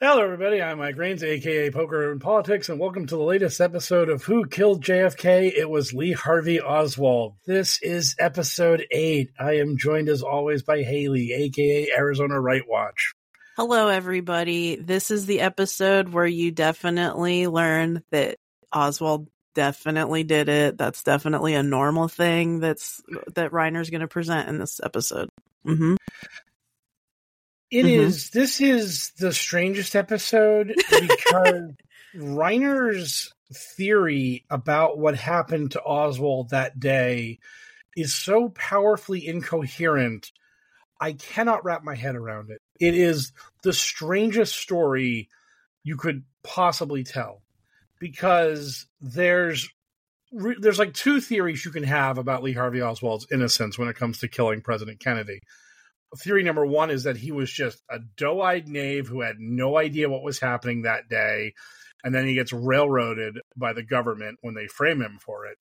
Hello, 0.00 0.22
everybody. 0.24 0.62
I'm 0.62 0.78
Mike 0.78 0.96
Rains, 0.96 1.22
aka 1.22 1.70
Poker 1.70 2.10
and 2.10 2.20
Politics, 2.20 2.70
and 2.70 2.80
welcome 2.80 3.06
to 3.06 3.16
the 3.16 3.22
latest 3.22 3.60
episode 3.60 4.08
of 4.08 4.24
Who 4.24 4.46
Killed 4.46 4.82
JFK. 4.82 5.52
It 5.54 5.68
was 5.68 5.92
Lee 5.92 6.12
Harvey 6.12 6.62
Oswald. 6.62 7.34
This 7.46 7.78
is 7.82 8.16
episode 8.18 8.86
eight. 8.90 9.32
I 9.38 9.58
am 9.58 9.76
joined 9.76 10.08
as 10.08 10.22
always 10.22 10.62
by 10.62 10.80
Haley, 10.80 11.34
aka 11.34 11.90
Arizona 11.94 12.40
Right 12.40 12.64
Watch. 12.66 13.12
Hello, 13.56 13.88
everybody. 13.88 14.76
This 14.76 15.10
is 15.10 15.24
the 15.24 15.40
episode 15.40 16.10
where 16.10 16.26
you 16.26 16.50
definitely 16.50 17.46
learn 17.46 18.02
that 18.10 18.36
Oswald 18.70 19.28
definitely 19.54 20.24
did 20.24 20.50
it. 20.50 20.76
That's 20.76 21.02
definitely 21.02 21.54
a 21.54 21.62
normal 21.62 22.06
thing 22.06 22.60
that's 22.60 23.00
that 23.34 23.52
Reiner's 23.52 23.88
going 23.88 24.02
to 24.02 24.08
present 24.08 24.50
in 24.50 24.58
this 24.58 24.78
episode. 24.84 25.30
hmm 25.64 25.94
It 27.70 27.86
Mhm. 27.86 27.88
is. 27.88 28.28
This 28.28 28.60
is 28.60 29.12
the 29.18 29.32
strangest 29.32 29.96
episode 29.96 30.74
because 30.90 31.72
Reiner's 32.14 33.32
theory 33.54 34.44
about 34.50 34.98
what 34.98 35.16
happened 35.16 35.70
to 35.70 35.80
Oswald 35.82 36.50
that 36.50 36.78
day 36.78 37.38
is 37.96 38.14
so 38.14 38.50
powerfully 38.50 39.26
incoherent. 39.26 40.30
I 41.00 41.14
cannot 41.14 41.64
wrap 41.64 41.82
my 41.82 41.94
head 41.94 42.16
around 42.16 42.50
it. 42.50 42.60
It 42.80 42.94
is 42.94 43.32
the 43.62 43.72
strangest 43.72 44.56
story 44.56 45.28
you 45.84 45.96
could 45.96 46.24
possibly 46.42 47.04
tell 47.04 47.42
because 47.98 48.86
there's 49.00 49.68
there's 50.32 50.78
like 50.78 50.92
two 50.92 51.20
theories 51.20 51.64
you 51.64 51.70
can 51.70 51.84
have 51.84 52.18
about 52.18 52.42
Lee 52.42 52.52
Harvey 52.52 52.82
Oswald's 52.82 53.26
innocence 53.32 53.78
when 53.78 53.88
it 53.88 53.96
comes 53.96 54.18
to 54.18 54.28
killing 54.28 54.60
President 54.60 55.00
Kennedy. 55.00 55.40
Theory 56.18 56.42
number 56.42 56.66
one 56.66 56.90
is 56.90 57.04
that 57.04 57.16
he 57.16 57.32
was 57.32 57.50
just 57.50 57.82
a 57.90 57.98
doe-eyed 58.16 58.68
knave 58.68 59.08
who 59.08 59.20
had 59.20 59.36
no 59.38 59.76
idea 59.76 60.08
what 60.08 60.22
was 60.22 60.40
happening 60.40 60.82
that 60.82 61.08
day 61.08 61.54
and 62.04 62.14
then 62.14 62.26
he 62.26 62.34
gets 62.34 62.52
railroaded 62.52 63.40
by 63.56 63.72
the 63.72 63.82
government 63.82 64.38
when 64.40 64.54
they 64.54 64.68
frame 64.68 65.00
him 65.00 65.18
for 65.20 65.46
it 65.46 65.58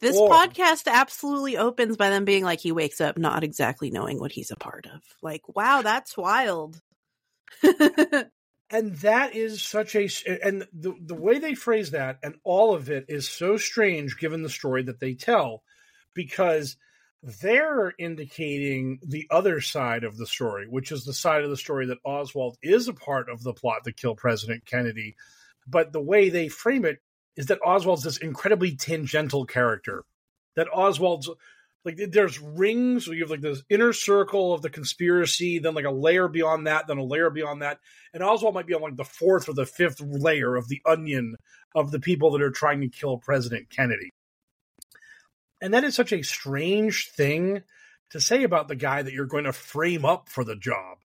This 0.00 0.16
Or- 0.16 0.30
podcast 0.30 0.86
absolutely 0.86 1.56
opens 1.56 1.96
by 1.96 2.08
them 2.10 2.24
being 2.24 2.44
like, 2.44 2.60
he 2.60 2.72
wakes 2.72 3.00
up 3.00 3.18
not 3.18 3.44
exactly 3.44 3.90
knowing 3.90 4.18
what 4.18 4.32
he's 4.32 4.50
a 4.50 4.56
part 4.56 4.86
of. 4.86 5.02
Like, 5.22 5.42
wow, 5.54 5.82
that's 5.82 6.16
wild. 6.16 6.80
and 8.70 8.96
that 8.98 9.34
is 9.34 9.62
such 9.62 9.94
a 9.94 10.08
and 10.44 10.66
the 10.72 10.94
the 11.00 11.14
way 11.14 11.38
they 11.38 11.54
phrase 11.54 11.90
that 11.90 12.18
and 12.22 12.36
all 12.44 12.74
of 12.74 12.88
it 12.88 13.06
is 13.08 13.28
so 13.28 13.56
strange 13.56 14.18
given 14.18 14.42
the 14.42 14.48
story 14.48 14.84
that 14.84 15.00
they 15.00 15.14
tell 15.14 15.62
because 16.14 16.76
they're 17.22 17.92
indicating 17.98 18.98
the 19.02 19.26
other 19.30 19.60
side 19.60 20.04
of 20.04 20.16
the 20.16 20.26
story 20.26 20.66
which 20.68 20.92
is 20.92 21.04
the 21.04 21.12
side 21.12 21.42
of 21.42 21.50
the 21.50 21.56
story 21.56 21.86
that 21.86 21.98
Oswald 22.04 22.56
is 22.62 22.88
a 22.88 22.94
part 22.94 23.28
of 23.28 23.42
the 23.42 23.52
plot 23.52 23.84
to 23.84 23.92
kill 23.92 24.14
President 24.14 24.64
Kennedy 24.64 25.16
but 25.66 25.92
the 25.92 26.00
way 26.00 26.28
they 26.28 26.48
frame 26.48 26.84
it 26.84 27.00
is 27.40 27.46
that 27.46 27.62
Oswald's 27.64 28.02
this 28.02 28.18
incredibly 28.18 28.76
tangential 28.76 29.46
character. 29.46 30.04
That 30.56 30.68
Oswald's 30.68 31.30
like 31.86 31.98
there's 32.10 32.38
rings 32.38 33.06
so 33.06 33.12
you 33.12 33.22
have 33.22 33.30
like 33.30 33.40
this 33.40 33.62
inner 33.70 33.94
circle 33.94 34.52
of 34.52 34.60
the 34.60 34.68
conspiracy 34.68 35.58
then 35.58 35.72
like 35.72 35.86
a 35.86 35.90
layer 35.90 36.28
beyond 36.28 36.66
that 36.66 36.86
then 36.86 36.98
a 36.98 37.02
layer 37.02 37.30
beyond 37.30 37.62
that. 37.62 37.78
And 38.12 38.22
oswald 38.22 38.54
might 38.54 38.66
be 38.66 38.74
on 38.74 38.82
like 38.82 38.96
the 38.96 39.04
fourth 39.04 39.48
or 39.48 39.54
the 39.54 39.64
fifth 39.64 39.98
layer 39.98 40.56
of 40.56 40.68
the 40.68 40.82
onion 40.84 41.36
of 41.74 41.90
the 41.90 41.98
people 41.98 42.32
that 42.32 42.42
are 42.42 42.50
trying 42.50 42.82
to 42.82 42.88
kill 42.90 43.16
president 43.16 43.70
kennedy. 43.70 44.10
And 45.62 45.72
that 45.72 45.84
is 45.84 45.94
such 45.94 46.12
a 46.12 46.20
strange 46.20 47.08
thing 47.12 47.62
to 48.10 48.20
say 48.20 48.42
about 48.42 48.68
the 48.68 48.76
guy 48.76 49.00
that 49.00 49.14
you're 49.14 49.24
going 49.24 49.44
to 49.44 49.52
frame 49.54 50.04
up 50.04 50.28
for 50.28 50.44
the 50.44 50.56
job. 50.56 50.98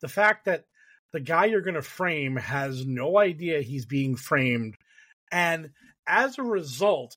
The 0.00 0.08
fact 0.08 0.46
that 0.46 0.64
the 1.12 1.20
guy 1.20 1.44
you're 1.44 1.60
going 1.60 1.74
to 1.74 1.82
frame 1.82 2.36
has 2.36 2.86
no 2.86 3.18
idea 3.18 3.60
he's 3.60 3.84
being 3.84 4.16
framed 4.16 4.78
and 5.32 5.70
as 6.06 6.38
a 6.38 6.42
result 6.42 7.16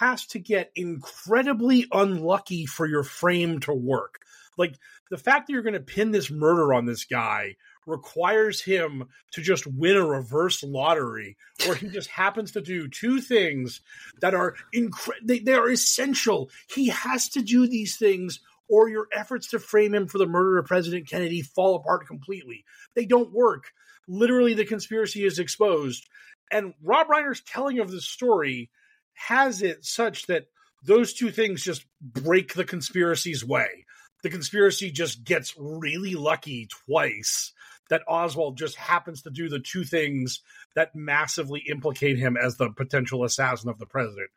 has 0.00 0.26
to 0.26 0.38
get 0.38 0.72
incredibly 0.74 1.86
unlucky 1.92 2.66
for 2.66 2.86
your 2.86 3.02
frame 3.02 3.60
to 3.60 3.74
work. 3.74 4.20
Like 4.56 4.76
the 5.10 5.18
fact 5.18 5.46
that 5.46 5.52
you're 5.52 5.62
going 5.62 5.74
to 5.74 5.80
pin 5.80 6.10
this 6.10 6.30
murder 6.30 6.72
on 6.72 6.86
this 6.86 7.04
guy 7.04 7.56
requires 7.86 8.60
him 8.60 9.04
to 9.32 9.42
just 9.42 9.66
win 9.66 9.96
a 9.96 10.04
reverse 10.04 10.62
lottery 10.62 11.36
or 11.68 11.74
he 11.74 11.88
just 11.88 12.08
happens 12.08 12.52
to 12.52 12.60
do 12.60 12.88
two 12.88 13.20
things 13.20 13.80
that 14.20 14.34
are 14.34 14.56
incre- 14.74 15.10
they, 15.22 15.38
they 15.38 15.54
are 15.54 15.70
essential. 15.70 16.50
He 16.68 16.88
has 16.88 17.28
to 17.30 17.42
do 17.42 17.68
these 17.68 17.96
things 17.96 18.40
or 18.68 18.88
your 18.88 19.06
efforts 19.12 19.48
to 19.48 19.60
frame 19.60 19.94
him 19.94 20.08
for 20.08 20.18
the 20.18 20.26
murder 20.26 20.58
of 20.58 20.66
President 20.66 21.08
Kennedy 21.08 21.42
fall 21.42 21.76
apart 21.76 22.06
completely. 22.06 22.64
They 22.94 23.06
don't 23.06 23.32
work. 23.32 23.70
Literally 24.08 24.54
the 24.54 24.64
conspiracy 24.64 25.24
is 25.24 25.38
exposed. 25.38 26.08
And 26.50 26.74
Rob 26.82 27.08
Reiner's 27.08 27.40
telling 27.40 27.78
of 27.78 27.90
the 27.90 28.00
story 28.00 28.70
has 29.14 29.62
it 29.62 29.84
such 29.84 30.26
that 30.26 30.46
those 30.84 31.12
two 31.12 31.30
things 31.30 31.62
just 31.62 31.84
break 32.00 32.54
the 32.54 32.64
conspiracy's 32.64 33.44
way. 33.44 33.86
The 34.22 34.30
conspiracy 34.30 34.90
just 34.90 35.24
gets 35.24 35.54
really 35.58 36.14
lucky 36.14 36.68
twice 36.86 37.52
that 37.88 38.02
Oswald 38.08 38.56
just 38.56 38.76
happens 38.76 39.22
to 39.22 39.30
do 39.30 39.48
the 39.48 39.60
two 39.60 39.84
things 39.84 40.40
that 40.74 40.94
massively 40.94 41.60
implicate 41.68 42.18
him 42.18 42.36
as 42.36 42.56
the 42.56 42.70
potential 42.70 43.24
assassin 43.24 43.70
of 43.70 43.78
the 43.78 43.86
president. 43.86 44.30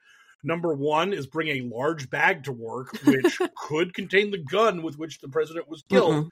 Number 0.44 0.74
one 0.74 1.12
is 1.12 1.28
bring 1.28 1.50
a 1.50 1.62
large 1.62 2.10
bag 2.10 2.44
to 2.46 2.52
work, 2.52 2.98
which 3.06 3.40
could 3.56 3.94
contain 3.94 4.32
the 4.32 4.38
gun 4.38 4.84
with 4.84 4.98
which 4.98 5.20
the 5.20 5.28
president 5.28 5.68
was 5.68 5.84
killed. 5.90 6.26
Mm-mm. 6.26 6.30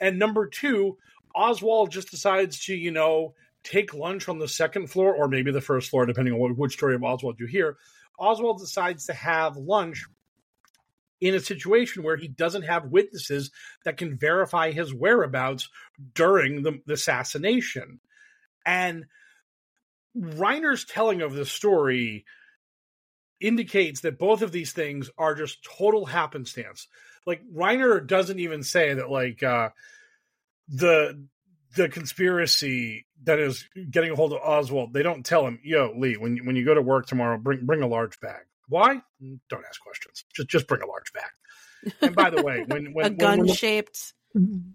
And 0.00 0.18
number 0.18 0.46
two, 0.46 0.98
Oswald 1.34 1.90
just 1.90 2.10
decides 2.10 2.64
to, 2.66 2.74
you 2.74 2.90
know, 2.90 3.34
take 3.66 3.94
lunch 3.94 4.28
on 4.28 4.38
the 4.38 4.48
second 4.48 4.88
floor 4.88 5.14
or 5.14 5.28
maybe 5.28 5.50
the 5.50 5.60
first 5.60 5.90
floor, 5.90 6.06
depending 6.06 6.34
on 6.34 6.40
what, 6.40 6.56
which 6.56 6.74
story 6.74 6.94
of 6.94 7.02
Oswald 7.02 7.40
you 7.40 7.46
hear. 7.46 7.76
Oswald 8.18 8.58
decides 8.58 9.06
to 9.06 9.12
have 9.12 9.56
lunch 9.56 10.06
in 11.20 11.34
a 11.34 11.40
situation 11.40 12.02
where 12.02 12.16
he 12.16 12.28
doesn't 12.28 12.62
have 12.62 12.90
witnesses 12.90 13.50
that 13.84 13.96
can 13.96 14.18
verify 14.18 14.70
his 14.70 14.94
whereabouts 14.94 15.68
during 16.14 16.62
the, 16.62 16.80
the 16.86 16.94
assassination. 16.94 18.00
And 18.64 19.06
Reiner's 20.16 20.84
telling 20.84 21.22
of 21.22 21.34
the 21.34 21.46
story 21.46 22.24
indicates 23.40 24.02
that 24.02 24.18
both 24.18 24.42
of 24.42 24.52
these 24.52 24.72
things 24.72 25.10
are 25.18 25.34
just 25.34 25.64
total 25.64 26.06
happenstance. 26.06 26.86
Like 27.26 27.42
Reiner 27.52 28.06
doesn't 28.06 28.38
even 28.38 28.62
say 28.62 28.94
that 28.94 29.10
like 29.10 29.42
uh 29.42 29.70
the 30.68 31.26
the 31.74 31.88
conspiracy 31.88 33.05
that 33.24 33.38
is 33.38 33.68
getting 33.90 34.12
a 34.12 34.16
hold 34.16 34.32
of 34.32 34.40
Oswald, 34.42 34.92
they 34.92 35.02
don't 35.02 35.24
tell 35.24 35.46
him, 35.46 35.58
"Yo, 35.62 35.92
Lee, 35.96 36.16
when 36.16 36.36
you, 36.36 36.44
when 36.44 36.56
you 36.56 36.64
go 36.64 36.74
to 36.74 36.82
work 36.82 37.06
tomorrow, 37.06 37.38
bring 37.38 37.66
bring 37.66 37.82
a 37.82 37.86
large 37.86 38.18
bag." 38.20 38.44
Why? 38.68 39.02
Mm, 39.22 39.40
don't 39.48 39.64
ask 39.68 39.80
questions. 39.80 40.24
Just 40.34 40.48
just 40.48 40.66
bring 40.66 40.82
a 40.82 40.86
large 40.86 41.12
bag. 41.12 41.94
And 42.00 42.14
by 42.14 42.30
the 42.30 42.42
way, 42.42 42.64
when 42.66 42.86
when 42.92 43.06
a 43.06 43.10
gun 43.10 43.46
shaped 43.48 44.14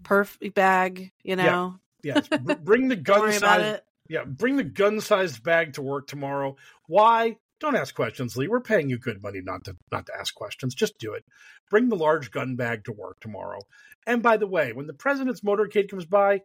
perfect 0.04 0.56
bag, 0.56 1.12
you 1.24 1.36
know. 1.36 1.76
Yes, 2.04 2.28
bring 2.62 2.88
the 2.88 2.96
gun 2.98 3.32
size. 3.32 3.80
Yeah, 4.10 4.26
bring 4.26 4.58
the 4.58 4.66
gun-sized 4.66 5.42
bag 5.42 5.74
to 5.74 5.82
work 5.82 6.08
tomorrow. 6.08 6.58
Why? 6.88 7.38
Don't 7.62 7.78
ask 7.78 7.96
questions, 7.96 8.36
Lee. 8.36 8.50
We're 8.50 8.60
paying 8.60 8.90
you 8.90 8.98
good 8.98 9.24
money 9.24 9.40
not 9.42 9.64
to 9.66 9.78
not 9.90 10.08
to 10.08 10.14
ask 10.20 10.36
questions. 10.36 10.76
Just 10.76 10.98
do 10.98 11.14
it. 11.14 11.24
Bring 11.70 11.88
the 11.88 11.96
large 11.96 12.30
gun 12.32 12.58
bag 12.58 12.84
to 12.86 12.92
work 12.92 13.22
tomorrow. 13.22 13.60
And 14.06 14.22
by 14.22 14.36
the 14.36 14.48
way, 14.48 14.74
when 14.74 14.88
the 14.88 14.94
president's 14.94 15.42
motorcade 15.42 15.90
comes 15.90 16.06
by, 16.06 16.42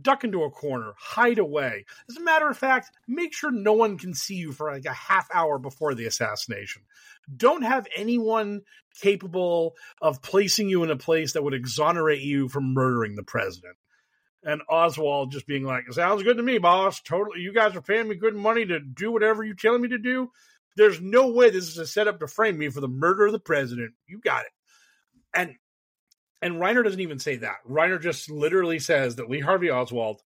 duck 0.00 0.24
into 0.24 0.42
a 0.42 0.50
corner, 0.50 0.94
hide 0.98 1.38
away. 1.38 1.84
As 2.08 2.16
a 2.16 2.22
matter 2.22 2.48
of 2.48 2.56
fact, 2.56 2.90
make 3.06 3.34
sure 3.34 3.50
no 3.50 3.74
one 3.74 3.98
can 3.98 4.14
see 4.14 4.36
you 4.36 4.52
for 4.52 4.70
like 4.70 4.86
a 4.86 4.92
half 4.92 5.28
hour 5.34 5.58
before 5.58 5.94
the 5.94 6.06
assassination. 6.06 6.82
Don't 7.36 7.62
have 7.62 7.86
anyone 7.94 8.62
capable 9.00 9.74
of 10.00 10.22
placing 10.22 10.68
you 10.68 10.82
in 10.82 10.90
a 10.90 10.96
place 10.96 11.32
that 11.34 11.44
would 11.44 11.54
exonerate 11.54 12.22
you 12.22 12.48
from 12.48 12.74
murdering 12.74 13.16
the 13.16 13.22
president 13.22 13.76
and 14.44 14.62
Oswald 14.68 15.32
just 15.32 15.46
being 15.46 15.64
like, 15.64 15.90
"Sounds 15.92 16.22
good 16.22 16.36
to 16.36 16.42
me, 16.42 16.58
boss. 16.58 17.00
Totally, 17.00 17.40
you 17.40 17.52
guys 17.52 17.76
are 17.76 17.82
paying 17.82 18.08
me 18.08 18.16
good 18.16 18.34
money 18.34 18.66
to 18.66 18.80
do 18.80 19.12
whatever 19.12 19.44
you're 19.44 19.54
telling 19.54 19.82
me 19.82 19.88
to 19.88 19.98
do. 19.98 20.30
There's 20.76 21.00
no 21.00 21.28
way 21.28 21.50
this 21.50 21.68
is 21.68 21.78
a 21.78 21.86
setup 21.86 22.20
to 22.20 22.26
frame 22.26 22.58
me 22.58 22.68
for 22.70 22.80
the 22.80 22.88
murder 22.88 23.26
of 23.26 23.32
the 23.32 23.38
president. 23.38 23.94
You 24.06 24.18
got 24.18 24.44
it." 24.44 24.52
And 25.34 25.56
and 26.42 26.56
Reiner 26.56 26.84
doesn't 26.84 27.00
even 27.00 27.18
say 27.18 27.36
that. 27.36 27.56
Reiner 27.68 28.00
just 28.00 28.30
literally 28.30 28.78
says 28.78 29.16
that 29.16 29.30
Lee 29.30 29.40
Harvey 29.40 29.70
Oswald 29.70 30.22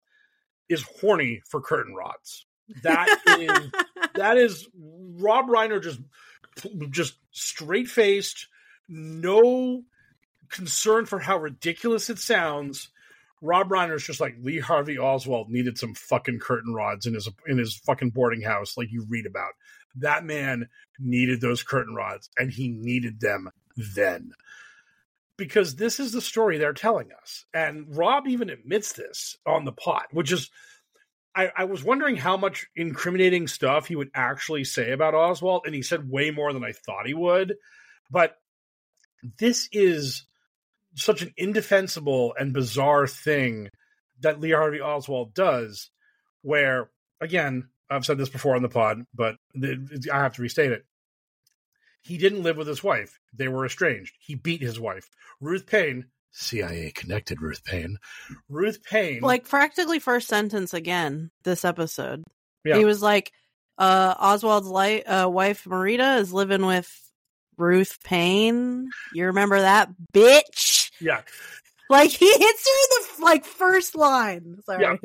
is 0.69 0.83
horny 1.01 1.43
for 1.49 1.61
curtain 1.61 1.95
rods. 1.95 2.47
That 2.83 3.21
is 3.39 3.71
that 4.15 4.37
is 4.39 4.69
Rob 4.75 5.47
Reiner 5.47 5.83
just 5.83 6.01
just 6.91 7.17
straight 7.31 7.89
faced, 7.89 8.49
no 8.89 9.83
concern 10.49 11.07
for 11.07 11.19
how 11.19 11.39
ridiculous 11.39 12.11
it 12.11 12.19
sounds. 12.19 12.89
Rob 13.43 13.69
Reiner's 13.69 14.05
just 14.05 14.21
like 14.21 14.35
Lee 14.41 14.59
Harvey 14.59 14.99
Oswald 14.99 15.51
needed 15.51 15.77
some 15.77 15.95
fucking 15.95 16.39
curtain 16.39 16.73
rods 16.73 17.07
in 17.07 17.15
his 17.15 17.29
in 17.47 17.59
his 17.59 17.77
fucking 17.77 18.11
boarding 18.11 18.43
house, 18.43 18.77
like 18.77 18.91
you 18.91 19.05
read 19.09 19.27
about. 19.27 19.53
That 19.97 20.25
man 20.25 20.69
needed 20.99 21.41
those 21.41 21.63
curtain 21.63 21.95
rods, 21.95 22.31
and 22.39 22.51
he 22.51 22.69
needed 22.69 23.21
them 23.21 23.51
then. 23.77 24.33
Because 25.39 25.77
this 25.77 26.01
is 26.01 26.13
the 26.13 26.21
story 26.21 26.57
they're 26.57 26.73
telling 26.73 27.09
us. 27.21 27.45
And 27.53 27.95
Rob 27.95 28.27
even 28.27 28.49
admits 28.49 28.95
this 28.95 29.37
on 29.47 29.65
the 29.65 29.73
pot, 29.73 30.07
which 30.13 30.33
is 30.33 30.51
I, 31.37 31.53
I 31.55 31.65
was 31.65 31.85
wondering 31.85 32.17
how 32.17 32.39
much 32.39 32.67
incriminating 32.75 33.47
stuff 33.47 33.87
he 33.87 33.97
would 33.97 34.11
actually 34.15 34.65
say 34.65 34.93
about 34.93 35.15
Oswald, 35.15 35.63
and 35.67 35.75
he 35.75 35.83
said 35.83 36.11
way 36.11 36.31
more 36.31 36.53
than 36.53 36.65
I 36.65 36.73
thought 36.73 37.07
he 37.07 37.13
would. 37.13 37.57
But 38.11 38.37
this 39.39 39.69
is 39.71 40.25
such 40.95 41.21
an 41.21 41.35
indefensible 41.37 42.35
and 42.39 42.55
bizarre 42.55 43.07
thing 43.07 43.69
that 44.21 44.41
Lee 44.41 44.53
Harvey 44.53 44.81
Oswald 44.81 45.35
does, 45.35 45.91
where, 46.41 46.89
again, 47.21 47.69
I've 47.91 48.07
said 48.07 48.17
this 48.17 48.31
before 48.31 48.57
on 48.57 48.63
the 48.63 48.71
pod, 48.71 49.05
but 49.15 49.37
I 49.55 50.19
have 50.19 50.35
to 50.37 50.43
restate 50.43 50.73
it. 50.73 50.87
He 52.07 52.19
didn't 52.19 52.43
live 52.45 52.57
with 52.57 52.69
his 52.69 52.85
wife. 52.85 53.19
They 53.35 53.49
were 53.49 53.67
estranged. 53.67 54.15
He 54.21 54.37
beat 54.37 54.63
his 54.63 54.79
wife. 54.79 55.09
Ruth 55.41 55.67
Paine, 55.67 56.07
CIA 56.31 56.93
connected 56.93 57.43
Ruth 57.43 57.65
Paine. 57.65 57.99
Ruth 58.49 58.83
Paine. 58.85 59.21
Like 59.23 59.49
practically 59.49 59.99
first 59.99 60.29
sentence 60.29 60.73
again 60.73 61.31
this 61.43 61.65
episode. 61.65 62.23
Yeah. 62.65 62.79
He 62.79 62.85
was 62.85 63.03
like, 63.03 63.33
uh, 63.79 64.15
Oswald's 64.19 64.69
li- 64.69 65.03
uh, 65.03 65.29
wife 65.29 65.65
Marita 65.65 66.21
is 66.21 66.33
living 66.33 66.65
with 66.65 66.89
Ruth 67.59 67.99
Paine. 68.05 68.89
You 69.13 69.27
remember 69.27 69.61
that 69.61 69.91
bitch? 70.13 70.91
yeah. 71.01 71.23
Like 71.89 72.11
he 72.11 72.27
hits 72.27 72.41
her 72.41 72.45
in 72.45 73.19
the 73.19 73.25
like 73.25 73.45
first 73.45 73.95
line. 73.95 74.57
Sorry. 74.65 74.83
Yeah. 74.83 74.97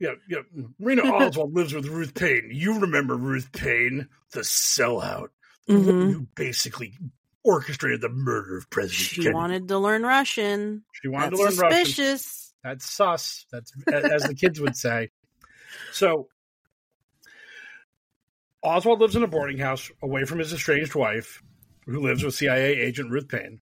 Yeah, 0.00 0.12
yeah. 0.28 0.38
Marina 0.78 1.02
Oswald 1.02 1.54
lives 1.54 1.74
with 1.74 1.86
Ruth 1.86 2.14
Paine. 2.14 2.48
You 2.50 2.80
remember 2.80 3.16
Ruth 3.16 3.52
Paine, 3.52 4.08
the 4.32 4.40
sellout, 4.40 5.28
the 5.66 5.74
Mhm. 5.74 5.86
woman 5.86 6.10
who 6.12 6.20
basically 6.34 6.96
orchestrated 7.44 8.00
the 8.00 8.08
murder 8.08 8.56
of 8.56 8.68
President 8.70 8.98
She 9.00 9.16
Kennedy. 9.22 9.34
wanted 9.34 9.68
to 9.68 9.78
learn 9.78 10.02
Russian. 10.02 10.84
She 10.92 11.08
wanted 11.08 11.32
That's 11.32 11.38
to 11.38 11.44
learn 11.44 11.56
Russian. 11.72 11.84
suspicious. 11.84 12.54
That's 12.62 12.84
sus. 12.84 13.46
That's 13.50 13.72
as 13.88 14.24
the 14.24 14.34
kids 14.34 14.60
would 14.60 14.76
say. 14.76 15.10
So 15.92 16.28
Oswald 18.62 19.00
lives 19.00 19.16
in 19.16 19.22
a 19.22 19.26
boarding 19.28 19.58
house 19.58 19.90
away 20.02 20.24
from 20.24 20.38
his 20.38 20.52
estranged 20.52 20.94
wife, 20.94 21.42
who 21.86 22.00
lives 22.00 22.22
with 22.22 22.34
CIA 22.34 22.76
agent 22.78 23.10
Ruth 23.10 23.28
Paine. 23.28 23.60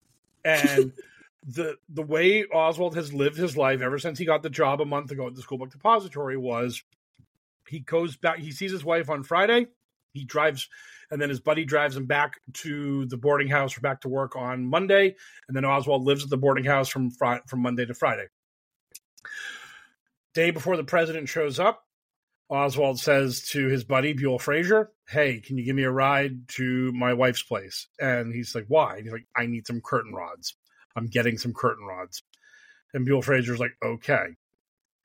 And 0.43 0.91
the 1.43 1.77
the 1.89 2.03
way 2.03 2.43
Oswald 2.45 2.95
has 2.95 3.13
lived 3.13 3.37
his 3.37 3.55
life 3.55 3.81
ever 3.81 3.97
since 3.99 4.19
he 4.19 4.25
got 4.25 4.43
the 4.43 4.49
job 4.49 4.81
a 4.81 4.85
month 4.85 5.11
ago 5.11 5.27
at 5.27 5.35
the 5.35 5.41
school 5.41 5.57
book 5.57 5.71
depository 5.71 6.37
was 6.37 6.83
he 7.67 7.79
goes 7.79 8.17
back 8.17 8.39
he 8.39 8.51
sees 8.51 8.71
his 8.71 8.83
wife 8.83 9.09
on 9.09 9.23
Friday, 9.23 9.67
he 10.13 10.25
drives 10.25 10.67
and 11.11 11.21
then 11.21 11.29
his 11.29 11.41
buddy 11.41 11.65
drives 11.65 11.95
him 11.95 12.05
back 12.05 12.39
to 12.53 13.05
the 13.05 13.17
boarding 13.17 13.49
house 13.49 13.77
or 13.77 13.81
back 13.81 14.01
to 14.01 14.09
work 14.09 14.35
on 14.35 14.65
Monday, 14.65 15.15
and 15.47 15.55
then 15.55 15.65
Oswald 15.65 16.03
lives 16.03 16.23
at 16.23 16.29
the 16.29 16.37
boarding 16.37 16.63
house 16.63 16.89
from 16.89 17.11
Fri- 17.11 17.41
from 17.47 17.61
Monday 17.61 17.85
to 17.85 17.93
Friday. 17.93 18.27
Day 20.33 20.51
before 20.51 20.77
the 20.77 20.83
president 20.83 21.27
shows 21.27 21.59
up, 21.59 21.85
Oswald 22.49 22.99
says 22.99 23.43
to 23.49 23.67
his 23.67 23.83
buddy 23.83 24.13
Buell 24.13 24.39
Frazier, 24.39 24.91
"Hey, 25.07 25.41
can 25.41 25.57
you 25.57 25.65
give 25.65 25.75
me 25.75 25.83
a 25.83 25.91
ride 25.91 26.47
to 26.49 26.91
my 26.93 27.13
wife's 27.13 27.43
place?" 27.43 27.87
And 27.99 28.33
he's 28.33 28.55
like, 28.55 28.65
"Why?" 28.67 28.95
And 28.95 29.03
he's 29.03 29.13
like, 29.13 29.27
"I 29.35 29.45
need 29.45 29.67
some 29.67 29.81
curtain 29.81 30.13
rods. 30.13 30.55
I'm 30.95 31.07
getting 31.07 31.37
some 31.37 31.53
curtain 31.53 31.85
rods." 31.85 32.23
And 32.93 33.05
Buell 33.05 33.21
Frazier's 33.21 33.59
like, 33.59 33.75
"Okay." 33.83 34.35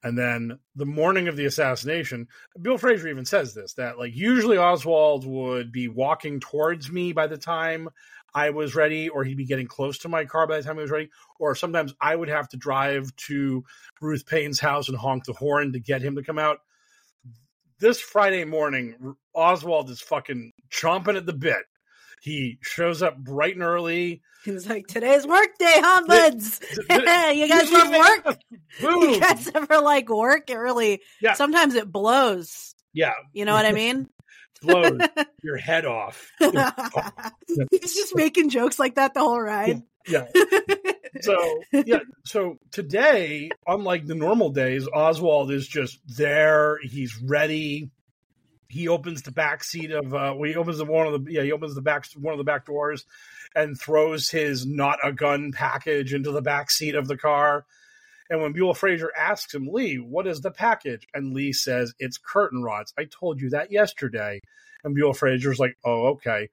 And 0.06 0.16
then 0.16 0.60
the 0.76 0.86
morning 0.86 1.26
of 1.26 1.34
the 1.34 1.46
assassination, 1.46 2.28
Buell 2.62 2.78
Frazier 2.78 3.08
even 3.08 3.24
says 3.24 3.54
this 3.54 3.72
that 3.72 3.98
like 3.98 4.14
usually 4.14 4.56
Oswald 4.56 5.26
would 5.26 5.72
be 5.72 5.88
walking 5.88 6.38
towards 6.38 6.92
me 6.92 7.12
by 7.12 7.26
the 7.26 7.36
time 7.36 7.88
I 8.32 8.50
was 8.50 8.76
ready, 8.76 9.08
or 9.08 9.24
he'd 9.24 9.36
be 9.36 9.46
getting 9.46 9.66
close 9.66 9.98
to 9.98 10.08
my 10.08 10.24
car 10.24 10.46
by 10.46 10.58
the 10.58 10.62
time 10.62 10.76
he 10.76 10.82
was 10.82 10.92
ready, 10.92 11.10
or 11.40 11.56
sometimes 11.56 11.92
I 12.00 12.14
would 12.14 12.28
have 12.28 12.48
to 12.50 12.56
drive 12.56 13.16
to 13.16 13.64
Ruth 14.00 14.26
Paine's 14.26 14.60
house 14.60 14.88
and 14.88 14.96
honk 14.96 15.24
the 15.24 15.32
horn 15.32 15.72
to 15.72 15.80
get 15.80 16.02
him 16.02 16.14
to 16.14 16.22
come 16.22 16.38
out. 16.38 16.58
This 17.80 18.00
Friday 18.00 18.44
morning, 18.44 19.16
Oswald 19.34 19.90
is 19.90 20.00
fucking 20.00 20.52
chomping 20.70 21.16
at 21.16 21.26
the 21.26 21.32
bit. 21.32 21.64
He 22.22 22.58
shows 22.62 23.02
up 23.02 23.16
bright 23.18 23.54
and 23.54 23.62
early. 23.62 24.22
He's 24.44 24.68
like, 24.68 24.86
today's 24.86 25.26
work 25.26 25.58
day, 25.58 25.74
huh, 25.76 26.04
buds? 26.06 26.60
you 26.90 27.48
guys 27.48 27.70
love 27.72 27.90
work? 27.90 28.38
Boom. 28.80 29.10
You 29.14 29.20
guys 29.20 29.50
ever 29.54 29.80
like 29.80 30.08
work? 30.08 30.48
It 30.50 30.56
really, 30.56 31.00
Yeah. 31.20 31.34
sometimes 31.34 31.74
it 31.74 31.90
blows. 31.90 32.74
Yeah, 32.92 33.12
You 33.32 33.44
know 33.44 33.52
what 33.54 33.66
I 33.66 33.72
mean? 33.72 34.08
blows 34.62 34.98
your 35.42 35.56
head 35.58 35.84
off. 35.84 36.30
He's 36.38 37.94
just 37.94 38.16
making 38.16 38.48
jokes 38.50 38.78
like 38.78 38.94
that 38.94 39.12
the 39.14 39.20
whole 39.20 39.40
ride. 39.40 39.82
Yeah. 40.08 40.26
So 41.20 41.36
yeah. 41.72 41.98
So 42.24 42.58
today, 42.70 43.50
unlike 43.66 44.06
the 44.06 44.14
normal 44.14 44.50
days, 44.50 44.86
Oswald 44.88 45.50
is 45.50 45.66
just 45.66 45.98
there. 46.16 46.78
He's 46.82 47.20
ready. 47.22 47.90
He 48.68 48.88
opens 48.88 49.22
the 49.22 49.32
back 49.32 49.62
seat 49.64 49.90
of. 49.90 50.12
Uh, 50.12 50.34
well, 50.36 50.48
he 50.48 50.56
opens 50.56 50.78
the 50.78 50.84
one 50.84 51.06
of 51.06 51.24
the. 51.24 51.32
Yeah, 51.32 51.42
he 51.42 51.52
opens 51.52 51.74
the 51.74 51.82
back 51.82 52.06
one 52.16 52.32
of 52.32 52.38
the 52.38 52.44
back 52.44 52.66
doors, 52.66 53.04
and 53.54 53.78
throws 53.78 54.30
his 54.30 54.66
not 54.66 54.98
a 55.02 55.12
gun 55.12 55.52
package 55.52 56.12
into 56.12 56.30
the 56.30 56.42
back 56.42 56.70
seat 56.70 56.94
of 56.94 57.08
the 57.08 57.16
car. 57.16 57.64
And 58.28 58.42
when 58.42 58.52
Buell 58.52 58.74
Frazier 58.74 59.12
asks 59.16 59.54
him, 59.54 59.68
Lee, 59.68 59.96
what 59.96 60.26
is 60.26 60.40
the 60.40 60.50
package? 60.50 61.06
And 61.14 61.32
Lee 61.32 61.52
says, 61.52 61.94
it's 61.98 62.18
curtain 62.18 62.62
rods. 62.62 62.92
I 62.98 63.04
told 63.04 63.40
you 63.40 63.50
that 63.50 63.70
yesterday. 63.70 64.40
And 64.82 64.94
Buell 64.94 65.14
Frazier's 65.14 65.60
like, 65.60 65.76
oh, 65.84 66.08
okay. 66.08 66.48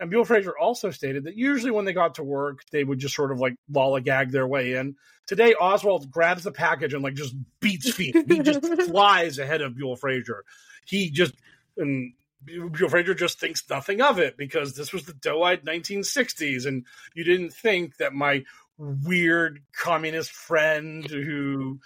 And 0.00 0.10
Buell 0.10 0.24
Frazier 0.24 0.56
also 0.56 0.90
stated 0.90 1.24
that 1.24 1.36
usually 1.36 1.70
when 1.70 1.84
they 1.84 1.92
got 1.92 2.16
to 2.16 2.22
work, 2.22 2.60
they 2.70 2.84
would 2.84 2.98
just 2.98 3.14
sort 3.14 3.32
of 3.32 3.40
like 3.40 3.54
lollygag 3.72 4.30
their 4.30 4.46
way 4.46 4.74
in. 4.74 4.96
Today, 5.26 5.54
Oswald 5.54 6.10
grabs 6.10 6.44
the 6.44 6.52
package 6.52 6.94
and 6.94 7.02
like 7.02 7.14
just 7.14 7.34
beats 7.60 7.90
feet. 7.92 8.16
He 8.28 8.40
just 8.40 8.64
flies 8.88 9.38
ahead 9.38 9.62
of 9.62 9.76
Buell 9.76 9.96
Frazier. 9.96 10.44
He 10.86 11.10
just, 11.10 11.34
and 11.76 12.12
Buell 12.44 12.90
Frazier 12.90 13.14
just 13.14 13.40
thinks 13.40 13.68
nothing 13.68 14.00
of 14.00 14.18
it 14.18 14.36
because 14.36 14.74
this 14.74 14.92
was 14.92 15.04
the 15.04 15.14
doe-eyed 15.14 15.64
1960s, 15.64 16.66
and 16.66 16.84
you 17.14 17.24
didn't 17.24 17.50
think 17.50 17.96
that 17.96 18.12
my 18.12 18.44
weird 18.78 19.62
communist 19.72 20.30
friend 20.30 21.08
who 21.08 21.80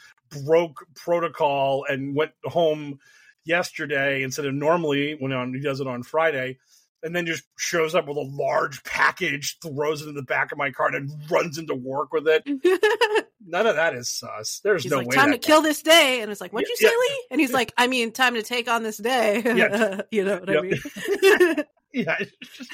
broke 0.44 0.86
protocol 0.94 1.84
and 1.88 2.14
went 2.14 2.32
home 2.44 2.98
yesterday 3.44 4.22
instead 4.22 4.44
of 4.44 4.54
normally 4.54 5.16
when 5.18 5.32
on, 5.32 5.54
he 5.54 5.60
does 5.60 5.80
it 5.80 5.86
on 5.86 6.02
Friday, 6.02 6.58
and 7.02 7.14
then 7.16 7.26
just 7.26 7.44
shows 7.56 7.94
up 7.94 8.06
with 8.08 8.16
a 8.16 8.20
large 8.20 8.82
package, 8.84 9.58
throws 9.62 10.02
it 10.02 10.08
in 10.08 10.14
the 10.14 10.22
back 10.22 10.52
of 10.52 10.58
my 10.58 10.70
car, 10.70 10.94
and 10.94 11.10
runs 11.30 11.56
into 11.58 11.74
work 11.74 12.12
with 12.12 12.26
it. 12.28 12.44
None 13.46 13.66
of 13.66 13.76
that 13.76 13.94
is 13.94 14.08
sus. 14.10 14.60
There's 14.62 14.82
He's 14.82 14.92
no 14.92 14.98
like, 14.98 15.08
way. 15.08 15.16
time 15.16 15.32
to 15.32 15.38
kill 15.38 15.62
this 15.62 15.82
day. 15.82 16.20
And 16.20 16.30
it's 16.30 16.40
like, 16.40 16.52
what'd 16.52 16.68
you 16.68 16.76
Yeah, 16.80 16.88
say, 16.90 16.94
Lee? 16.94 17.24
And 17.30 17.40
he's 17.40 17.52
like, 17.52 17.72
I 17.78 17.86
mean, 17.86 18.12
time 18.12 18.34
to 18.34 18.42
take 18.42 18.68
on 18.68 18.82
this 18.82 18.98
day. 18.98 19.42
Yes. 19.44 20.02
you 20.10 20.24
know 20.24 20.38
what 20.40 20.50
I 20.56 20.60
mean? 20.60 21.64
yeah. 21.92 22.16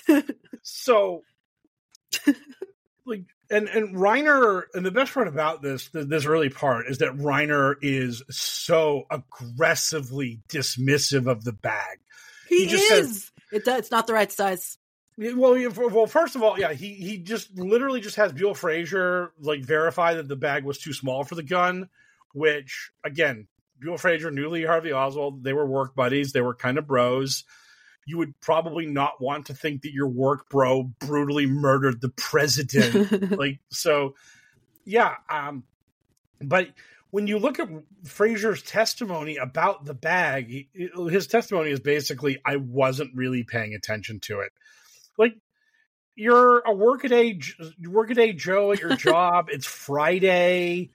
just- 0.07 0.31
so, 0.63 1.23
like, 3.07 3.23
and 3.51 3.69
and 3.69 3.95
Reiner, 3.95 4.63
and 4.75 4.85
the 4.85 4.91
best 4.91 5.15
part 5.15 5.29
about 5.29 5.63
this, 5.63 5.89
this 5.93 6.27
early 6.27 6.49
part, 6.51 6.87
is 6.89 6.99
that 6.99 7.17
Reiner 7.17 7.77
is 7.81 8.23
so 8.29 9.05
aggressively 9.11 10.41
dismissive 10.49 11.31
of 11.31 11.45
the 11.45 11.53
bag. 11.53 11.99
he, 12.49 12.65
He 12.65 12.67
just 12.67 12.91
is. 12.91 13.09
says- 13.09 13.31
it 13.53 13.65
does, 13.65 13.81
it's 13.81 13.91
not 13.91 14.07
the 14.07 14.13
right 14.13 14.31
size. 14.31 14.79
Well, 15.19 15.57
well, 15.75 16.07
first 16.07 16.37
of 16.37 16.43
all, 16.43 16.59
yeah, 16.59 16.75
he 16.75 16.93
he 16.93 17.17
just 17.17 17.57
literally 17.59 18.03
just 18.03 18.17
has 18.17 18.33
Buell 18.33 18.55
Frazier 18.55 19.33
like 19.41 19.65
verify 19.65 20.15
that 20.15 20.29
the 20.29 20.37
bag 20.37 20.65
was 20.65 20.77
too 20.77 20.93
small 20.93 21.25
for 21.25 21.35
the 21.35 21.43
gun, 21.43 21.89
which 22.35 22.91
again, 23.03 23.49
Buell 23.81 23.97
Frazier, 23.97 24.31
knew 24.31 24.51
Lee 24.51 24.65
Harvey 24.65 24.93
Oswald, 24.93 25.43
they 25.43 25.55
were 25.55 25.65
work 25.65 25.95
buddies, 25.95 26.33
they 26.33 26.43
were 26.43 26.55
kind 26.55 26.77
of 26.77 26.87
bros. 26.87 27.45
You 28.07 28.19
would 28.19 28.39
probably 28.41 28.87
not 28.87 29.21
want 29.21 29.47
to 29.47 29.55
think 29.55 29.83
that 29.83 29.93
your 29.93 30.07
work 30.07 30.51
bro 30.51 30.83
brutally 31.01 31.47
murdered 31.47 32.01
the 32.01 32.11
president. 32.11 33.31
like 33.39 33.61
so, 33.71 34.15
yeah. 34.85 35.15
Um, 35.31 35.65
but 36.41 36.69
when 37.11 37.27
you 37.27 37.39
look 37.39 37.59
at 37.59 37.69
Frazier's 38.05 38.63
testimony 38.63 39.37
about 39.37 39.85
the 39.85 39.95
bag, 39.95 40.49
he- 40.49 40.69
his 41.11 41.27
testimony 41.27 41.71
is 41.71 41.81
basically, 41.81 42.39
"I 42.45 42.57
wasn't 42.57 43.15
really 43.15 43.45
paying 43.45 43.75
attention 43.75 44.21
to 44.21 44.41
it." 44.41 44.53
Like 45.19 45.35
you're 46.15 46.61
a 46.61 46.73
workaday 46.75 47.39
workaday 47.85 48.33
Joe 48.33 48.73
at 48.73 48.81
your 48.81 48.97
job. 48.97 49.49
it's 49.51 49.67
Friday. 49.67 50.91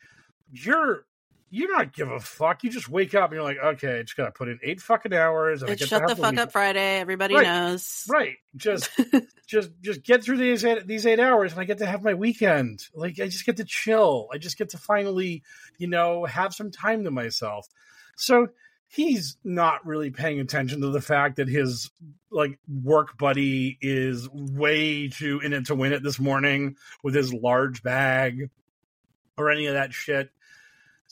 You're 0.51 1.05
you 1.51 1.67
not 1.67 1.93
give 1.93 2.09
a 2.09 2.19
fuck. 2.19 2.63
You 2.63 2.69
just 2.71 2.89
wake 2.89 3.13
up 3.13 3.29
and 3.29 3.35
you're 3.35 3.43
like, 3.43 3.57
okay, 3.57 3.99
I 3.99 4.01
just 4.01 4.15
gotta 4.17 4.31
put 4.31 4.47
in 4.47 4.59
eight 4.63 4.81
fucking 4.81 5.13
hours. 5.13 5.61
And 5.61 5.69
I 5.69 5.75
get 5.75 5.79
to 5.81 5.87
shut 5.87 6.01
the 6.07 6.15
fuck 6.15 6.17
weekend." 6.31 6.39
up 6.39 6.51
Friday. 6.51 6.99
Everybody 6.99 7.35
Right. 7.35 7.43
knows. 7.43 8.05
Right. 8.09 8.37
Just 8.55 8.89
just 9.47 9.69
just 9.81 10.01
get 10.03 10.23
through 10.23 10.37
these 10.37 10.63
eight, 10.65 10.87
these 10.87 11.05
eight 11.05 11.19
hours 11.19 11.51
and 11.51 11.61
I 11.61 11.65
get 11.65 11.79
to 11.79 11.85
have 11.85 12.01
my 12.03 12.13
weekend. 12.13 12.87
Like 12.95 13.19
I 13.19 13.25
just 13.27 13.45
get 13.45 13.57
to 13.57 13.65
chill. 13.65 14.29
I 14.33 14.37
just 14.37 14.57
get 14.57 14.69
to 14.69 14.77
finally, 14.77 15.43
you 15.77 15.87
know, 15.87 16.25
have 16.25 16.53
some 16.53 16.71
time 16.71 17.03
to 17.03 17.11
myself. 17.11 17.67
So 18.15 18.47
he's 18.87 19.37
not 19.43 19.85
really 19.85 20.09
paying 20.09 20.39
attention 20.39 20.81
to 20.81 20.89
the 20.89 21.01
fact 21.01 21.35
that 21.37 21.47
his 21.47 21.89
like 22.29 22.59
work 22.83 23.17
buddy 23.17 23.77
is 23.81 24.29
way 24.29 25.09
too 25.09 25.41
in 25.43 25.51
it 25.53 25.65
to 25.65 25.75
win 25.75 25.91
it 25.93 26.01
this 26.03 26.19
morning 26.19 26.75
with 27.03 27.13
his 27.13 27.33
large 27.33 27.83
bag 27.83 28.49
or 29.37 29.51
any 29.51 29.67
of 29.67 29.73
that 29.73 29.93
shit. 29.93 30.29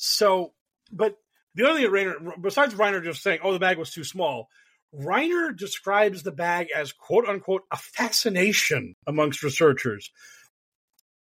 So, 0.01 0.53
but 0.93 1.17
the 1.55 1.67
other 1.67 1.77
thing 1.77 1.91
that 1.91 1.91
Reiner, 1.91 2.41
besides 2.41 2.73
Reiner 2.73 3.03
just 3.03 3.21
saying, 3.21 3.39
"Oh, 3.43 3.51
the 3.51 3.59
bag 3.59 3.77
was 3.77 3.91
too 3.91 4.05
small," 4.05 4.47
Reiner 4.95 5.55
describes 5.55 6.23
the 6.23 6.31
bag 6.31 6.69
as 6.73 6.93
"quote 6.93 7.27
unquote" 7.27 7.63
a 7.69 7.75
fascination 7.75 8.95
amongst 9.05 9.43
researchers, 9.43 10.09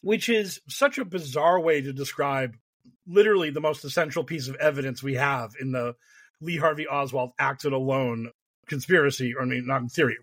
which 0.02 0.28
is 0.28 0.60
such 0.68 0.98
a 0.98 1.06
bizarre 1.06 1.60
way 1.60 1.82
to 1.82 1.94
describe 1.94 2.58
literally 3.06 3.52
the 3.52 3.62
most 3.62 3.86
essential 3.86 4.24
piece 4.24 4.48
of 4.48 4.56
evidence 4.56 5.04
we 5.04 5.14
have 5.14 5.54
in 5.60 5.72
the 5.72 5.96
Lee 6.42 6.58
Harvey 6.58 6.88
Oswald 6.88 7.34
acted 7.38 7.74
alone 7.74 8.32
conspiracy, 8.66 9.36
or 9.36 9.44
I 9.44 9.46
mean, 9.46 9.68
not 9.68 9.84
in 9.84 9.90
theory. 9.90 10.18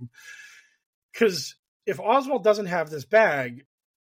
Because 1.12 1.54
if 1.86 2.00
Oswald 2.00 2.42
doesn't 2.42 2.66
have 2.66 2.90
this 2.90 3.04
bag, 3.04 3.64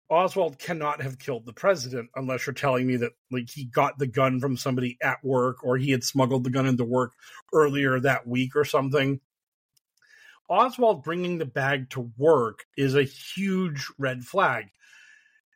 Oswald 0.10 0.60
cannot 0.60 1.02
have 1.02 1.18
killed 1.18 1.46
the 1.46 1.54
president 1.54 2.10
unless 2.16 2.46
you're 2.46 2.54
telling 2.54 2.86
me 2.86 2.98
that 2.98 3.14
like 3.32 3.50
he 3.50 3.66
got 3.66 3.98
the 3.98 4.08
gun 4.08 4.40
from 4.40 4.56
somebody 4.56 4.98
at 5.02 5.24
work 5.24 5.64
or 5.64 5.78
he 5.78 5.92
had 5.92 6.04
smuggled 6.04 6.44
the 6.44 6.52
gun 6.52 6.68
into 6.68 6.86
work 6.86 7.14
earlier 7.54 8.00
that 8.00 8.28
week 8.28 8.56
or 8.56 8.66
something. 8.66 9.20
Oswald 10.48 11.04
bringing 11.04 11.40
the 11.40 11.46
bag 11.46 11.90
to 11.90 12.12
work 12.18 12.66
is 12.78 12.96
a 12.96 13.04
huge 13.04 13.88
red 13.98 14.24
flag. 14.24 14.66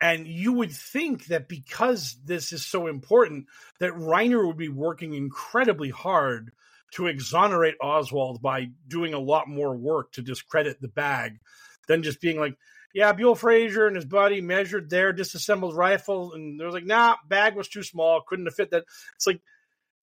And 0.01 0.27
you 0.27 0.53
would 0.53 0.72
think 0.72 1.25
that 1.25 1.50
because 1.50 2.18
this 2.24 2.53
is 2.53 2.65
so 2.65 2.88
important, 2.88 3.48
that 3.79 3.91
Reiner 3.91 4.48
would 4.48 4.58
be 4.58 4.70
working 4.70 5.13
incredibly 5.13 5.89
hard 5.89 6.53
to 6.94 7.08
exonerate 7.08 7.75
Oswald 7.82 8.41
by 8.41 8.70
doing 8.88 9.13
a 9.13 9.20
lot 9.20 9.48
more 9.48 9.75
work 9.75 10.13
to 10.13 10.22
discredit 10.22 10.82
the 10.82 10.88
bag 10.88 11.39
than 11.88 12.01
just 12.01 12.22
being 12.22 12.39
like, 12.39 12.56
yeah, 12.93 13.13
Buell 13.13 13.36
Frazier 13.36 13.88
and 13.88 13.96
his 13.96 14.05
buddy 14.05 14.41
measured 14.41 14.89
their 14.89 15.13
disassembled 15.13 15.75
rifle, 15.75 16.34
and 16.34 16.60
they 16.60 16.65
was 16.65 16.74
like, 16.74 16.86
nah, 16.86 17.15
bag 17.27 17.55
was 17.55 17.67
too 17.67 17.84
small, 17.84 18.22
couldn't 18.27 18.46
have 18.46 18.55
fit 18.55 18.72
that. 18.72 18.86
It's 19.15 19.27
like, 19.27 19.41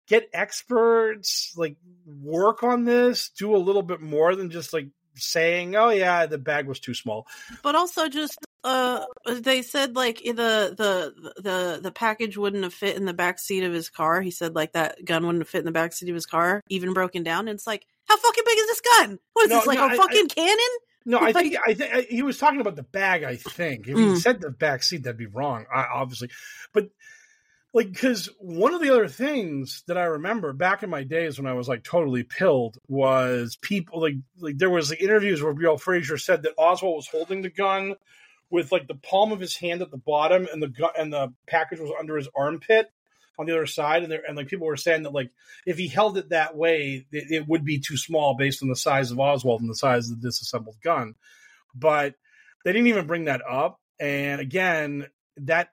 get 0.06 0.28
experts, 0.32 1.52
like 1.56 1.76
work 2.06 2.62
on 2.62 2.84
this, 2.84 3.30
do 3.30 3.54
a 3.54 3.58
little 3.58 3.82
bit 3.82 4.00
more 4.00 4.34
than 4.36 4.50
just 4.50 4.72
like 4.72 4.88
saying, 5.16 5.74
oh 5.76 5.88
yeah, 5.90 6.26
the 6.26 6.38
bag 6.38 6.66
was 6.66 6.78
too 6.80 6.94
small. 6.94 7.26
But 7.62 7.74
also 7.74 8.08
just 8.08 8.38
uh 8.64 9.04
they 9.28 9.62
said 9.62 9.94
like 9.96 10.18
the 10.24 10.32
the 10.76 11.32
the 11.40 11.80
the 11.82 11.92
package 11.92 12.36
wouldn't 12.36 12.64
have 12.64 12.74
fit 12.74 12.96
in 12.96 13.04
the 13.04 13.14
back 13.14 13.38
seat 13.38 13.62
of 13.64 13.72
his 13.72 13.88
car. 13.88 14.20
He 14.20 14.30
said 14.30 14.54
like 14.54 14.72
that 14.72 15.04
gun 15.04 15.24
wouldn't 15.24 15.42
have 15.42 15.48
fit 15.48 15.60
in 15.60 15.64
the 15.66 15.72
back 15.72 15.92
seat 15.92 16.08
of 16.08 16.14
his 16.14 16.26
car, 16.26 16.60
even 16.68 16.92
broken 16.92 17.22
down. 17.22 17.48
And 17.48 17.56
it's 17.56 17.66
like, 17.66 17.86
how 18.08 18.16
fucking 18.16 18.44
big 18.46 18.58
is 18.58 18.66
this 18.66 18.80
gun? 18.80 19.18
What 19.32 19.44
is 19.44 19.50
No, 19.50 19.56
this 19.58 19.66
like 19.66 19.78
no, 19.78 19.86
a 19.86 19.90
I- 19.90 19.96
fucking 19.96 20.26
I- 20.30 20.34
cannon? 20.34 20.76
No, 21.08 21.20
I 21.20 21.32
think 21.32 21.56
I 21.64 21.75
think 21.75 22.08
he 22.08 22.22
was 22.22 22.36
talking 22.36 22.60
about 22.60 22.75
the 22.75 22.82
bag. 22.82 23.22
I 23.22 23.36
think 23.36 23.86
if 23.86 23.96
he 23.96 24.06
Mm. 24.06 24.20
said 24.20 24.40
the 24.40 24.50
back 24.50 24.82
seat, 24.82 25.04
that'd 25.04 25.16
be 25.16 25.26
wrong, 25.26 25.64
obviously. 25.72 26.30
But 26.72 26.90
like, 27.72 27.92
because 27.92 28.28
one 28.40 28.75
of 28.75 28.80
the 28.80 28.90
other 28.90 29.06
things 29.06 29.84
that 29.86 29.96
I 29.96 30.04
remember 30.04 30.52
back 30.52 30.82
in 30.82 30.90
my 30.90 31.04
days 31.04 31.38
when 31.38 31.46
I 31.46 31.52
was 31.52 31.68
like 31.68 31.84
totally 31.84 32.25
pilled 32.25 32.78
was 32.88 33.56
people 33.62 34.00
like 34.00 34.16
like 34.40 34.58
there 34.58 34.68
was 34.70 34.90
like, 34.90 35.00
interviews 35.00 35.40
where 35.42 35.54
Buell 35.54 35.78
Frazier 35.78 36.18
said 36.18 36.42
that 36.42 36.54
Oswald 36.58 36.96
was 36.96 37.08
holding 37.08 37.42
the 37.42 37.50
gun 37.50 37.94
with 38.50 38.72
like 38.72 38.88
the 38.88 38.94
palm 38.94 39.30
of 39.30 39.40
his 39.40 39.56
hand 39.56 39.82
at 39.82 39.90
the 39.92 39.98
bottom, 39.98 40.48
and 40.52 40.60
the 40.62 40.68
gun 40.68 40.90
and 40.98 41.12
the 41.12 41.32
package 41.46 41.78
was 41.78 41.92
under 41.98 42.16
his 42.16 42.28
armpit 42.36 42.90
on 43.38 43.46
the 43.46 43.52
other 43.52 43.66
side, 43.66 44.02
and 44.02 44.10
there 44.10 44.22
and 44.26 44.36
like 44.36 44.48
people 44.48 44.66
were 44.66 44.76
saying 44.76 45.02
that 45.02 45.12
like 45.12 45.30
if 45.66 45.76
he 45.78 45.88
held 45.88 46.16
it 46.18 46.30
that 46.30 46.56
way, 46.56 47.06
it, 47.12 47.30
it 47.30 47.48
would 47.48 47.64
be 47.64 47.78
too 47.78 47.96
small 47.96 48.36
based 48.36 48.62
on 48.62 48.68
the 48.68 48.76
size 48.76 49.10
of 49.10 49.20
Oswald 49.20 49.60
and 49.60 49.70
the 49.70 49.74
size 49.74 50.10
of 50.10 50.20
the 50.20 50.28
disassembled 50.28 50.76
gun. 50.82 51.14
But 51.74 52.14
they 52.64 52.72
didn't 52.72 52.88
even 52.88 53.06
bring 53.06 53.24
that 53.24 53.42
up, 53.48 53.80
and 54.00 54.40
again, 54.40 55.06
that 55.38 55.70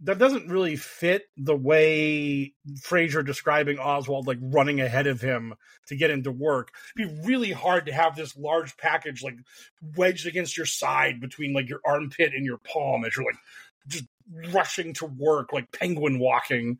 that 0.00 0.18
doesn't 0.18 0.48
really 0.48 0.76
fit 0.76 1.24
the 1.36 1.56
way 1.56 2.54
Frazier 2.82 3.22
describing 3.22 3.78
Oswald 3.78 4.28
like 4.28 4.38
running 4.40 4.80
ahead 4.80 5.08
of 5.08 5.20
him 5.20 5.54
to 5.88 5.96
get 5.96 6.10
into 6.10 6.30
work. 6.30 6.70
It'd 6.96 7.08
be 7.08 7.26
really 7.26 7.50
hard 7.50 7.86
to 7.86 7.92
have 7.92 8.14
this 8.14 8.36
large 8.36 8.76
package 8.76 9.24
like 9.24 9.34
wedged 9.96 10.26
against 10.26 10.56
your 10.56 10.66
side 10.66 11.20
between 11.20 11.52
like 11.52 11.68
your 11.68 11.80
armpit 11.84 12.32
and 12.32 12.44
your 12.44 12.58
palm 12.58 13.04
as 13.04 13.16
you're 13.16 13.26
like 13.26 13.38
just 13.88 14.04
rushing 14.52 14.94
to 14.94 15.06
work 15.06 15.52
like 15.52 15.72
penguin 15.72 16.18
walking. 16.18 16.78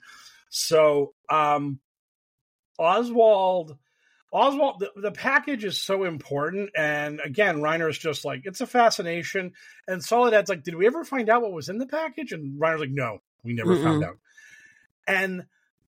So 0.51 1.15
um 1.31 1.81
Oswald 2.79 3.77
Oswald 4.31 4.81
the, 4.81 5.01
the 5.01 5.13
package 5.13 5.65
is 5.65 5.81
so 5.81 6.05
important. 6.05 6.71
And 6.77 7.21
again 7.21 7.59
Reiner's 7.59 7.99
just 7.99 8.25
like 8.25 8.43
it's 8.45 8.61
a 8.61 8.67
fascination. 8.67 9.53
And 9.87 10.03
Soledad's 10.03 10.49
like 10.49 10.63
did 10.63 10.75
we 10.75 10.87
ever 10.87 11.05
find 11.05 11.29
out 11.29 11.43
what 11.43 11.53
was 11.53 11.69
in 11.69 11.79
the 11.79 11.87
package? 11.87 12.33
And 12.33 12.61
Reiner's 12.61 12.81
like 12.81 12.91
no 12.91 13.19
we 13.43 13.53
never 13.53 13.77
found 13.77 14.03
Mm-mm. 14.03 14.09
out. 14.09 14.19
And 15.07 15.47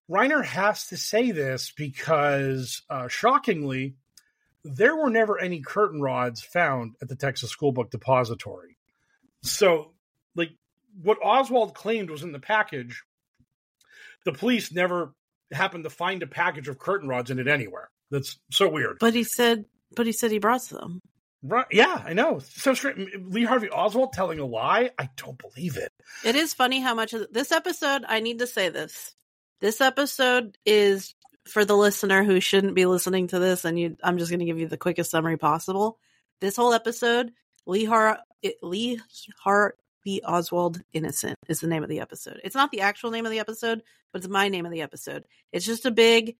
Reiner 0.09 0.43
has 0.43 0.87
to 0.87 0.97
say 0.97 1.31
this 1.31 1.71
because 1.75 2.81
uh, 2.89 3.07
shockingly 3.07 3.95
there 4.63 4.95
were 4.95 5.09
never 5.09 5.39
any 5.39 5.61
curtain 5.61 6.01
rods 6.01 6.41
found 6.41 6.95
at 7.01 7.07
the 7.07 7.15
Texas 7.15 7.55
Schoolbook 7.55 7.89
Depository. 7.89 8.77
So 9.41 9.93
what 11.01 11.17
Oswald 11.23 11.73
claimed 11.73 12.09
was 12.09 12.23
in 12.23 12.31
the 12.31 12.39
package 12.39 13.03
the 14.25 14.31
police 14.31 14.71
never 14.71 15.13
happened 15.51 15.83
to 15.83 15.89
find 15.89 16.23
a 16.23 16.27
package 16.27 16.67
of 16.67 16.79
curtain 16.79 17.07
rods 17.07 17.31
in 17.31 17.39
it 17.39 17.47
anywhere. 17.47 17.89
That's 18.09 18.39
so 18.51 18.69
weird. 18.69 18.97
But 18.99 19.13
he 19.13 19.23
said, 19.23 19.65
but 19.95 20.05
he 20.05 20.11
said 20.11 20.31
he 20.31 20.39
brought 20.39 20.63
them. 20.63 21.01
Right? 21.43 21.65
Yeah, 21.71 22.01
I 22.05 22.13
know. 22.13 22.39
So 22.39 22.73
strange. 22.73 23.09
Lee 23.19 23.45
Harvey 23.45 23.69
Oswald 23.69 24.13
telling 24.13 24.39
a 24.39 24.45
lie. 24.45 24.91
I 24.99 25.09
don't 25.17 25.39
believe 25.39 25.77
it. 25.77 25.91
It 26.23 26.35
is 26.35 26.53
funny 26.53 26.79
how 26.79 26.93
much 26.93 27.13
of 27.13 27.31
this 27.31 27.51
episode. 27.51 28.03
I 28.07 28.19
need 28.19 28.39
to 28.39 28.47
say 28.47 28.69
this. 28.69 29.15
This 29.59 29.81
episode 29.81 30.57
is 30.65 31.15
for 31.45 31.65
the 31.65 31.75
listener 31.75 32.23
who 32.23 32.39
shouldn't 32.39 32.75
be 32.75 32.85
listening 32.85 33.27
to 33.27 33.39
this, 33.39 33.65
and 33.65 33.79
you. 33.79 33.97
I'm 34.03 34.19
just 34.19 34.29
going 34.29 34.39
to 34.39 34.45
give 34.45 34.59
you 34.59 34.67
the 34.67 34.77
quickest 34.77 35.09
summary 35.09 35.37
possible. 35.37 35.97
This 36.41 36.55
whole 36.55 36.73
episode, 36.73 37.31
Lee 37.65 37.85
Har 37.85 38.19
it, 38.43 38.57
Lee 38.61 38.99
Harvey 40.01 40.23
Oswald 40.23 40.81
Innocent 40.93 41.37
is 41.47 41.59
the 41.59 41.67
name 41.67 41.83
of 41.83 41.89
the 41.89 41.99
episode. 41.99 42.41
It's 42.43 42.55
not 42.55 42.71
the 42.71 42.81
actual 42.81 43.11
name 43.11 43.25
of 43.25 43.31
the 43.31 43.39
episode, 43.39 43.83
but 44.11 44.19
it's 44.19 44.31
my 44.31 44.49
name 44.49 44.65
of 44.65 44.71
the 44.71 44.81
episode. 44.81 45.25
It's 45.51 45.65
just 45.65 45.85
a 45.85 45.91
big. 45.91 46.37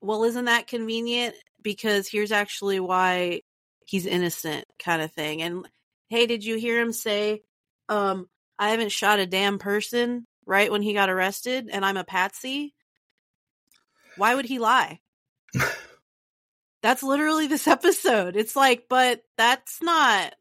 Well, 0.00 0.24
isn't 0.24 0.44
that 0.44 0.66
convenient? 0.66 1.34
Because 1.62 2.08
here's 2.08 2.32
actually 2.32 2.80
why 2.80 3.42
he's 3.86 4.04
innocent 4.04 4.66
kind 4.78 5.00
of 5.00 5.12
thing. 5.12 5.42
And 5.42 5.68
hey, 6.08 6.26
did 6.26 6.44
you 6.44 6.56
hear 6.56 6.80
him 6.80 6.92
say, 6.92 7.42
um, 7.88 8.28
I 8.58 8.70
haven't 8.70 8.92
shot 8.92 9.20
a 9.20 9.26
damn 9.26 9.58
person 9.58 10.26
right 10.44 10.70
when 10.70 10.82
he 10.82 10.92
got 10.92 11.08
arrested 11.08 11.70
and 11.72 11.84
I'm 11.84 11.96
a 11.96 12.04
patsy? 12.04 12.74
Why 14.16 14.34
would 14.34 14.44
he 14.44 14.58
lie? 14.58 15.00
that's 16.82 17.02
literally 17.02 17.46
this 17.46 17.66
episode. 17.66 18.36
It's 18.36 18.56
like, 18.56 18.86
but 18.88 19.22
that's 19.38 19.80
not 19.80 20.34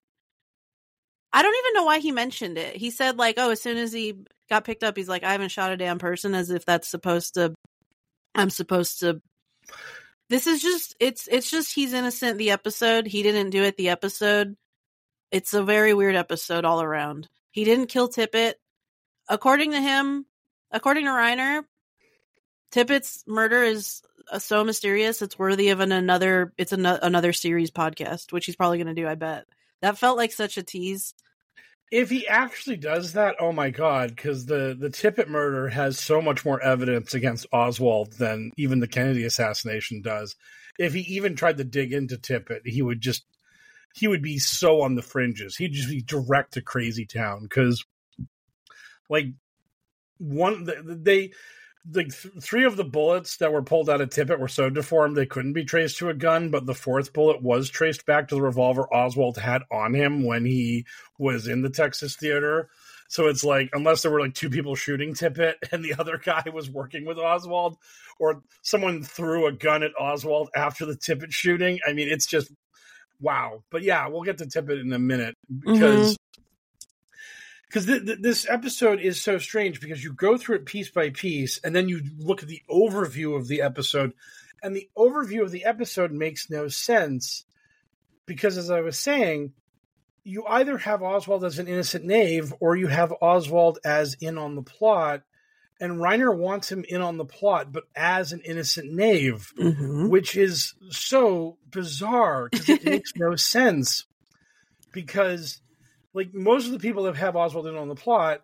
I 1.33 1.41
don't 1.41 1.55
even 1.55 1.73
know 1.73 1.85
why 1.85 1.99
he 1.99 2.11
mentioned 2.11 2.57
it. 2.57 2.75
He 2.75 2.91
said 2.91 3.17
like, 3.17 3.35
"Oh, 3.37 3.51
as 3.51 3.61
soon 3.61 3.77
as 3.77 3.93
he 3.93 4.15
got 4.49 4.65
picked 4.65 4.83
up, 4.83 4.97
he's 4.97 5.09
like, 5.09 5.23
I 5.23 5.31
haven't 5.31 5.49
shot 5.49 5.71
a 5.71 5.77
damn 5.77 5.99
person 5.99 6.35
as 6.35 6.49
if 6.49 6.65
that's 6.65 6.87
supposed 6.87 7.35
to 7.35 7.53
I'm 8.35 8.49
supposed 8.49 8.99
to 9.01 9.21
this 10.29 10.47
is 10.47 10.61
just 10.61 10.95
it's 10.99 11.27
it's 11.29 11.49
just 11.49 11.73
he's 11.73 11.93
innocent 11.93 12.37
the 12.37 12.51
episode. 12.51 13.05
He 13.05 13.23
didn't 13.23 13.49
do 13.49 13.63
it 13.63 13.77
the 13.77 13.89
episode. 13.89 14.55
It's 15.31 15.53
a 15.53 15.63
very 15.63 15.93
weird 15.93 16.15
episode 16.15 16.65
all 16.65 16.81
around. 16.81 17.27
He 17.51 17.63
didn't 17.63 17.87
kill 17.87 18.09
tippit 18.09 18.53
according 19.27 19.71
to 19.71 19.81
him 19.81 20.25
according 20.71 21.05
to 21.05 21.11
reiner 21.11 21.63
tippit's 22.71 23.23
murder 23.27 23.63
is 23.63 24.01
uh, 24.31 24.39
so 24.39 24.63
mysterious 24.63 25.21
it's 25.21 25.37
worthy 25.37 25.69
of 25.69 25.79
an 25.79 25.91
another 25.91 26.53
it's 26.57 26.71
an, 26.71 26.85
another 26.85 27.33
series 27.33 27.71
podcast 27.71 28.31
which 28.31 28.45
he's 28.45 28.55
probably 28.55 28.77
going 28.77 28.93
to 28.93 29.01
do 29.01 29.07
i 29.07 29.15
bet 29.15 29.45
that 29.81 29.97
felt 29.97 30.17
like 30.17 30.31
such 30.31 30.57
a 30.57 30.63
tease 30.63 31.13
if 31.91 32.09
he 32.09 32.25
actually 32.25 32.77
does 32.77 33.13
that, 33.13 33.35
oh 33.39 33.51
my 33.51 33.69
god! 33.69 34.15
Because 34.15 34.45
the 34.45 34.75
the 34.79 34.89
Tippit 34.89 35.27
murder 35.27 35.67
has 35.67 35.99
so 35.99 36.21
much 36.21 36.45
more 36.45 36.61
evidence 36.63 37.13
against 37.13 37.45
Oswald 37.51 38.13
than 38.13 38.51
even 38.55 38.79
the 38.79 38.87
Kennedy 38.87 39.25
assassination 39.25 40.01
does. 40.01 40.37
If 40.79 40.93
he 40.93 41.01
even 41.01 41.35
tried 41.35 41.57
to 41.57 41.65
dig 41.65 41.91
into 41.91 42.15
Tippit, 42.15 42.61
he 42.65 42.81
would 42.81 43.01
just 43.01 43.25
he 43.93 44.07
would 44.07 44.21
be 44.21 44.39
so 44.39 44.81
on 44.81 44.95
the 44.95 45.01
fringes. 45.01 45.57
He'd 45.57 45.73
just 45.73 45.89
be 45.89 46.01
direct 46.01 46.53
to 46.53 46.61
Crazy 46.61 47.05
Town 47.05 47.43
because, 47.43 47.83
like, 49.09 49.27
one 50.17 50.69
they 51.03 51.33
the 51.85 52.03
th- 52.03 52.33
three 52.41 52.63
of 52.63 52.77
the 52.77 52.83
bullets 52.83 53.37
that 53.37 53.51
were 53.51 53.63
pulled 53.63 53.89
out 53.89 54.01
of 54.01 54.09
Tippit 54.09 54.39
were 54.39 54.47
so 54.47 54.69
deformed 54.69 55.15
they 55.15 55.25
couldn't 55.25 55.53
be 55.53 55.65
traced 55.65 55.97
to 55.97 56.09
a 56.09 56.13
gun, 56.13 56.49
but 56.49 56.65
the 56.65 56.75
fourth 56.75 57.13
bullet 57.13 57.41
was 57.41 57.69
traced 57.69 58.05
back 58.05 58.27
to 58.27 58.35
the 58.35 58.41
revolver 58.41 58.91
Oswald 58.93 59.37
had 59.37 59.63
on 59.71 59.93
him 59.93 60.23
when 60.23 60.45
he 60.45 60.85
was 61.17 61.47
in 61.47 61.61
the 61.61 61.69
Texas 61.69 62.15
theater. 62.15 62.69
So 63.07 63.27
it's 63.27 63.43
like, 63.43 63.69
unless 63.73 64.03
there 64.03 64.11
were 64.11 64.21
like 64.21 64.35
two 64.35 64.49
people 64.49 64.75
shooting 64.75 65.13
Tippit 65.13 65.55
and 65.71 65.83
the 65.83 65.95
other 65.97 66.17
guy 66.17 66.43
was 66.53 66.69
working 66.69 67.05
with 67.05 67.17
Oswald, 67.17 67.77
or 68.19 68.43
someone 68.61 69.03
threw 69.03 69.47
a 69.47 69.51
gun 69.51 69.83
at 69.83 69.91
Oswald 69.99 70.49
after 70.55 70.85
the 70.85 70.95
Tippit 70.95 71.31
shooting, 71.31 71.79
I 71.87 71.93
mean, 71.93 72.07
it's 72.09 72.27
just 72.27 72.51
wow. 73.19 73.63
But 73.71 73.81
yeah, 73.81 74.07
we'll 74.07 74.23
get 74.23 74.37
to 74.37 74.45
Tippit 74.45 74.79
in 74.79 74.93
a 74.93 74.99
minute 74.99 75.35
mm-hmm. 75.51 75.73
because 75.73 76.17
because 77.71 77.85
th- 77.85 78.05
th- 78.05 78.19
this 78.19 78.45
episode 78.49 78.99
is 78.99 79.21
so 79.21 79.37
strange 79.37 79.79
because 79.79 80.03
you 80.03 80.11
go 80.11 80.37
through 80.37 80.57
it 80.57 80.65
piece 80.65 80.89
by 80.89 81.09
piece 81.09 81.57
and 81.59 81.73
then 81.73 81.87
you 81.87 82.01
look 82.17 82.43
at 82.43 82.49
the 82.49 82.61
overview 82.69 83.37
of 83.37 83.47
the 83.47 83.61
episode. 83.61 84.11
And 84.61 84.75
the 84.75 84.89
overview 84.97 85.41
of 85.41 85.51
the 85.51 85.63
episode 85.63 86.11
makes 86.11 86.49
no 86.49 86.67
sense 86.67 87.45
because 88.25 88.57
as 88.57 88.69
i 88.69 88.81
was 88.81 88.99
saying 88.99 89.53
you 90.23 90.45
either 90.45 90.77
have 90.77 91.01
oswald 91.01 91.45
as 91.45 91.59
an 91.59 91.67
innocent 91.67 92.03
knave 92.03 92.53
or 92.59 92.75
you 92.75 92.87
have 92.87 93.13
oswald 93.21 93.79
as 93.85 94.15
in 94.19 94.37
on 94.37 94.55
the 94.55 94.61
plot. 94.61 95.23
And 95.79 95.93
reiner 95.93 96.35
wants 96.35 96.71
him 96.71 96.83
in 96.87 97.01
on 97.01 97.17
the 97.17 97.25
plot 97.25 97.71
but 97.71 97.85
as 97.95 98.33
an 98.33 98.41
innocent 98.41 98.91
knave 98.91 99.53
mm-hmm. 99.57 100.09
which 100.09 100.35
is 100.35 100.73
so 100.89 101.57
bizarre 101.69 102.49
because 102.51 102.67
it 102.67 102.83
makes 102.85 103.13
no 103.15 103.37
sense. 103.37 104.05
Because 104.91 105.61
like 106.13 106.33
most 106.33 106.65
of 106.65 106.71
the 106.71 106.79
people 106.79 107.03
that 107.03 107.15
have 107.15 107.35
Oswald 107.35 107.67
in 107.67 107.75
on 107.75 107.87
the 107.87 107.95
plot, 107.95 108.43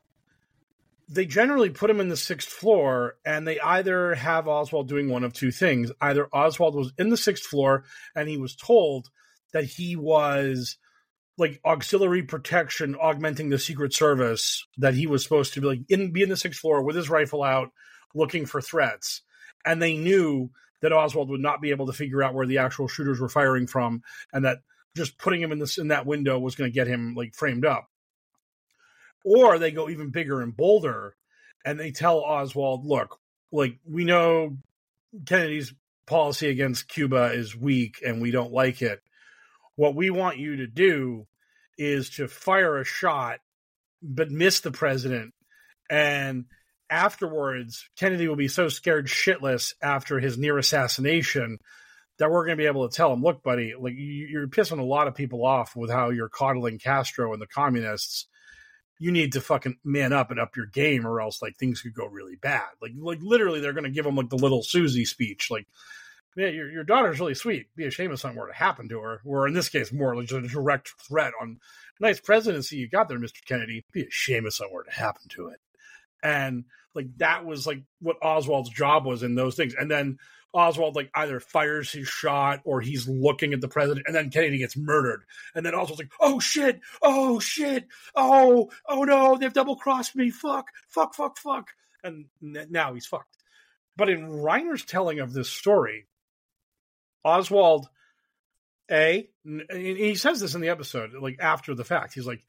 they 1.10 1.26
generally 1.26 1.70
put 1.70 1.90
him 1.90 2.00
in 2.00 2.10
the 2.10 2.18
sixth 2.18 2.50
floor, 2.50 3.16
and 3.26 3.48
they 3.48 3.60
either 3.60 4.16
have 4.16 4.48
Oswald 4.48 4.90
doing 4.90 5.10
one 5.10 5.24
of 5.24 5.34
two 5.34 5.52
things: 5.52 5.92
either 6.02 6.28
Oswald 6.34 6.76
was 6.76 6.92
in 6.98 7.10
the 7.10 7.18
sixth 7.18 7.46
floor 7.46 7.84
and 8.16 8.30
he 8.30 8.38
was 8.38 8.56
told 8.56 9.10
that 9.54 9.64
he 9.64 9.96
was 9.96 10.78
like 11.38 11.62
auxiliary 11.64 12.24
protection, 12.24 12.96
augmenting 12.96 13.50
the 13.50 13.60
Secret 13.60 13.94
Service, 13.94 14.66
that 14.78 14.96
he 14.96 15.08
was 15.08 15.24
supposed 15.24 15.54
to 15.54 15.62
be 15.62 15.68
like 15.68 15.82
in 15.88 16.12
be 16.12 16.24
in 16.24 16.30
the 16.30 16.38
sixth 16.38 16.60
floor 16.60 16.82
with 16.82 16.96
his 16.96 17.10
rifle 17.10 17.44
out, 17.44 17.72
looking 18.16 18.46
for 18.46 18.62
threats, 18.62 19.22
and 19.66 19.82
they 19.82 19.98
knew 19.98 20.50
that 20.82 20.94
Oswald 20.94 21.30
would 21.30 21.42
not 21.42 21.62
be 21.62 21.72
able 21.72 21.88
to 21.88 21.94
figure 21.94 22.22
out 22.22 22.34
where 22.34 22.46
the 22.46 22.60
actual 22.60 22.88
shooters 22.88 23.20
were 23.20 23.30
firing 23.30 23.68
from, 23.68 24.04
and 24.34 24.46
that 24.46 24.60
just 24.98 25.18
putting 25.18 25.42
him 25.42 25.52
in 25.52 25.60
this 25.60 25.78
in 25.78 25.90
that 25.90 26.06
window 26.06 26.38
was 26.38 26.56
going 26.56 26.70
to 26.70 26.76
get 26.76 26.88
him 26.88 27.16
like 27.16 27.34
framed 27.34 27.66
up. 27.66 27.90
Or 29.24 29.58
they 29.60 29.72
go 29.72 29.90
even 29.90 30.10
bigger 30.10 30.42
and 30.42 30.56
bolder, 30.56 31.16
and 31.64 31.80
they 31.80 31.92
tell 31.92 32.20
Oswald, 32.20 32.86
"Look, 32.86 33.20
like 33.52 33.80
we 33.86 34.04
know 34.04 34.58
Kennedy's 35.26 35.74
policy 36.06 36.50
against 36.50 36.90
Cuba 36.90 37.32
is 37.34 37.56
weak, 37.56 38.02
and 38.06 38.22
we 38.22 38.32
don't 38.32 38.52
like 38.52 38.82
it. 38.82 39.02
What 39.76 39.96
we 39.96 40.10
want 40.10 40.38
you 40.38 40.58
to 40.58 40.68
do 40.68 41.28
is 41.78 42.10
to 42.12 42.28
fire 42.28 42.78
a 42.78 42.84
shot, 42.84 43.40
but 44.02 44.32
miss 44.32 44.60
the 44.60 44.72
president, 44.72 45.34
and." 45.90 46.46
Afterwards, 46.90 47.90
Kennedy 48.00 48.30
will 48.30 48.38
be 48.38 48.48
so 48.48 48.70
scared 48.70 49.08
shitless 49.08 49.74
after 49.82 50.22
his 50.22 50.38
near 50.38 50.58
assassination 50.58 51.60
that 52.18 52.32
we're 52.32 52.46
going 52.46 52.58
to 52.58 52.62
be 52.62 52.68
able 52.68 52.88
to 52.88 52.96
tell 52.96 53.14
him, 53.14 53.22
look, 53.22 53.44
buddy, 53.44 53.74
like 53.78 53.94
you're 53.96 54.48
pissing 54.48 54.80
a 54.80 54.84
lot 54.84 55.08
of 55.08 55.16
people 55.16 55.46
off 55.46 55.76
with 55.76 55.92
how 55.92 56.10
you're 56.10 56.30
coddling 56.30 56.80
Castro 56.80 57.34
and 57.34 57.42
the 57.42 57.48
communists. 57.48 58.28
You 59.00 59.12
need 59.12 59.34
to 59.34 59.42
fucking 59.42 59.78
man 59.84 60.12
up 60.12 60.32
and 60.32 60.40
up 60.40 60.58
your 60.58 60.66
game, 60.66 61.06
or 61.06 61.22
else 61.22 61.42
like 61.42 61.56
things 61.58 61.82
could 61.82 61.94
go 61.94 62.08
really 62.08 62.36
bad. 62.36 62.70
Like, 62.82 62.94
like 62.98 63.20
literally, 63.22 63.60
they're 63.60 63.74
going 63.74 63.84
to 63.84 63.92
give 63.92 64.08
him 64.08 64.16
like 64.16 64.30
the 64.30 64.38
little 64.38 64.64
Susie 64.64 65.06
speech, 65.06 65.52
like, 65.52 65.68
"Yeah, 66.36 66.48
your 66.48 66.72
your 66.72 66.84
daughter's 66.84 67.20
really 67.20 67.36
sweet. 67.36 67.68
Be 67.76 67.86
a 67.86 67.92
shame 67.92 68.12
if 68.12 68.20
something 68.20 68.40
were 68.40 68.48
to 68.48 68.54
happen 68.54 68.90
to 68.90 69.00
her." 69.02 69.22
Or 69.24 69.48
in 69.48 69.54
this 69.54 69.70
case, 69.70 69.92
more 69.92 70.16
like 70.16 70.28
just 70.28 70.46
a 70.46 70.48
direct 70.48 70.96
threat 71.08 71.34
on 71.40 71.60
nice 72.00 72.20
presidency 72.20 72.78
you 72.78 72.90
got 72.90 73.08
there, 73.08 73.20
Mister 73.20 73.40
Kennedy. 73.46 73.86
Be 73.92 74.02
a 74.02 74.10
shame 74.10 74.48
if 74.48 74.56
something 74.56 74.74
were 74.74 74.84
to 74.84 74.92
happen 74.92 75.28
to 75.30 75.50
it. 75.50 75.60
And 76.24 76.66
like 76.96 77.16
that 77.18 77.46
was 77.46 77.68
like 77.68 77.84
what 78.02 78.18
Oswald's 78.24 78.72
job 78.72 79.06
was 79.06 79.22
in 79.22 79.36
those 79.36 79.56
things, 79.56 79.76
and 79.76 79.92
then 79.92 80.18
Oswald 80.58 80.96
like 80.96 81.12
either 81.14 81.40
fires 81.40 81.92
his 81.92 82.08
shot 82.08 82.62
or 82.64 82.82
he's 82.82 83.08
looking 83.08 83.54
at 83.54 83.62
the 83.62 83.68
president, 83.68 84.08
and 84.08 84.16
then 84.16 84.32
Kennedy 84.32 84.58
gets 84.58 84.76
murdered, 84.76 85.24
and 85.54 85.64
then 85.64 85.76
Oswald's 85.76 86.00
like, 86.00 86.12
"Oh 86.20 86.40
shit! 86.40 86.82
Oh 87.00 87.40
shit! 87.40 87.88
Oh 88.16 88.72
oh 88.90 89.04
no! 89.04 89.38
They've 89.38 89.54
double 89.54 89.76
crossed 89.76 90.16
me! 90.16 90.32
Fuck! 90.32 90.70
Fuck! 90.88 91.14
Fuck! 91.14 91.38
Fuck!" 91.38 91.68
And 92.04 92.26
now 92.42 92.96
he's 92.96 93.06
fucked. 93.06 93.38
But 93.96 94.10
in 94.10 94.28
Reiner's 94.28 94.84
telling 94.84 95.20
of 95.20 95.32
this 95.32 95.50
story, 95.50 96.08
Oswald, 97.24 97.88
a 98.90 99.30
he 99.46 100.16
says 100.16 100.40
this 100.40 100.56
in 100.56 100.62
the 100.62 100.70
episode, 100.70 101.14
like 101.14 101.38
after 101.40 101.76
the 101.76 101.86
fact, 101.86 102.16
he's 102.16 102.28
like. 102.28 102.44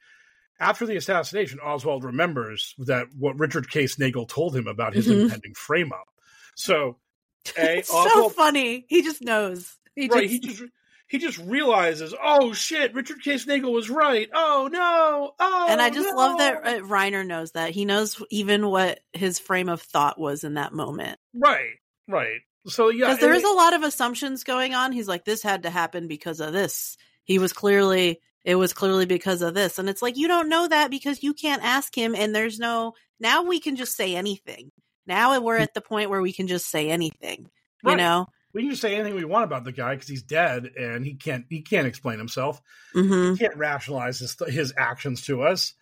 After 0.61 0.85
the 0.85 0.97
assassination, 0.97 1.61
Oswald 1.61 2.03
remembers 2.03 2.75
that 2.79 3.07
what 3.17 3.39
Richard 3.39 3.69
Case 3.69 3.95
Nagell 3.95 4.27
told 4.27 4.53
him 4.53 4.67
about 4.67 4.93
his 4.93 5.07
mm-hmm. 5.07 5.21
impending 5.21 5.53
frame 5.53 5.93
up. 5.93 6.09
So 6.55 6.97
it's 7.45 7.89
so 7.89 8.29
funny. 8.29 8.85
He 8.87 9.01
just 9.01 9.21
knows. 9.21 9.77
He 9.95 10.07
right. 10.07 10.29
Just... 10.29 10.31
He 10.31 10.39
just 10.39 10.63
he 11.09 11.17
just 11.17 11.39
realizes, 11.39 12.13
oh 12.23 12.53
shit, 12.53 12.93
Richard 12.93 13.23
Case 13.23 13.45
Nagell 13.45 13.73
was 13.73 13.89
right. 13.89 14.29
Oh 14.31 14.69
no. 14.71 15.31
Oh. 15.39 15.67
And 15.67 15.81
I 15.81 15.89
just 15.89 16.07
no. 16.07 16.15
love 16.15 16.37
that 16.37 16.67
uh, 16.67 16.79
Reiner 16.81 17.25
knows 17.25 17.53
that. 17.53 17.71
He 17.71 17.83
knows 17.83 18.21
even 18.29 18.67
what 18.67 18.99
his 19.11 19.39
frame 19.39 19.69
of 19.69 19.81
thought 19.81 20.19
was 20.19 20.43
in 20.43 20.53
that 20.53 20.71
moment. 20.71 21.19
Right. 21.33 21.77
Right. 22.07 22.41
So 22.67 22.89
yeah, 22.89 23.07
because 23.07 23.19
there 23.19 23.33
is 23.33 23.43
a 23.43 23.49
lot 23.49 23.73
of 23.73 23.81
assumptions 23.81 24.43
going 24.43 24.75
on. 24.75 24.91
He's 24.91 25.07
like, 25.07 25.25
this 25.25 25.41
had 25.41 25.63
to 25.63 25.71
happen 25.71 26.07
because 26.07 26.39
of 26.39 26.53
this. 26.53 26.95
He 27.23 27.39
was 27.39 27.53
clearly 27.53 28.19
it 28.43 28.55
was 28.55 28.73
clearly 28.73 29.05
because 29.07 29.41
of 29.41 29.55
this, 29.55 29.79
and 29.79 29.89
it's 29.89 30.03
like 30.03 30.15
you 30.15 30.27
don't 30.27 30.49
know 30.49 30.67
that 30.67 30.91
because 30.91 31.23
you 31.23 31.33
can't 31.33 31.63
ask 31.63 31.95
him, 31.95 32.13
and 32.13 32.35
there's 32.35 32.59
no. 32.59 32.93
Now 33.19 33.43
we 33.43 33.59
can 33.59 33.75
just 33.75 33.95
say 33.95 34.15
anything 34.15 34.71
Now 35.09 35.39
we're 35.41 35.57
at 35.57 35.73
the 35.73 35.81
point 35.81 36.09
where 36.09 36.21
we 36.21 36.31
can 36.31 36.47
just 36.47 36.67
say 36.67 36.89
anything. 36.89 37.49
You 37.83 37.95
know? 37.95 38.27
We 38.53 38.61
can 38.61 38.69
just 38.69 38.81
say 38.81 38.95
anything 38.95 39.15
we 39.15 39.25
want 39.25 39.43
about 39.43 39.63
the 39.63 39.71
guy 39.71 39.95
because 39.95 40.07
he's 40.07 40.23
dead 40.23 40.71
and 40.79 41.05
he 41.05 41.15
can't 41.15 41.45
he 41.49 41.61
can't 41.61 41.87
explain 41.87 42.19
himself. 42.19 42.61
hmm 42.93 43.33
He 43.33 43.39
can't 43.39 43.57
rationalize 43.57 44.19
his 44.19 44.35
his 44.47 44.73
actions 44.77 45.25
to 45.25 45.41
us 45.43 45.73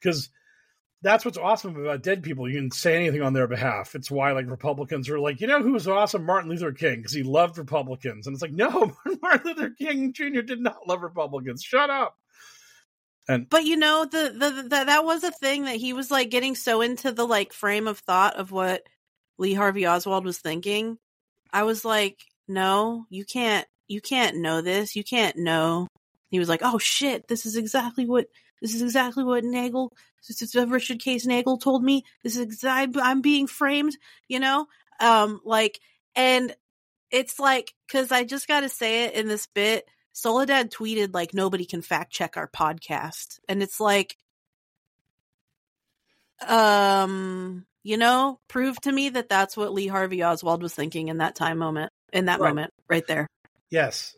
because 0.00 0.30
that's 1.02 1.24
what's 1.24 1.38
awesome 1.38 1.76
about 1.76 2.02
dead 2.02 2.22
people. 2.22 2.48
You 2.48 2.58
can 2.58 2.70
say 2.70 2.94
anything 2.96 3.22
on 3.22 3.32
their 3.32 3.46
behalf. 3.46 3.94
It's 3.94 4.10
why 4.10 4.32
like 4.32 4.50
Republicans 4.50 5.08
are 5.08 5.18
like, 5.18 5.40
you 5.40 5.46
know, 5.46 5.62
who 5.62 5.72
was 5.72 5.88
awesome? 5.88 6.26
Martin 6.26 6.50
Luther 6.50 6.72
King 6.72 6.96
because 6.96 7.12
he 7.12 7.22
loved 7.22 7.56
Republicans, 7.58 8.26
and 8.26 8.34
it's 8.34 8.42
like, 8.42 8.52
no, 8.52 8.92
Martin 9.22 9.42
Luther 9.44 9.70
King 9.70 10.12
Jr. 10.12 10.42
did 10.42 10.60
not 10.60 10.86
love 10.86 11.02
Republicans. 11.02 11.62
Shut 11.62 11.90
up. 11.90 12.16
And 13.30 13.48
But 13.48 13.64
you 13.64 13.76
know, 13.76 14.04
the, 14.04 14.34
the, 14.36 14.62
the 14.62 14.68
that 14.68 15.04
was 15.04 15.22
a 15.22 15.30
thing 15.30 15.64
that 15.64 15.76
he 15.76 15.92
was 15.92 16.10
like 16.10 16.30
getting 16.30 16.56
so 16.56 16.80
into 16.80 17.12
the 17.12 17.24
like 17.24 17.52
frame 17.52 17.86
of 17.86 18.00
thought 18.00 18.34
of 18.34 18.50
what 18.50 18.82
Lee 19.38 19.54
Harvey 19.54 19.86
Oswald 19.86 20.24
was 20.24 20.38
thinking. 20.38 20.98
I 21.52 21.62
was 21.62 21.84
like, 21.84 22.18
no, 22.48 23.06
you 23.08 23.24
can't, 23.24 23.68
you 23.86 24.00
can't 24.00 24.38
know 24.38 24.62
this. 24.62 24.96
You 24.96 25.04
can't 25.04 25.36
know. 25.36 25.86
He 26.30 26.40
was 26.40 26.48
like, 26.48 26.62
oh 26.64 26.78
shit, 26.78 27.28
this 27.28 27.46
is 27.46 27.56
exactly 27.56 28.04
what 28.04 28.26
this 28.60 28.74
is 28.74 28.82
exactly 28.82 29.22
what 29.22 29.44
Nagell, 29.44 29.90
this 30.26 30.42
is 30.42 30.54
Richard 30.54 30.98
Case 30.98 31.24
Nagell 31.24 31.60
told 31.60 31.84
me. 31.84 32.04
This 32.24 32.34
is 32.34 32.42
exactly 32.42 33.00
I'm 33.00 33.20
being 33.20 33.46
framed. 33.46 33.96
You 34.26 34.40
know, 34.40 34.66
um, 34.98 35.40
like, 35.44 35.78
and 36.16 36.54
it's 37.12 37.38
like 37.38 37.74
because 37.86 38.10
I 38.10 38.24
just 38.24 38.48
got 38.48 38.60
to 38.60 38.68
say 38.68 39.04
it 39.04 39.14
in 39.14 39.28
this 39.28 39.46
bit. 39.46 39.88
Soledad 40.12 40.70
tweeted 40.70 41.14
like 41.14 41.34
nobody 41.34 41.64
can 41.64 41.82
fact 41.82 42.12
check 42.12 42.36
our 42.36 42.48
podcast, 42.48 43.38
and 43.48 43.62
it's 43.62 43.80
like, 43.80 44.16
um, 46.46 47.66
you 47.82 47.96
know, 47.96 48.40
prove 48.48 48.80
to 48.82 48.92
me 48.92 49.10
that 49.10 49.28
that's 49.28 49.56
what 49.56 49.72
Lee 49.72 49.86
Harvey 49.86 50.22
Oswald 50.22 50.62
was 50.62 50.74
thinking 50.74 51.08
in 51.08 51.18
that 51.18 51.36
time 51.36 51.58
moment, 51.58 51.92
in 52.12 52.26
that 52.26 52.40
moment, 52.40 52.72
right 52.88 53.06
there. 53.06 53.28
yes, 53.70 54.14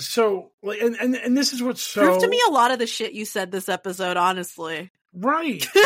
so 0.00 0.50
like, 0.62 0.80
and 0.80 0.96
and 0.96 1.14
and 1.14 1.36
this 1.36 1.52
is 1.52 1.62
what's 1.62 1.82
so 1.82 2.02
Prove 2.02 2.22
to 2.22 2.28
me 2.28 2.40
a 2.48 2.52
lot 2.52 2.70
of 2.70 2.78
the 2.78 2.86
shit 2.86 3.12
you 3.12 3.24
said 3.24 3.50
this 3.52 3.68
episode. 3.68 4.16
Honestly, 4.16 4.90
right. 5.12 5.66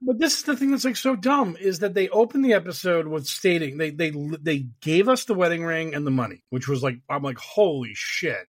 But 0.00 0.18
this 0.18 0.38
is 0.38 0.42
the 0.44 0.56
thing 0.56 0.70
that's 0.70 0.84
like 0.84 0.96
so 0.96 1.16
dumb 1.16 1.56
is 1.60 1.80
that 1.80 1.94
they 1.94 2.08
opened 2.08 2.44
the 2.44 2.54
episode 2.54 3.06
with 3.06 3.26
stating 3.26 3.78
they 3.78 3.90
they 3.90 4.10
they 4.10 4.66
gave 4.80 5.08
us 5.08 5.24
the 5.24 5.34
wedding 5.34 5.64
ring 5.64 5.94
and 5.94 6.06
the 6.06 6.10
money, 6.10 6.42
which 6.50 6.68
was 6.68 6.82
like 6.82 7.00
I'm 7.08 7.22
like 7.22 7.38
holy 7.38 7.92
shit, 7.94 8.46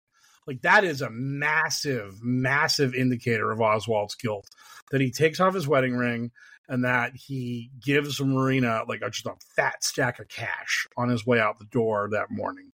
like 0.48 0.62
that 0.62 0.82
is 0.82 1.02
a 1.02 1.10
massive 1.10 2.24
massive 2.24 2.94
indicator 2.94 3.52
of 3.52 3.60
Oswald's 3.60 4.14
guilt 4.14 4.48
that 4.90 5.00
he 5.00 5.10
takes 5.10 5.38
off 5.38 5.54
his 5.54 5.68
wedding 5.68 5.94
ring 5.94 6.32
and 6.68 6.84
that 6.84 7.14
he 7.14 7.70
gives 7.84 8.20
Marina 8.20 8.82
like 8.88 9.02
a, 9.02 9.10
just 9.10 9.26
a 9.26 9.34
fat 9.54 9.84
stack 9.84 10.18
of 10.18 10.28
cash 10.28 10.88
on 10.96 11.10
his 11.10 11.26
way 11.26 11.38
out 11.38 11.58
the 11.58 11.66
door 11.66 12.08
that 12.12 12.30
morning. 12.30 12.72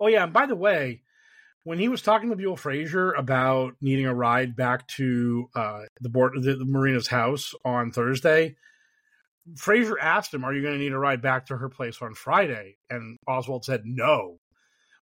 Oh 0.00 0.06
yeah, 0.06 0.22
and 0.22 0.32
by 0.32 0.46
the 0.46 0.56
way, 0.56 1.02
when 1.64 1.80
he 1.80 1.88
was 1.88 2.02
talking 2.02 2.30
to 2.30 2.36
Buell 2.36 2.56
Frazier 2.56 3.12
about 3.12 3.74
needing 3.80 4.06
a 4.06 4.14
ride 4.14 4.54
back 4.54 4.86
to 4.88 5.50
uh, 5.54 5.80
the 6.00 6.08
board, 6.08 6.34
the, 6.40 6.54
the 6.54 6.64
Marina's 6.64 7.08
house 7.08 7.54
on 7.64 7.90
Thursday, 7.90 8.56
Frazier 9.56 9.98
asked 9.98 10.32
him, 10.32 10.44
"Are 10.44 10.54
you 10.54 10.62
going 10.62 10.74
to 10.74 10.80
need 10.80 10.92
a 10.92 10.98
ride 10.98 11.22
back 11.22 11.46
to 11.46 11.56
her 11.56 11.68
place 11.68 12.00
on 12.02 12.14
Friday?" 12.14 12.76
And 12.88 13.18
Oswald 13.26 13.64
said 13.64 13.82
no, 13.84 14.38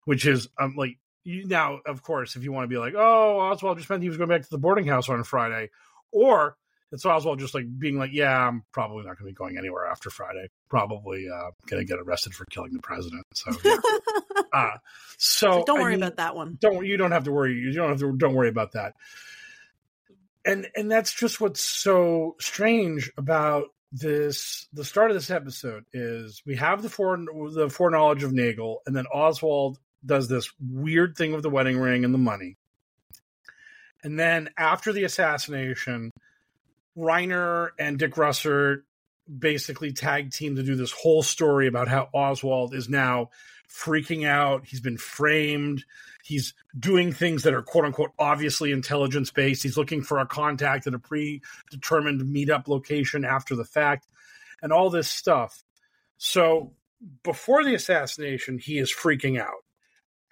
which 0.05 0.27
is 0.27 0.49
um, 0.59 0.75
like 0.77 0.97
you, 1.25 1.47
now, 1.47 1.81
of 1.87 2.03
course, 2.03 2.37
if 2.37 2.45
you 2.45 2.53
want 2.53 2.65
to 2.65 2.69
be 2.69 2.79
like, 2.79 2.95
"Oh, 2.97 3.41
Oswald 3.41 3.79
just 3.79 3.91
meant 3.91 4.03
he 4.03 4.09
was 4.09 4.19
going 4.19 4.29
back 4.31 4.43
to 4.43 4.51
the 4.51 4.59
boarding 4.59 4.87
house 4.87 5.09
on 5.09 5.23
Friday," 5.25 5.71
or 6.13 6.57
it's 6.93 7.05
Oswald 7.05 7.41
just 7.41 7.55
like 7.55 7.65
being 7.79 7.99
like, 7.99 8.11
"Yeah, 8.13 8.47
I'm 8.47 8.65
probably 8.73 8.99
not 8.99 9.19
going 9.19 9.27
to 9.29 9.33
be 9.33 9.33
going 9.33 9.59
anywhere 9.59 9.87
after 9.87 10.11
Friday. 10.11 10.49
Probably 10.69 11.27
uh, 11.29 11.51
going 11.67 11.85
to 11.85 11.87
get 11.87 11.99
arrested 11.99 12.35
for 12.35 12.45
killing 12.47 12.73
the 12.73 12.83
president." 12.83 13.25
So, 13.35 13.51
yeah. 13.65 13.77
uh, 14.53 14.77
so 15.19 15.51
So 15.61 15.65
don't 15.67 15.79
I 15.79 15.83
worry 15.83 15.93
mean, 15.93 16.03
about 16.03 16.17
that 16.17 16.37
one. 16.37 16.57
don't 16.61 16.85
you 16.87 16.97
don't 16.97 17.13
have 17.13 17.25
to 17.25 17.33
worry 17.33 17.55
you 17.55 17.73
don't 17.73 17.89
have 17.91 17.99
to 18.01 18.13
don't 18.17 18.35
worry 18.35 18.49
about 18.49 18.73
that 18.73 18.95
and 20.45 20.69
and 20.77 20.91
that's 20.91 21.13
just 21.13 21.41
what's 21.41 21.61
so 21.61 22.37
strange 22.41 23.11
about 23.17 23.65
this 23.93 24.67
the 24.73 24.85
start 24.85 25.11
of 25.11 25.17
this 25.17 25.31
episode 25.31 25.85
is 25.93 26.43
we 26.45 26.57
have 26.57 26.83
the 26.83 26.91
fore 26.91 27.17
the 27.53 27.69
foreknowledge 27.71 28.23
of 28.25 28.33
nagell 28.33 28.79
and 28.87 28.95
then 28.97 29.07
oswald 29.07 29.79
does 30.05 30.29
this 30.29 30.51
weird 30.61 31.17
thing 31.17 31.33
with 31.33 31.43
the 31.43 31.51
wedding 31.51 31.79
ring 31.79 32.05
and 32.05 32.15
the 32.15 32.19
money 32.19 32.57
and 34.03 34.19
then 34.19 34.51
after 34.57 34.93
the 34.93 35.05
assassination 35.05 36.11
reiner 36.97 37.71
and 37.79 37.99
dick 37.99 38.17
russell 38.17 38.79
basically 39.39 39.93
tag 39.93 40.31
team 40.31 40.57
to 40.57 40.63
do 40.63 40.77
this 40.77 40.93
whole 40.93 41.23
story 41.23 41.67
about 41.67 41.89
how 41.89 42.09
oswald 42.13 42.75
is 42.75 42.89
now 42.89 43.31
freaking 43.69 44.27
out 44.27 44.67
he's 44.67 44.81
been 44.81 44.99
framed 44.99 45.85
he's 46.25 46.55
doing 46.79 47.13
things 47.13 47.43
that 47.43 47.55
are 47.55 47.63
quote 47.63 47.85
unquote 47.85 48.13
obviously 48.19 48.73
intelligence 48.73 49.31
based. 49.31 49.63
He's 49.63 49.77
looking 49.77 50.03
for 50.03 50.19
a 50.19 50.27
contact 50.27 50.87
at 50.87 50.95
a 50.95 50.99
predetermined 50.99 52.23
meetup 52.23 52.67
location 52.67 53.25
after 53.25 53.55
the 53.55 53.65
fact 53.65 54.09
and 54.63 54.73
all 54.73 54.91
this 54.91 55.09
stuff. 55.09 55.63
So 56.17 56.73
before 57.23 57.63
the 57.63 57.75
assassination, 57.75 58.59
he 58.59 58.79
is 58.79 58.93
freaking 58.93 59.39
out. 59.39 59.64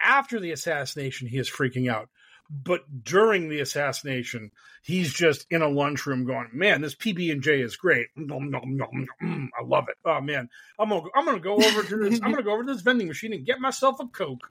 After 0.03 0.39
the 0.39 0.51
assassination, 0.51 1.27
he 1.27 1.37
is 1.37 1.49
freaking 1.49 1.91
out. 1.91 2.09
But 2.49 2.81
during 3.03 3.49
the 3.49 3.61
assassination, 3.61 4.51
he's 4.83 5.13
just 5.13 5.47
in 5.49 5.61
a 5.61 5.69
lunchroom 5.69 6.25
going, 6.25 6.49
"Man, 6.53 6.81
this 6.81 6.93
PB 6.93 7.31
and 7.31 7.41
J 7.41 7.61
is 7.61 7.77
great. 7.77 8.07
Nom, 8.15 8.51
nom, 8.51 8.75
nom, 8.77 9.07
mm, 9.23 9.47
I 9.59 9.63
love 9.63 9.85
it. 9.87 9.95
Oh 10.05 10.21
man, 10.21 10.49
I'm 10.77 10.89
gonna 10.89 11.07
I'm 11.15 11.25
gonna 11.25 11.39
go 11.39 11.55
over 11.55 11.83
to 11.83 11.97
this 11.97 12.19
I'm 12.21 12.31
gonna 12.31 12.43
go 12.43 12.53
over 12.53 12.63
to 12.63 12.73
this 12.73 12.81
vending 12.81 13.07
machine 13.07 13.33
and 13.33 13.45
get 13.45 13.59
myself 13.59 13.99
a 13.99 14.07
coke." 14.07 14.49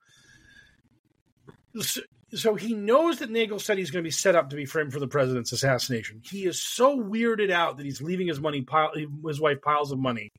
So, 1.81 2.01
so 2.35 2.55
he 2.55 2.75
knows 2.75 3.19
that 3.19 3.31
Nagell 3.31 3.61
said 3.61 3.79
he's 3.79 3.91
going 3.91 4.03
to 4.03 4.07
be 4.07 4.13
set 4.13 4.35
up 4.35 4.51
to 4.51 4.57
be 4.57 4.65
framed 4.65 4.93
for 4.93 5.01
the 5.01 5.09
president's 5.09 5.53
assassination. 5.53 6.23
He 6.25 6.45
is 6.45 6.63
so 6.63 6.99
weirded 6.99 7.51
out 7.51 7.77
that 7.77 7.85
he's 7.85 8.01
leaving 8.01 8.27
his 8.27 8.41
money 8.41 8.63
pile, 8.63 8.93
his 9.27 9.41
wife 9.41 9.61
piles 9.63 9.93
of 9.93 9.99
money, 9.99 10.31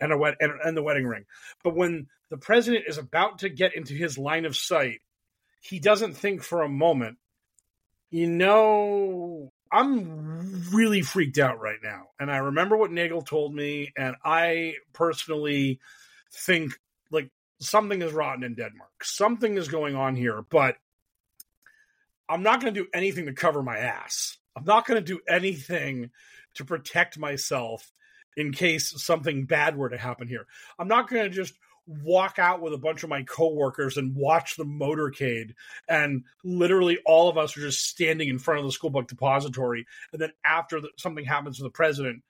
and 0.00 0.12
a 0.12 0.18
wet 0.18 0.36
and, 0.40 0.52
and 0.64 0.76
the 0.76 0.82
wedding 0.82 1.06
ring. 1.06 1.24
But 1.62 1.76
when 1.76 2.08
the 2.30 2.36
president 2.36 2.84
is 2.88 2.98
about 2.98 3.40
to 3.40 3.48
get 3.48 3.74
into 3.74 3.94
his 3.94 4.18
line 4.18 4.44
of 4.44 4.56
sight, 4.56 5.00
he 5.60 5.78
doesn't 5.78 6.14
think 6.14 6.42
for 6.42 6.62
a 6.62 6.68
moment. 6.68 7.18
You 8.10 8.28
know, 8.28 9.52
I'm 9.72 10.70
really 10.72 11.02
freaked 11.02 11.38
out 11.38 11.60
right 11.60 11.80
now, 11.82 12.08
and 12.20 12.30
I 12.30 12.36
remember 12.36 12.76
what 12.76 12.90
Nagell 12.90 13.26
told 13.26 13.54
me, 13.54 13.92
and 13.96 14.14
I 14.24 14.74
personally 14.92 15.80
think 16.32 16.78
like 17.10 17.30
something 17.60 18.02
is 18.02 18.12
rotten 18.12 18.44
in 18.44 18.54
Denmark. 18.54 19.04
Something 19.04 19.56
is 19.56 19.68
going 19.68 19.96
on 19.96 20.14
here, 20.14 20.44
but 20.48 20.76
I'm 22.28 22.42
not 22.42 22.60
going 22.60 22.72
to 22.72 22.80
do 22.82 22.88
anything 22.94 23.26
to 23.26 23.32
cover 23.32 23.62
my 23.62 23.78
ass. 23.78 24.38
I'm 24.56 24.64
not 24.64 24.86
going 24.86 25.02
to 25.02 25.04
do 25.04 25.20
anything 25.28 26.10
to 26.54 26.64
protect 26.64 27.18
myself 27.18 27.90
in 28.36 28.52
case 28.52 29.02
something 29.02 29.44
bad 29.44 29.76
were 29.76 29.88
to 29.88 29.98
happen 29.98 30.28
here. 30.28 30.46
I'm 30.78 30.88
not 30.88 31.08
going 31.08 31.22
to 31.24 31.30
just 31.30 31.54
walk 31.86 32.38
out 32.38 32.62
with 32.62 32.72
a 32.72 32.78
bunch 32.78 33.02
of 33.02 33.10
my 33.10 33.22
coworkers 33.22 33.98
and 33.98 34.14
watch 34.14 34.56
the 34.56 34.64
motorcade 34.64 35.52
and 35.86 36.24
literally 36.42 36.98
all 37.04 37.28
of 37.28 37.36
us 37.36 37.54
are 37.56 37.60
just 37.60 37.86
standing 37.86 38.28
in 38.30 38.38
front 38.38 38.58
of 38.58 38.64
the 38.64 38.72
school 38.72 38.88
book 38.88 39.06
depository 39.06 39.84
and 40.12 40.22
then 40.22 40.32
after 40.46 40.80
the, 40.80 40.88
something 40.96 41.26
happens 41.26 41.58
to 41.58 41.62
the 41.62 41.68
president 41.68 42.22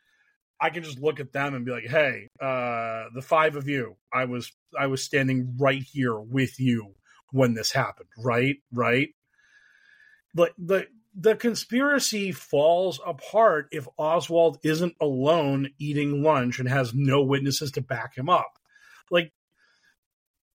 I 0.60 0.70
can 0.70 0.82
just 0.82 1.00
look 1.00 1.20
at 1.20 1.32
them 1.32 1.54
and 1.54 1.64
be 1.64 1.72
like, 1.72 1.86
"Hey, 1.86 2.28
uh, 2.40 3.06
the 3.14 3.22
five 3.22 3.56
of 3.56 3.68
you, 3.68 3.96
I 4.12 4.24
was 4.24 4.52
I 4.78 4.86
was 4.86 5.02
standing 5.02 5.56
right 5.58 5.82
here 5.82 6.18
with 6.18 6.58
you 6.60 6.94
when 7.32 7.54
this 7.54 7.72
happened, 7.72 8.08
right? 8.16 8.56
Right? 8.72 9.10
But 10.32 10.52
the 10.56 10.86
the 11.14 11.36
conspiracy 11.36 12.32
falls 12.32 13.00
apart 13.06 13.68
if 13.70 13.86
Oswald 13.96 14.58
isn't 14.62 14.94
alone 15.00 15.70
eating 15.78 16.22
lunch 16.22 16.58
and 16.58 16.68
has 16.68 16.92
no 16.94 17.22
witnesses 17.22 17.72
to 17.72 17.80
back 17.80 18.16
him 18.16 18.28
up. 18.28 18.58
Like 19.10 19.32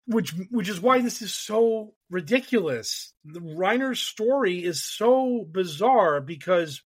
which 0.06 0.34
which 0.50 0.70
is 0.70 0.82
why 0.82 1.02
this 1.02 1.22
is 1.22 1.34
so 1.34 1.94
ridiculous. 2.10 3.14
The 3.24 3.40
Reiner's 3.40 4.02
story 4.02 4.64
is 4.64 4.84
so 4.84 5.46
bizarre 5.50 6.20
because 6.20 6.82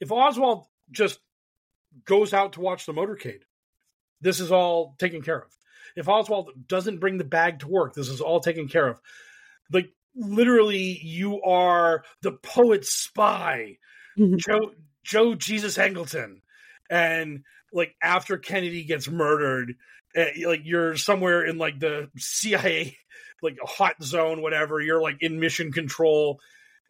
if 0.00 0.10
Oswald 0.10 0.66
just 0.90 1.20
goes 2.04 2.32
out 2.32 2.54
to 2.54 2.60
watch 2.60 2.86
the 2.86 2.92
motorcade. 2.92 3.42
This 4.20 4.40
is 4.40 4.52
all 4.52 4.94
taken 4.98 5.22
care 5.22 5.42
of. 5.42 5.50
If 5.96 6.08
Oswald 6.08 6.50
doesn't 6.68 7.00
bring 7.00 7.18
the 7.18 7.24
bag 7.24 7.60
to 7.60 7.68
work, 7.68 7.94
this 7.94 8.08
is 8.08 8.20
all 8.20 8.40
taken 8.40 8.68
care 8.68 8.88
of. 8.88 9.00
Like 9.70 9.92
literally, 10.16 10.98
you 11.02 11.42
are 11.42 12.04
the 12.22 12.32
poet's 12.32 12.90
spy, 12.92 13.78
Joe 14.38 14.72
Joe 15.04 15.34
Jesus 15.34 15.78
Angleton, 15.78 16.40
and 16.90 17.44
like 17.72 17.94
after 18.02 18.36
Kennedy 18.38 18.84
gets 18.84 19.08
murdered, 19.08 19.74
uh, 20.16 20.24
like 20.46 20.60
you're 20.64 20.96
somewhere 20.96 21.44
in 21.44 21.56
like 21.58 21.78
the 21.80 22.10
CIA, 22.18 22.96
like 23.42 23.56
a 23.62 23.66
hot 23.66 24.02
zone, 24.02 24.42
whatever. 24.42 24.80
You're 24.80 25.00
like 25.02 25.16
in 25.20 25.40
mission 25.40 25.72
control. 25.72 26.40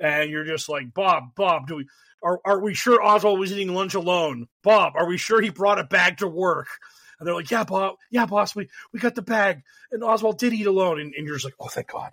and 0.00 0.30
you're 0.30 0.44
just 0.44 0.68
like, 0.68 0.92
Bob, 0.92 1.35
Bob, 1.37 1.68
do 1.68 1.76
we 1.76 1.87
are 2.24 2.40
are 2.44 2.61
we 2.61 2.74
sure 2.74 3.02
Oswald 3.02 3.38
was 3.38 3.52
eating 3.52 3.74
lunch 3.74 3.94
alone? 3.94 4.48
Bob, 4.62 4.94
are 4.96 5.06
we 5.06 5.16
sure 5.16 5.40
he 5.40 5.50
brought 5.50 5.78
a 5.78 5.85
bag 5.85 6.18
to 6.18 6.26
work? 6.28 6.66
And 7.18 7.26
they're 7.26 7.35
like, 7.35 7.50
Yeah, 7.50 7.62
Bob, 7.64 7.94
yeah, 8.11 8.26
boss, 8.26 8.56
we, 8.56 8.68
we 8.92 8.98
got 8.98 9.14
the 9.14 9.22
bag. 9.22 9.62
And 9.92 10.02
Oswald 10.02 10.38
did 10.38 10.52
eat 10.52 10.66
alone. 10.66 11.00
And, 11.00 11.14
and 11.14 11.24
you're 11.26 11.37
just 11.37 11.44
like, 11.44 11.54
Oh, 11.61 11.68
thank 11.68 11.88
God. 11.88 12.11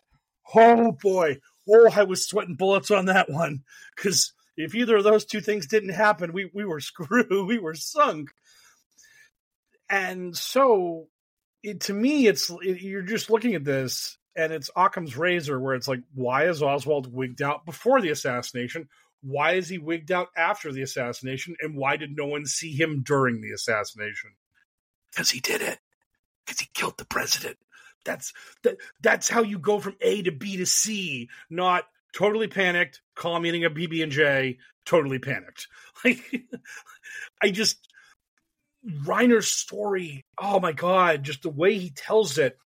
Oh 0.55 0.91
boy. 0.91 1.39
Oh, 1.67 1.89
I 1.93 2.03
was 2.03 2.25
sweating 2.25 2.55
bullets 2.55 2.91
on 2.91 3.05
that 3.05 3.29
one. 3.29 3.63
Because 3.95 4.33
if 4.57 4.73
either 4.75 4.97
of 4.97 5.03
those 5.03 5.25
two 5.25 5.41
things 5.41 5.67
didn't 5.67 5.89
happen, 5.89 6.33
we, 6.33 6.49
we 6.53 6.65
were 6.65 6.79
screwed. 6.79 7.47
We 7.47 7.59
were 7.59 7.75
sunk. 7.75 8.31
And 9.89 10.35
so 10.35 11.07
it, 11.63 11.81
to 11.81 11.93
me, 11.93 12.27
it's 12.27 12.49
it, 12.61 12.81
you're 12.81 13.01
just 13.01 13.29
looking 13.29 13.55
at 13.55 13.63
this 13.63 14.17
and 14.35 14.53
it's 14.53 14.69
Occam's 14.75 15.17
razor 15.17 15.59
where 15.59 15.75
it's 15.75 15.87
like, 15.87 16.01
why 16.13 16.47
is 16.47 16.61
Oswald 16.61 17.11
wigged 17.11 17.41
out 17.41 17.65
before 17.65 18.01
the 18.01 18.11
assassination? 18.11 18.87
Why 19.21 19.53
is 19.53 19.67
he 19.67 19.77
wigged 19.77 20.11
out 20.11 20.29
after 20.37 20.71
the 20.71 20.81
assassination? 20.81 21.55
And 21.61 21.75
why 21.75 21.97
did 21.97 22.15
no 22.15 22.25
one 22.25 22.45
see 22.45 22.71
him 22.71 23.03
during 23.05 23.41
the 23.41 23.51
assassination? 23.51 24.31
Because 25.11 25.31
he 25.31 25.39
did 25.39 25.61
it. 25.61 25.79
Because 26.45 26.61
he 26.61 26.69
killed 26.73 26.97
the 26.97 27.05
president. 27.05 27.57
That's 28.05 28.33
that, 28.63 28.77
that's 29.01 29.29
how 29.29 29.43
you 29.43 29.59
go 29.59 29.79
from 29.79 29.95
A 30.01 30.21
to 30.23 30.31
B 30.31 30.57
to 30.57 30.65
C, 30.65 31.29
not 31.49 31.85
totally 32.15 32.47
panicked, 32.47 33.01
calm 33.15 33.45
eating 33.45 33.65
a 33.65 33.69
BB 33.69 34.03
and 34.03 34.11
J, 34.11 34.57
totally 34.85 35.19
panicked. 35.19 35.67
Like 36.05 36.45
I 37.41 37.51
just 37.51 37.89
Reiner's 39.03 39.51
story, 39.51 40.23
oh 40.37 40.61
my 40.61 40.71
god, 40.71 41.23
just 41.23 41.41
the 41.41 41.49
way 41.49 41.77
he 41.77 41.89
tells 41.89 42.37
it, 42.37 42.57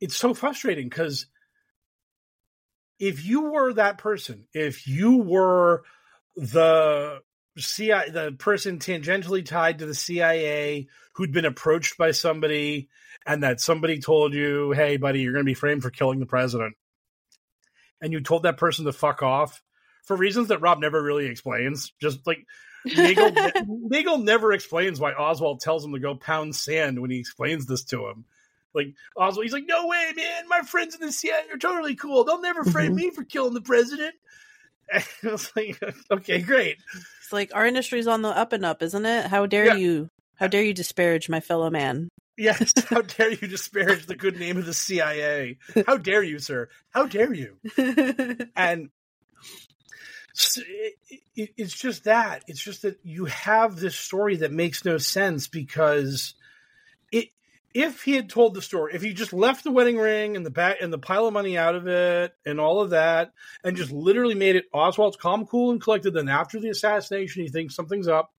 it's 0.00 0.16
so 0.16 0.34
frustrating 0.34 0.86
because 0.86 1.26
if 2.98 3.24
you 3.24 3.50
were 3.52 3.72
that 3.72 3.96
person, 3.96 4.46
if 4.52 4.86
you 4.86 5.16
were 5.16 5.82
the 6.36 7.20
CIA, 7.58 8.10
the 8.10 8.32
person 8.32 8.78
tangentially 8.78 9.44
tied 9.44 9.78
to 9.78 9.86
the 9.86 9.94
CIA 9.94 10.88
who'd 11.14 11.32
been 11.32 11.44
approached 11.44 11.98
by 11.98 12.12
somebody, 12.12 12.88
and 13.26 13.42
that 13.42 13.60
somebody 13.60 14.00
told 14.00 14.34
you, 14.34 14.72
"Hey, 14.72 14.96
buddy, 14.96 15.20
you're 15.20 15.32
going 15.32 15.44
to 15.44 15.50
be 15.50 15.54
framed 15.54 15.82
for 15.82 15.90
killing 15.90 16.20
the 16.20 16.26
president," 16.26 16.76
and 18.00 18.12
you 18.12 18.20
told 18.20 18.44
that 18.44 18.56
person 18.56 18.84
to 18.84 18.92
fuck 18.92 19.22
off 19.22 19.62
for 20.08 20.16
reasons 20.16 20.48
that 20.48 20.62
Rob 20.62 20.80
never 20.80 21.00
really 21.02 21.26
explains, 21.26 21.92
just 22.00 22.26
like 22.26 22.46
Nagell, 22.86 23.34
Nagell 23.90 24.22
never 24.22 24.52
explains 24.52 24.98
why 24.98 25.12
Oswald 25.12 25.60
tells 25.60 25.84
him 25.84 25.92
to 25.92 25.98
go 25.98 26.14
pound 26.14 26.56
sand 26.56 27.00
when 27.00 27.10
he 27.10 27.18
explains 27.18 27.66
this 27.66 27.84
to 27.84 28.06
him. 28.06 28.24
Like 28.74 28.94
Oswald, 29.16 29.44
he's 29.44 29.52
like, 29.52 29.66
"No 29.66 29.86
way, 29.86 30.12
man! 30.16 30.48
My 30.48 30.60
friends 30.60 30.94
in 30.94 31.04
the 31.04 31.12
CIA 31.12 31.44
are 31.52 31.58
totally 31.58 31.94
cool. 31.94 32.24
They'll 32.24 32.40
never 32.40 32.64
frame 32.64 32.92
mm-hmm. 32.92 33.06
me 33.06 33.10
for 33.10 33.24
killing 33.24 33.54
the 33.54 33.60
president." 33.60 34.14
And 34.90 35.04
I 35.22 35.32
was 35.32 35.52
like, 35.54 35.78
"Okay, 36.10 36.40
great." 36.40 36.78
It's 37.28 37.32
like 37.34 37.50
our 37.54 37.66
industry's 37.66 38.06
on 38.06 38.22
the 38.22 38.30
up 38.30 38.54
and 38.54 38.64
up, 38.64 38.82
isn't 38.82 39.04
it? 39.04 39.26
How 39.26 39.44
dare 39.44 39.66
Yeah. 39.66 39.74
you? 39.74 40.08
How 40.36 40.46
dare 40.46 40.62
you 40.62 40.72
disparage 40.72 41.28
my 41.28 41.40
fellow 41.40 41.68
man? 41.68 42.08
Yes, 42.38 42.72
how 42.88 43.02
dare 43.02 43.32
you 43.32 43.46
disparage 43.46 44.06
the 44.06 44.16
good 44.16 44.38
name 44.38 44.56
of 44.56 44.64
the 44.64 44.72
CIA? 44.72 45.58
How 45.86 45.98
dare 45.98 46.22
you, 46.22 46.38
sir? 46.38 46.70
How 46.88 47.04
dare 47.06 47.34
you? 47.34 47.58
and 48.56 48.88
s- 50.34 50.56
it, 50.66 50.94
it, 51.36 51.50
it's 51.58 51.74
just 51.78 52.04
that 52.04 52.44
it's 52.46 52.62
just 52.64 52.80
that 52.80 52.98
you 53.02 53.26
have 53.26 53.76
this 53.76 53.94
story 53.96 54.36
that 54.36 54.50
makes 54.50 54.86
no 54.86 54.96
sense 54.96 55.48
because 55.48 56.32
if 57.78 58.02
he 58.02 58.14
had 58.14 58.28
told 58.28 58.54
the 58.54 58.62
story 58.62 58.92
if 58.92 59.02
he 59.02 59.12
just 59.12 59.32
left 59.32 59.62
the 59.62 59.70
wedding 59.70 59.96
ring 59.96 60.34
and 60.34 60.44
the 60.44 60.50
back 60.50 60.78
and 60.80 60.92
the 60.92 60.98
pile 60.98 61.26
of 61.26 61.32
money 61.32 61.56
out 61.56 61.76
of 61.76 61.86
it 61.86 62.32
and 62.44 62.58
all 62.58 62.80
of 62.80 62.90
that 62.90 63.30
and 63.62 63.76
just 63.76 63.92
literally 63.92 64.34
made 64.34 64.56
it 64.56 64.64
oswald's 64.74 65.16
calm 65.16 65.46
cool 65.46 65.70
and 65.70 65.80
collected 65.80 66.12
then 66.12 66.28
after 66.28 66.58
the 66.58 66.70
assassination 66.70 67.42
he 67.42 67.48
thinks 67.48 67.76
something's 67.76 68.08
up. 68.08 68.32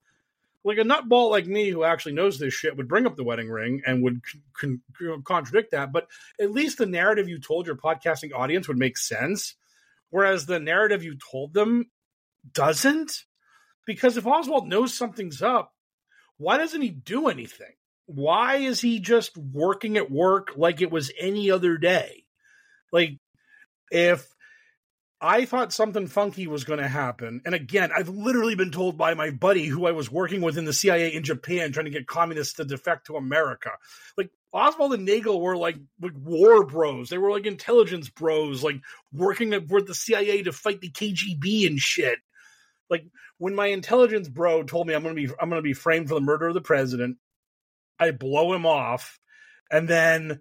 Like 0.65 0.77
a 0.77 0.81
nutball 0.81 1.29
like 1.29 1.47
me 1.47 1.69
who 1.69 1.85
actually 1.85 2.15
knows 2.15 2.37
this 2.37 2.53
shit 2.53 2.75
would 2.75 2.89
bring 2.89 3.05
up 3.05 3.15
the 3.15 3.23
wedding 3.23 3.49
ring 3.49 3.81
and 3.85 4.03
would 4.03 4.19
con- 4.59 4.81
con- 4.93 5.23
contradict 5.23 5.71
that 5.71 5.93
but 5.93 6.07
at 6.37 6.51
least 6.51 6.77
the 6.77 6.85
narrative 6.85 7.29
you 7.29 7.39
told 7.39 7.65
your 7.65 7.77
podcasting 7.77 8.33
audience 8.35 8.67
would 8.67 8.77
make 8.77 8.97
sense 8.97 9.55
whereas 10.09 10.45
the 10.45 10.59
narrative 10.59 11.01
you 11.01 11.15
told 11.31 11.53
them 11.53 11.89
doesn't? 12.51 13.23
Because 13.85 14.17
if 14.17 14.27
oswald 14.27 14.67
knows 14.67 14.93
something's 14.93 15.41
up 15.41 15.73
why 16.35 16.57
doesn't 16.57 16.81
he 16.81 16.89
do 16.89 17.29
anything 17.29 17.73
why 18.09 18.57
is 18.57 18.81
he 18.81 18.99
just 18.99 19.37
working 19.37 19.97
at 19.97 20.11
work 20.11 20.51
like 20.55 20.81
it 20.81 20.91
was 20.91 21.11
any 21.19 21.51
other 21.51 21.77
day 21.77 22.23
like 22.91 23.17
if 23.91 24.27
I 25.21 25.43
thought 25.43 25.73
something 25.73 26.07
funky 26.07 26.47
was 26.47 26.63
going 26.63 26.79
to 26.79 26.87
happen. 26.87 27.41
And 27.45 27.53
again, 27.53 27.91
I've 27.95 28.07
literally 28.07 28.55
been 28.55 28.71
told 28.71 28.97
by 28.97 29.15
my 29.15 29.31
buddy 29.31 29.65
who 29.65 29.85
I 29.85 29.91
was 29.91 30.09
working 30.09 30.39
with 30.39 30.57
in 30.57 30.63
the 30.63 30.71
CIA 30.71 31.13
in 31.13 31.23
Japan 31.23 31.71
trying 31.71 31.87
to 31.87 31.91
get 31.91 32.07
communists 32.07 32.53
to 32.55 32.63
defect 32.63 33.07
to 33.07 33.17
America. 33.17 33.71
Like 34.17 34.29
Oswald 34.53 34.93
and 34.93 35.05
Nagell 35.05 35.41
were 35.41 35.57
like, 35.57 35.75
like 36.01 36.13
war 36.15 36.65
bros. 36.65 37.09
They 37.09 37.17
were 37.17 37.31
like 37.31 37.45
intelligence 37.45 38.07
bros, 38.09 38.63
like 38.63 38.79
working 39.11 39.49
with 39.49 39.87
the 39.87 39.95
CIA 39.95 40.43
to 40.43 40.53
fight 40.53 40.79
the 40.79 40.89
KGB 40.89 41.67
and 41.67 41.79
shit. 41.79 42.19
Like 42.89 43.05
when 43.39 43.55
my 43.55 43.67
intelligence 43.67 44.29
bro 44.29 44.63
told 44.63 44.87
me 44.87 44.93
I'm 44.93 45.03
to 45.03 45.13
be 45.13 45.29
I'm 45.39 45.49
to 45.49 45.61
be 45.61 45.73
framed 45.73 46.07
for 46.07 46.15
the 46.15 46.21
murder 46.21 46.47
of 46.47 46.53
the 46.53 46.61
president, 46.61 47.17
I 47.99 48.11
blow 48.11 48.53
him 48.53 48.65
off 48.65 49.19
and 49.71 49.87
then 49.87 50.39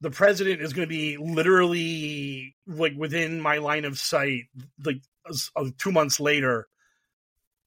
the 0.00 0.10
president 0.10 0.62
is 0.62 0.72
going 0.72 0.88
to 0.88 0.90
be 0.92 1.16
literally 1.16 2.56
like 2.66 2.94
within 2.96 3.40
my 3.40 3.58
line 3.58 3.84
of 3.84 3.98
sight 3.98 4.44
like 4.84 5.02
uh, 5.56 5.64
two 5.78 5.92
months 5.92 6.18
later 6.20 6.66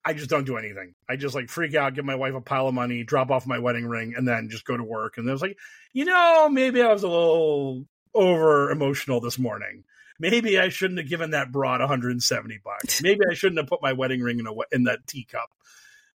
i 0.06 0.14
just 0.14 0.30
don't 0.30 0.46
do 0.46 0.58
anything. 0.58 0.96
I 1.08 1.16
just 1.16 1.36
like 1.36 1.50
freak 1.50 1.76
out 1.76 1.94
give 1.94 2.04
my 2.06 2.16
wife 2.16 2.34
a 2.34 2.42
pile 2.42 2.68
of 2.68 2.74
money 2.74 3.04
drop 3.04 3.32
off 3.32 3.48
my 3.48 3.60
wedding 3.60 3.86
ring 3.86 4.14
and 4.18 4.28
then 4.28 4.50
just 4.50 4.66
go 4.66 4.76
to 4.76 4.84
work. 4.84 5.18
And 5.18 5.26
then 5.26 5.32
I 5.32 5.34
was 5.34 5.42
like 5.42 5.58
you 5.94 6.06
know 6.06 6.50
maybe 6.50 6.82
i 6.82 6.92
was 6.92 7.04
a 7.04 7.08
little 7.08 7.86
over 8.14 8.72
emotional 8.72 9.22
this 9.22 9.40
morning. 9.40 9.84
Maybe 10.20 10.60
i 10.60 10.70
shouldn't 10.70 11.00
have 11.00 11.10
given 11.10 11.32
that 11.32 11.52
broad 11.52 11.80
170 11.80 12.60
bucks. 12.64 13.02
Maybe 13.04 13.22
i 13.30 13.34
shouldn't 13.34 13.60
have 13.60 13.68
put 13.68 13.82
my 13.82 13.94
wedding 13.94 14.22
ring 14.22 14.40
in 14.40 14.48
a 14.48 14.54
in 14.72 14.84
that 14.84 15.08
teacup 15.08 15.52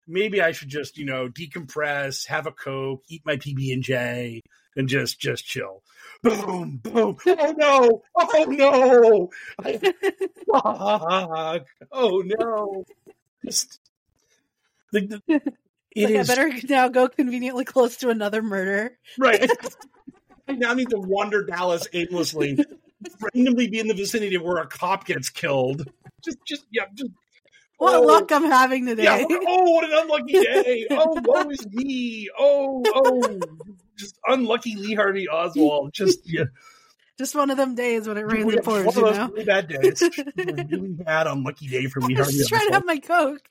maybe 0.08 0.40
i 0.40 0.52
should 0.52 0.68
just 0.68 0.96
you 0.96 1.04
know 1.04 1.28
decompress 1.28 2.26
have 2.26 2.46
a 2.46 2.52
coke 2.52 3.02
eat 3.08 3.22
my 3.24 3.36
pb&j 3.36 4.42
and 4.76 4.88
just 4.88 5.20
just 5.20 5.44
chill 5.44 5.82
boom, 6.22 6.80
boom. 6.82 7.16
Oh 7.26 7.54
no! 7.56 8.02
Oh 8.16 8.44
no! 8.48 9.30
I, 9.64 9.78
fuck. 10.50 11.66
Oh 11.92 12.22
no! 12.24 12.84
Just 13.44 13.80
the, 14.92 15.20
the, 15.26 15.40
it 15.94 16.10
Like, 16.10 16.16
I 16.16 16.22
better 16.22 16.52
now 16.68 16.88
go 16.88 17.08
conveniently 17.08 17.64
close 17.64 17.96
to 17.98 18.10
another 18.10 18.42
murder. 18.42 18.98
right. 19.18 19.50
I 20.48 20.52
now 20.52 20.72
need 20.72 20.88
to 20.90 20.98
wander 20.98 21.44
Dallas 21.44 21.86
aimlessly, 21.92 22.58
randomly 23.20 23.68
be 23.68 23.80
in 23.80 23.86
the 23.86 23.94
vicinity 23.94 24.34
of 24.34 24.42
where 24.42 24.56
a 24.56 24.66
cop 24.66 25.04
gets 25.04 25.28
killed. 25.28 25.86
Just, 26.24 26.38
just 26.46 26.64
yeah, 26.70 26.84
just. 26.94 27.10
What 27.78 27.94
oh, 27.94 28.02
luck 28.02 28.32
I'm 28.32 28.44
having 28.44 28.86
today. 28.86 29.04
Yeah. 29.04 29.24
Oh, 29.30 29.70
what 29.70 29.84
an 29.84 29.90
unlucky 29.94 30.32
day! 30.32 30.86
Oh, 30.90 31.16
woe 31.24 31.48
is 31.48 31.64
me! 31.68 32.28
Oh, 32.36 32.82
oh, 32.86 33.40
just 33.96 34.18
unlucky 34.26 34.74
Lee 34.74 34.94
Harvey 34.94 35.28
Oswald. 35.28 35.92
Just 35.92 36.20
yeah. 36.24 36.44
Just 37.18 37.36
one 37.36 37.50
of 37.50 37.56
them 37.56 37.76
days 37.76 38.08
when 38.08 38.16
it 38.16 38.22
rains 38.22 38.46
We 38.46 38.56
and 38.56 38.64
have 38.64 38.66
one 38.66 38.84
pours, 38.84 38.96
of 38.96 38.96
you 38.96 39.06
those 39.06 39.16
know? 39.16 39.28
really 39.28 39.44
bad 39.44 39.68
days. 39.68 40.02
A 40.38 40.66
really 40.70 40.88
bad, 40.88 41.26
unlucky 41.28 41.68
day 41.68 41.86
for 41.86 42.00
Lee 42.00 42.16
I 42.16 42.18
was 42.18 42.26
Harvey. 42.26 42.38
just 42.38 42.48
trying 42.48 42.66
to 42.66 42.74
have 42.74 42.84
my 42.84 42.98
Coke. 42.98 43.48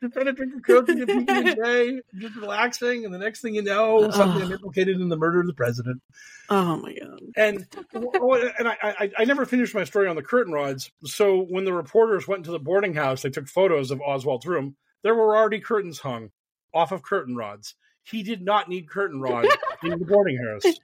Just 0.00 0.14
trying 0.14 0.26
to 0.26 0.32
drink 0.32 0.54
a 0.56 0.60
Coke 0.60 0.88
and 0.88 1.06
get 1.06 1.26
PB&J, 1.26 2.00
just 2.18 2.36
relaxing, 2.36 3.04
and 3.04 3.12
the 3.12 3.18
next 3.18 3.40
thing 3.40 3.54
you 3.54 3.62
know, 3.62 4.08
suddenly 4.10 4.44
I'm 4.44 4.52
implicated 4.52 5.00
in 5.00 5.08
the 5.08 5.16
murder 5.16 5.40
of 5.40 5.48
the 5.48 5.54
president. 5.54 6.00
Oh 6.48 6.76
my 6.76 6.94
god! 6.94 7.20
And 7.36 7.66
oh, 7.94 8.34
and 8.58 8.68
I, 8.68 8.76
I 8.82 9.10
I 9.18 9.24
never 9.24 9.44
finished 9.44 9.74
my 9.74 9.84
story 9.84 10.06
on 10.06 10.14
the 10.14 10.22
curtain 10.22 10.52
rods. 10.52 10.92
So 11.04 11.42
when 11.42 11.64
the 11.64 11.72
reporters 11.72 12.28
went 12.28 12.40
into 12.40 12.52
the 12.52 12.60
boarding 12.60 12.94
house, 12.94 13.22
they 13.22 13.30
took 13.30 13.48
photos 13.48 13.90
of 13.90 14.00
Oswald's 14.00 14.46
room. 14.46 14.76
There 15.02 15.14
were 15.14 15.36
already 15.36 15.60
curtains 15.60 15.98
hung 15.98 16.30
off 16.72 16.92
of 16.92 17.02
curtain 17.02 17.34
rods. 17.34 17.74
He 18.02 18.22
did 18.22 18.42
not 18.42 18.68
need 18.68 18.88
curtain 18.88 19.20
rods 19.20 19.48
in 19.82 19.90
the 19.90 20.04
boarding 20.04 20.38
house. 20.38 20.74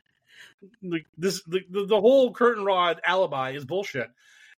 Like 0.82 1.06
this, 1.16 1.42
the, 1.44 1.60
the 1.70 2.00
whole 2.00 2.32
curtain 2.32 2.64
rod 2.64 3.00
alibi 3.06 3.52
is 3.52 3.64
bullshit. 3.64 4.10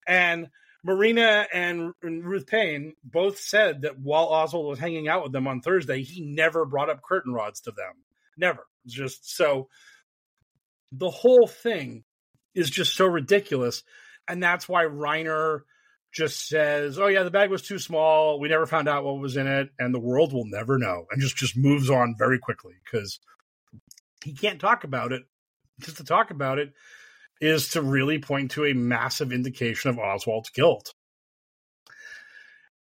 And 0.07 0.49
Marina 0.87 1.45
and, 1.53 1.93
and 2.01 2.25
Ruth 2.25 2.47
Paine 2.47 2.95
both 3.03 3.41
said 3.41 3.83
that 3.83 3.99
while 3.99 4.27
Oswald 4.27 4.69
was 4.69 4.79
hanging 4.79 5.09
out 5.09 5.25
with 5.25 5.33
them 5.33 5.49
on 5.49 5.61
Thursday, 5.61 6.05
he 6.05 6.21
never 6.25 6.65
brought 6.65 6.89
up 6.89 7.03
curtain 7.03 7.33
rods 7.33 7.63
to 7.63 7.73
them. 7.73 7.93
Never. 8.37 8.65
Just 8.87 9.37
so 9.37 9.69
the 10.93 11.11
whole 11.11 11.49
thing 11.49 12.05
is 12.55 12.71
just 12.71 12.95
so 12.95 13.05
ridiculous. 13.05 13.83
And 14.29 14.41
that's 14.41 14.69
why 14.69 14.85
Reiner 14.85 15.63
just 16.13 16.49
says, 16.49 17.01
Oh 17.01 17.09
yeah, 17.09 17.25
the 17.25 17.33
bag 17.33 17.51
was 17.51 17.63
too 17.63 17.81
small. 17.81 18.39
We 18.39 18.49
never 18.49 18.67
found 18.67 18.89
out 18.89 19.05
what 19.05 19.19
was 19.19 19.37
in 19.37 19.49
it, 19.49 19.71
and 19.81 19.93
the 19.93 19.99
world 19.99 20.33
will 20.33 20.47
never 20.47 20.79
know. 20.79 21.07
And 21.11 21.21
just 21.21 21.37
just 21.37 21.57
moves 21.57 21.91
on 21.91 22.15
very 22.17 22.39
quickly 22.39 22.75
because 22.85 23.19
he 24.25 24.35
can't 24.35 24.61
talk 24.61 24.85
about 24.85 25.11
it 25.11 25.23
just 25.81 25.97
to 25.97 26.05
talk 26.05 26.31
about 26.31 26.61
it. 26.61 26.73
Is 27.41 27.71
to 27.71 27.83
really 27.83 28.19
point 28.19 28.53
to 28.53 28.65
a 28.65 28.75
massive 28.75 29.33
indication 29.33 29.91
of 29.91 29.99
Oswald's 29.99 30.51
guilt. 30.51 30.95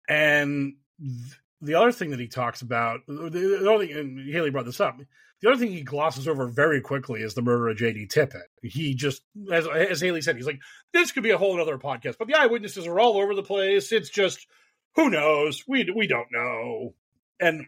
And 0.09 0.75
th- 1.01 1.39
the 1.61 1.75
other 1.75 1.93
thing 1.93 2.11
that 2.11 2.21
he 2.21 2.29
talks 2.29 2.63
about, 2.63 3.01
the, 3.07 3.31
the 3.31 3.73
other 3.73 3.87
thing, 3.87 3.97
and 3.97 4.33
Haley 4.33 4.51
brought 4.51 4.67
this 4.67 4.81
up, 4.81 4.99
the 5.41 5.49
other 5.49 5.59
thing 5.59 5.73
he 5.73 5.83
glosses 5.83 6.29
over 6.29 6.47
very 6.47 6.81
quickly 6.81 7.21
is 7.21 7.35
the 7.35 7.43
murder 7.43 7.69
of 7.69 7.77
J.D. 7.77 8.07
Tippit. 8.07 8.43
He 8.63 8.95
just, 8.95 9.23
as, 9.51 9.67
as 9.67 10.01
Haley 10.01 10.23
said, 10.23 10.37
he's 10.37 10.47
like, 10.47 10.61
this 10.93 11.13
could 11.13 11.23
be 11.23 11.31
a 11.31 11.39
whole 11.39 11.61
other 11.61 11.79
podcast, 11.79 12.17
but 12.19 12.29
the 12.29 12.35
eyewitnesses 12.35 12.87
are 12.87 13.01
all 13.01 13.17
over 13.17 13.35
the 13.35 13.43
place. 13.43 13.91
It's 13.91 14.11
just, 14.11 14.47
who 14.95 15.11
knows? 15.11 15.65
We 15.67 15.91
we 15.95 16.07
don't 16.07 16.29
know, 16.31 16.95
and 17.41 17.67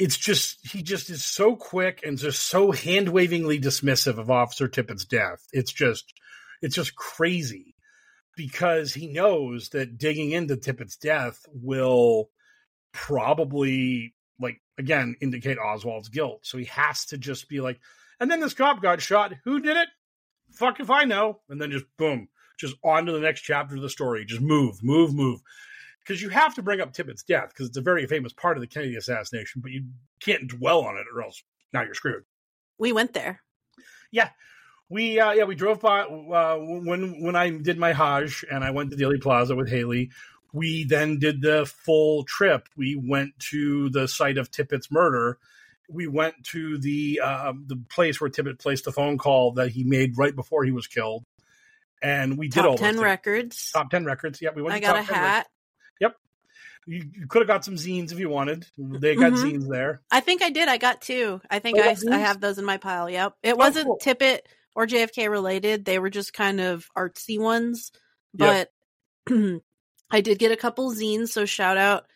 it's 0.00 0.16
just 0.16 0.66
he 0.66 0.82
just 0.82 1.10
is 1.10 1.22
so 1.22 1.54
quick 1.54 2.00
and 2.02 2.16
just 2.16 2.40
so 2.46 2.72
hand 2.72 3.10
wavingly 3.10 3.60
dismissive 3.60 4.16
of 4.16 4.30
Officer 4.30 4.66
Tippit's 4.66 5.04
death. 5.04 5.46
It's 5.52 5.70
just, 5.70 6.14
it's 6.62 6.74
just 6.74 6.96
crazy 6.96 7.76
because 8.34 8.94
he 8.94 9.08
knows 9.08 9.68
that 9.68 9.98
digging 9.98 10.30
into 10.32 10.56
Tippit's 10.56 10.96
death 10.96 11.44
will 11.52 12.30
probably 12.92 14.14
like 14.40 14.62
again 14.78 15.16
indicate 15.20 15.58
Oswald's 15.58 16.08
guilt. 16.08 16.40
So 16.44 16.56
he 16.56 16.64
has 16.64 17.04
to 17.06 17.18
just 17.18 17.50
be 17.50 17.60
like, 17.60 17.78
and 18.18 18.30
then 18.30 18.40
this 18.40 18.54
cop 18.54 18.80
got 18.80 19.02
shot. 19.02 19.34
Who 19.44 19.60
did 19.60 19.76
it? 19.76 19.88
Fuck 20.52 20.80
if 20.80 20.88
I 20.88 21.04
know. 21.04 21.40
And 21.50 21.60
then 21.60 21.70
just 21.70 21.84
boom, 21.98 22.28
just 22.58 22.74
on 22.82 23.04
to 23.04 23.12
the 23.12 23.20
next 23.20 23.42
chapter 23.42 23.76
of 23.76 23.82
the 23.82 23.90
story. 23.90 24.24
Just 24.24 24.40
move, 24.40 24.82
move, 24.82 25.14
move. 25.14 25.42
Because 26.10 26.22
you 26.22 26.30
have 26.30 26.56
to 26.56 26.62
bring 26.62 26.80
up 26.80 26.92
Tippit's 26.92 27.22
death 27.22 27.50
because 27.50 27.68
it's 27.68 27.76
a 27.76 27.80
very 27.80 28.04
famous 28.04 28.32
part 28.32 28.56
of 28.56 28.62
the 28.62 28.66
Kennedy 28.66 28.96
assassination, 28.96 29.60
but 29.60 29.70
you 29.70 29.84
can't 30.18 30.48
dwell 30.48 30.80
on 30.80 30.96
it 30.96 31.04
or 31.14 31.22
else 31.22 31.40
now 31.72 31.82
you're 31.82 31.94
screwed. 31.94 32.24
We 32.78 32.92
went 32.92 33.14
there. 33.14 33.42
Yeah, 34.10 34.30
we 34.88 35.20
uh, 35.20 35.30
yeah 35.30 35.44
we 35.44 35.54
drove 35.54 35.80
by 35.80 36.00
uh, 36.00 36.56
when 36.58 37.22
when 37.22 37.36
I 37.36 37.50
did 37.50 37.78
my 37.78 37.92
Hajj 37.92 38.44
and 38.50 38.64
I 38.64 38.72
went 38.72 38.90
to 38.90 38.96
Dealey 38.96 39.22
Plaza 39.22 39.54
with 39.54 39.70
Haley. 39.70 40.10
We 40.52 40.82
then 40.82 41.20
did 41.20 41.42
the 41.42 41.64
full 41.64 42.24
trip. 42.24 42.68
We 42.76 42.96
went 42.96 43.38
to 43.50 43.88
the 43.90 44.08
site 44.08 44.36
of 44.36 44.50
Tippit's 44.50 44.90
murder. 44.90 45.38
We 45.88 46.08
went 46.08 46.42
to 46.46 46.76
the 46.78 47.20
uh, 47.22 47.52
the 47.66 47.80
place 47.88 48.20
where 48.20 48.30
Tippit 48.30 48.58
placed 48.58 48.84
the 48.84 48.90
phone 48.90 49.16
call 49.16 49.52
that 49.52 49.70
he 49.70 49.84
made 49.84 50.18
right 50.18 50.34
before 50.34 50.64
he 50.64 50.72
was 50.72 50.88
killed, 50.88 51.24
and 52.02 52.36
we 52.36 52.48
did 52.48 52.62
Top 52.62 52.70
all 52.70 52.76
ten 52.76 52.98
records. 52.98 53.70
top 53.70 53.90
ten 53.90 54.04
records. 54.04 54.42
Yeah, 54.42 54.50
we 54.56 54.60
went. 54.60 54.74
I 54.74 54.80
to 54.80 54.86
got 54.86 55.04
a 55.04 55.06
10 55.06 55.22
records. 55.22 55.48
Yep, 56.86 57.02
you, 57.02 57.10
you 57.20 57.26
could 57.26 57.40
have 57.42 57.48
got 57.48 57.64
some 57.64 57.74
zines 57.74 58.12
if 58.12 58.18
you 58.18 58.28
wanted. 58.28 58.66
They 58.76 59.16
got 59.16 59.32
Mhm. 59.32 59.52
zines 59.52 59.68
there. 59.68 60.02
I 60.10 60.20
think 60.20 60.42
I 60.42 60.50
did. 60.50 60.68
I 60.68 60.78
got 60.78 61.00
two. 61.00 61.40
I 61.50 61.58
think 61.58 61.78
Oh, 61.78 61.82
I, 61.82 61.96
I 62.10 62.18
have 62.18 62.40
those 62.40 62.58
in 62.58 62.64
my 62.64 62.76
pile. 62.78 63.08
Yep. 63.08 63.34
It 63.42 63.54
Oh, 63.54 63.56
wasn't 63.56 63.86
cool. 63.86 63.98
Tippit 64.02 64.40
or 64.74 64.86
JFK 64.86 65.30
related. 65.30 65.84
They 65.84 65.98
were 65.98 66.10
just 66.10 66.32
kind 66.32 66.60
of 66.60 66.86
artsy 66.96 67.38
ones. 67.38 67.92
But 68.34 68.70
I 70.10 70.20
did 70.20 70.38
get 70.38 70.52
a 70.52 70.56
couple 70.56 70.92
zines. 70.92 71.28
So 71.28 71.44
shout 71.46 71.76
out 71.76 72.06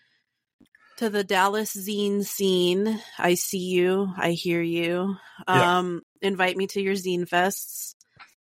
to 0.99 1.11
the 1.11 1.25
Dallas 1.25 1.75
zine 1.77 2.25
scene. 2.25 3.01
I 3.19 3.35
see 3.35 3.59
you. 3.71 4.09
I 4.17 4.31
hear 4.31 4.63
you. 4.63 5.17
Um, 5.49 6.03
invite 6.23 6.57
me 6.57 6.69
to 6.69 6.81
your 6.81 6.95
zine 6.95 7.29
fests. 7.29 7.95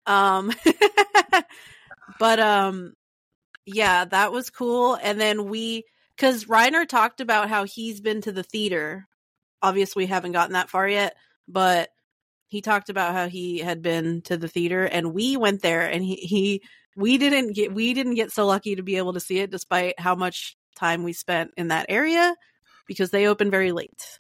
Um, 0.06 0.54
but 2.20 2.40
um, 2.40 2.94
yeah, 3.66 4.06
that 4.06 4.32
was 4.32 4.50
cool. 4.50 4.96
And 4.96 5.20
then 5.20 5.50
we, 5.50 5.84
because 6.18 6.46
Reiner 6.46 6.88
talked 6.88 7.22
about 7.22 7.50
how 7.50 7.64
he's 7.64 8.02
been 8.02 8.22
to 8.22 8.32
the 8.32 8.44
theater. 8.44 9.08
Obviously, 9.62 10.04
we 10.04 10.08
haven't 10.08 10.32
gotten 10.32 10.54
that 10.54 10.70
far 10.70 10.88
yet, 10.88 11.16
but 11.48 11.90
he 12.48 12.62
talked 12.62 12.90
about 12.90 13.14
how 13.14 13.28
he 13.28 13.60
had 13.60 13.82
been 13.82 14.22
to 14.24 14.38
the 14.38 14.48
theater, 14.48 14.84
and 14.84 15.14
we 15.14 15.38
went 15.38 15.62
there, 15.62 15.90
and 15.90 16.04
he 16.04 16.16
he 16.16 16.62
we 16.96 17.18
didn't 17.18 17.54
get 17.54 17.74
we 17.74 17.94
didn't 17.94 18.16
get 18.16 18.32
so 18.32 18.46
lucky 18.48 18.76
to 18.76 18.84
be 18.84 18.98
able 18.98 19.14
to 19.14 19.20
see 19.20 19.40
it, 19.40 19.52
despite 19.52 20.00
how 20.00 20.16
much 20.16 20.58
time 20.76 21.04
we 21.04 21.14
spent 21.14 21.52
in 21.58 21.70
that 21.70 21.88
area 21.90 22.36
because 22.88 23.12
they 23.12 23.28
open 23.28 23.52
very 23.52 23.72
late. 23.72 24.20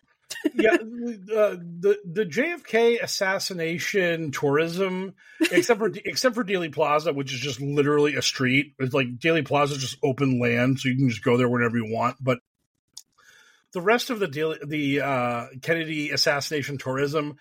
Yeah, 0.54 0.74
uh, 0.74 1.56
the 1.56 1.98
the 2.06 2.26
JFK 2.26 3.02
assassination 3.02 4.32
tourism, 4.32 5.13
except 5.52 5.80
for 5.80 5.92
except 6.06 6.36
for 6.36 6.44
Dealey 6.44 6.72
Plaza, 6.72 7.13
which 7.13 7.34
is 7.34 7.40
just 7.40 7.62
literally 7.62 8.16
a 8.16 8.22
street. 8.22 8.74
It's 8.80 8.94
like 8.94 9.20
Dealey 9.20 9.46
Plaza 9.46 9.76
is 9.76 9.82
just 9.82 9.98
open 10.04 10.40
land, 10.40 10.80
so 10.80 10.90
you 10.90 10.96
can 10.96 11.10
just 11.10 11.24
go 11.24 11.38
there 11.38 11.50
whenever 11.50 11.78
you 11.78 11.94
want. 11.94 12.18
But 12.20 12.40
the 13.74 13.82
rest 13.82 14.10
of 14.10 14.20
the 14.20 14.28
Dealey, 14.28 14.68
the 14.68 15.02
uh, 15.02 15.46
Kennedy 15.62 16.12
assassination 16.12 16.78
tourism, 16.78 17.38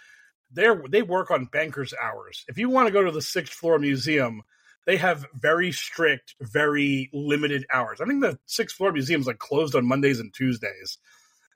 they 0.53 0.69
they 0.89 1.03
work 1.03 1.31
on 1.31 1.47
bankers' 1.47 1.95
hours. 2.01 2.45
If 2.49 2.59
you 2.59 2.71
want 2.71 2.87
to 2.87 2.93
go 2.93 3.03
to 3.03 3.11
the 3.11 3.23
sixth 3.23 3.53
floor 3.53 3.79
museum, 3.79 4.43
they 4.87 4.97
have 4.97 5.27
very 5.35 5.73
strict, 5.73 6.35
very 6.41 7.11
limited 7.13 7.67
hours. 7.73 8.01
I 8.01 8.07
think 8.07 8.23
the 8.23 8.39
sixth 8.47 8.77
floor 8.77 8.93
museum 8.93 9.21
is 9.21 9.27
like 9.27 9.39
closed 9.39 9.75
on 9.75 9.87
Mondays 9.87 10.21
and 10.21 10.33
Tuesdays 10.33 10.99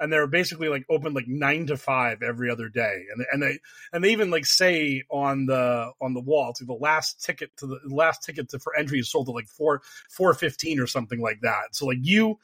and 0.01 0.13
they're 0.13 0.27
basically 0.27 0.69
like 0.69 0.85
open 0.89 1.13
like 1.13 1.29
nine 1.29 1.67
to 1.67 1.77
five 1.77 2.23
every 2.23 2.51
other 2.51 2.69
day. 2.69 3.05
And 3.13 3.25
and 3.31 3.43
they 3.43 3.59
and 3.93 4.03
they 4.03 4.11
even 4.13 4.31
like 4.31 4.47
say 4.47 5.05
on 5.11 5.47
the 5.47 5.93
on 6.01 6.15
the 6.15 6.21
wall 6.21 6.53
to 6.55 6.65
the 6.65 6.73
last 6.73 7.23
ticket 7.23 7.57
to 7.59 7.67
the 7.67 7.79
last 7.85 8.23
ticket 8.23 8.49
to, 8.49 8.59
for 8.59 8.75
entry 8.77 8.99
is 8.99 9.11
sold 9.11 9.29
at 9.29 9.35
like 9.35 9.47
four 9.47 9.83
four 10.09 10.33
fifteen 10.35 10.81
or 10.81 10.87
something 10.87 11.21
like 11.21 11.41
that. 11.43 11.77
So 11.77 11.87
like 11.87 11.99
you 12.01 12.39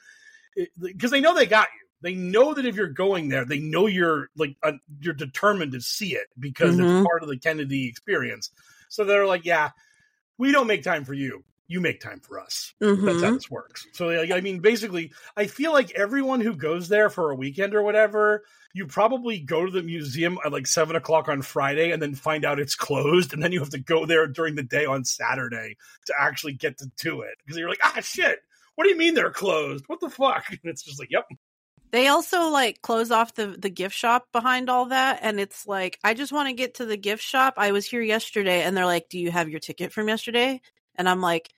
because 0.79 1.11
they 1.11 1.19
know 1.21 1.35
they 1.35 1.45
got 1.47 1.67
you. 1.73 1.87
They 2.01 2.13
know 2.13 2.53
that 2.53 2.65
if 2.65 2.75
you're 2.75 2.87
going 2.87 3.29
there 3.29 3.43
they 3.43 3.59
know 3.59 3.87
you're 3.87 4.29
like 4.37 4.55
uh, 4.63 4.73
you're 5.01 5.15
determined 5.15 5.71
to 5.71 5.81
see 5.81 6.13
it 6.13 6.27
because 6.39 6.77
Mhm. 6.77 6.83
it's 6.83 7.07
part 7.09 7.23
of 7.23 7.29
the 7.29 7.37
kennedy 7.37 7.87
experience. 7.87 8.51
So 8.89 9.03
they're 9.03 9.25
like 9.25 9.45
yeah 9.45 9.71
we 10.37 10.51
don't 10.51 10.67
make 10.67 10.83
time 10.83 11.03
for 11.05 11.15
you 11.15 11.43
you 11.67 11.81
make 11.81 11.99
time 11.99 12.19
for 12.19 12.39
us 12.39 12.73
that's 12.79 13.21
how 13.21 13.29
Mhm. 13.29 13.35
this 13.35 13.49
works. 13.49 13.87
So, 13.93 14.07
like, 14.07 14.31
I 14.31 14.41
mean, 14.41 14.59
basically, 14.59 15.13
I 15.35 15.47
feel 15.47 15.71
like 15.71 15.91
everyone 15.91 16.41
who 16.41 16.55
goes 16.55 16.89
there 16.89 17.09
for 17.09 17.31
a 17.31 17.35
weekend 17.35 17.73
or 17.73 17.81
whatever, 17.81 18.43
you 18.73 18.85
probably 18.85 19.39
go 19.39 19.65
to 19.65 19.71
the 19.71 19.81
museum 19.81 20.37
at 20.45 20.51
like 20.51 20.67
seven 20.67 20.95
o'clock 20.95 21.29
on 21.29 21.41
Friday 21.41 21.91
and 21.91 22.01
then 22.01 22.15
find 22.15 22.43
out 22.45 22.59
it's 22.59 22.75
closed, 22.75 23.33
and 23.33 23.41
then 23.41 23.51
you 23.51 23.59
have 23.59 23.69
to 23.69 23.79
go 23.79 24.05
there 24.05 24.27
during 24.27 24.55
the 24.55 24.63
day 24.63 24.85
on 24.85 25.03
Saturday 25.05 25.75
to 26.05 26.13
actually 26.19 26.53
get 26.53 26.77
to 26.79 26.91
do 26.97 27.21
it 27.21 27.35
because 27.45 27.57
you're 27.57 27.69
like, 27.69 27.79
ah, 27.83 27.99
shit. 28.01 28.39
What 28.75 28.83
do 28.83 28.89
you 28.91 28.97
mean 28.97 29.13
they're 29.13 29.31
closed? 29.31 29.85
What 29.87 29.99
the 30.01 30.09
fuck? 30.09 30.45
And 30.49 30.59
it's 30.63 30.83
just 30.83 30.99
like, 30.99 31.09
yep. 31.11 31.25
They 31.91 32.07
also 32.07 32.49
like 32.49 32.81
close 32.81 33.11
off 33.11 33.33
the 33.35 33.47
the 33.57 33.69
gift 33.69 33.95
shop 33.95 34.25
behind 34.33 34.69
all 34.69 34.87
that, 34.87 35.19
and 35.21 35.39
it's 35.39 35.65
like 35.65 35.97
I 36.03 36.13
just 36.13 36.33
want 36.33 36.49
to 36.49 36.53
get 36.53 36.75
to 36.75 36.85
the 36.85 36.97
gift 36.97 37.23
shop. 37.23 37.53
I 37.57 37.71
was 37.71 37.85
here 37.85 38.01
yesterday, 38.01 38.63
and 38.63 38.75
they're 38.75 38.85
like, 38.85 39.07
"Do 39.09 39.17
you 39.17 39.31
have 39.31 39.49
your 39.49 39.61
ticket 39.61 39.93
from 39.93 40.09
yesterday?" 40.09 40.59
And 40.95 41.07
I'm 41.07 41.21
like, 41.21 41.49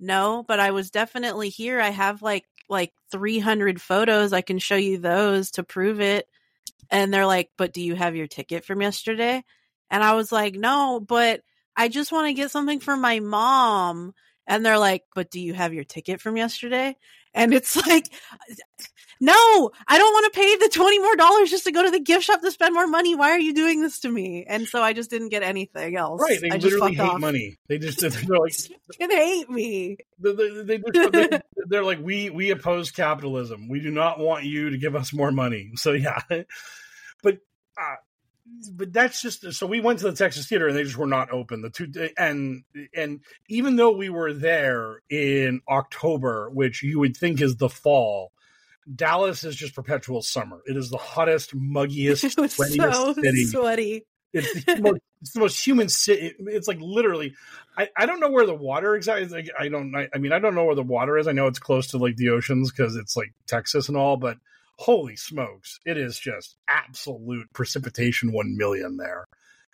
"No, 0.00 0.44
but 0.48 0.60
I 0.60 0.70
was 0.72 0.90
definitely 0.90 1.50
here. 1.50 1.80
I 1.80 1.90
have 1.90 2.22
like 2.22 2.46
like 2.68 2.92
300 3.12 3.80
photos. 3.82 4.32
I 4.32 4.42
can 4.42 4.58
show 4.58 4.76
you 4.76 4.98
those 4.98 5.52
to 5.52 5.62
prove 5.64 6.00
it." 6.00 6.28
And 6.90 7.12
they're 7.12 7.26
like, 7.26 7.50
"But 7.58 7.72
do 7.72 7.82
you 7.82 7.94
have 7.96 8.16
your 8.16 8.26
ticket 8.28 8.64
from 8.64 8.82
yesterday?" 8.82 9.44
And 9.90 10.04
I 10.04 10.14
was 10.14 10.32
like, 10.32 10.54
"No, 10.54 11.00
but 11.00 11.42
I 11.76 11.88
just 11.88 12.12
want 12.12 12.28
to 12.28 12.34
get 12.34 12.50
something 12.50 12.80
for 12.80 12.96
my 12.96 13.20
mom." 13.20 14.14
And 14.46 14.64
they're 14.66 14.78
like, 14.78 15.04
"But 15.14 15.30
do 15.30 15.40
you 15.40 15.54
have 15.54 15.74
your 15.74 15.84
ticket 15.84 16.20
from 16.20 16.36
yesterday?" 16.36 16.96
And 17.34 17.54
it's 17.54 17.76
like, 17.86 18.06
no, 19.20 19.70
I 19.86 19.98
don't 19.98 20.12
want 20.12 20.32
to 20.32 20.38
pay 20.38 20.56
the 20.56 20.70
20 20.72 20.98
more 20.98 21.16
dollars 21.16 21.50
just 21.50 21.64
to 21.64 21.72
go 21.72 21.82
to 21.82 21.90
the 21.90 22.00
gift 22.00 22.24
shop 22.24 22.40
to 22.40 22.50
spend 22.50 22.72
more 22.74 22.86
money. 22.86 23.14
Why 23.14 23.30
are 23.30 23.38
you 23.38 23.52
doing 23.52 23.82
this 23.82 24.00
to 24.00 24.08
me? 24.10 24.46
And 24.48 24.66
so 24.66 24.82
I 24.82 24.94
just 24.94 25.10
didn't 25.10 25.28
get 25.28 25.42
anything 25.42 25.96
else. 25.96 26.22
Right. 26.22 26.40
They 26.40 26.50
I 26.50 26.56
just 26.58 26.72
literally 26.72 26.94
hate 26.94 27.02
off. 27.02 27.20
money. 27.20 27.58
They 27.68 27.78
just, 27.78 28.00
they're 28.00 28.38
like, 28.38 28.54
You 28.98 29.08
hate 29.08 29.50
me. 29.50 29.98
they, 30.18 30.32
they, 30.32 30.78
they, 30.78 31.08
they, 31.10 31.40
they're 31.68 31.84
like, 31.84 32.00
we, 32.00 32.30
we 32.30 32.50
oppose 32.50 32.90
capitalism. 32.90 33.68
We 33.68 33.80
do 33.80 33.90
not 33.90 34.18
want 34.18 34.44
you 34.44 34.70
to 34.70 34.78
give 34.78 34.96
us 34.96 35.12
more 35.12 35.30
money. 35.30 35.72
So, 35.74 35.92
yeah. 35.92 36.20
But, 37.22 37.38
uh, 37.78 37.96
but 38.72 38.92
that's 38.92 39.22
just 39.22 39.52
so 39.52 39.66
we 39.66 39.80
went 39.80 40.00
to 40.00 40.10
the 40.10 40.16
Texas 40.16 40.46
Theater 40.46 40.68
and 40.68 40.76
they 40.76 40.84
just 40.84 40.96
were 40.96 41.06
not 41.06 41.32
open. 41.32 41.62
The 41.62 41.70
two 41.70 41.92
and 42.16 42.64
and 42.94 43.20
even 43.48 43.76
though 43.76 43.92
we 43.92 44.10
were 44.10 44.32
there 44.32 45.02
in 45.08 45.60
October, 45.68 46.50
which 46.50 46.82
you 46.82 46.98
would 46.98 47.16
think 47.16 47.40
is 47.40 47.56
the 47.56 47.68
fall, 47.68 48.32
Dallas 48.94 49.44
is 49.44 49.56
just 49.56 49.74
perpetual 49.74 50.22
summer. 50.22 50.60
It 50.66 50.76
is 50.76 50.90
the 50.90 50.98
hottest, 50.98 51.56
muggiest, 51.56 52.24
sweatiest 52.36 52.92
so 52.92 53.14
city. 53.14 53.44
sweaty. 53.46 54.06
It's 54.32 54.64
the, 54.64 54.80
most, 54.80 55.00
it's 55.22 55.32
the 55.32 55.40
most 55.40 55.66
human 55.66 55.88
city. 55.88 56.34
It's 56.38 56.68
like 56.68 56.78
literally. 56.80 57.34
I, 57.76 57.88
I 57.96 58.06
don't 58.06 58.20
know 58.20 58.30
where 58.30 58.46
the 58.46 58.54
water 58.54 58.94
exactly. 58.94 59.24
is. 59.24 59.32
Like, 59.32 59.48
I 59.58 59.68
don't. 59.68 59.94
I, 59.94 60.08
I 60.14 60.18
mean, 60.18 60.32
I 60.32 60.38
don't 60.38 60.54
know 60.54 60.64
where 60.64 60.74
the 60.74 60.82
water 60.82 61.18
is. 61.18 61.26
I 61.26 61.32
know 61.32 61.46
it's 61.46 61.58
close 61.58 61.88
to 61.88 61.98
like 61.98 62.16
the 62.16 62.30
oceans 62.30 62.70
because 62.70 62.96
it's 62.96 63.16
like 63.16 63.32
Texas 63.46 63.88
and 63.88 63.96
all. 63.96 64.16
But 64.16 64.38
holy 64.80 65.14
smokes, 65.14 65.78
it 65.84 65.98
is 65.98 66.18
just 66.18 66.56
absolute 66.66 67.46
precipitation 67.52 68.32
one 68.32 68.56
million 68.56 68.96
there. 68.96 69.26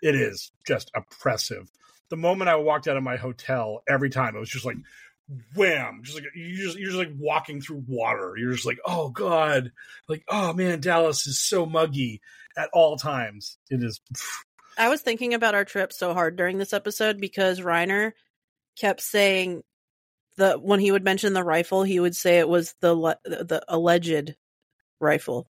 It 0.02 0.16
is 0.16 0.50
just 0.66 0.90
oppressive. 0.94 1.70
The 2.10 2.16
moment 2.16 2.50
I 2.50 2.56
walked 2.56 2.88
out 2.88 2.96
of 2.96 3.02
my 3.04 3.16
hotel, 3.16 3.82
every 3.88 4.10
time 4.10 4.34
it 4.34 4.40
was 4.40 4.50
just 4.50 4.64
like 4.64 4.76
wham 5.56 6.02
just 6.04 6.16
like 6.16 6.24
you 6.36 6.56
just 6.56 6.78
you're 6.78 6.92
just 6.92 6.98
like 6.98 7.12
walking 7.18 7.60
through 7.60 7.84
water. 7.86 8.34
You're 8.36 8.52
just 8.52 8.66
like 8.66 8.78
oh 8.84 9.10
god. 9.10 9.72
Like 10.08 10.24
oh 10.28 10.52
man 10.52 10.80
dallas 10.80 11.26
is 11.26 11.40
so 11.40 11.66
muggy 11.66 12.20
at 12.56 12.68
all 12.72 12.96
times. 12.96 13.58
It 13.70 13.82
is 13.82 14.00
I 14.76 14.88
was 14.88 15.02
thinking 15.02 15.34
about 15.34 15.54
our 15.54 15.64
trip 15.64 15.92
so 15.92 16.14
hard 16.14 16.36
during 16.36 16.58
this 16.58 16.72
episode 16.72 17.20
because 17.20 17.60
Reiner 17.60 18.12
kept 18.78 19.00
saying 19.00 19.62
the 20.36 20.54
when 20.54 20.80
he 20.80 20.90
would 20.90 21.04
mention 21.04 21.32
the 21.32 21.44
rifle, 21.44 21.82
he 21.82 21.98
would 22.00 22.14
say 22.14 22.38
it 22.38 22.48
was 22.48 22.74
the 22.80 22.94
the 23.24 23.62
alleged 23.68 24.34
rifle, 25.00 25.48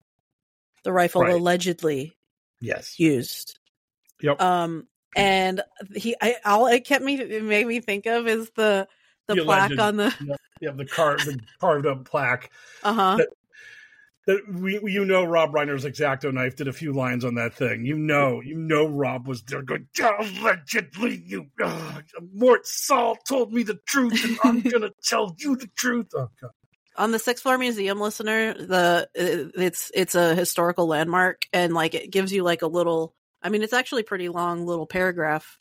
the 0.85 0.93
rifle 0.93 1.23
Right. 1.23 1.33
allegedly 1.33 2.17
Yes. 2.61 2.99
used. 2.99 3.59
Yep. 4.21 4.41
Um, 4.41 4.89
and 5.17 5.63
he, 5.95 6.17
I, 6.21 6.37
all 6.45 6.67
it 6.67 6.85
kept 6.85 7.05
me, 7.05 7.21
it 7.21 7.43
made 7.45 7.67
me 7.67 7.81
think 7.81 8.07
of 8.07 8.27
is 8.27 8.51
the 8.57 8.89
the, 9.27 9.37
plaque 9.45 9.71
alleged- 9.71 9.81
on 9.81 9.97
the, 9.97 10.15
yeah, 10.27 10.37
yeah, 10.61 10.71
the 10.73 10.85
car 10.85 11.17
the 11.17 11.41
carved 11.61 11.87
up 11.87 12.05
plaque 12.05 12.51
uh 12.83 12.93
huh. 12.93 13.17
that, 13.19 13.29
that 14.27 14.41
we 14.61 14.81
you 14.85 15.05
know 15.05 15.25
Rob 15.25 15.53
Reiner's 15.53 15.85
exacto 15.85 16.33
knife 16.33 16.57
did 16.57 16.69
a 16.69 16.73
few 16.73 16.93
lines 16.93 17.25
on 17.25 17.35
that 17.37 17.55
thing. 17.55 17.85
You 17.85 17.97
know, 17.97 18.41
you 18.41 18.57
know 18.57 18.87
Rob 18.87 19.27
was 19.27 19.43
there 19.43 19.63
going, 19.63 19.87
allegedly 20.01 21.23
you 21.25 21.47
uh, 21.63 22.01
Mort 22.33 22.67
Sahl 22.67 23.17
told 23.27 23.53
me 23.53 23.63
the 23.63 23.79
truth 23.87 24.23
and 24.25 24.39
I'm 24.45 24.61
gonna 24.71 24.91
tell 25.03 25.35
you 25.39 25.57
the 25.57 25.69
truth. 25.77 26.09
Oh 26.15 26.29
god. 26.41 26.51
On 26.97 27.11
the 27.11 27.19
sixth 27.19 27.43
floor 27.43 27.59
museum 27.59 28.01
listener 28.01 28.55
the 28.55 29.09
it's 29.15 29.91
it's 29.95 30.15
a 30.15 30.35
historical 30.35 30.87
landmark 30.87 31.47
and 31.53 31.75
like 31.75 31.95
it 31.95 32.11
gives 32.11 32.33
you 32.33 32.43
like 32.43 32.63
a 32.63 32.67
little 32.67 33.15
i 33.43 33.49
mean 33.49 33.63
it's 33.63 33.73
actually 33.73 34.03
pretty 34.03 34.29
long 34.29 34.67
little 34.67 34.87
paragraph 34.87 35.59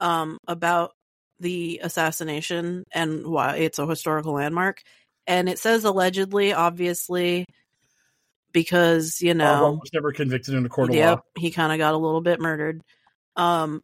um 0.00 0.38
about 0.46 0.92
the 1.40 1.80
assassination 1.82 2.84
and 2.92 3.26
why 3.26 3.56
it's 3.56 3.78
a 3.78 3.86
historical 3.86 4.34
landmark 4.34 4.82
and 5.26 5.48
it 5.48 5.58
says 5.58 5.84
allegedly 5.84 6.52
obviously 6.52 7.46
because 8.54 9.20
you 9.20 9.34
know 9.34 9.78
was 9.82 9.92
never 9.92 10.12
convicted 10.12 10.54
in 10.54 10.64
a 10.64 10.68
court 10.70 10.88
of 10.88 10.94
yep, 10.94 11.18
law. 11.18 11.22
he 11.36 11.50
kind 11.50 11.72
of 11.72 11.76
got 11.76 11.92
a 11.92 11.98
little 11.98 12.22
bit 12.22 12.40
murdered. 12.40 12.82
Um, 13.36 13.82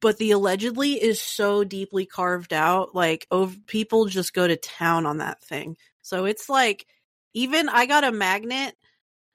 but 0.00 0.18
the 0.18 0.30
allegedly 0.30 0.92
is 0.92 1.20
so 1.20 1.64
deeply 1.64 2.06
carved 2.06 2.52
out. 2.52 2.94
Like, 2.94 3.26
people 3.66 4.06
just 4.06 4.34
go 4.34 4.46
to 4.46 4.56
town 4.56 5.06
on 5.06 5.18
that 5.18 5.42
thing. 5.42 5.76
So 6.02 6.24
it's 6.24 6.48
like, 6.48 6.86
even 7.34 7.68
I 7.68 7.86
got 7.86 8.04
a 8.04 8.12
magnet 8.12 8.74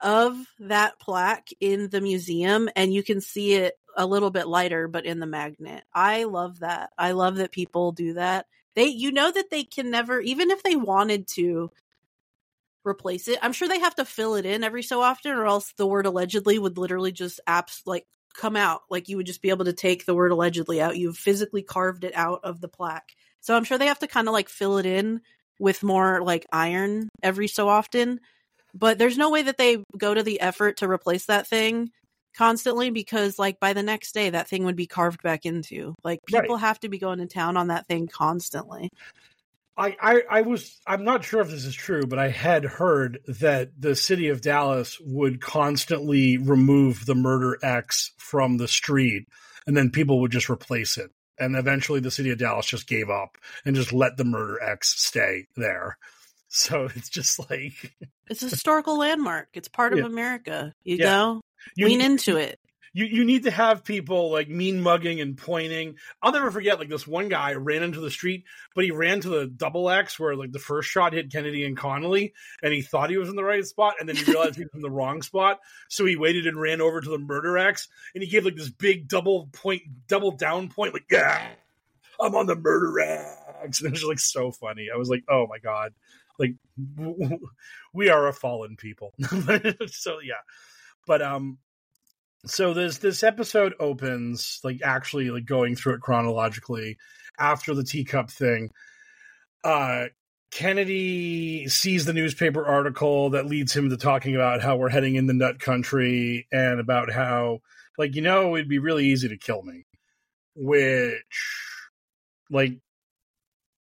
of 0.02 0.38
that 0.60 1.00
plaque 1.00 1.50
in 1.60 1.90
the 1.90 2.02
museum, 2.02 2.70
and 2.76 2.94
you 2.94 3.04
can 3.04 3.22
see 3.22 3.54
it 3.54 3.76
a 3.96 4.06
little 4.06 4.32
bit 4.32 4.48
lighter, 4.48 4.88
but 4.88 5.06
in 5.06 5.20
the 5.20 5.26
magnet. 5.26 5.84
I 5.94 6.26
love 6.26 6.60
that. 6.60 6.92
I 6.98 7.12
love 7.12 7.38
that 7.38 7.52
people 7.52 7.92
do 7.92 8.14
that. 8.16 8.46
They, 8.76 8.88
you 8.88 9.12
know, 9.12 9.32
that 9.32 9.50
they 9.50 9.64
can 9.64 9.90
never, 9.90 10.20
even 10.20 10.52
if 10.52 10.64
they 10.64 10.76
wanted 10.76 11.28
to, 11.36 11.72
replace 12.86 13.28
it. 13.28 13.40
I'm 13.42 13.54
sure 13.54 13.68
they 13.68 13.80
have 13.80 13.96
to 13.96 14.06
fill 14.06 14.36
it 14.36 14.46
in 14.46 14.64
every 14.64 14.84
so 14.84 15.02
often, 15.02 15.32
or 15.32 15.48
else 15.48 15.74
the 15.76 15.88
word 15.88 16.06
allegedly 16.06 16.60
would 16.60 16.78
literally 16.78 17.12
just 17.12 17.40
apps 17.48 17.82
like 17.86 18.06
come 18.38 18.56
out. 18.56 18.82
Like 18.90 19.10
you 19.10 19.18
would 19.18 19.26
just 19.26 19.42
be 19.42 19.50
able 19.50 19.66
to 19.66 19.74
take 19.74 20.06
the 20.06 20.16
word 20.16 20.32
allegedly 20.32 20.82
out. 20.82 20.98
You've 20.98 21.18
physically 21.18 21.64
carved 21.64 22.04
it 22.04 22.16
out 22.16 22.42
of 22.44 22.62
the 22.62 22.68
plaque. 22.68 23.14
So 23.42 23.56
I'm 23.56 23.64
sure 23.64 23.78
they 23.78 23.88
have 23.88 24.00
to 24.00 24.08
kind 24.08 24.28
of 24.28 24.34
like 24.34 24.50
fill 24.50 24.78
it 24.78 24.86
in 24.86 25.22
with 25.60 25.84
more 25.84 26.22
like 26.24 26.46
iron 26.52 27.10
every 27.24 27.48
so 27.48 27.70
often. 27.70 28.20
But 28.74 28.98
there's 28.98 29.18
no 29.18 29.30
way 29.30 29.44
that 29.44 29.58
they 29.58 29.84
go 29.98 30.14
to 30.14 30.24
the 30.24 30.42
effort 30.42 30.78
to 30.78 30.90
replace 30.90 31.26
that 31.26 31.48
thing 31.48 31.92
constantly 32.36 32.90
because 32.90 33.40
like 33.40 33.60
by 33.60 33.74
the 33.74 33.84
next 33.84 34.14
day 34.14 34.30
that 34.30 34.50
thing 34.50 34.66
would 34.66 34.76
be 34.76 34.88
carved 34.88 35.22
back 35.24 35.46
into. 35.46 35.96
Like 36.04 36.20
Right. 36.32 36.44
people 36.44 36.58
have 36.58 36.80
to 36.82 36.90
be 36.90 36.98
going 36.98 37.20
to 37.20 37.28
town 37.28 37.56
on 37.56 37.68
that 37.68 37.88
thing 37.88 38.08
constantly. 38.08 38.90
I, 39.78 39.96
I, 40.02 40.22
I 40.30 40.42
was 40.42 40.80
I'm 40.88 41.04
not 41.04 41.26
sure 41.26 41.42
if 41.42 41.50
this 41.50 41.66
is 41.66 41.76
true, 41.76 42.04
but 42.08 42.20
I 42.20 42.30
had 42.30 42.64
heard 42.64 43.20
that 43.28 43.72
the 43.78 43.96
city 43.96 44.30
of 44.30 44.42
Dallas 44.42 44.98
would 45.02 45.42
constantly 45.42 46.38
remove 46.38 47.06
the 47.06 47.16
murder 47.16 47.58
X 47.62 48.12
from 48.18 48.58
the 48.58 48.68
street 48.68 49.28
and 49.68 49.76
then 49.76 49.90
people 49.92 50.22
would 50.22 50.32
just 50.32 50.50
replace 50.50 50.98
it. 50.98 51.12
And 51.38 51.58
eventually 51.58 52.00
the 52.00 52.12
city 52.12 52.30
of 52.32 52.38
Dallas 52.38 52.66
just 52.66 52.88
gave 52.88 53.10
up 53.10 53.38
and 53.66 53.76
just 53.76 53.92
let 53.92 54.16
the 54.16 54.24
murder 54.24 54.62
X 54.62 54.96
stay 55.02 55.48
there. 55.56 55.98
So 56.48 56.88
it's 56.96 57.10
just 57.10 57.38
like 57.50 57.74
It's 58.30 58.42
a 58.42 58.50
historical 58.50 58.98
landmark. 59.00 59.50
It's 59.56 59.68
part 59.68 59.92
of 59.92 60.06
America. 60.06 60.72
You 60.86 60.96
Yeah. 60.98 61.06
know? 61.06 61.42
you 61.76 61.88
Lean 61.88 62.00
into 62.00 62.38
it. 62.38 62.60
You 62.96 63.06
you 63.08 63.26
need 63.26 63.44
to 63.44 63.52
have 63.52 63.84
people 63.84 64.32
like 64.32 64.48
mean 64.48 64.80
mugging 64.80 65.20
and 65.20 65.38
pointing. 65.38 65.98
I'll 66.22 66.32
never 66.32 66.50
forget 66.50 66.80
like 66.80 66.88
this 66.88 67.06
one 67.06 67.28
guy 67.28 67.52
ran 67.56 67.84
into 67.84 68.00
the 68.00 68.10
street, 68.10 68.46
but 68.74 68.86
he 68.86 68.92
ran 68.92 69.20
to 69.20 69.28
the 69.28 69.48
double 69.48 69.90
X 69.90 70.18
where 70.18 70.34
like 70.34 70.54
the 70.54 70.60
first 70.60 70.90
shot 70.90 71.12
hit 71.12 71.30
Kennedy 71.30 71.66
and 71.66 71.76
Connolly, 71.76 72.34
and 72.64 72.72
he 72.72 72.82
thought 72.82 73.10
he 73.10 73.18
was 73.18 73.28
in 73.28 73.36
the 73.36 73.44
right 73.44 73.66
spot, 73.66 73.96
and 74.00 74.08
then 74.08 74.16
he 74.16 74.24
realized 74.24 74.56
he 74.56 74.64
was 74.64 74.74
in 74.74 74.82
the 74.82 74.90
wrong 74.90 75.22
spot. 75.22 75.60
So 75.90 76.06
he 76.06 76.16
waited 76.16 76.48
and 76.48 76.60
ran 76.60 76.80
over 76.80 77.02
to 77.02 77.10
the 77.10 77.18
murder 77.18 77.58
X, 77.58 77.90
and 78.14 78.24
he 78.24 78.30
gave 78.30 78.46
like 78.46 78.56
this 78.56 78.70
big 78.70 79.10
double 79.10 79.50
point, 79.52 79.82
double 80.08 80.32
down 80.32 80.70
point, 80.70 80.94
like 80.94 81.08
yeah, 81.12 81.50
I'm 82.18 82.34
on 82.34 82.46
the 82.46 82.56
murder 82.56 82.98
X, 83.62 83.82
and 83.82 83.88
it 83.90 83.92
was 83.92 84.06
like 84.06 84.20
so 84.20 84.52
funny. 84.52 84.88
I 84.94 84.98
was 84.98 85.10
like, 85.10 85.26
oh 85.30 85.48
my 85.50 85.60
god, 85.60 85.92
like 86.40 86.54
we 87.94 88.08
are 88.08 88.28
a 88.30 88.32
fallen 88.32 88.78
people. 88.78 89.14
so 89.88 90.20
yeah, 90.24 90.36
but 91.06 91.22
um 91.22 91.58
so 92.46 92.74
this 92.74 93.00
this 93.00 93.24
episode 93.24 93.74
opens 93.80 94.60
like 94.64 94.82
actually 94.84 95.30
like 95.30 95.46
going 95.46 95.76
through 95.76 95.96
it 95.96 96.02
chronologically 96.02 96.98
after 97.40 97.74
the 97.74 97.84
teacup 97.84 98.30
thing. 98.30 98.70
Uh 99.64 100.06
kennedy 100.52 101.68
sees 101.68 102.06
the 102.06 102.14
newspaper 102.14 102.66
article 102.66 103.32
that 103.32 103.46
leads 103.46 103.76
him 103.76 103.90
to 103.90 103.98
talking 103.98 104.36
about 104.36 104.62
how 104.62 104.78
we're 104.78 104.90
heading 104.90 105.16
in 105.16 105.28
the 105.28 105.34
nut 105.34 105.60
country 105.60 106.48
and 106.50 106.80
about 106.80 107.12
how 107.12 107.60
like 107.98 108.16
you 108.16 108.22
know 108.22 108.56
it'd 108.56 108.70
be 108.70 108.80
really 108.80 109.06
easy 109.06 109.28
to 109.28 109.38
kill 109.38 109.62
me 109.64 109.86
which 110.56 111.24
like 112.50 112.80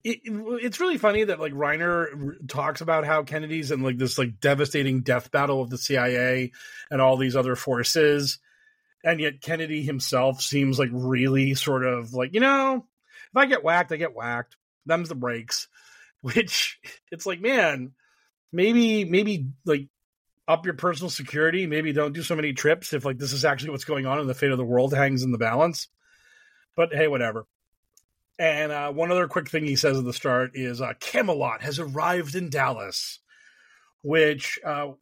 it, 0.03 0.19
it's 0.23 0.79
really 0.79 0.97
funny 0.97 1.23
that 1.23 1.39
like 1.39 1.53
Reiner 1.53 2.33
talks 2.47 2.81
about 2.81 3.05
how 3.05 3.23
Kennedy's 3.23 3.71
in 3.71 3.83
like 3.83 3.97
this 3.97 4.17
like 4.17 4.39
devastating 4.39 5.01
death 5.01 5.31
battle 5.31 5.61
of 5.61 5.69
the 5.69 5.77
CIA 5.77 6.51
and 6.89 7.01
all 7.01 7.17
these 7.17 7.35
other 7.35 7.55
forces 7.55 8.39
and 9.03 9.19
yet 9.19 9.41
Kennedy 9.41 9.83
himself 9.83 10.41
seems 10.41 10.79
like 10.79 10.89
really 10.91 11.55
sort 11.55 11.85
of 11.85 12.13
like 12.13 12.33
you 12.33 12.39
know 12.39 12.85
if 13.31 13.37
I 13.37 13.45
get 13.45 13.63
whacked 13.63 13.91
I 13.91 13.97
get 13.97 14.15
whacked. 14.15 14.55
Them's 14.85 15.09
the 15.09 15.15
breaks. 15.15 15.67
Which 16.21 16.79
it's 17.11 17.25
like 17.25 17.41
man 17.41 17.91
maybe 18.53 19.03
maybe 19.03 19.47
like 19.65 19.87
up 20.47 20.65
your 20.65 20.75
personal 20.75 21.09
security. 21.09 21.67
Maybe 21.67 21.91
don't 21.91 22.13
do 22.13 22.23
so 22.23 22.35
many 22.35 22.53
trips 22.53 22.93
if 22.93 23.03
like 23.03 23.17
this 23.17 23.33
is 23.33 23.43
actually 23.43 23.71
what's 23.71 23.83
going 23.83 24.05
on 24.05 24.19
and 24.19 24.29
the 24.29 24.33
fate 24.33 24.51
of 24.51 24.57
the 24.57 24.63
world 24.63 24.93
hangs 24.93 25.23
in 25.23 25.31
the 25.31 25.37
balance. 25.37 25.89
But 26.77 26.93
hey 26.93 27.07
whatever. 27.07 27.45
And 28.39 28.71
uh, 28.71 28.91
one 28.91 29.11
other 29.11 29.27
quick 29.27 29.49
thing 29.49 29.65
he 29.65 29.75
says 29.75 29.97
at 29.97 30.05
the 30.05 30.13
start 30.13 30.51
is 30.55 30.81
uh, 30.81 30.93
Camelot 30.99 31.61
has 31.61 31.79
arrived 31.79 32.35
in 32.35 32.49
Dallas, 32.49 33.19
which 34.01 34.59
uh, 34.65 34.93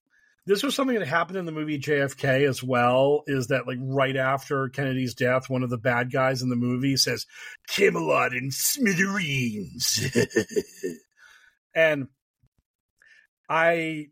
this 0.45 0.63
was 0.63 0.75
something 0.75 0.97
that 0.97 1.07
happened 1.07 1.37
in 1.37 1.45
the 1.45 1.51
movie 1.51 1.79
JFK 1.79 2.47
as 2.47 2.63
well. 2.63 3.23
Is 3.27 3.47
that 3.47 3.67
like 3.67 3.77
right 3.79 4.15
after 4.15 4.69
Kennedy's 4.69 5.13
death, 5.13 5.49
one 5.49 5.63
of 5.63 5.69
the 5.69 5.77
bad 5.77 6.11
guys 6.11 6.41
in 6.41 6.49
the 6.49 6.55
movie 6.55 6.97
says 6.97 7.25
Camelot 7.69 8.33
in 8.33 8.49
smithereens, 8.51 10.17
and 11.75 12.07
I 13.47 14.07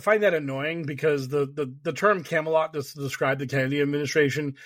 find 0.00 0.22
that 0.22 0.34
annoying 0.34 0.84
because 0.84 1.28
the 1.28 1.46
the, 1.46 1.74
the 1.82 1.92
term 1.92 2.24
Camelot 2.24 2.72
to 2.72 2.82
describe 2.82 3.38
the 3.38 3.46
Kennedy 3.46 3.80
administration 3.80 4.56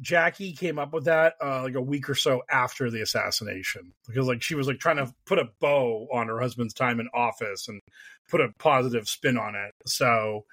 Jackie 0.00 0.52
came 0.52 0.78
up 0.78 0.92
with 0.92 1.04
that 1.04 1.34
uh, 1.42 1.62
like 1.62 1.74
a 1.74 1.80
week 1.80 2.08
or 2.10 2.14
so 2.14 2.42
after 2.50 2.90
the 2.90 3.00
assassination 3.00 3.92
because 4.06 4.26
like 4.26 4.42
she 4.42 4.54
was 4.54 4.66
like 4.66 4.78
trying 4.78 4.96
to 4.96 5.12
put 5.24 5.38
a 5.38 5.48
bow 5.60 6.06
on 6.12 6.28
her 6.28 6.40
husband's 6.40 6.74
time 6.74 7.00
in 7.00 7.08
office 7.14 7.68
and 7.68 7.80
put 8.28 8.40
a 8.40 8.52
positive 8.58 9.08
spin 9.08 9.38
on 9.38 9.54
it. 9.54 9.74
So 9.86 10.44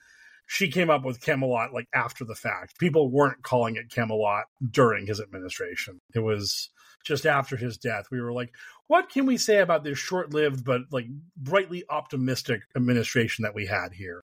she 0.47 0.69
came 0.69 0.89
up 0.89 1.03
with 1.03 1.21
Camelot 1.21 1.73
like 1.73 1.87
after 1.93 2.25
the 2.25 2.35
fact. 2.35 2.77
People 2.79 3.09
weren't 3.09 3.43
calling 3.43 3.75
it 3.75 3.89
Camelot 3.89 4.45
during 4.71 5.07
his 5.07 5.19
administration. 5.19 5.99
It 6.13 6.19
was 6.19 6.69
just 7.03 7.25
after 7.25 7.57
his 7.57 7.77
death. 7.77 8.05
We 8.11 8.21
were 8.21 8.33
like, 8.33 8.53
what 8.87 9.09
can 9.09 9.25
we 9.25 9.37
say 9.37 9.59
about 9.59 9.83
this 9.83 9.97
short-lived 9.97 10.63
but 10.63 10.81
like 10.91 11.07
brightly 11.35 11.83
optimistic 11.89 12.61
administration 12.75 13.43
that 13.43 13.55
we 13.55 13.65
had 13.65 13.93
here? 13.93 14.21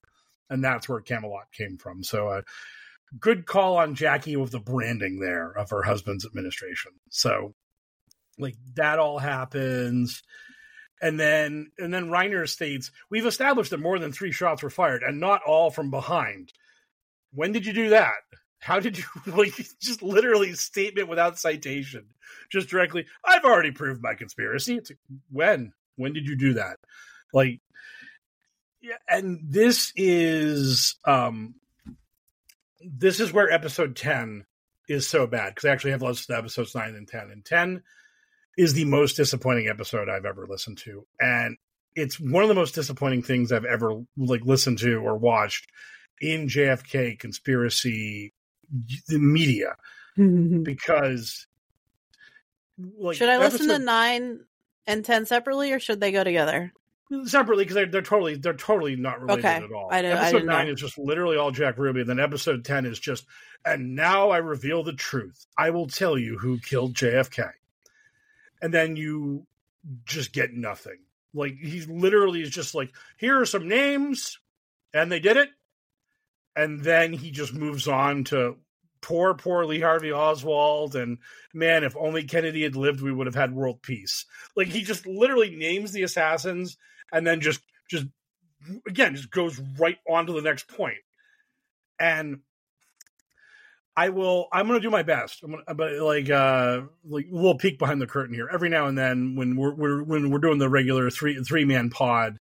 And 0.49 0.64
that's 0.64 0.89
where 0.89 1.01
Camelot 1.01 1.53
came 1.53 1.77
from. 1.77 2.03
So 2.03 2.29
uh, 2.29 2.43
good 3.18 3.46
call 3.46 3.76
on 3.76 3.94
Jackie 3.94 4.36
with 4.36 4.52
the 4.52 4.61
branding 4.61 5.20
there 5.20 5.50
of 5.50 5.70
her 5.70 5.82
husband's 5.82 6.24
administration. 6.24 6.92
So 7.11 7.54
like 8.38 8.56
that 8.74 8.98
all 8.98 9.18
happens. 9.18 10.22
And 11.02 11.18
then 11.18 11.70
and 11.78 11.92
then 11.92 12.11
Reiner 12.11 12.48
states, 12.48 12.90
We've 13.11 13.26
established 13.26 13.70
that 13.70 13.80
more 13.80 13.98
than 13.98 14.12
three 14.12 14.32
shots 14.32 14.62
were 14.62 14.70
fired, 14.70 15.02
and 15.02 15.18
not 15.18 15.42
all 15.42 15.70
from 15.70 15.90
behind. 15.90 16.52
When 17.32 17.52
did 17.52 17.64
you 17.64 17.72
do 17.72 17.90
that? 17.90 18.16
How 18.58 18.80
did 18.80 18.98
you 18.98 19.04
like 19.26 19.54
just 19.80 20.02
literally 20.02 20.54
statement 20.54 21.08
without 21.08 21.38
citation? 21.38 22.06
Just 22.50 22.68
directly, 22.68 23.06
I've 23.24 23.44
already 23.44 23.70
proved 23.70 24.02
my 24.02 24.14
conspiracy. 24.14 24.76
It's 24.76 24.92
when? 25.30 25.72
When 25.96 26.12
did 26.12 26.26
you 26.26 26.36
do 26.36 26.54
that? 26.54 26.76
Like 27.32 27.61
yeah, 28.82 28.96
and 29.08 29.40
this 29.42 29.92
is 29.96 30.96
um 31.04 31.54
this 32.83 33.20
is 33.20 33.33
where 33.33 33.51
episode 33.51 33.97
10 33.97 34.45
is 34.91 35.09
so 35.09 35.26
bad 35.26 35.55
because 35.55 35.68
I 35.68 35.72
actually 35.72 35.93
have 35.93 36.03
listened 36.03 36.35
to 36.35 36.39
episodes 36.39 36.74
nine 36.74 36.97
and 36.97 37.07
ten, 37.07 37.31
and 37.31 37.45
ten 37.45 37.83
is 38.59 38.74
the 38.74 38.85
most 38.85 39.16
disappointing 39.16 39.68
episode 39.68 40.09
I've 40.09 40.24
ever 40.24 40.47
listened 40.49 40.78
to, 40.78 41.07
and 41.20 41.57
it's 41.95 42.18
one 42.18 42.43
of 42.43 42.49
the 42.49 42.55
most 42.55 42.74
disappointing 42.74 43.22
things 43.22 43.53
I've 43.53 43.64
ever 43.64 44.03
like 44.16 44.45
listened 44.45 44.78
to 44.81 44.97
or 44.97 45.16
watched 45.16 45.68
in 46.20 46.49
JFK 46.49 47.18
conspiracy 47.18 48.35
the 49.09 49.18
media 49.18 49.76
because 50.16 51.47
like 52.99 53.16
should 53.16 53.28
I 53.28 53.39
listen 53.39 53.68
to 53.68 53.78
nine 53.78 54.41
and 54.87 55.05
ten 55.05 55.24
separately, 55.24 55.72
or 55.72 55.78
should 55.78 56.01
they 56.01 56.11
go 56.11 56.24
together? 56.24 56.72
Separately 57.24 57.64
because 57.64 57.74
they're, 57.74 57.86
they're 57.86 58.02
totally 58.02 58.36
they're 58.36 58.54
totally 58.54 58.96
not 58.96 59.20
related 59.20 59.44
Okay. 59.44 59.54
at 59.56 59.72
all. 59.72 59.88
I 59.90 60.02
didn't- 60.02 60.18
I 60.18 60.28
episode 60.28 60.44
nine 60.44 60.66
know. 60.66 60.72
is 60.72 60.80
just 60.80 60.98
literally 60.98 61.36
all 61.36 61.50
Jack 61.50 61.78
Ruby, 61.78 62.00
and 62.00 62.08
then 62.08 62.20
episode 62.20 62.64
ten 62.64 62.86
is 62.86 62.98
just 62.98 63.26
and 63.64 63.94
now 63.94 64.30
I 64.30 64.38
reveal 64.38 64.82
the 64.82 64.92
truth. 64.92 65.46
I 65.58 65.70
will 65.70 65.86
tell 65.86 66.16
you 66.18 66.38
who 66.38 66.58
killed 66.58 66.94
JFK, 66.94 67.50
and 68.62 68.72
then 68.72 68.96
you 68.96 69.46
just 70.04 70.32
get 70.32 70.52
nothing. 70.52 70.98
Like 71.34 71.56
he 71.56 71.80
literally 71.82 72.42
is 72.42 72.50
just 72.50 72.74
like 72.74 72.90
here 73.16 73.40
are 73.40 73.46
some 73.46 73.68
names, 73.68 74.38
and 74.94 75.11
they 75.11 75.20
did 75.20 75.36
it, 75.36 75.50
and 76.56 76.82
then 76.82 77.12
he 77.12 77.30
just 77.30 77.54
moves 77.54 77.86
on 77.88 78.24
to 78.24 78.56
poor 79.02 79.32
poor 79.34 79.64
Lee 79.64 79.80
Harvey 79.80 80.12
Oswald 80.12 80.94
and 80.94 81.16
man 81.54 81.84
if 81.84 81.96
only 81.96 82.24
Kennedy 82.24 82.64
had 82.64 82.76
lived 82.76 83.00
we 83.00 83.11
would 83.11 83.26
have 83.26 83.34
had 83.34 83.54
world 83.54 83.80
peace 83.80 84.26
like 84.56 84.66
he 84.68 84.82
just 84.82 85.06
literally 85.06 85.56
names 85.56 85.92
the 85.92 86.02
assassins 86.02 86.76
and 87.12 87.26
then 87.26 87.40
just 87.40 87.61
just 87.88 88.06
again 88.86 89.14
just 89.14 89.30
goes 89.30 89.61
right 89.78 89.98
on 90.08 90.26
to 90.26 90.32
the 90.32 90.42
next 90.42 90.68
point 90.68 90.98
and 91.98 92.40
I 93.96 94.08
will. 94.08 94.48
I'm 94.52 94.66
going 94.66 94.80
to 94.80 94.82
do 94.82 94.90
my 94.90 95.02
best. 95.02 95.42
I'm 95.42 95.50
gonna, 95.50 95.74
but 95.74 95.92
like, 95.98 96.30
uh, 96.30 96.82
like 97.04 97.26
a 97.30 97.34
little 97.34 97.58
peek 97.58 97.78
behind 97.78 98.00
the 98.00 98.06
curtain 98.06 98.34
here. 98.34 98.48
Every 98.50 98.68
now 98.68 98.86
and 98.86 98.96
then, 98.96 99.36
when 99.36 99.56
we're, 99.56 99.74
we're 99.74 100.02
when 100.02 100.30
we're 100.30 100.38
doing 100.38 100.58
the 100.58 100.70
regular 100.70 101.11
three 101.11 101.42
three 101.42 101.64
man 101.64 101.90
pod, 101.90 102.38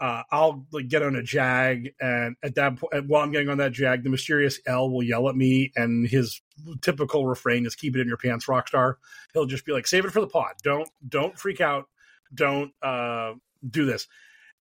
uh, 0.00 0.22
I'll 0.32 0.66
like 0.72 0.88
get 0.88 1.02
on 1.02 1.14
a 1.14 1.22
jag, 1.22 1.90
and 2.00 2.36
at 2.42 2.56
that 2.56 2.76
point, 2.76 3.06
while 3.06 3.22
I'm 3.22 3.30
getting 3.30 3.48
on 3.48 3.58
that 3.58 3.72
jag, 3.72 4.02
the 4.02 4.10
mysterious 4.10 4.58
L 4.66 4.90
will 4.90 5.02
yell 5.02 5.28
at 5.28 5.36
me, 5.36 5.72
and 5.76 6.08
his 6.08 6.40
typical 6.80 7.26
refrain 7.26 7.66
is 7.66 7.76
"Keep 7.76 7.94
it 7.96 8.00
in 8.00 8.08
your 8.08 8.16
pants, 8.16 8.46
rockstar." 8.46 8.94
He'll 9.34 9.46
just 9.46 9.64
be 9.64 9.72
like, 9.72 9.86
"Save 9.86 10.06
it 10.06 10.10
for 10.10 10.20
the 10.20 10.26
pod. 10.26 10.54
Don't 10.64 10.88
don't 11.08 11.38
freak 11.38 11.60
out. 11.60 11.86
Don't 12.34 12.72
uh, 12.82 13.34
do 13.68 13.84
this." 13.86 14.08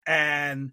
And 0.07 0.73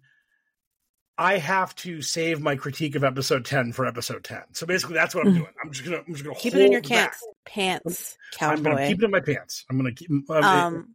I 1.16 1.38
have 1.38 1.74
to 1.76 2.00
save 2.00 2.40
my 2.40 2.56
critique 2.56 2.94
of 2.94 3.02
episode 3.04 3.44
ten 3.44 3.72
for 3.72 3.86
episode 3.86 4.24
ten. 4.24 4.42
So 4.52 4.66
basically, 4.66 4.94
that's 4.94 5.14
what 5.14 5.26
I'm 5.26 5.34
doing. 5.34 5.48
I'm 5.62 5.72
just 5.72 5.84
gonna 5.84 6.02
I'm 6.06 6.12
just 6.14 6.24
gonna 6.24 6.36
Keep 6.36 6.54
it 6.54 6.60
in 6.62 6.72
your 6.72 6.80
back. 6.80 7.16
pants, 7.44 7.78
pants, 7.80 8.18
I'm 8.40 8.62
gonna 8.62 8.76
cowboy. 8.76 8.88
keep 8.88 8.98
it 9.02 9.04
in 9.04 9.10
my 9.10 9.20
pants. 9.20 9.64
I'm 9.68 9.76
gonna 9.76 9.92
keep. 9.92 10.10
Um, 10.10 10.44
Um, 10.44 10.94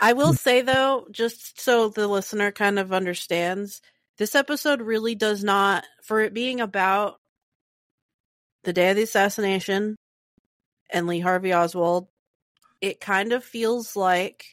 I 0.00 0.12
will 0.12 0.34
say 0.34 0.60
though, 0.60 1.06
just 1.10 1.60
so 1.60 1.88
the 1.88 2.06
listener 2.08 2.52
kind 2.52 2.78
of 2.78 2.92
understands, 2.92 3.80
this 4.18 4.34
episode 4.34 4.82
really 4.82 5.14
does 5.14 5.42
not, 5.42 5.84
for 6.02 6.20
it 6.20 6.34
being 6.34 6.60
about 6.60 7.18
the 8.64 8.72
day 8.72 8.90
of 8.90 8.96
the 8.96 9.02
assassination 9.02 9.96
and 10.90 11.06
Lee 11.06 11.20
Harvey 11.20 11.54
Oswald, 11.54 12.08
it 12.80 13.00
kind 13.00 13.32
of 13.32 13.44
feels 13.44 13.96
like 13.96 14.44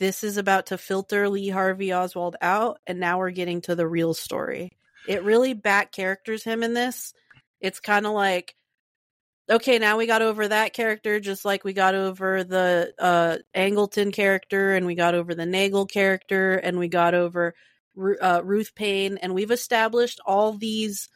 this 0.00 0.24
is 0.24 0.38
about 0.38 0.66
to 0.66 0.78
filter 0.78 1.28
Lee 1.28 1.50
Harvey 1.50 1.92
Oswald 1.92 2.34
out, 2.40 2.80
and 2.86 2.98
now 2.98 3.18
we're 3.18 3.30
getting 3.30 3.60
to 3.62 3.76
the 3.76 3.86
real 3.86 4.14
story. 4.14 4.72
It 5.06 5.22
really 5.22 5.52
back 5.52 5.92
characters 5.92 6.42
him 6.42 6.62
in 6.62 6.72
this. 6.74 7.12
It's 7.60 7.80
kind 7.80 8.06
of 8.06 8.12
like 8.12 8.56
okay, 9.50 9.80
now 9.80 9.98
we 9.98 10.06
got 10.06 10.22
over 10.22 10.46
that 10.46 10.72
character 10.72 11.18
just 11.18 11.44
like 11.44 11.64
we 11.64 11.72
got 11.72 11.94
over 11.94 12.44
the 12.44 12.92
uh 12.98 13.36
Angleton 13.54 14.12
character 14.12 14.74
and 14.74 14.86
we 14.86 14.94
got 14.94 15.14
over 15.14 15.34
the 15.34 15.44
Nagell 15.44 15.90
character 15.90 16.54
and 16.54 16.78
we 16.78 16.88
got 16.88 17.14
over 17.14 17.54
uh, 18.22 18.40
Ruth 18.44 18.74
Paine 18.74 19.18
and 19.18 19.34
we've 19.34 19.50
established 19.50 20.20
all 20.24 20.52
these 20.52 21.08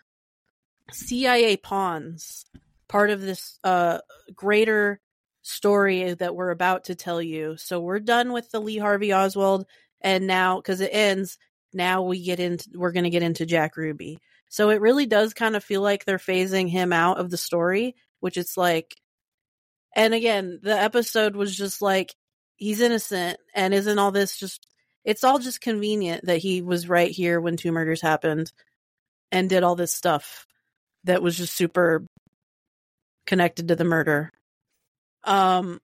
CIA 0.90 1.56
pawns 1.56 2.44
part 2.88 3.10
of 3.10 3.22
this 3.22 3.58
uh 3.64 3.98
greater 4.34 5.00
story 5.44 6.14
that 6.14 6.34
we're 6.34 6.50
about 6.50 6.84
to 6.84 6.94
tell 6.94 7.20
you. 7.22 7.56
So 7.58 7.78
we're 7.78 8.00
done 8.00 8.32
with 8.32 8.50
the 8.50 8.60
Lee 8.60 8.78
Harvey 8.78 9.12
Oswald 9.12 9.66
and 10.00 10.26
now 10.26 10.60
cuz 10.60 10.80
it 10.80 10.90
ends 10.92 11.38
now 11.72 12.02
we 12.02 12.24
get 12.24 12.40
into 12.40 12.70
we're 12.74 12.92
going 12.92 13.04
to 13.04 13.10
get 13.10 13.22
into 13.22 13.46
Jack 13.46 13.76
Ruby. 13.76 14.18
So 14.48 14.70
it 14.70 14.80
really 14.80 15.06
does 15.06 15.34
kind 15.34 15.54
of 15.54 15.62
feel 15.62 15.82
like 15.82 16.04
they're 16.04 16.18
phasing 16.18 16.68
him 16.68 16.92
out 16.92 17.18
of 17.18 17.30
the 17.30 17.36
story, 17.36 17.94
which 18.20 18.38
it's 18.38 18.56
like 18.56 18.96
and 19.94 20.14
again, 20.14 20.60
the 20.62 20.76
episode 20.76 21.36
was 21.36 21.56
just 21.56 21.82
like 21.82 22.14
he's 22.56 22.80
innocent 22.80 23.38
and 23.54 23.74
isn't 23.74 23.98
all 23.98 24.12
this 24.12 24.38
just 24.38 24.66
it's 25.04 25.24
all 25.24 25.38
just 25.38 25.60
convenient 25.60 26.24
that 26.24 26.38
he 26.38 26.62
was 26.62 26.88
right 26.88 27.10
here 27.10 27.38
when 27.40 27.58
two 27.58 27.70
murders 27.70 28.00
happened 28.00 28.50
and 29.30 29.50
did 29.50 29.62
all 29.62 29.76
this 29.76 29.92
stuff 29.92 30.46
that 31.04 31.22
was 31.22 31.36
just 31.36 31.54
super 31.54 32.06
connected 33.26 33.68
to 33.68 33.76
the 33.76 33.84
murder. 33.84 34.30
Um 35.24 35.80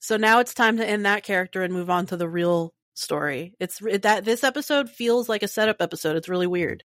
so 0.00 0.16
now 0.16 0.40
it's 0.40 0.54
time 0.54 0.78
to 0.78 0.86
end 0.88 1.04
that 1.04 1.24
character 1.24 1.62
and 1.62 1.72
move 1.72 1.90
on 1.90 2.06
to 2.06 2.16
the 2.16 2.28
real 2.28 2.72
story. 2.94 3.54
It's 3.60 3.80
it, 3.82 4.02
that 4.02 4.24
this 4.24 4.44
episode 4.44 4.88
feels 4.90 5.28
like 5.28 5.42
a 5.42 5.48
setup 5.48 5.76
episode. 5.80 6.16
It's 6.16 6.28
really 6.28 6.46
weird. 6.46 6.84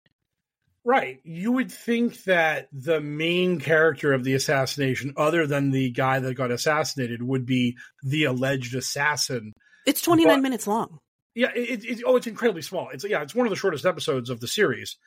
Right. 0.83 1.19
You 1.23 1.51
would 1.51 1.71
think 1.71 2.23
that 2.23 2.67
the 2.71 2.99
main 2.99 3.59
character 3.59 4.13
of 4.13 4.23
the 4.23 4.33
assassination, 4.33 5.13
other 5.15 5.45
than 5.45 5.69
the 5.69 5.91
guy 5.91 6.19
that 6.19 6.33
got 6.33 6.49
assassinated, 6.51 7.21
would 7.21 7.45
be 7.45 7.77
the 8.01 8.23
alleged 8.23 8.73
assassin. 8.73 9.53
It's 9.85 10.01
29 10.01 10.37
But- 10.37 10.41
minutes 10.41 10.65
long. 10.65 10.99
Yeah. 11.35 11.51
It, 11.55 11.85
it, 11.85 12.03
oh, 12.05 12.15
it's 12.15 12.27
incredibly 12.27 12.63
small. 12.63 12.89
It's 12.89 13.05
yeah. 13.05 13.21
It's 13.21 13.35
one 13.35 13.45
of 13.45 13.51
the 13.51 13.55
shortest 13.55 13.85
episodes 13.85 14.29
of 14.29 14.39
the 14.39 14.47
series, 14.47 14.97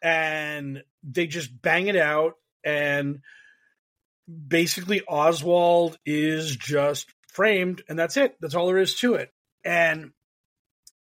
and 0.00 0.82
they 1.02 1.26
just 1.26 1.50
bang 1.60 1.88
it 1.88 1.96
out. 1.96 2.34
And 2.64 3.20
basically, 4.48 5.02
Oswald 5.02 5.98
is 6.04 6.54
just 6.56 7.12
framed, 7.32 7.82
and 7.88 7.98
that's 7.98 8.16
it. 8.16 8.36
That's 8.40 8.54
all 8.54 8.66
there 8.66 8.78
is 8.78 8.94
to 8.96 9.14
it. 9.14 9.30
And 9.64 10.12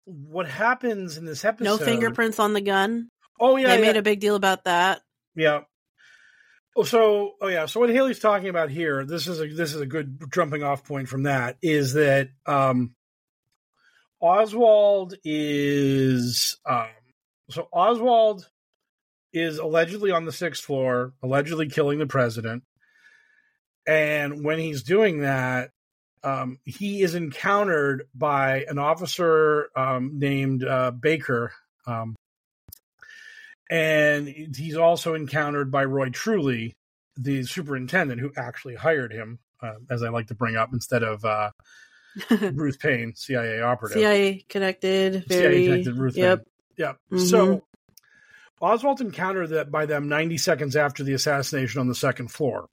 what 0.06 0.48
happens 0.48 1.18
in 1.18 1.26
this 1.26 1.46
episode? 1.46 1.66
No 1.66 1.78
fingerprints 1.78 2.40
on 2.40 2.54
the 2.54 2.62
gun. 2.62 3.10
Oh 3.40 3.56
yeah, 3.56 3.68
they 3.68 3.76
yeah. 3.76 3.88
made 3.88 3.98
a 3.98 4.02
big 4.02 4.20
deal 4.20 4.36
about 4.36 4.66
that. 4.66 5.02
Yeah. 5.36 5.62
Oh, 6.76 6.84
so 6.84 7.34
oh 7.42 7.48
yeah. 7.48 7.66
So 7.66 7.80
what 7.80 7.90
Haley's 7.90 8.20
talking 8.20 8.50
about 8.50 8.70
here, 8.70 9.06
this 9.06 9.28
is 9.28 9.40
a 9.40 9.48
this 9.48 9.74
is 9.74 9.82
a 9.82 9.86
good 9.86 10.20
jumping 10.32 10.64
off 10.64 10.84
point 10.84 11.08
from 11.08 11.24
that, 11.24 11.58
is 11.62 11.94
that 11.94 12.30
um 12.46 12.96
Oswald 14.22 15.16
is 15.24 16.58
um 16.66 16.88
so 17.50 17.68
Oswald 17.72 18.48
is 19.32 19.58
allegedly 19.60 20.12
on 20.12 20.26
the 20.26 20.32
sixth 20.32 20.64
floor, 20.64 21.14
allegedly 21.22 21.70
killing 21.70 22.00
the 22.00 22.08
president. 22.08 22.64
And 23.90 24.46
when 24.46 24.60
he's 24.60 24.84
doing 24.84 25.22
that, 25.22 25.72
um, 26.24 26.60
he 26.64 27.02
is 27.02 27.16
encountered 27.16 28.08
by 28.14 28.66
an 28.70 28.78
officer 28.78 29.72
um, 29.76 30.20
named 30.20 30.64
uh, 30.64 30.92
Baker. 30.92 31.54
Um, 31.88 32.16
and 33.68 34.28
he's 34.28 34.78
also 34.78 35.16
encountered 35.16 35.72
by 35.72 35.86
Roy 35.86 36.10
Truly, 36.10 36.76
the 37.18 37.44
superintendent 37.46 38.22
who 38.22 38.32
actually 38.38 38.76
hired 38.76 39.12
him, 39.12 39.40
uh, 39.60 39.74
as 39.90 40.04
I 40.04 40.10
like 40.10 40.28
to 40.28 40.36
bring 40.36 40.56
up, 40.56 40.70
instead 40.72 41.02
of 41.02 41.26
uh, 41.26 41.50
Ruth 42.30 42.80
Paine, 42.80 43.14
CIA 43.16 43.62
operative. 43.62 43.98
CIA 43.98 44.46
connected. 44.48 45.26
CIA 45.28 45.42
Very. 45.42 45.66
connected 45.66 45.98
Ruth 45.98 46.16
yep. 46.16 46.40
Paine. 46.40 46.46
Yep. 46.78 46.98
Mhm. 47.12 47.28
So 47.28 47.64
Oswald 48.62 49.02
encountered 49.02 49.50
that 49.50 49.72
by 49.72 49.88
them 49.88 50.10
90 50.10 50.38
seconds 50.38 50.76
after 50.76 51.04
the 51.04 51.14
assassination 51.14 51.80
on 51.82 51.88
the 51.88 51.96
second 51.96 52.28
floor. 52.28 52.70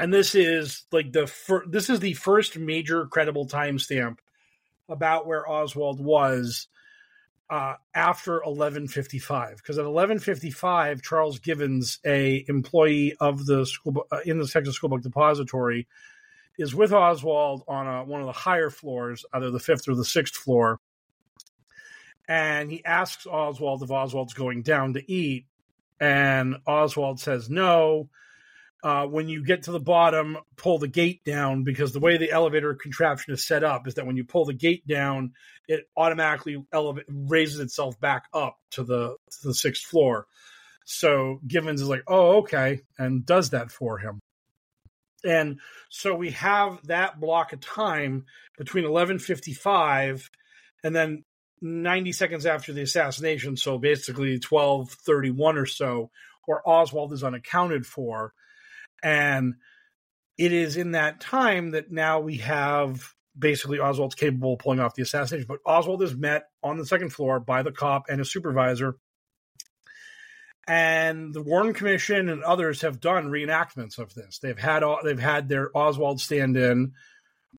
And 0.00 0.12
this 0.12 0.34
is 0.34 0.84
like 0.92 1.12
the 1.12 1.26
fir- 1.26 1.66
this 1.66 1.90
is 1.90 2.00
the 2.00 2.14
first 2.14 2.56
major 2.56 3.06
credible 3.06 3.46
timestamp 3.46 4.18
about 4.88 5.26
where 5.26 5.48
Oswald 5.48 6.00
was 6.00 6.68
uh, 7.50 7.74
after 7.94 8.34
1155 8.34 9.56
because 9.56 9.78
at 9.78 9.84
1155 9.84 11.02
Charles 11.02 11.38
Givens 11.38 11.98
a 12.04 12.44
employee 12.48 13.14
of 13.20 13.46
the 13.46 13.64
school 13.64 14.06
uh, 14.12 14.18
in 14.24 14.38
the 14.38 14.46
Texas 14.46 14.76
School 14.76 14.90
Book 14.90 15.02
Depository 15.02 15.86
is 16.58 16.74
with 16.74 16.92
Oswald 16.92 17.62
on 17.66 17.86
a, 17.86 18.04
one 18.04 18.20
of 18.20 18.26
the 18.26 18.32
higher 18.32 18.68
floors 18.68 19.24
either 19.32 19.50
the 19.50 19.60
fifth 19.60 19.88
or 19.88 19.94
the 19.94 20.04
sixth 20.04 20.34
floor. 20.34 20.80
And 22.28 22.70
he 22.70 22.84
asks 22.84 23.26
Oswald 23.26 23.82
if 23.82 23.90
Oswald's 23.90 24.34
going 24.34 24.60
down 24.62 24.92
to 24.94 25.10
eat, 25.10 25.46
and 25.98 26.56
Oswald 26.66 27.20
says 27.20 27.48
no. 27.48 28.10
Uh, 28.82 29.06
when 29.06 29.28
you 29.28 29.44
get 29.44 29.64
to 29.64 29.72
the 29.72 29.80
bottom, 29.80 30.38
pull 30.56 30.78
the 30.78 30.86
gate 30.86 31.24
down 31.24 31.64
because 31.64 31.92
the 31.92 31.98
way 31.98 32.16
the 32.16 32.30
elevator 32.30 32.74
contraption 32.74 33.34
is 33.34 33.44
set 33.44 33.64
up 33.64 33.88
is 33.88 33.94
that 33.94 34.06
when 34.06 34.16
you 34.16 34.22
pull 34.22 34.44
the 34.44 34.54
gate 34.54 34.86
down, 34.86 35.32
it 35.66 35.88
automatically 35.96 36.64
eleva- 36.72 37.02
raises 37.08 37.58
itself 37.58 37.98
back 37.98 38.26
up 38.32 38.56
to 38.70 38.84
the 38.84 39.16
to 39.30 39.48
the 39.48 39.54
sixth 39.54 39.84
floor. 39.84 40.26
So 40.84 41.40
Givens 41.46 41.82
is 41.82 41.88
like, 41.88 42.04
oh, 42.06 42.38
okay, 42.38 42.80
and 42.96 43.26
does 43.26 43.50
that 43.50 43.70
for 43.70 43.98
him. 43.98 44.20
And 45.24 45.60
so 45.90 46.14
we 46.14 46.30
have 46.30 46.78
that 46.86 47.20
block 47.20 47.52
of 47.52 47.60
time 47.60 48.26
between 48.56 48.84
1155 48.84 50.30
and 50.84 50.94
then 50.94 51.24
90 51.60 52.12
seconds 52.12 52.46
after 52.46 52.72
the 52.72 52.82
assassination. 52.82 53.56
So 53.56 53.78
basically 53.78 54.40
1231 54.48 55.58
or 55.58 55.66
so, 55.66 56.10
where 56.46 56.66
Oswald 56.66 57.12
is 57.12 57.24
unaccounted 57.24 57.84
for. 57.84 58.32
And 59.02 59.54
it 60.36 60.52
is 60.52 60.76
in 60.76 60.92
that 60.92 61.20
time 61.20 61.72
that 61.72 61.90
now 61.90 62.20
we 62.20 62.38
have 62.38 63.14
basically 63.38 63.78
Oswald's 63.78 64.14
capable 64.14 64.54
of 64.54 64.58
pulling 64.58 64.80
off 64.80 64.94
the 64.94 65.02
assassination. 65.02 65.46
But 65.48 65.60
Oswald 65.64 66.02
is 66.02 66.16
met 66.16 66.44
on 66.62 66.78
the 66.78 66.86
second 66.86 67.10
floor 67.10 67.40
by 67.40 67.62
the 67.62 67.72
cop 67.72 68.04
and 68.08 68.18
his 68.18 68.32
supervisor. 68.32 68.96
And 70.66 71.32
the 71.32 71.42
Warren 71.42 71.72
Commission 71.72 72.28
and 72.28 72.42
others 72.42 72.82
have 72.82 73.00
done 73.00 73.30
reenactments 73.30 73.98
of 73.98 74.12
this. 74.14 74.38
They've 74.38 74.58
had 74.58 74.82
they've 75.02 75.18
had 75.18 75.48
their 75.48 75.70
Oswald 75.74 76.20
stand 76.20 76.56
in, 76.58 76.92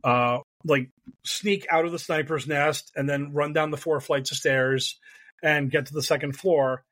uh, 0.04 0.40
like 0.64 0.92
sneak 1.24 1.66
out 1.72 1.86
of 1.86 1.92
the 1.92 1.98
sniper's 1.98 2.46
nest 2.46 2.92
and 2.96 3.10
then 3.10 3.34
run 3.34 3.52
down 3.52 3.72
the 3.72 3.78
four 3.78 4.00
flights 4.00 4.32
of 4.32 4.38
stairs 4.38 5.00
and 5.42 5.72
get 5.72 5.88
to 5.88 5.94
the 5.94 6.04
second 6.04 6.34
floor. 6.34 6.84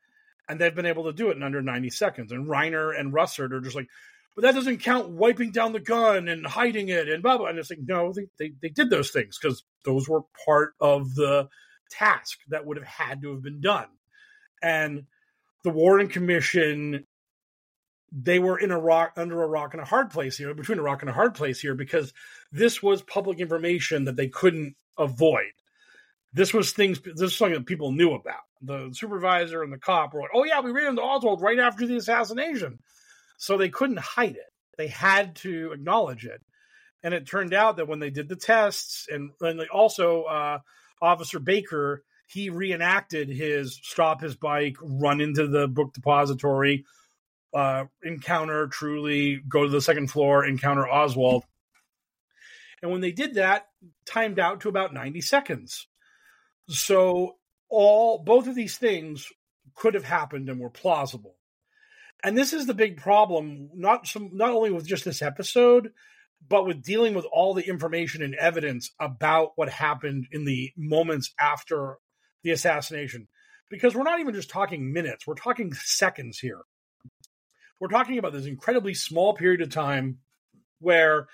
And 0.50 0.60
they've 0.60 0.74
been 0.74 0.86
able 0.88 1.04
to 1.04 1.14
do 1.14 1.30
it 1.30 1.38
in 1.38 1.44
under 1.44 1.62
90 1.62 1.92
seconds. 1.92 2.32
And 2.32 2.48
Reiner 2.48 2.98
and 2.98 3.14
Russert 3.14 3.52
are 3.52 3.62
just 3.62 3.76
like, 3.76 3.90
but 4.38 4.44
that 4.44 4.54
doesn't 4.54 4.84
count 4.84 5.10
wiping 5.10 5.50
down 5.50 5.74
the 5.74 5.80
gun 5.80 6.28
and 6.28 6.46
hiding 6.46 6.90
it 6.90 7.10
and 7.10 7.24
blah 7.24 7.40
blah. 7.40 7.48
And 7.48 7.58
it's 7.58 7.72
like, 7.72 7.80
no, 7.84 8.14
they 8.14 8.28
they, 8.38 8.54
they 8.62 8.70
did 8.70 8.92
those 8.92 9.10
things 9.10 9.36
because 9.36 9.64
those 9.84 10.08
were 10.08 10.22
part 10.46 10.76
of 10.80 11.16
the 11.16 11.48
task 11.90 12.38
that 12.50 12.64
would 12.64 12.78
have 12.78 12.86
had 12.86 13.24
to 13.24 13.32
have 13.32 13.42
been 13.42 13.62
done. 13.62 13.88
And 14.62 15.06
the 15.64 15.72
Warren 15.72 16.08
Commission, 16.08 17.08
they 18.12 18.38
were 18.38 18.60
in 18.60 18.70
a 18.70 18.80
rock 18.80 19.14
under 19.18 19.42
a 19.42 19.48
rock 19.48 19.74
and 19.74 19.82
a 19.82 19.86
hard 19.86 20.12
place 20.12 20.38
here, 20.38 20.54
between 20.54 20.78
a 20.78 20.84
rock 20.84 21.02
and 21.02 21.10
a 21.10 21.14
hard 21.14 21.34
place 21.34 21.60
here, 21.60 21.74
because 21.74 22.14
this 22.52 22.84
was 22.84 23.02
public 23.02 23.40
information 23.40 24.04
that 24.04 24.18
they 24.18 24.28
couldn't 24.28 24.76
avoid. 25.00 25.52
This 26.32 26.54
was 26.54 26.74
things. 26.74 27.02
This 27.02 27.22
was 27.22 27.36
something 27.36 27.56
that 27.56 27.66
people 27.66 27.92
knew 27.92 28.14
about. 28.14 28.44
The 28.62 28.92
supervisor 28.94 29.64
and 29.64 29.74
the 29.74 29.80
cop 29.80 30.14
were 30.14 30.22
like, 30.22 30.30
"Oh 30.36 30.44
yeah, 30.44 30.60
we 30.60 30.70
ran 30.70 30.90
into 30.90 31.02
Oswald 31.02 31.42
right 31.42 31.58
after 31.58 31.88
the 31.88 31.98
assassination." 31.98 32.78
So 33.38 33.58
they 33.58 33.70
couldn't 33.70 34.00
hide 34.00 34.36
it. 34.36 34.52
They 34.78 34.88
had 34.88 35.36
to 35.38 35.72
acknowledge 35.72 36.26
it. 36.26 36.42
And 37.04 37.14
it 37.14 37.28
turned 37.28 37.54
out 37.54 37.78
that 37.78 37.88
when 37.88 38.00
they 38.00 38.10
did 38.10 38.28
the 38.28 38.36
tests, 38.36 39.08
and, 39.10 39.32
and 39.40 39.62
also 39.70 40.24
uh, 40.24 40.60
Officer 41.02 41.40
Baker, 41.40 42.04
he 42.28 42.50
reenacted 42.50 43.30
his 43.30 43.80
stop 43.82 44.22
his 44.22 44.36
bike, 44.36 44.76
run 44.82 45.22
into 45.22 45.48
the 45.48 45.68
book 45.68 45.94
depository, 45.94 46.86
uh, 47.54 47.86
encounter 48.04 48.68
Truly, 48.68 49.38
go 49.48 49.64
to 49.64 49.70
the 49.70 49.82
second 49.82 50.12
floor, 50.12 50.46
encounter 50.46 50.88
Oswald. 50.88 51.44
And 52.82 52.92
when 52.92 53.02
they 53.02 53.12
did 53.12 53.36
that, 53.36 53.68
timed 54.06 54.40
out 54.40 54.62
to 54.62 54.70
about 54.70 54.94
90 54.94 55.22
seconds. 55.22 55.88
So 56.68 57.38
all 57.70 58.20
both 58.20 58.48
of 58.48 58.56
these 58.56 58.78
things 58.78 59.32
could 59.76 59.94
have 59.94 60.04
happened 60.04 60.50
and 60.50 60.60
were 60.60 60.70
plausible 60.70 61.37
and 62.24 62.38
this 62.38 62.54
is 62.54 62.66
the 62.66 62.74
big 62.74 62.98
problem 62.98 63.70
not 63.74 64.08
some 64.08 64.32
not 64.34 64.52
only 64.52 64.72
with 64.72 64.86
just 64.86 65.06
this 65.06 65.22
episode 65.22 65.92
but 66.48 66.66
with 66.66 66.84
dealing 66.84 67.14
with 67.14 67.26
all 67.32 67.54
the 67.54 67.68
information 67.68 68.22
and 68.22 68.36
evidence 68.36 68.92
about 69.00 69.52
what 69.56 69.70
happened 69.70 70.28
in 70.32 70.46
the 70.46 70.72
moments 70.78 71.34
after 71.40 71.98
the 72.44 72.52
assassination. 72.52 73.28
Because 73.70 73.96
we're 73.96 74.04
not 74.04 74.20
even 74.20 74.34
just 74.34 74.50
talking 74.50 74.94
minutes 74.94 75.28
we're 75.28 75.36
talking 75.36 75.74
seconds 75.74 76.40
here. 76.40 76.62
We're 77.80 77.90
talking 77.90 78.18
about 78.18 78.34
this 78.34 78.46
incredibly 78.46 78.94
small 78.94 79.34
period 79.34 79.62
of 79.62 79.70
time 79.70 80.20
where 80.80 81.28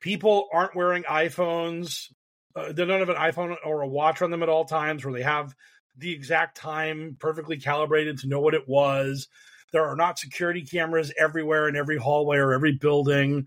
people 0.00 0.48
aren't 0.52 0.76
wearing 0.76 1.04
iPhones 1.04 2.08
uh, 2.54 2.72
they 2.72 2.84
don't 2.84 3.00
have 3.00 3.08
an 3.08 3.16
iPhone 3.16 3.56
or 3.64 3.80
a 3.80 3.88
watch 3.88 4.20
on 4.20 4.30
them 4.30 4.42
at 4.42 4.48
all 4.48 4.64
times 4.64 5.04
where 5.04 5.14
they 5.14 5.22
have 5.22 5.54
the 5.96 6.12
exact 6.12 6.56
time 6.56 7.16
perfectly 7.18 7.56
calibrated 7.56 8.18
to 8.18 8.28
know 8.28 8.40
what 8.40 8.54
it 8.54 8.68
was 8.68 9.28
there 9.72 9.86
are 9.86 9.96
not 9.96 10.18
security 10.18 10.62
cameras 10.62 11.12
everywhere 11.18 11.68
in 11.68 11.76
every 11.76 11.96
hallway 11.96 12.38
or 12.38 12.52
every 12.52 12.72
building. 12.72 13.46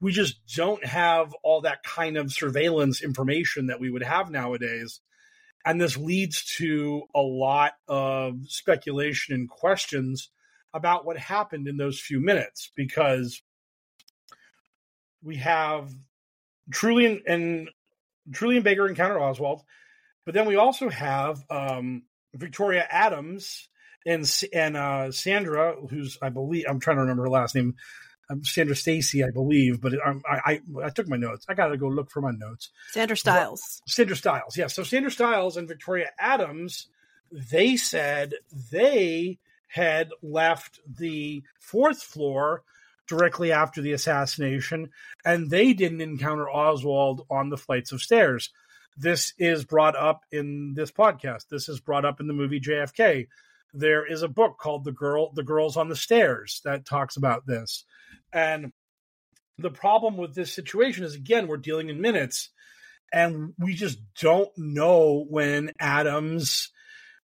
We 0.00 0.12
just 0.12 0.36
don't 0.54 0.84
have 0.84 1.34
all 1.42 1.62
that 1.62 1.82
kind 1.82 2.16
of 2.16 2.32
surveillance 2.32 3.02
information 3.02 3.66
that 3.66 3.80
we 3.80 3.90
would 3.90 4.02
have 4.02 4.30
nowadays. 4.30 5.00
And 5.64 5.80
this 5.80 5.96
leads 5.96 6.44
to 6.58 7.02
a 7.14 7.20
lot 7.20 7.72
of 7.88 8.38
speculation 8.48 9.34
and 9.34 9.48
questions 9.48 10.28
about 10.74 11.06
what 11.06 11.16
happened 11.16 11.68
in 11.68 11.76
those 11.76 12.00
few 12.00 12.20
minutes 12.20 12.70
because 12.76 13.42
we 15.22 15.36
have 15.36 15.90
Truly 16.70 17.06
and, 17.06 17.20
and 17.26 18.64
Baker 18.64 18.88
encounter 18.88 19.20
Oswald, 19.20 19.62
but 20.24 20.34
then 20.34 20.46
we 20.46 20.56
also 20.56 20.88
have 20.88 21.42
um, 21.50 22.04
Victoria 22.34 22.86
Adams 22.90 23.68
and 24.06 24.30
and 24.52 24.76
uh, 24.76 25.12
Sandra, 25.12 25.76
who's 25.88 26.18
I 26.20 26.28
believe 26.28 26.64
I'm 26.68 26.80
trying 26.80 26.96
to 26.96 27.02
remember 27.02 27.24
her 27.24 27.30
last 27.30 27.54
name, 27.54 27.76
um, 28.30 28.44
Sandra 28.44 28.76
Stacy, 28.76 29.24
I 29.24 29.30
believe, 29.30 29.80
but 29.80 29.94
um, 30.04 30.22
I, 30.28 30.60
I, 30.78 30.84
I 30.86 30.90
took 30.90 31.08
my 31.08 31.16
notes. 31.16 31.46
I 31.48 31.54
got 31.54 31.68
to 31.68 31.76
go 31.76 31.88
look 31.88 32.10
for 32.10 32.20
my 32.20 32.32
notes. 32.32 32.70
Sandra 32.90 33.16
Styles. 33.16 33.82
Sandra 33.86 34.16
Styles, 34.16 34.56
yes. 34.56 34.58
Yeah. 34.58 34.66
So 34.68 34.82
Sandra 34.82 35.10
Styles 35.10 35.56
and 35.56 35.68
Victoria 35.68 36.10
Adams, 36.18 36.88
they 37.30 37.76
said 37.76 38.34
they 38.70 39.38
had 39.68 40.10
left 40.22 40.80
the 40.86 41.42
fourth 41.58 42.02
floor 42.02 42.62
directly 43.06 43.52
after 43.52 43.82
the 43.82 43.92
assassination, 43.92 44.90
and 45.24 45.50
they 45.50 45.72
didn't 45.74 46.00
encounter 46.00 46.48
Oswald 46.48 47.26
on 47.28 47.50
the 47.50 47.58
flights 47.58 47.92
of 47.92 48.00
stairs. 48.00 48.50
This 48.96 49.34
is 49.38 49.64
brought 49.64 49.96
up 49.96 50.22
in 50.30 50.74
this 50.74 50.92
podcast. 50.92 51.48
This 51.50 51.68
is 51.68 51.80
brought 51.80 52.04
up 52.04 52.20
in 52.20 52.28
the 52.28 52.32
movie 52.32 52.60
JFK 52.60 53.26
there 53.74 54.06
is 54.06 54.22
a 54.22 54.28
book 54.28 54.58
called 54.58 54.84
the 54.84 54.92
girl 54.92 55.32
the 55.32 55.42
girls 55.42 55.76
on 55.76 55.88
the 55.88 55.96
stairs 55.96 56.60
that 56.64 56.86
talks 56.86 57.16
about 57.16 57.46
this. 57.46 57.84
And 58.32 58.72
the 59.58 59.70
problem 59.70 60.16
with 60.16 60.34
this 60.34 60.52
situation 60.52 61.04
is 61.04 61.14
again 61.14 61.46
we're 61.46 61.56
dealing 61.56 61.88
in 61.88 62.00
minutes 62.00 62.50
and 63.12 63.52
we 63.58 63.74
just 63.74 63.98
don't 64.20 64.50
know 64.56 65.24
when 65.28 65.70
adams 65.78 66.70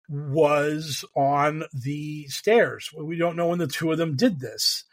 was 0.08 1.04
on 1.16 1.64
the 1.72 2.26
stairs. 2.28 2.90
We 2.96 3.16
don't 3.16 3.36
know 3.36 3.48
when 3.48 3.58
the 3.58 3.66
two 3.66 3.90
of 3.90 3.98
them 3.98 4.16
did 4.16 4.38
this. 4.38 4.84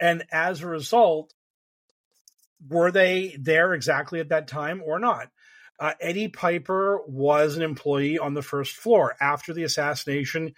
And 0.00 0.24
as 0.30 0.60
a 0.60 0.66
result 0.66 1.32
were 2.68 2.90
they 2.90 3.36
there 3.38 3.74
exactly 3.74 4.20
at 4.20 4.30
that 4.30 4.48
time 4.48 4.82
or 4.84 4.98
not? 4.98 5.30
Uh, 5.78 5.92
Eddie 6.00 6.28
Piper 6.28 7.00
was 7.06 7.56
an 7.56 7.62
employee 7.62 8.18
on 8.18 8.34
the 8.34 8.42
first 8.42 8.74
floor. 8.74 9.14
After 9.20 9.52
the 9.52 9.64
assassination, 9.64 10.54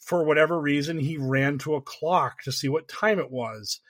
for 0.00 0.24
whatever 0.24 0.60
reason, 0.60 0.98
he 0.98 1.16
ran 1.16 1.58
to 1.58 1.74
a 1.74 1.80
clock 1.80 2.42
to 2.42 2.52
see 2.52 2.68
what 2.68 2.88
time 2.88 3.18
it 3.18 3.30
was. 3.30 3.80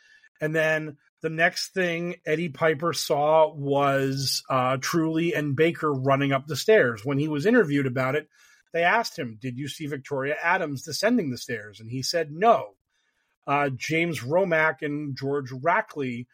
And 0.41 0.55
then 0.55 0.97
the 1.23 1.31
next 1.31 1.73
thing 1.73 2.17
Eddie 2.27 2.51
Piper 2.51 2.93
saw 2.93 3.53
was 3.53 4.43
uh, 4.51 4.77
Truly 4.81 5.35
and 5.35 5.57
Baker 5.57 5.93
running 5.93 6.33
up 6.33 6.47
the 6.47 6.57
stairs. 6.57 7.05
When 7.05 7.19
he 7.19 7.29
was 7.29 7.47
interviewed 7.47 7.87
about 7.87 8.15
it, 8.15 8.29
they 8.73 8.83
asked 8.83 9.19
him, 9.19 9.39
Did 9.41 9.57
you 9.57 9.69
see 9.69 9.87
Victoria 9.87 10.37
Adams 10.43 10.83
descending 10.83 11.31
the 11.31 11.39
stairs? 11.39 11.81
And 11.81 11.91
he 11.91 12.03
said 12.03 12.31
no. 12.31 12.75
Uh, 13.47 13.71
James 13.71 14.21
Romack 14.21 14.83
and 14.83 15.17
George 15.17 15.51
Rackley 15.51 16.27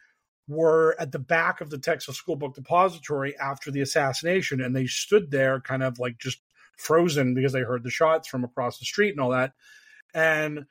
were 0.47 0.95
at 0.99 1.11
the 1.11 1.19
back 1.19 1.61
of 1.61 1.69
the 1.69 1.77
Texas 1.77 2.17
School 2.17 2.35
Book 2.35 2.55
Depository 2.55 3.37
after 3.37 3.71
the 3.71 3.81
assassination, 3.81 4.61
and 4.61 4.75
they 4.75 4.87
stood 4.87 5.31
there 5.31 5.61
kind 5.61 5.83
of 5.83 5.99
like 5.99 6.17
just 6.17 6.41
frozen 6.81 7.33
because 7.33 7.53
they 7.53 7.61
heard 7.61 7.83
the 7.83 7.89
shots 7.89 8.27
from 8.27 8.43
across 8.43 8.79
the 8.79 8.85
street 8.85 9.11
and 9.11 9.19
all 9.19 9.29
that. 9.29 9.53
And 10.13 10.65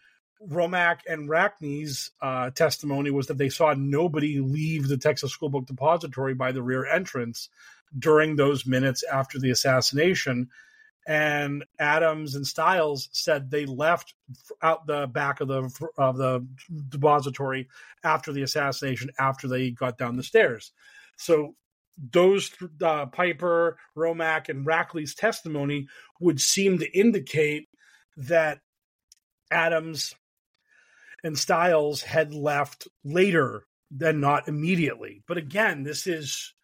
Romack 0.47 1.01
and 1.09 1.29
Rackley's 1.29 2.11
uh, 2.21 2.51
testimony 2.51 3.11
was 3.11 3.27
that 3.27 3.39
they 3.39 3.51
saw 3.51 3.75
nobody 3.75 4.41
leave 4.41 4.89
the 4.89 4.97
Texas 4.97 5.33
School 5.33 5.51
Book 5.51 5.67
Depository 5.67 6.35
by 6.35 6.53
the 6.53 6.63
rear 6.63 6.87
entrance 6.87 7.49
during 7.99 8.37
those 8.37 8.67
minutes 8.67 9.05
after 9.05 9.39
the 9.39 9.51
assassination. 9.51 10.49
And 11.07 11.65
Adams 11.79 12.35
and 12.35 12.47
Styles 12.47 13.09
said 13.13 13.51
they 13.51 13.67
left 13.67 14.15
out 14.63 14.87
the 14.87 15.07
back 15.07 15.41
of 15.41 15.49
the 15.49 15.71
of 15.97 16.17
the 16.17 16.47
depository 16.89 17.69
after 18.05 18.33
the 18.33 18.43
assassination, 18.43 19.11
after 19.19 19.49
they 19.49 19.71
got 19.71 19.99
down 19.99 20.17
the 20.17 20.23
stairs. 20.23 20.73
So 21.17 21.55
those 22.13 22.51
uh, 22.83 23.07
Piper, 23.07 23.77
Romack, 23.97 24.49
and 24.49 24.67
Rackley's 24.67 25.15
testimony 25.15 25.89
would 26.21 26.41
seem 26.41 26.79
to 26.79 26.99
indicate 26.99 27.69
that 28.17 28.61
Adams 29.51 30.15
and 31.23 31.39
Styles 31.39 32.03
had 32.03 32.33
left 32.33 32.89
later 33.05 33.65
than 33.91 34.21
not 34.21 34.49
immediately. 34.49 35.23
But 35.27 35.37
again, 35.37 35.83
this 35.83 36.07
is 36.07 36.55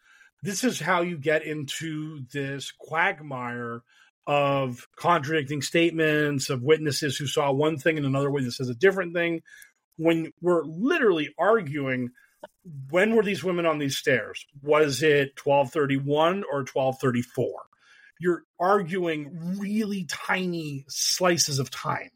this 0.42 0.64
is 0.64 0.78
how 0.78 1.02
you 1.02 1.18
get 1.18 1.44
into 1.44 2.20
this 2.32 2.72
quagmire 2.78 3.82
of 4.26 4.86
contradicting 4.96 5.62
statements 5.62 6.50
of 6.50 6.62
witnesses 6.62 7.16
who 7.16 7.26
saw 7.26 7.50
one 7.52 7.78
thing 7.78 7.96
and 7.96 8.06
another 8.06 8.30
witness 8.30 8.56
says 8.56 8.68
a 8.68 8.74
different 8.74 9.14
thing. 9.14 9.42
When 9.96 10.32
we're 10.40 10.64
literally 10.64 11.34
arguing, 11.38 12.10
when 12.90 13.14
were 13.14 13.22
these 13.22 13.44
women 13.44 13.66
on 13.66 13.78
these 13.78 13.96
stairs? 13.96 14.44
Was 14.62 15.02
it 15.02 15.38
1231 15.42 16.44
or 16.50 16.60
1234? 16.60 17.52
You're 18.18 18.42
arguing 18.58 19.58
really 19.58 20.04
tiny 20.08 20.84
slices 20.88 21.58
of 21.58 21.70
time. 21.70 22.10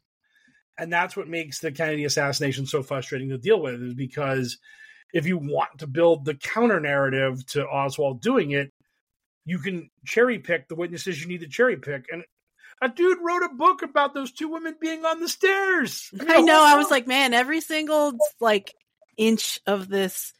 And 0.77 0.91
that's 0.91 1.15
what 1.15 1.27
makes 1.27 1.59
the 1.59 1.71
Kennedy 1.71 2.05
assassination 2.05 2.65
so 2.65 2.81
frustrating 2.81 3.29
to 3.29 3.37
deal 3.37 3.61
with, 3.61 3.81
is 3.83 3.93
because 3.93 4.57
if 5.13 5.27
you 5.27 5.37
want 5.37 5.79
to 5.79 5.87
build 5.87 6.25
the 6.25 6.33
counter 6.33 6.79
narrative 6.79 7.45
to 7.47 7.67
Oswald 7.67 8.21
doing 8.21 8.51
it, 8.51 8.71
you 9.45 9.59
can 9.59 9.89
cherry 10.05 10.39
pick 10.39 10.67
the 10.67 10.75
witnesses 10.75 11.21
you 11.21 11.27
need 11.27 11.41
to 11.41 11.47
cherry 11.47 11.77
pick. 11.77 12.05
And 12.11 12.23
a 12.81 12.89
dude 12.89 13.19
wrote 13.21 13.43
a 13.43 13.53
book 13.53 13.83
about 13.83 14.13
those 14.13 14.31
two 14.31 14.49
women 14.49 14.75
being 14.79 15.05
on 15.05 15.19
the 15.19 15.29
stairs. 15.29 16.09
I 16.27 16.41
know. 16.41 16.63
I 16.63 16.77
was 16.77 16.89
like, 16.91 17.07
man, 17.07 17.33
every 17.33 17.61
single 17.61 18.13
like 18.39 18.73
inch 19.17 19.59
of 19.65 19.89
this 19.89 20.33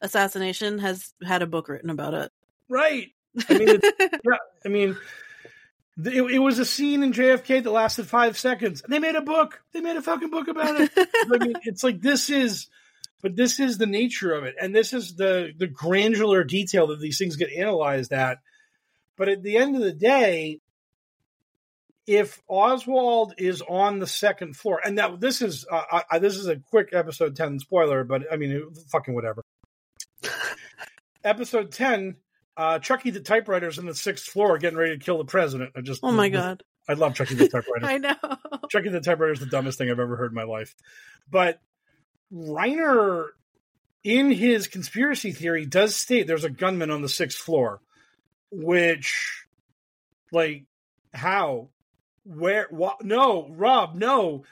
assassination 0.00 0.78
has 0.78 1.14
had 1.24 1.42
a 1.42 1.46
book 1.46 1.68
written 1.68 1.90
about 1.90 2.14
it. 2.14 2.32
Right. 2.68 3.10
I 3.48 3.58
mean, 3.58 3.80
yeah. 4.00 4.36
I 4.64 4.68
mean, 4.68 4.96
it, 5.98 6.22
it, 6.32 6.38
was 6.38 6.58
a 6.58 6.64
scene 6.64 7.02
in 7.02 7.12
JFK 7.12 7.62
that 7.62 7.70
lasted 7.70 8.06
five 8.06 8.38
seconds. 8.38 8.82
They 8.88 8.98
made 8.98 9.14
a 9.14 9.20
book. 9.20 9.62
They 9.72 9.80
made 9.80 9.96
a 9.96 10.02
fucking 10.02 10.30
book 10.30 10.48
about 10.48 10.80
it. 10.80 10.90
I 10.96 11.38
mean, 11.38 11.54
it's 11.64 11.84
like 11.84 12.00
this 12.00 12.30
is, 12.30 12.68
but 13.20 13.36
this 13.36 13.60
is 13.60 13.78
the 13.78 13.86
nature 13.86 14.32
of 14.32 14.44
it, 14.44 14.54
and 14.60 14.74
this 14.74 14.92
is 14.92 15.16
the 15.16 15.52
the 15.56 15.66
granular 15.66 16.44
detail 16.44 16.88
that 16.88 17.00
these 17.00 17.18
things 17.18 17.36
get 17.36 17.52
analyzed 17.52 18.12
at. 18.12 18.38
But 19.16 19.28
at 19.28 19.42
the 19.42 19.58
end 19.58 19.76
of 19.76 19.82
the 19.82 19.92
day, 19.92 20.60
if 22.06 22.42
Oswald 22.48 23.34
is 23.38 23.62
on 23.62 23.98
the 23.98 24.06
second 24.06 24.56
floor, 24.56 24.80
and 24.84 24.96
now 24.96 25.16
this 25.16 25.42
is 25.42 25.66
uh, 25.70 26.02
I, 26.10 26.18
this 26.18 26.36
is 26.36 26.48
a 26.48 26.56
quick 26.56 26.90
episode 26.92 27.36
ten 27.36 27.58
spoiler, 27.58 28.04
but 28.04 28.22
I 28.32 28.36
mean, 28.36 28.70
fucking 28.90 29.14
whatever. 29.14 29.42
episode 31.24 31.72
ten 31.72 32.16
uh, 32.56 32.78
Chucky 32.78 33.10
the 33.10 33.20
typewriter's 33.20 33.78
in 33.78 33.86
the 33.86 33.94
sixth 33.94 34.26
floor 34.26 34.58
getting 34.58 34.78
ready 34.78 34.98
to 34.98 35.04
kill 35.04 35.18
the 35.18 35.24
president. 35.24 35.72
I 35.76 35.80
just 35.80 36.00
oh 36.02 36.12
my 36.12 36.28
god, 36.28 36.62
I 36.88 36.94
love 36.94 37.14
Chucky 37.14 37.34
the 37.34 37.48
typewriter. 37.48 37.86
I 37.86 37.98
know 37.98 38.16
Chucky 38.68 38.90
the 38.90 39.00
typewriter 39.00 39.32
is 39.32 39.40
the 39.40 39.46
dumbest 39.46 39.78
thing 39.78 39.90
I've 39.90 39.98
ever 39.98 40.16
heard 40.16 40.32
in 40.32 40.36
my 40.36 40.44
life. 40.44 40.74
But 41.30 41.60
Reiner, 42.32 43.28
in 44.04 44.30
his 44.30 44.66
conspiracy 44.66 45.32
theory, 45.32 45.66
does 45.66 45.96
state 45.96 46.26
there's 46.26 46.44
a 46.44 46.50
gunman 46.50 46.90
on 46.90 47.02
the 47.02 47.08
sixth 47.08 47.38
floor, 47.38 47.80
which, 48.50 49.46
like, 50.30 50.64
how, 51.14 51.68
where, 52.24 52.66
what? 52.70 53.04
No, 53.04 53.48
Rob, 53.50 53.94
no. 53.94 54.44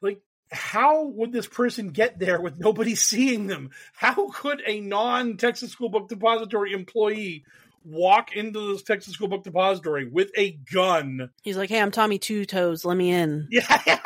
Like, 0.00 0.20
how 0.50 1.06
would 1.06 1.32
this 1.32 1.46
person 1.46 1.90
get 1.90 2.18
there 2.18 2.40
with 2.40 2.58
nobody 2.58 2.94
seeing 2.94 3.46
them? 3.46 3.70
How 3.94 4.28
could 4.30 4.62
a 4.66 4.80
non 4.80 5.36
Texas 5.36 5.70
School 5.72 5.88
Book 5.88 6.08
Depository 6.08 6.72
employee 6.72 7.44
walk 7.84 8.34
into 8.34 8.72
this 8.72 8.82
Texas 8.82 9.14
School 9.14 9.28
Book 9.28 9.44
Depository 9.44 10.06
with 10.08 10.30
a 10.36 10.52
gun? 10.72 11.30
He's 11.42 11.56
like, 11.56 11.70
"Hey, 11.70 11.80
I'm 11.80 11.90
Tommy 11.90 12.18
Two 12.18 12.44
Toes. 12.44 12.84
Let 12.84 12.96
me 12.96 13.10
in." 13.10 13.48
Yeah. 13.50 14.00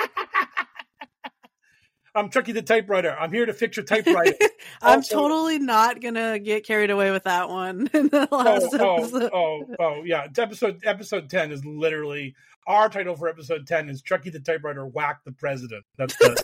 I'm 2.14 2.30
Chucky 2.30 2.52
the 2.52 2.62
typewriter. 2.62 3.16
I'm 3.18 3.32
here 3.32 3.46
to 3.46 3.52
fix 3.52 3.76
your 3.76 3.86
typewriter. 3.86 4.36
I'm 4.82 4.98
also, 4.98 5.14
totally 5.14 5.58
not 5.58 6.00
gonna 6.00 6.38
get 6.38 6.64
carried 6.64 6.90
away 6.90 7.10
with 7.10 7.24
that 7.24 7.48
one 7.48 7.88
in 7.94 8.08
the 8.08 8.28
oh, 8.30 8.36
last 8.36 8.74
oh, 8.74 8.96
episode. 8.96 9.30
Oh, 9.32 9.64
oh, 9.68 9.76
oh, 9.78 10.02
yeah. 10.04 10.26
Episode 10.36 10.80
episode 10.84 11.30
ten 11.30 11.52
is 11.52 11.64
literally 11.64 12.34
our 12.66 12.88
title 12.88 13.16
for 13.16 13.28
episode 13.28 13.66
ten 13.66 13.88
is 13.88 14.02
Chucky 14.02 14.30
the 14.30 14.40
typewriter 14.40 14.86
whack 14.86 15.20
the 15.24 15.32
president. 15.32 15.84
That's 15.96 16.16
the 16.16 16.42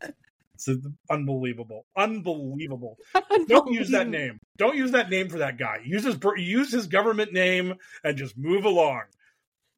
it's 0.54 0.68
unbelievable, 1.10 1.86
unbelievable. 1.96 2.98
unbelievable. 3.14 3.46
Don't 3.48 3.72
use 3.72 3.90
that 3.90 4.08
name. 4.08 4.38
Don't 4.58 4.76
use 4.76 4.92
that 4.92 5.10
name 5.10 5.28
for 5.28 5.38
that 5.38 5.58
guy. 5.58 5.80
Use 5.84 6.04
his 6.04 6.16
use 6.36 6.70
his 6.70 6.86
government 6.86 7.32
name 7.32 7.74
and 8.04 8.16
just 8.16 8.36
move 8.38 8.64
along 8.64 9.02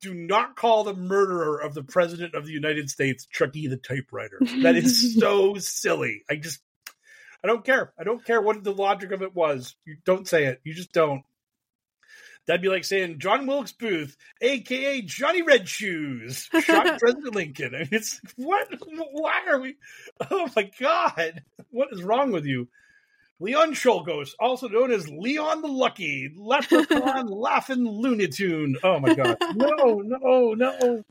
do 0.04 0.14
not 0.14 0.54
call 0.54 0.84
the 0.84 0.94
murderer 0.94 1.58
of 1.58 1.72
the 1.72 1.82
president 1.82 2.34
of 2.34 2.44
the 2.44 2.52
United 2.52 2.90
States 2.90 3.26
Chucky 3.30 3.66
the 3.66 3.78
typewriter. 3.78 4.38
That 4.62 4.76
is 4.76 5.14
so 5.18 5.54
silly. 5.56 6.22
I 6.30 6.36
just 6.36 6.60
I 7.42 7.46
don't 7.46 7.64
care. 7.64 7.92
I 7.98 8.04
don't 8.04 8.24
care 8.24 8.40
what 8.40 8.62
the 8.62 8.72
logic 8.72 9.12
of 9.12 9.22
it 9.22 9.34
was. 9.34 9.74
You 9.86 9.96
don't 10.04 10.28
say 10.28 10.44
it. 10.44 10.60
You 10.62 10.74
just 10.74 10.92
don't. 10.92 11.22
That'd 12.46 12.60
be 12.60 12.68
like 12.68 12.84
saying 12.84 13.20
John 13.20 13.46
Wilkes 13.46 13.72
Booth, 13.72 14.18
aka 14.42 15.00
Johnny 15.00 15.40
Red 15.40 15.66
Shoes, 15.66 16.50
shot 16.60 16.86
President 16.98 17.34
Lincoln. 17.34 17.74
I 17.74 17.78
mean, 17.78 17.88
it's 17.92 18.20
what? 18.36 18.68
Why 19.12 19.42
are 19.48 19.58
we? 19.58 19.76
Oh 20.30 20.50
my 20.54 20.70
God! 20.78 21.42
What 21.70 21.88
is 21.92 22.02
wrong 22.02 22.32
with 22.32 22.44
you? 22.44 22.68
Leon 23.40 23.74
Czolgosz, 23.74 24.34
also 24.38 24.68
known 24.68 24.92
as 24.92 25.08
Leon 25.08 25.62
the 25.62 25.68
Lucky, 25.68 26.32
Leprechaun 26.36 27.26
Laughing 27.28 27.84
Looney 27.84 28.28
Tune. 28.28 28.76
Oh 28.82 29.00
my 29.00 29.14
God. 29.14 29.36
No, 29.54 30.02
no, 30.04 30.54
no. 30.54 31.04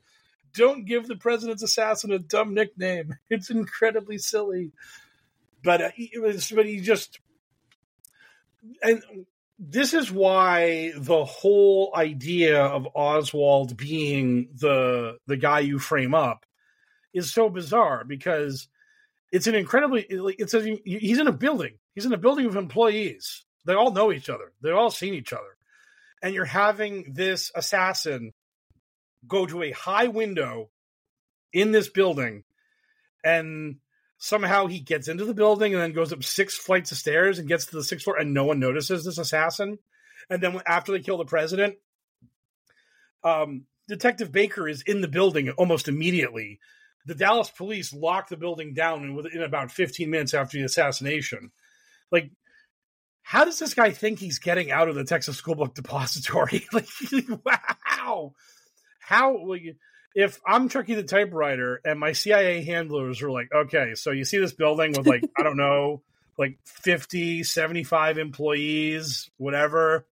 Don't 0.56 0.86
give 0.86 1.08
the 1.08 1.16
president's 1.16 1.64
assassin 1.64 2.12
a 2.12 2.20
dumb 2.20 2.54
nickname. 2.54 3.16
It's 3.30 3.50
incredibly 3.50 4.18
silly. 4.18 4.72
But 5.64 5.82
uh, 5.82 5.92
it 5.98 6.22
was, 6.22 6.52
but 6.52 6.66
he 6.66 6.80
just, 6.80 7.20
and 8.82 9.02
this 9.60 9.94
is 9.94 10.12
why 10.12 10.94
the 10.96 11.26
whole 11.26 11.92
idea 11.96 12.62
of 12.64 12.88
Oswald 12.96 13.78
being 13.78 14.50
the 14.56 15.18
the 15.26 15.38
guy 15.38 15.60
you 15.60 15.80
frame 15.80 16.14
up 16.14 16.46
is 17.14 17.34
so 17.34 17.50
bizarre 17.50 18.04
because 18.04 18.68
it's 19.32 19.48
an 19.48 19.56
incredibly 19.56 20.06
it's 20.10 20.54
a 20.54 20.78
he's 20.84 21.20
in 21.20 21.28
a 21.28 21.32
building 21.32 21.76
he's 21.94 22.06
in 22.06 22.14
a 22.14 22.18
building 22.18 22.46
of 22.46 22.56
employees. 22.56 23.44
They 23.66 23.74
all 23.74 23.92
know 23.92 24.12
each 24.12 24.30
other. 24.30 24.52
They've 24.62 24.76
all 24.76 24.92
seen 24.92 25.14
each 25.14 25.34
other. 25.34 25.58
And 26.22 26.34
you're 26.34 26.46
having 26.46 27.14
this 27.14 27.52
assassin 27.56 28.34
go 29.28 29.46
to 29.46 29.64
a 29.64 29.72
high 29.72 30.08
window 30.08 30.70
in 31.52 31.72
this 31.72 31.90
building 31.90 32.44
and 33.24 33.78
somehow 34.18 34.68
he 34.68 34.80
gets 34.80 35.08
into 35.08 35.26
the 35.26 35.34
building 35.34 35.74
and 35.74 35.82
then 35.82 35.94
goes 35.94 36.12
up 36.12 36.24
six 36.24 36.58
flights 36.58 36.92
of 36.92 36.98
stairs 36.98 37.40
and 37.40 37.48
gets 37.48 37.66
to 37.68 37.76
the 37.76 37.84
sixth 37.84 38.04
floor 38.06 38.18
and 38.18 38.34
no 38.34 38.46
one 38.46 38.60
notices 38.60 39.06
this 39.06 39.18
assassin. 39.18 39.78
And 40.30 40.42
then 40.42 40.62
after 40.66 40.92
they 40.92 41.00
kill 41.00 41.18
the 41.18 41.26
president 41.26 41.76
um, 43.24 43.66
detective 43.88 44.32
baker 44.32 44.68
is 44.68 44.82
in 44.84 45.02
the 45.02 45.08
building 45.08 45.50
almost 45.52 45.88
immediately. 45.88 46.60
The 47.06 47.16
Dallas 47.16 47.50
police 47.50 47.94
locked 47.94 48.30
the 48.30 48.38
building 48.38 48.74
down 48.74 49.16
within 49.16 49.42
about 49.42 49.72
15 49.72 50.10
minutes 50.10 50.34
after 50.34 50.58
the 50.58 50.64
assassination. 50.64 51.52
Like, 52.14 52.32
how 53.24 53.44
does 53.44 53.58
this 53.58 53.74
guy 53.74 53.90
think 53.90 54.20
he's 54.20 54.40
getting 54.40 54.72
out 54.72 54.88
of 54.88 54.96
the 54.96 55.04
Texas 55.04 55.36
School 55.36 55.56
Book 55.56 55.74
Depository? 55.74 56.68
like, 56.74 56.88
wow. 57.44 58.34
How, 59.00 59.46
like, 59.46 59.76
if 60.16 60.40
I'm 60.46 60.70
Chucky 60.70 60.94
the 60.94 61.04
typewriter 61.04 61.82
and 61.84 62.00
my 62.00 62.12
CIA 62.12 62.64
handlers 62.64 63.22
are 63.24 63.32
like, 63.32 63.50
okay, 63.54 63.96
so 63.96 64.12
you 64.12 64.24
see 64.24 64.38
this 64.38 64.54
building 64.54 64.94
with 64.96 65.08
like, 65.08 65.24
I 65.38 65.42
don't 65.42 65.58
know, 65.58 66.04
like 66.38 66.60
50, 66.66 67.44
75 67.44 68.20
employees, 68.20 69.30
whatever. 69.38 70.06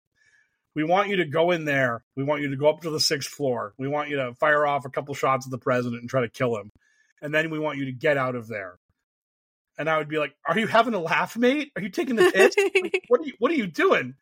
We 0.75 0.85
want 0.85 1.11
you 1.11 1.17
to 1.17 1.27
go 1.27 1.51
in 1.51 1.67
there. 1.67 2.03
We 2.17 2.25
want 2.25 2.41
you 2.41 2.51
to 2.51 2.57
go 2.57 2.71
up 2.71 2.81
to 2.83 2.91
the 2.91 3.01
sixth 3.01 3.29
floor. 3.29 3.75
We 3.79 3.89
want 3.89 4.09
you 4.09 4.17
to 4.17 4.35
fire 4.35 4.67
off 4.67 4.87
a 4.87 4.91
couple 4.91 5.15
shots 5.15 5.47
at 5.47 5.51
the 5.51 5.59
president 5.59 6.01
and 6.01 6.09
try 6.09 6.23
to 6.23 6.29
kill 6.31 6.57
him. 6.57 6.71
And 7.21 7.35
then 7.35 7.51
we 7.51 7.59
want 7.59 7.79
you 7.79 7.87
to 7.87 7.93
get 7.93 8.17
out 8.17 8.37
of 8.37 8.49
there. 8.49 8.80
And 9.81 9.89
I 9.89 9.97
would 9.97 10.09
be 10.09 10.19
like, 10.19 10.35
"Are 10.47 10.59
you 10.59 10.67
having 10.67 10.93
a 10.93 11.01
laugh, 11.01 11.39
mate? 11.39 11.73
Are 11.75 11.81
you 11.81 11.89
taking 11.89 12.15
the 12.15 12.31
piss? 12.31 12.55
like, 12.83 13.05
what 13.09 13.23
are 13.23 13.25
you 13.25 13.33
What 13.39 13.51
are 13.51 13.55
you 13.55 13.67
doing? 13.67 14.15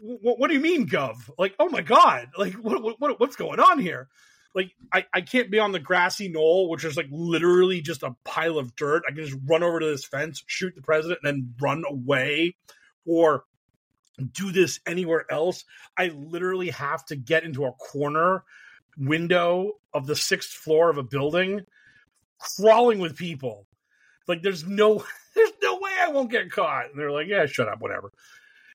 What, 0.00 0.40
what, 0.40 0.48
do 0.48 0.54
you 0.54 0.60
mean, 0.60 0.88
Gov? 0.88 1.30
Like, 1.38 1.54
oh 1.60 1.68
my 1.68 1.82
god! 1.82 2.30
Like, 2.36 2.54
what, 2.54 3.00
what 3.00 3.20
what's 3.20 3.36
going 3.36 3.60
on 3.60 3.78
here? 3.78 4.08
Like, 4.56 4.72
I 4.92 5.04
I 5.14 5.20
can't 5.20 5.52
be 5.52 5.60
on 5.60 5.70
the 5.70 5.78
grassy 5.78 6.28
knoll, 6.28 6.68
which 6.68 6.84
is 6.84 6.96
like 6.96 7.06
literally 7.12 7.80
just 7.80 8.02
a 8.02 8.16
pile 8.24 8.58
of 8.58 8.74
dirt. 8.74 9.04
I 9.08 9.12
can 9.12 9.24
just 9.24 9.38
run 9.46 9.62
over 9.62 9.78
to 9.78 9.86
this 9.86 10.04
fence, 10.04 10.42
shoot 10.48 10.74
the 10.74 10.82
president, 10.82 11.20
and 11.22 11.32
then 11.32 11.54
run 11.60 11.84
away, 11.88 12.56
or 13.06 13.44
do 14.32 14.50
this 14.50 14.80
anywhere 14.84 15.26
else. 15.30 15.64
I 15.96 16.08
literally 16.08 16.70
have 16.70 17.04
to 17.06 17.14
get 17.14 17.44
into 17.44 17.66
a 17.66 17.72
corner 17.72 18.42
window 18.98 19.74
of 19.94 20.08
the 20.08 20.16
sixth 20.16 20.50
floor 20.50 20.90
of 20.90 20.98
a 20.98 21.04
building, 21.04 21.60
crawling 22.38 22.98
with 22.98 23.16
people. 23.16 23.68
Like 24.28 24.42
there's 24.42 24.64
no 24.64 25.04
there's 25.34 25.52
no 25.62 25.78
way 25.78 25.90
I 26.00 26.08
won't 26.08 26.30
get 26.30 26.50
caught. 26.50 26.90
And 26.90 26.98
they're 26.98 27.12
like, 27.12 27.28
yeah, 27.28 27.46
shut 27.46 27.68
up, 27.68 27.80
whatever. 27.80 28.12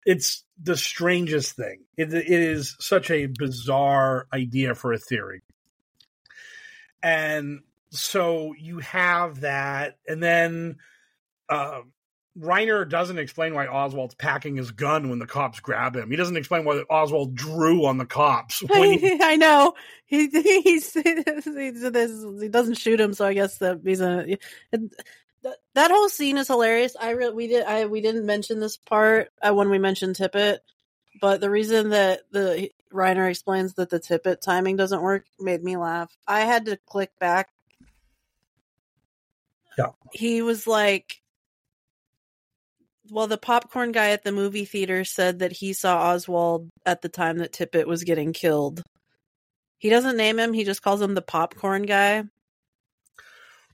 It's 0.06 0.43
the 0.62 0.78
strangest 0.78 1.56
thing. 1.56 1.82
It, 1.98 2.14
it 2.14 2.30
is 2.30 2.76
such 2.80 3.12
a 3.12 3.26
bizarre 3.26 4.28
idea 4.34 4.74
for 4.74 4.93
a 4.93 4.98
theory. 4.98 5.41
And 7.04 7.60
so 7.89 8.54
you 8.58 8.80
have 8.80 9.41
that, 9.41 9.98
and 10.08 10.24
then 10.24 10.78
um, 11.50 11.91
Reiner 12.39 12.88
doesn't 12.88 13.18
explain 13.18 13.54
why 13.54 13.68
Oswald's 13.68 14.16
packing 14.16 14.58
his 14.58 14.72
gun 14.72 15.10
when 15.10 15.20
the 15.20 15.26
cops 15.26 15.60
grab 15.60 15.95
him. 15.95 16.12
He 16.12 16.18
doesn't 16.18 16.38
explain 16.38 16.66
why 16.66 16.84
Oswald 16.89 17.36
drew 17.36 17.86
on 17.86 17.98
the 17.98 18.06
cops. 18.06 18.60
He, 18.60 19.18
I 19.22 19.36
know 19.38 19.74
he 20.06 20.28
he's, 20.64 20.93
he 20.93 22.50
doesn't 22.50 22.76
shoot 22.76 23.00
him, 23.00 23.14
so 23.14 23.26
I 23.26 23.34
guess 23.34 23.58
that 23.58 23.82
he's 23.84 24.02
a 24.02 24.38
that 25.76 25.91
whole 25.91 26.10
scene 26.10 26.38
is 26.38 26.48
hilarious. 26.48 26.95
I 27.00 27.12
re- 27.12 27.30
we 27.30 27.48
did 27.48 27.66
I 27.66 27.86
we 27.86 28.02
didn't 28.02 28.26
mention 28.26 28.60
this 28.60 28.78
part 28.78 29.30
uh, 29.41 29.54
when 29.54 29.70
we 29.70 29.80
mentioned 29.80 30.16
Tippit, 30.16 30.60
but 31.22 31.41
the 31.41 31.50
reason 31.50 31.89
that 31.89 32.22
the 32.32 32.70
Reiner 32.93 33.30
explains 33.30 33.74
that 33.76 33.89
the 33.89 34.00
Tippit 34.00 34.41
timing 34.41 34.76
doesn't 34.76 35.02
work 35.02 35.26
made 35.39 35.64
me 35.64 35.78
laugh. 35.78 36.16
I 36.28 36.41
had 36.41 36.66
to 36.66 36.78
click 36.88 37.12
back. 37.20 37.50
Yeah, 39.78 39.91
he 40.12 40.41
was 40.41 40.66
like 40.66 41.22
well, 43.12 43.28
the 43.28 43.38
popcorn 43.38 43.91
guy 43.91 44.10
at 44.10 44.24
the 44.24 44.32
movie 44.32 44.66
theater 44.66 45.06
said 45.06 45.39
that 45.39 45.52
he 45.52 45.74
saw 45.74 46.12
Oswald 46.12 46.70
at 46.86 47.02
the 47.02 47.10
time 47.10 47.38
that 47.38 47.54
Tippit 47.54 47.86
was 47.86 48.04
getting 48.04 48.34
killed. 48.34 48.84
He 49.78 49.89
doesn't 49.89 50.18
name 50.18 50.39
him, 50.39 50.54
he 50.54 50.64
just 50.64 50.82
calls 50.82 51.02
him 51.02 51.14
the 51.14 51.22
popcorn 51.22 51.84
guy. 51.84 52.24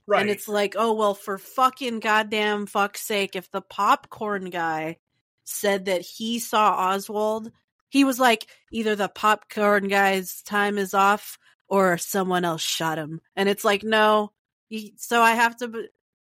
Right. 0.05 0.21
And 0.21 0.29
it's 0.29 0.47
like, 0.47 0.75
oh, 0.77 0.93
well, 0.93 1.13
for 1.13 1.37
fucking 1.37 1.99
goddamn 1.99 2.65
fuck's 2.65 3.01
sake, 3.01 3.35
if 3.35 3.49
the 3.51 3.61
popcorn 3.61 4.49
guy 4.49 4.97
said 5.45 5.85
that 5.85 6.01
he 6.01 6.39
saw 6.39 6.73
Oswald, 6.73 7.51
he 7.89 8.03
was 8.03 8.19
like, 8.19 8.47
either 8.71 8.95
the 8.95 9.07
popcorn 9.07 9.87
guy's 9.87 10.41
time 10.41 10.77
is 10.77 10.93
off 10.93 11.37
or 11.67 11.97
someone 11.97 12.43
else 12.43 12.61
shot 12.61 12.97
him. 12.97 13.21
And 13.35 13.47
it's 13.47 13.63
like, 13.63 13.83
no. 13.83 14.31
He, 14.67 14.93
so 14.97 15.21
I 15.21 15.31
have 15.31 15.55
to, 15.57 15.87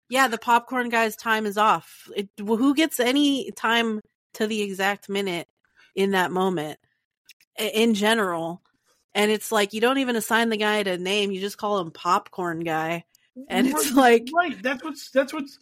yeah, 0.08 0.28
the 0.28 0.38
popcorn 0.38 0.88
guy's 0.88 1.16
time 1.16 1.46
is 1.46 1.58
off. 1.58 2.08
It, 2.14 2.28
who 2.38 2.74
gets 2.74 3.00
any 3.00 3.50
time 3.52 4.00
to 4.34 4.46
the 4.46 4.62
exact 4.62 5.08
minute 5.08 5.48
in 5.94 6.12
that 6.12 6.30
moment 6.30 6.78
in 7.58 7.94
general? 7.94 8.62
And 9.14 9.30
it's 9.30 9.50
like 9.50 9.72
you 9.72 9.80
don't 9.80 9.98
even 9.98 10.14
assign 10.14 10.50
the 10.50 10.58
guy 10.58 10.76
a 10.76 10.98
name; 10.98 11.32
you 11.32 11.40
just 11.40 11.56
call 11.56 11.80
him 11.80 11.90
popcorn 11.90 12.60
guy. 12.60 13.04
And 13.48 13.66
it's 13.66 13.92
like 13.92 14.28
right. 14.34 14.60
That's 14.62 14.82
what's 14.82 15.10
that's 15.10 15.32
what's. 15.32 15.58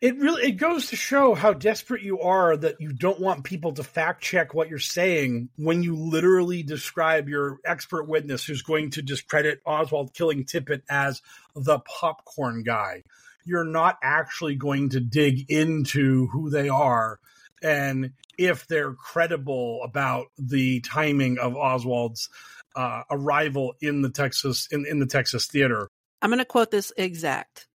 It 0.00 0.16
really 0.16 0.44
it 0.44 0.52
goes 0.52 0.86
to 0.88 0.96
show 0.96 1.34
how 1.34 1.52
desperate 1.52 2.02
you 2.02 2.20
are 2.20 2.56
that 2.56 2.80
you 2.80 2.92
don't 2.92 3.20
want 3.20 3.42
people 3.42 3.72
to 3.72 3.82
fact 3.82 4.22
check 4.22 4.54
what 4.54 4.68
you're 4.68 4.78
saying 4.78 5.48
when 5.56 5.82
you 5.82 5.96
literally 5.96 6.62
describe 6.62 7.28
your 7.28 7.58
expert 7.64 8.08
witness 8.08 8.44
who's 8.44 8.62
going 8.62 8.90
to 8.90 9.02
discredit 9.02 9.60
Oswald 9.66 10.14
killing 10.14 10.44
Tippit 10.44 10.82
as 10.88 11.20
the 11.56 11.80
popcorn 11.80 12.62
guy 12.62 13.02
you're 13.44 13.64
not 13.64 13.98
actually 14.02 14.54
going 14.54 14.90
to 14.90 15.00
dig 15.00 15.50
into 15.50 16.28
who 16.28 16.50
they 16.50 16.68
are 16.68 17.18
and 17.62 18.12
if 18.38 18.66
they're 18.68 18.92
credible 18.92 19.80
about 19.82 20.26
the 20.38 20.80
timing 20.80 21.38
of 21.38 21.56
Oswald's 21.56 22.28
uh, 22.76 23.02
arrival 23.10 23.74
in 23.80 24.02
the 24.02 24.10
Texas 24.10 24.68
in, 24.70 24.86
in 24.86 25.00
the 25.00 25.06
Texas 25.06 25.46
theater. 25.46 25.90
I'm 26.20 26.30
going 26.30 26.38
to 26.38 26.44
quote 26.44 26.70
this 26.70 26.92
exact. 26.96 27.66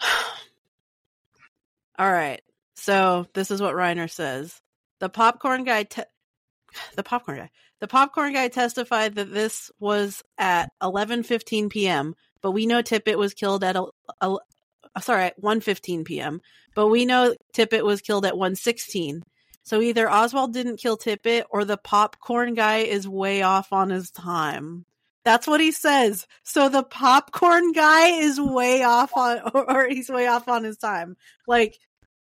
All 1.98 2.10
right. 2.10 2.40
So 2.74 3.26
this 3.34 3.50
is 3.50 3.60
what 3.60 3.74
Reiner 3.74 4.10
says. 4.10 4.60
The 5.00 5.08
popcorn 5.08 5.64
guy 5.64 5.84
te- 5.84 6.02
the 6.96 7.02
popcorn 7.02 7.38
guy. 7.38 7.50
The 7.80 7.88
popcorn 7.88 8.34
guy 8.34 8.48
testified 8.48 9.14
that 9.14 9.32
this 9.32 9.70
was 9.78 10.22
at 10.38 10.70
11:15 10.82 11.70
p.m., 11.70 12.14
but 12.42 12.52
we 12.52 12.66
know 12.66 12.82
Tippit 12.82 13.16
was 13.16 13.32
killed 13.34 13.64
at 13.64 13.76
a, 13.76 13.86
a, 14.20 14.36
sorry, 15.00 15.24
at 15.24 15.40
1:15 15.40 16.04
p.m. 16.04 16.40
But 16.74 16.88
we 16.88 17.04
know 17.04 17.34
Tippit 17.54 17.84
was 17.84 18.00
killed 18.00 18.26
at 18.26 18.34
1:16. 18.34 19.22
So 19.62 19.80
either 19.80 20.10
Oswald 20.10 20.52
didn't 20.52 20.78
kill 20.78 20.98
Tippit 20.98 21.44
or 21.50 21.64
the 21.64 21.76
popcorn 21.76 22.54
guy 22.54 22.78
is 22.78 23.08
way 23.08 23.42
off 23.42 23.72
on 23.72 23.90
his 23.90 24.10
time. 24.10 24.84
That's 25.30 25.46
what 25.46 25.60
he 25.60 25.70
says. 25.70 26.26
So 26.42 26.68
the 26.68 26.82
popcorn 26.82 27.70
guy 27.70 28.18
is 28.18 28.40
way 28.40 28.82
off 28.82 29.16
on, 29.16 29.38
or 29.54 29.86
he's 29.88 30.08
way 30.08 30.26
off 30.26 30.48
on 30.48 30.64
his 30.64 30.76
time. 30.76 31.16
Like, 31.46 31.78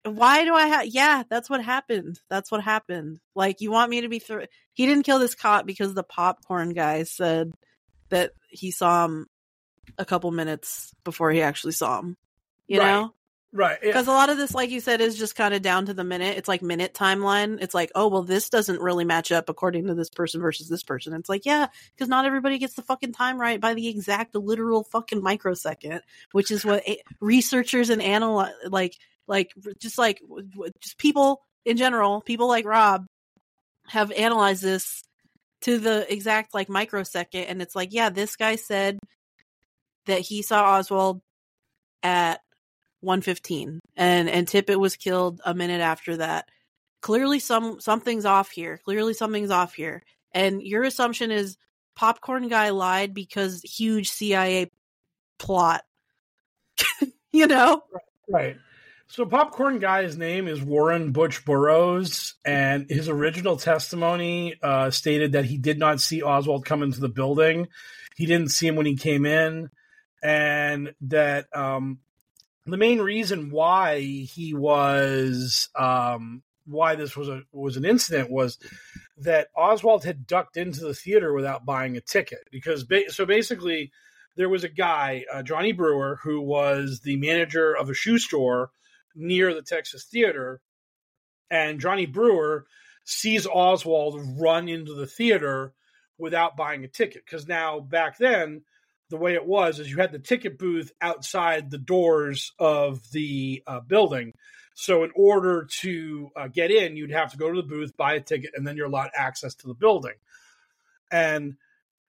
why 0.04 0.46
do 0.46 0.54
I 0.54 0.68
have? 0.68 0.86
Yeah, 0.86 1.24
that's 1.28 1.50
what 1.50 1.64
happened. 1.64 2.20
That's 2.30 2.52
what 2.52 2.62
happened. 2.62 3.20
Like, 3.34 3.60
you 3.60 3.72
want 3.72 3.90
me 3.90 4.02
to 4.02 4.08
be? 4.08 4.20
Th- 4.20 4.48
he 4.74 4.86
didn't 4.86 5.06
kill 5.06 5.18
this 5.18 5.34
cop 5.34 5.66
because 5.66 5.96
the 5.96 6.04
popcorn 6.04 6.74
guy 6.74 7.02
said 7.02 7.52
that 8.10 8.34
he 8.50 8.70
saw 8.70 9.06
him 9.06 9.26
a 9.98 10.06
couple 10.06 10.30
minutes 10.30 10.94
before 11.04 11.32
he 11.32 11.42
actually 11.42 11.74
saw 11.74 12.02
him 12.02 12.18
you 12.72 12.80
right. 12.80 12.92
know? 12.92 13.14
Right. 13.54 13.80
Because 13.82 14.08
yeah. 14.08 14.14
a 14.14 14.16
lot 14.16 14.30
of 14.30 14.38
this, 14.38 14.54
like 14.54 14.70
you 14.70 14.80
said, 14.80 15.02
is 15.02 15.18
just 15.18 15.36
kind 15.36 15.54
of 15.54 15.62
down 15.62 15.88
to 15.88 15.94
the 15.94 16.06
minute. 16.06 16.38
It's 16.38 16.48
like 16.48 16.62
minute 16.62 16.94
timeline. 16.94 17.58
It's 17.62 17.74
like, 17.74 17.92
oh, 17.96 18.08
well, 18.08 18.24
this 18.24 18.50
doesn't 18.50 18.80
really 18.80 19.04
match 19.04 19.32
up 19.32 19.50
according 19.50 19.88
to 19.88 19.94
this 19.94 20.10
person 20.10 20.40
versus 20.40 20.70
this 20.70 20.84
person. 20.84 21.14
It's 21.14 21.28
like, 21.28 21.46
yeah, 21.46 21.68
because 21.94 22.08
not 22.08 22.26
everybody 22.26 22.60
gets 22.60 22.76
the 22.76 22.82
fucking 22.82 23.12
time 23.12 23.40
right 23.40 23.60
by 23.60 23.74
the 23.74 23.90
exact 23.90 24.36
literal 24.36 24.86
fucking 24.86 25.22
microsecond, 25.22 26.02
which 26.32 26.50
is 26.50 26.64
what 26.64 26.84
researchers 27.20 27.90
and 27.90 28.02
analyze, 28.02 28.54
like, 28.70 28.98
like, 29.28 29.54
just 29.80 29.98
like, 29.98 30.22
just 30.80 30.98
people 30.98 31.42
in 31.66 31.76
general, 31.76 32.22
people 32.22 32.48
like 32.48 32.66
Rob 32.66 33.06
have 33.88 34.12
analyzed 34.12 34.64
this 34.64 35.04
to 35.62 35.78
the 35.78 36.12
exact 36.12 36.54
like 36.54 36.70
microsecond. 36.70 37.46
And 37.48 37.62
it's 37.62 37.76
like, 37.76 37.94
yeah, 37.94 38.10
this 38.10 38.36
guy 38.38 38.56
said 38.56 38.98
that 40.06 40.22
he 40.22 40.42
saw 40.42 40.78
Oswald 40.78 41.22
at 42.02 42.42
115 43.02 43.80
and 43.96 44.30
and 44.30 44.48
Tippit 44.48 44.80
was 44.80 44.96
killed 44.96 45.42
a 45.46 45.54
minute 45.54 45.82
after 45.82 46.18
that. 46.18 46.50
Clearly 47.02 47.40
some 47.40 47.80
something's 47.80 48.26
off 48.26 48.52
here. 48.52 48.80
Clearly 48.84 49.14
something's 49.14 49.52
off 49.52 49.74
here. 49.74 50.04
And 50.34 50.62
your 50.62 50.84
assumption 50.84 51.32
is 51.32 51.58
popcorn 51.96 52.48
guy 52.48 52.70
lied 52.70 53.14
because 53.14 53.62
huge 53.62 54.10
CIA 54.10 54.72
plot. 55.40 55.84
you 57.34 57.48
know? 57.48 57.84
Right. 58.30 58.58
So 59.08 59.26
popcorn 59.26 59.80
guy's 59.80 60.16
name 60.16 60.48
is 60.48 60.62
Warren 60.62 61.12
Butch 61.12 61.44
Burroughs 61.44 62.36
and 62.46 62.90
his 62.90 63.10
original 63.10 63.58
testimony 63.58 64.56
uh, 64.64 64.90
stated 64.90 65.34
that 65.34 65.44
he 65.44 65.58
did 65.58 65.78
not 65.78 66.00
see 66.00 66.24
Oswald 66.24 66.66
come 66.66 66.82
into 66.82 67.02
the 67.02 67.10
building. 67.10 67.68
He 68.16 68.26
didn't 68.26 68.50
see 68.50 68.68
him 68.68 68.78
when 68.78 68.86
he 68.86 68.96
came 68.96 69.26
in 69.26 69.70
and 70.24 70.94
that 71.02 71.48
um, 71.54 72.00
the 72.66 72.78
main 72.78 73.00
reason 73.00 73.50
why 73.50 74.00
he 74.00 74.54
was 74.54 75.70
um, 75.76 76.44
why 76.66 76.96
this 76.96 77.16
was 77.16 77.28
a 77.28 77.42
was 77.52 77.78
an 77.78 77.86
incident 77.86 78.30
was 78.30 78.58
that 79.18 79.50
Oswald 79.56 80.04
had 80.04 80.28
ducked 80.28 80.58
into 80.58 80.82
the 80.82 80.94
theater 80.94 81.34
without 81.34 81.66
buying 81.66 81.98
a 81.98 82.02
ticket 82.02 82.48
because 82.52 82.84
ba- 82.84 83.12
so 83.12 83.26
basically 83.26 83.92
there 84.36 84.50
was 84.50 84.64
a 84.64 84.70
guy 84.70 85.26
uh, 85.34 85.44
Johnny 85.44 85.72
Brewer 85.72 86.20
who 86.24 86.42
was 86.42 87.02
the 87.02 87.18
manager 87.18 87.76
of 87.76 87.90
a 87.90 87.94
shoe 87.94 88.20
store 88.20 88.72
near 89.16 89.54
the 89.54 89.62
Texas 89.62 90.06
Theater 90.06 90.62
and 91.50 91.82
Johnny 91.82 92.06
Brewer 92.06 92.66
sees 93.04 93.48
Oswald 93.48 94.20
run 94.40 94.70
into 94.70 94.94
the 94.94 95.08
theater 95.08 95.74
without 96.18 96.56
buying 96.56 96.84
a 96.84 96.88
ticket 96.88 97.24
because 97.26 97.48
now 97.48 97.80
back 97.80 98.18
then 98.18 98.62
the 99.12 99.18
way 99.18 99.36
it 99.36 99.46
was 99.46 99.80
is 99.80 99.90
you 99.90 99.98
had 99.98 100.12
the 100.12 100.20
ticket 100.20 100.58
booth 100.58 100.92
outside 101.00 101.70
the 101.70 101.78
doors 101.78 102.54
of 102.58 103.00
the 103.12 103.62
uh, 103.68 103.80
building. 103.82 104.34
So 104.74 105.04
in 105.04 105.12
order 105.16 105.68
to 105.82 106.30
uh, 106.36 106.48
get 106.48 106.72
in, 106.72 106.96
you'd 106.96 107.12
have 107.12 107.32
to 107.34 107.38
go 107.38 107.52
to 107.52 107.62
the 107.62 107.68
booth, 107.68 107.96
buy 107.96 108.16
a 108.16 108.22
ticket, 108.22 108.52
and 108.56 108.66
then 108.66 108.76
you're 108.78 108.88
allowed 108.88 109.12
access 109.16 109.54
to 109.56 109.68
the 109.68 109.76
building. 109.76 110.16
And 111.12 111.58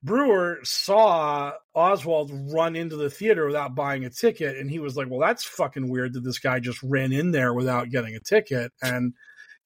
Brewer 0.03 0.61
saw 0.63 1.53
Oswald 1.75 2.31
run 2.53 2.75
into 2.75 2.97
the 2.97 3.11
theater 3.11 3.47
without 3.47 3.75
buying 3.75 4.05
a 4.05 4.11
ticket, 4.11 4.57
and 4.57 4.71
he 4.71 4.79
was 4.79 4.97
like, 4.97 5.09
"Well, 5.09 5.21
that's 5.21 5.45
fucking 5.45 5.89
weird 5.89 6.15
that 6.15 6.25
this 6.25 6.39
guy 6.39 6.61
just 6.61 6.83
ran 6.83 7.13
in 7.13 7.31
there 7.31 7.53
without 7.53 7.91
getting 7.91 8.17
a 8.17 8.21
ticket." 8.21 8.73
And 8.83 9.15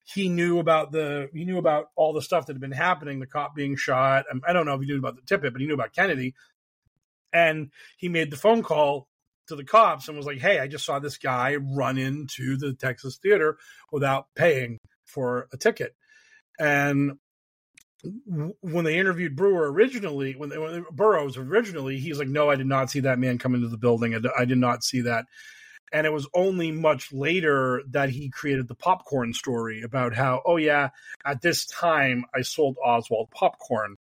he 0.04 0.28
knew 0.28 0.58
about 0.58 0.92
the 0.92 1.30
he 1.32 1.44
knew 1.44 1.58
about 1.58 1.90
all 1.96 2.12
the 2.12 2.22
stuff 2.22 2.46
that 2.46 2.54
had 2.54 2.60
been 2.60 2.70
happening, 2.70 3.18
the 3.18 3.26
cop 3.26 3.54
being 3.54 3.76
shot. 3.76 4.24
I 4.46 4.52
don't 4.52 4.66
know 4.66 4.74
if 4.74 4.80
he 4.80 4.86
knew 4.86 4.98
about 4.98 5.16
the 5.16 5.22
Tippit, 5.22 5.52
but 5.52 5.60
he 5.60 5.66
knew 5.66 5.74
about 5.74 5.92
Kennedy 5.92 6.34
and 7.32 7.70
he 7.96 8.08
made 8.08 8.30
the 8.30 8.36
phone 8.36 8.62
call 8.62 9.08
to 9.48 9.56
the 9.56 9.64
cops 9.64 10.08
and 10.08 10.16
was 10.16 10.26
like, 10.26 10.38
"Hey, 10.38 10.58
I 10.58 10.66
just 10.66 10.84
saw 10.84 10.98
this 10.98 11.18
guy 11.18 11.56
run 11.56 11.98
into 11.98 12.56
the 12.56 12.74
Texas 12.74 13.18
theater 13.18 13.58
without 13.92 14.26
paying 14.34 14.78
for 15.04 15.48
a 15.52 15.56
ticket." 15.56 15.94
And 16.58 17.18
when 18.60 18.84
they 18.84 18.98
interviewed 18.98 19.36
Brewer 19.36 19.70
originally, 19.72 20.34
when, 20.34 20.48
they, 20.48 20.58
when 20.58 20.84
Burroughs 20.92 21.36
originally, 21.36 21.98
he's 21.98 22.18
like, 22.18 22.28
"No, 22.28 22.50
I 22.50 22.56
did 22.56 22.66
not 22.66 22.90
see 22.90 23.00
that 23.00 23.18
man 23.18 23.38
come 23.38 23.54
into 23.54 23.68
the 23.68 23.78
building. 23.78 24.14
I, 24.14 24.42
I 24.42 24.44
did 24.44 24.58
not 24.58 24.84
see 24.84 25.02
that." 25.02 25.26
And 25.92 26.06
it 26.06 26.12
was 26.12 26.28
only 26.34 26.72
much 26.72 27.12
later 27.12 27.82
that 27.90 28.10
he 28.10 28.28
created 28.28 28.66
the 28.66 28.74
popcorn 28.74 29.32
story 29.32 29.82
about 29.82 30.14
how, 30.14 30.42
oh 30.44 30.56
yeah, 30.56 30.90
at 31.24 31.40
this 31.40 31.64
time 31.66 32.24
I 32.34 32.42
sold 32.42 32.76
Oswald 32.84 33.30
popcorn, 33.30 33.96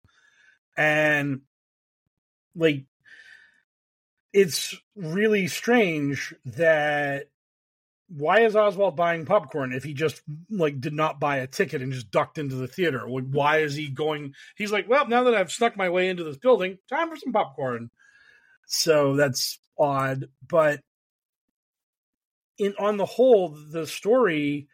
and 0.76 1.42
like 2.56 2.86
it's 4.36 4.76
really 4.98 5.48
strange 5.48 6.36
that 6.44 7.30
why 8.10 8.42
is 8.42 8.54
Oswald 8.54 8.98
buying 8.98 9.26
popcorn 9.26 9.72
if 9.72 9.86
he 9.86 9.94
just 9.94 10.22
like 10.50 10.82
did 10.82 10.94
not 10.94 11.22
buy 11.22 11.38
a 11.38 11.48
ticket 11.48 11.82
and 11.82 11.94
just 11.94 12.12
ducked 12.12 12.38
into 12.38 12.56
the 12.56 12.68
theater? 12.68 13.08
Like, 13.08 13.24
why 13.32 13.60
is 13.60 13.76
he 13.76 13.88
going? 13.88 14.34
He's 14.58 14.74
like, 14.74 14.90
well, 14.90 15.08
now 15.08 15.24
that 15.24 15.34
I've 15.34 15.54
snuck 15.54 15.78
my 15.78 15.90
way 15.90 16.10
into 16.10 16.26
this 16.26 16.36
building, 16.36 16.78
time 16.90 17.10
for 17.10 17.16
some 17.16 17.32
popcorn. 17.32 17.90
So 18.68 19.16
that's 19.16 19.58
odd, 19.80 20.26
but 20.46 20.82
in 22.58 22.76
on 22.78 22.98
the 22.98 23.06
whole, 23.06 23.58
the 23.72 23.88
story 23.88 24.68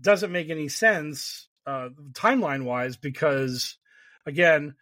doesn't 0.00 0.30
make 0.30 0.48
any 0.48 0.68
sense 0.68 1.48
uh, 1.66 1.88
timeline 2.12 2.62
wise 2.62 2.96
because 2.96 3.78
again, 4.26 4.76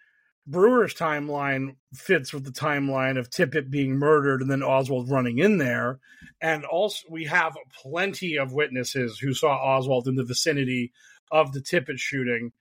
Brewer's 0.46 0.94
timeline 0.94 1.76
fits 1.92 2.32
with 2.32 2.44
the 2.44 2.52
timeline 2.52 3.18
of 3.18 3.30
Tippit 3.30 3.68
being 3.68 3.98
murdered 3.98 4.42
and 4.42 4.50
then 4.50 4.62
Oswald 4.62 5.10
running 5.10 5.38
in 5.38 5.58
there. 5.58 5.98
And 6.40 6.64
also, 6.64 7.04
we 7.10 7.24
have 7.24 7.56
plenty 7.82 8.36
of 8.36 8.52
witnesses 8.52 9.18
who 9.18 9.34
saw 9.34 9.56
Oswald 9.56 10.06
in 10.06 10.14
the 10.14 10.24
vicinity 10.24 10.92
of 11.32 11.52
the 11.52 11.60
Tippit 11.60 11.98
shooting. 11.98 12.52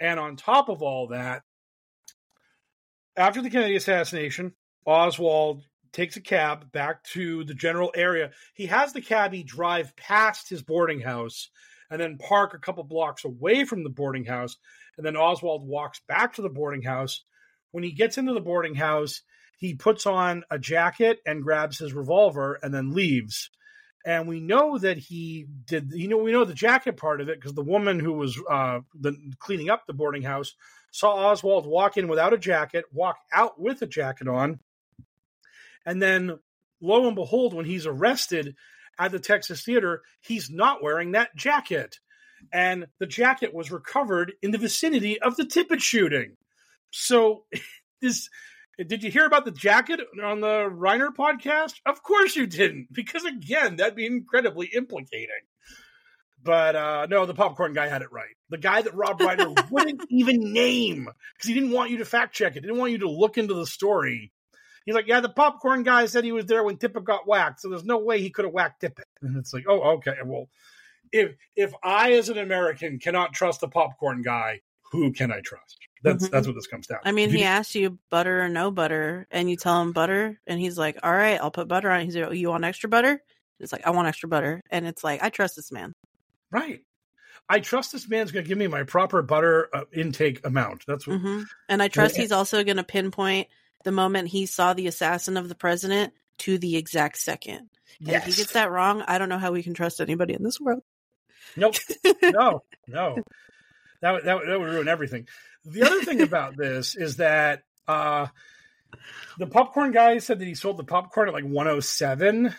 And 0.00 0.18
on 0.18 0.36
top 0.36 0.68
of 0.68 0.82
all 0.82 1.08
that, 1.08 1.42
after 3.16 3.40
the 3.40 3.50
Kennedy 3.50 3.76
assassination, 3.76 4.54
Oswald 4.84 5.64
takes 5.92 6.16
a 6.16 6.20
cab 6.20 6.70
back 6.72 7.02
to 7.02 7.44
the 7.44 7.54
general 7.54 7.92
area. 7.94 8.30
He 8.54 8.66
has 8.66 8.92
the 8.92 9.00
cabbie 9.00 9.42
drive 9.42 9.96
past 9.96 10.48
his 10.48 10.62
boarding 10.62 11.00
house 11.00 11.50
and 11.90 12.00
then 12.00 12.18
park 12.18 12.54
a 12.54 12.58
couple 12.58 12.84
blocks 12.84 13.24
away 13.24 13.64
from 13.64 13.82
the 13.82 13.90
boarding 13.90 14.24
house. 14.24 14.56
And 14.96 15.06
then 15.06 15.16
Oswald 15.16 15.66
walks 15.66 16.00
back 16.06 16.34
to 16.34 16.42
the 16.42 16.48
boarding 16.48 16.82
house. 16.82 17.24
When 17.72 17.84
he 17.84 17.92
gets 17.92 18.18
into 18.18 18.34
the 18.34 18.40
boarding 18.40 18.74
house, 18.74 19.22
he 19.58 19.74
puts 19.74 20.06
on 20.06 20.44
a 20.50 20.58
jacket 20.58 21.18
and 21.26 21.42
grabs 21.42 21.78
his 21.78 21.92
revolver 21.92 22.58
and 22.62 22.72
then 22.72 22.94
leaves. 22.94 23.50
And 24.06 24.28
we 24.28 24.40
know 24.40 24.78
that 24.78 24.96
he 24.96 25.46
did, 25.66 25.92
you 25.92 26.08
know, 26.08 26.18
we 26.18 26.32
know 26.32 26.44
the 26.44 26.54
jacket 26.54 26.96
part 26.96 27.20
of 27.20 27.28
it 27.28 27.38
because 27.38 27.54
the 27.54 27.62
woman 27.62 27.98
who 27.98 28.12
was 28.12 28.40
uh, 28.50 28.80
the, 28.98 29.16
cleaning 29.38 29.70
up 29.70 29.82
the 29.86 29.92
boarding 29.92 30.22
house 30.22 30.54
saw 30.92 31.30
Oswald 31.30 31.66
walk 31.66 31.96
in 31.96 32.08
without 32.08 32.32
a 32.32 32.38
jacket, 32.38 32.84
walk 32.92 33.16
out 33.32 33.60
with 33.60 33.82
a 33.82 33.86
jacket 33.86 34.28
on. 34.28 34.60
And 35.84 36.00
then 36.00 36.38
lo 36.80 37.06
and 37.06 37.16
behold, 37.16 37.52
when 37.54 37.66
he's 37.66 37.86
arrested, 37.86 38.54
at 38.98 39.12
the 39.12 39.20
Texas 39.20 39.62
Theater, 39.62 40.02
he's 40.20 40.50
not 40.50 40.82
wearing 40.82 41.12
that 41.12 41.34
jacket. 41.36 41.98
And 42.52 42.86
the 42.98 43.06
jacket 43.06 43.54
was 43.54 43.70
recovered 43.70 44.32
in 44.42 44.50
the 44.50 44.58
vicinity 44.58 45.20
of 45.20 45.36
the 45.36 45.44
Tippit 45.44 45.80
shooting. 45.80 46.36
So, 46.90 47.44
this 48.00 48.28
did 48.86 49.02
you 49.02 49.10
hear 49.10 49.26
about 49.26 49.44
the 49.44 49.50
jacket 49.50 50.00
on 50.22 50.40
the 50.40 50.70
Reiner 50.70 51.08
podcast? 51.08 51.74
Of 51.84 52.02
course 52.02 52.36
you 52.36 52.46
didn't, 52.46 52.88
because 52.92 53.24
again, 53.24 53.76
that'd 53.76 53.96
be 53.96 54.06
incredibly 54.06 54.66
implicating. 54.66 55.28
But 56.42 56.76
uh, 56.76 57.06
no, 57.10 57.26
the 57.26 57.34
popcorn 57.34 57.72
guy 57.72 57.88
had 57.88 58.02
it 58.02 58.12
right. 58.12 58.36
The 58.50 58.58
guy 58.58 58.80
that 58.82 58.94
Rob 58.94 59.18
Reiner 59.18 59.70
wouldn't 59.70 60.02
even 60.10 60.52
name 60.52 61.08
because 61.34 61.48
he 61.48 61.54
didn't 61.54 61.72
want 61.72 61.90
you 61.90 61.98
to 61.98 62.04
fact 62.04 62.34
check 62.34 62.56
it, 62.56 62.60
didn't 62.60 62.78
want 62.78 62.92
you 62.92 62.98
to 62.98 63.10
look 63.10 63.36
into 63.36 63.54
the 63.54 63.66
story. 63.66 64.32
He's 64.86 64.94
like, 64.94 65.08
yeah, 65.08 65.20
the 65.20 65.28
popcorn 65.28 65.82
guy 65.82 66.06
said 66.06 66.24
he 66.24 66.32
was 66.32 66.46
there 66.46 66.62
when 66.62 66.78
Tippit 66.78 67.04
got 67.04 67.26
whacked, 67.26 67.60
so 67.60 67.68
there's 67.68 67.84
no 67.84 67.98
way 67.98 68.22
he 68.22 68.30
could 68.30 68.46
have 68.46 68.54
whacked 68.54 68.82
Tippit. 68.82 69.02
And 69.20 69.36
it's 69.36 69.52
like, 69.52 69.64
oh, 69.68 69.96
okay, 69.96 70.14
well, 70.24 70.48
if 71.12 71.32
if 71.56 71.74
I 71.82 72.12
as 72.12 72.28
an 72.28 72.38
American 72.38 72.98
cannot 72.98 73.34
trust 73.34 73.60
the 73.60 73.68
popcorn 73.68 74.22
guy, 74.22 74.60
who 74.90 75.12
can 75.12 75.32
I 75.32 75.40
trust? 75.40 75.78
That's 76.02 76.24
mm-hmm. 76.24 76.32
that's 76.32 76.46
what 76.46 76.54
this 76.54 76.66
comes 76.66 76.86
down. 76.86 77.00
I 77.04 77.12
mean, 77.12 77.30
he 77.30 77.44
asks 77.44 77.74
you 77.74 77.98
butter 78.10 78.42
or 78.42 78.48
no 78.48 78.70
butter, 78.70 79.26
and 79.30 79.50
you 79.50 79.56
tell 79.56 79.82
him 79.82 79.92
butter, 79.92 80.40
and 80.46 80.60
he's 80.60 80.78
like, 80.78 80.98
"All 81.02 81.12
right, 81.12 81.40
I'll 81.40 81.50
put 81.50 81.68
butter 81.68 81.90
on." 81.90 82.00
it. 82.00 82.04
He's 82.04 82.16
like, 82.16 82.28
oh, 82.28 82.32
"You 82.32 82.50
want 82.50 82.64
extra 82.64 82.88
butter?" 82.88 83.22
It's 83.58 83.72
like, 83.72 83.86
"I 83.86 83.90
want 83.90 84.08
extra 84.08 84.28
butter," 84.28 84.62
and 84.70 84.86
it's 84.86 85.02
like, 85.02 85.22
I 85.22 85.30
trust 85.30 85.56
this 85.56 85.72
man. 85.72 85.94
Right. 86.50 86.80
I 87.48 87.60
trust 87.60 87.92
this 87.92 88.08
man's 88.08 88.30
going 88.30 88.44
to 88.44 88.48
give 88.48 88.58
me 88.58 88.66
my 88.66 88.82
proper 88.82 89.22
butter 89.22 89.68
uh, 89.72 89.84
intake 89.92 90.46
amount. 90.46 90.84
That's 90.86 91.06
what. 91.06 91.18
Mm-hmm. 91.18 91.42
And 91.68 91.82
I 91.82 91.88
trust 91.88 92.16
he's 92.16 92.32
also 92.32 92.62
going 92.62 92.76
to 92.76 92.84
pinpoint 92.84 93.48
the 93.84 93.92
moment 93.92 94.28
he 94.28 94.46
saw 94.46 94.74
the 94.74 94.86
assassin 94.86 95.36
of 95.36 95.48
the 95.48 95.54
president 95.54 96.12
to 96.38 96.58
the 96.58 96.76
exact 96.76 97.18
second. 97.18 97.70
And 98.00 98.08
yes. 98.08 98.26
if 98.26 98.34
he 98.34 98.40
gets 98.40 98.52
that 98.52 98.70
wrong, 98.70 99.02
I 99.06 99.18
don't 99.18 99.28
know 99.28 99.38
how 99.38 99.52
we 99.52 99.62
can 99.62 99.74
trust 99.74 100.00
anybody 100.00 100.34
in 100.34 100.42
this 100.42 100.60
world. 100.60 100.82
Nope. 101.56 101.76
no, 102.22 102.62
no. 102.86 103.16
That, 104.00 104.24
that, 104.24 104.46
that 104.46 104.60
would 104.60 104.68
ruin 104.68 104.88
everything. 104.88 105.28
The 105.64 105.82
other 105.82 106.02
thing 106.02 106.20
about 106.20 106.56
this 106.56 106.94
is 106.94 107.16
that 107.16 107.62
uh, 107.86 108.26
the 109.38 109.46
popcorn 109.46 109.92
guy 109.92 110.18
said 110.18 110.38
that 110.38 110.46
he 110.46 110.54
sold 110.54 110.76
the 110.76 110.84
popcorn 110.84 111.28
at 111.28 111.34
like 111.34 111.44
107 111.44 112.54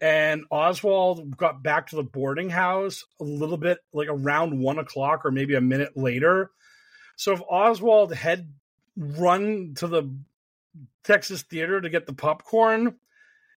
and 0.00 0.44
Oswald 0.50 1.36
got 1.36 1.62
back 1.62 1.88
to 1.88 1.96
the 1.96 2.02
boarding 2.02 2.50
house 2.50 3.04
a 3.20 3.24
little 3.24 3.56
bit 3.56 3.78
like 3.92 4.08
around 4.10 4.60
one 4.60 4.78
o'clock 4.78 5.24
or 5.24 5.30
maybe 5.30 5.54
a 5.54 5.60
minute 5.60 5.96
later. 5.96 6.50
So 7.16 7.32
if 7.32 7.40
Oswald 7.48 8.12
had 8.12 8.52
run 8.96 9.74
to 9.76 9.86
the 9.86 10.14
Texas 11.04 11.42
Theater 11.42 11.80
to 11.80 11.88
get 11.88 12.06
the 12.06 12.12
popcorn, 12.12 12.96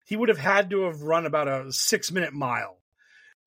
he 0.06 0.16
would 0.16 0.30
have 0.30 0.38
had 0.38 0.70
to 0.70 0.84
have 0.84 1.02
run 1.02 1.26
about 1.26 1.48
a 1.48 1.72
six 1.72 2.12
minute 2.12 2.34
mile. 2.34 2.77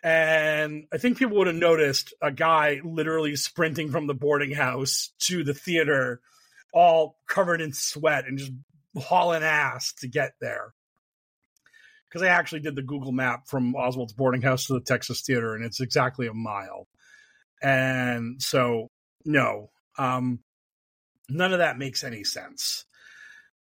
And 0.03 0.87
I 0.93 0.99
think 0.99 1.19
people 1.19 1.37
would 1.39 1.47
have 1.47 1.57
noticed 1.57 2.15
a 2.23 2.33
guy 2.33 2.81
literally 2.83 3.37
sprinting 3.37 3.91
from 3.91 4.07
the 4.07 4.15
boarding 4.15 4.53
house 4.53 5.13
to 5.21 5.45
the 5.45 5.55
theater, 5.55 6.21
all 6.73 7.19
covered 7.27 7.61
in 7.61 7.73
sweat 7.73 8.27
and 8.27 8.39
just 8.39 8.53
hauling 8.97 9.43
ass 9.43 9.93
to 10.01 10.09
get 10.09 10.33
there. 10.41 10.73
Because 12.09 12.23
I 12.23 12.29
actually 12.29 12.61
did 12.61 12.75
the 12.75 12.83
Google 12.83 13.13
map 13.13 13.47
from 13.47 13.77
Oswald's 13.77 14.15
boarding 14.15 14.43
house 14.43 14.67
to 14.67 14.73
the 14.73 14.81
Texas 14.81 15.21
Theater, 15.21 15.55
and 15.55 15.65
it's 15.65 15.81
exactly 15.81 16.27
a 16.27 16.35
mile. 16.35 16.89
And 17.63 18.43
so, 18.43 18.89
no, 19.25 19.71
um, 19.99 20.41
none 21.29 21.53
of 21.53 21.59
that 21.59 21.79
makes 21.79 22.03
any 22.03 22.25
sense 22.25 22.85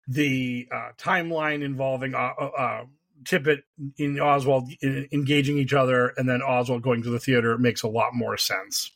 the 0.08 0.68
uh, 0.72 0.90
timeline 0.98 1.62
involving 1.62 2.14
uh, 2.14 2.32
uh, 2.40 2.84
Tippit 3.24 3.62
in 3.96 4.18
Oswald 4.20 4.70
engaging 4.82 5.58
each 5.58 5.72
other, 5.72 6.12
and 6.16 6.28
then 6.28 6.42
Oswald 6.42 6.82
going 6.82 7.02
to 7.02 7.10
the 7.10 7.20
theater 7.20 7.58
makes 7.58 7.82
a 7.82 7.88
lot 7.88 8.14
more 8.14 8.36
sense. 8.36 8.90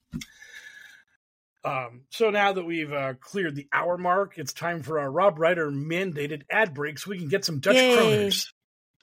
Um, 1.64 2.02
so 2.10 2.30
now 2.30 2.52
that 2.52 2.64
we've 2.64 2.92
uh, 2.92 3.14
cleared 3.14 3.56
the 3.56 3.66
hour 3.72 3.98
mark, 3.98 4.34
it's 4.38 4.52
time 4.52 4.82
for 4.82 5.00
our 5.00 5.10
Rob 5.10 5.38
Reiner 5.38 5.72
mandated 5.72 6.42
ad 6.50 6.74
break 6.74 6.98
so 6.98 7.10
we 7.10 7.18
can 7.18 7.28
get 7.28 7.44
some 7.44 7.58
Dutch 7.58 7.74
Yay. 7.74 7.96
kroners. 7.96 8.52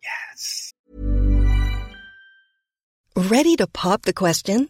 Yes. 0.02 0.74
Ready 3.16 3.58
to 3.58 3.68
pop 3.68 4.04
the 4.04 4.14
question? 4.14 4.70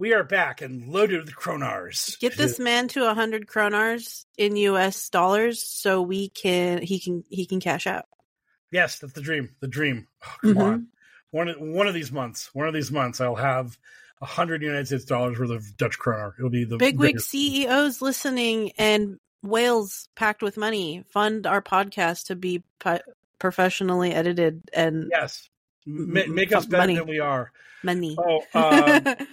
We 0.00 0.14
are 0.14 0.24
back 0.24 0.62
and 0.62 0.88
loaded 0.88 1.26
with 1.26 1.36
kroners. 1.36 2.18
Get 2.20 2.34
this 2.34 2.58
man 2.58 2.88
to 2.88 3.10
a 3.10 3.12
hundred 3.12 3.46
kroners 3.46 4.24
in 4.38 4.56
U.S. 4.56 5.10
dollars, 5.10 5.62
so 5.62 6.00
we 6.00 6.30
can 6.30 6.80
he 6.80 6.98
can 6.98 7.22
he 7.28 7.44
can 7.44 7.60
cash 7.60 7.86
out. 7.86 8.06
Yes, 8.72 8.98
that's 8.98 9.12
the 9.12 9.20
dream. 9.20 9.50
The 9.60 9.68
dream. 9.68 10.06
Oh, 10.24 10.36
come 10.40 10.50
mm-hmm. 10.54 10.62
on, 10.62 10.86
one 11.32 11.48
of, 11.48 11.56
one 11.60 11.86
of 11.86 11.92
these 11.92 12.10
months. 12.10 12.48
One 12.54 12.66
of 12.66 12.72
these 12.72 12.90
months, 12.90 13.20
I'll 13.20 13.34
have 13.34 13.76
a 14.22 14.24
hundred 14.24 14.62
United 14.62 14.86
States 14.86 15.04
dollars 15.04 15.38
worth 15.38 15.50
of 15.50 15.76
Dutch 15.76 15.98
kroner. 15.98 16.34
It'll 16.38 16.48
be 16.48 16.64
the 16.64 16.78
bigwig 16.78 17.16
biggest. 17.16 17.28
CEOs 17.28 18.00
listening 18.00 18.72
and 18.78 19.18
whales 19.42 20.08
packed 20.14 20.42
with 20.42 20.56
money 20.56 21.04
fund 21.10 21.46
our 21.46 21.60
podcast 21.60 22.28
to 22.28 22.36
be 22.36 22.62
professionally 23.38 24.14
edited 24.14 24.62
and 24.72 25.10
yes, 25.12 25.50
M- 25.86 26.34
make 26.34 26.54
us 26.54 26.64
better 26.64 26.84
money. 26.84 26.94
than 26.94 27.06
we 27.06 27.20
are. 27.20 27.52
money. 27.82 28.16
Oh, 28.18 28.40
um, 28.54 29.26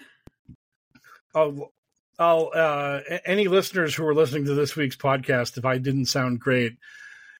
oh, 1.37 1.71
I'll, 2.19 2.51
uh, 2.53 3.01
any 3.25 3.47
listeners 3.47 3.93
who 3.93 4.05
are 4.07 4.15
listening 4.15 4.45
to 4.45 4.55
this 4.55 4.75
week's 4.75 4.95
podcast, 4.95 5.57
if 5.57 5.65
I 5.65 5.77
didn't 5.77 6.07
sound 6.07 6.39
great, 6.39 6.77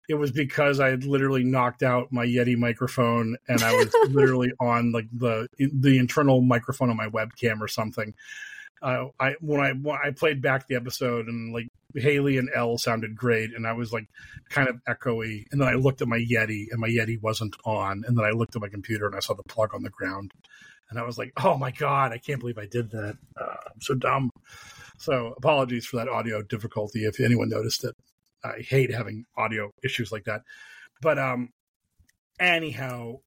it 0.08 0.14
was 0.14 0.32
because 0.32 0.80
I 0.80 0.90
had 0.90 1.04
literally 1.04 1.44
knocked 1.44 1.84
out 1.84 2.12
my 2.12 2.26
Yeti 2.26 2.56
microphone 2.56 3.38
and 3.48 3.62
I 3.62 3.74
was 3.74 3.94
literally 4.10 4.52
on 4.60 4.92
like 4.92 5.08
the 5.12 5.48
the 5.58 5.98
internal 5.98 6.42
microphone 6.42 6.90
on 6.90 6.96
my 6.96 7.10
webcam 7.10 7.60
or 7.60 7.68
something. 7.68 8.14
Uh, 8.82 9.08
I 9.20 9.36
when 9.42 9.60
I 9.60 9.74
when 9.74 9.98
I 10.02 10.12
played 10.12 10.42
back 10.42 10.68
the 10.68 10.76
episode 10.76 11.28
and 11.28 11.52
like 11.52 11.68
Haley 11.96 12.38
and 12.38 12.50
Elle 12.56 12.78
sounded 12.78 13.16
great 13.18 13.54
and 13.54 13.68
I 13.68 13.74
was 13.74 13.92
like 13.92 14.08
kind 14.50 14.70
of 14.70 14.80
echoey 14.88 15.46
and 15.52 15.60
then 15.60 15.68
I 15.68 15.74
looked 15.74 16.02
at 16.02 16.08
my 16.08 16.20
Yeti 16.20 16.68
and 16.72 16.80
my 16.80 16.88
Yeti 16.88 17.22
wasn't 17.22 17.56
on 17.66 18.04
and 18.08 18.18
then 18.18 18.24
I 18.24 18.30
looked 18.30 18.56
at 18.56 18.62
my 18.62 18.70
computer 18.70 19.08
and 19.08 19.16
I 19.16 19.20
saw 19.20 19.34
the 19.34 19.44
plug 19.44 19.74
on 19.74 19.84
the 19.84 19.90
ground 19.90 20.32
and 20.90 20.98
I 21.00 21.04
was 21.04 21.18
like, 21.18 21.34
oh 21.44 21.58
my 21.58 21.72
god, 21.72 22.12
I 22.12 22.18
can't 22.18 22.40
believe 22.40 22.58
I 22.58 22.66
did 22.66 22.92
that. 22.92 23.18
Uh, 23.40 23.56
I'm 23.74 23.82
so 23.82 23.94
dumb. 23.94 24.30
So 24.98 25.34
apologies 25.38 25.86
for 25.86 25.98
that 25.98 26.08
audio 26.10 26.42
difficulty 26.42 27.06
if 27.06 27.20
anyone 27.20 27.50
noticed 27.50 27.84
it. 27.84 27.94
I 28.44 28.60
hate 28.60 28.92
having 28.92 29.26
audio 29.36 29.72
issues 29.84 30.12
like 30.12 30.26
that. 30.26 30.42
But 31.02 31.20
um 31.20 31.50
anyhow, 32.40 33.20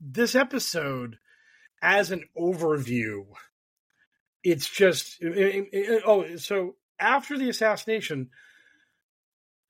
this 0.00 0.34
episode 0.34 1.18
as 1.80 2.10
an 2.10 2.24
overview, 2.38 3.26
it's 4.42 4.68
just 4.68 5.20
it- 5.22 5.68
it- 5.72 6.02
oh 6.06 6.36
so 6.36 6.76
after 6.98 7.36
the 7.38 7.48
assassination 7.48 8.30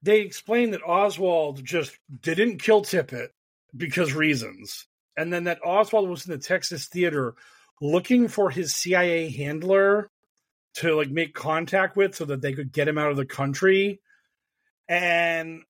they 0.02 0.20
explain 0.20 0.72
that 0.72 0.82
Oswald 0.82 1.64
just 1.64 1.96
didn't 2.22 2.58
kill 2.58 2.82
Tippit 2.82 3.28
because 3.76 4.12
reasons. 4.12 4.86
And 5.16 5.32
then 5.32 5.44
that 5.44 5.64
Oswald 5.64 6.08
was 6.08 6.26
in 6.26 6.32
the 6.32 6.38
Texas 6.38 6.86
theater 6.86 7.34
looking 7.80 8.28
for 8.28 8.50
his 8.50 8.74
CIA 8.74 9.30
handler 9.30 10.10
to 10.74 10.94
like 10.94 11.10
make 11.10 11.34
contact 11.34 11.96
with 11.96 12.14
so 12.14 12.24
that 12.24 12.40
they 12.40 12.52
could 12.52 12.72
get 12.72 12.88
him 12.88 12.98
out 12.98 13.10
of 13.10 13.16
the 13.16 13.26
country. 13.26 14.00
And 14.88 15.62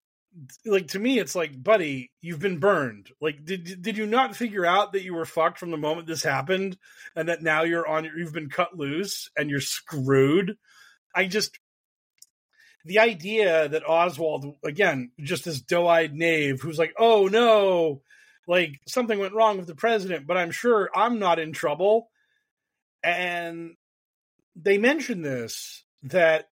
like 0.65 0.89
to 0.89 0.99
me 0.99 1.19
it's 1.19 1.35
like 1.35 1.63
buddy 1.63 2.11
you've 2.23 2.39
been 2.39 2.59
burned 2.59 3.11
like 3.21 3.45
did 3.45 3.83
did 3.83 3.99
you 3.99 4.07
not 4.07 4.35
figure 4.35 4.65
out 4.65 4.93
that 4.93 5.03
you 5.03 5.13
were 5.13 5.27
fucked 5.27 5.59
from 5.59 5.71
the 5.71 5.77
moment 5.77 6.07
this 6.07 6.23
happened 6.23 6.79
and 7.15 7.29
that 7.29 7.43
now 7.43 7.65
you're 7.65 7.87
on 7.87 8.09
you've 8.17 8.33
been 8.33 8.49
cut 8.49 8.75
loose 8.75 9.29
and 9.37 9.51
you're 9.51 9.61
screwed 9.61 10.57
i 11.15 11.27
just 11.27 11.59
the 12.85 12.99
idea 12.99 13.69
that 13.69 13.89
Oswald, 13.89 14.57
again, 14.65 15.13
just 15.21 15.45
this 15.45 15.61
doe 15.61 15.87
eyed 15.87 16.15
knave 16.15 16.61
who's 16.61 16.79
like, 16.79 16.95
oh 16.99 17.29
no, 17.29 18.03
like 18.47 18.81
something 18.87 19.19
went 19.19 19.35
wrong 19.35 19.59
with 19.59 19.67
the 19.67 19.75
president, 19.75 20.27
but 20.27 20.37
I'm 20.37 20.51
sure 20.51 20.91
I'm 20.95 21.19
not 21.19 21.39
in 21.39 21.53
trouble. 21.53 22.09
And 23.03 23.77
they 24.57 24.79
mention 24.79 25.23
this 25.23 25.85
that 26.05 26.49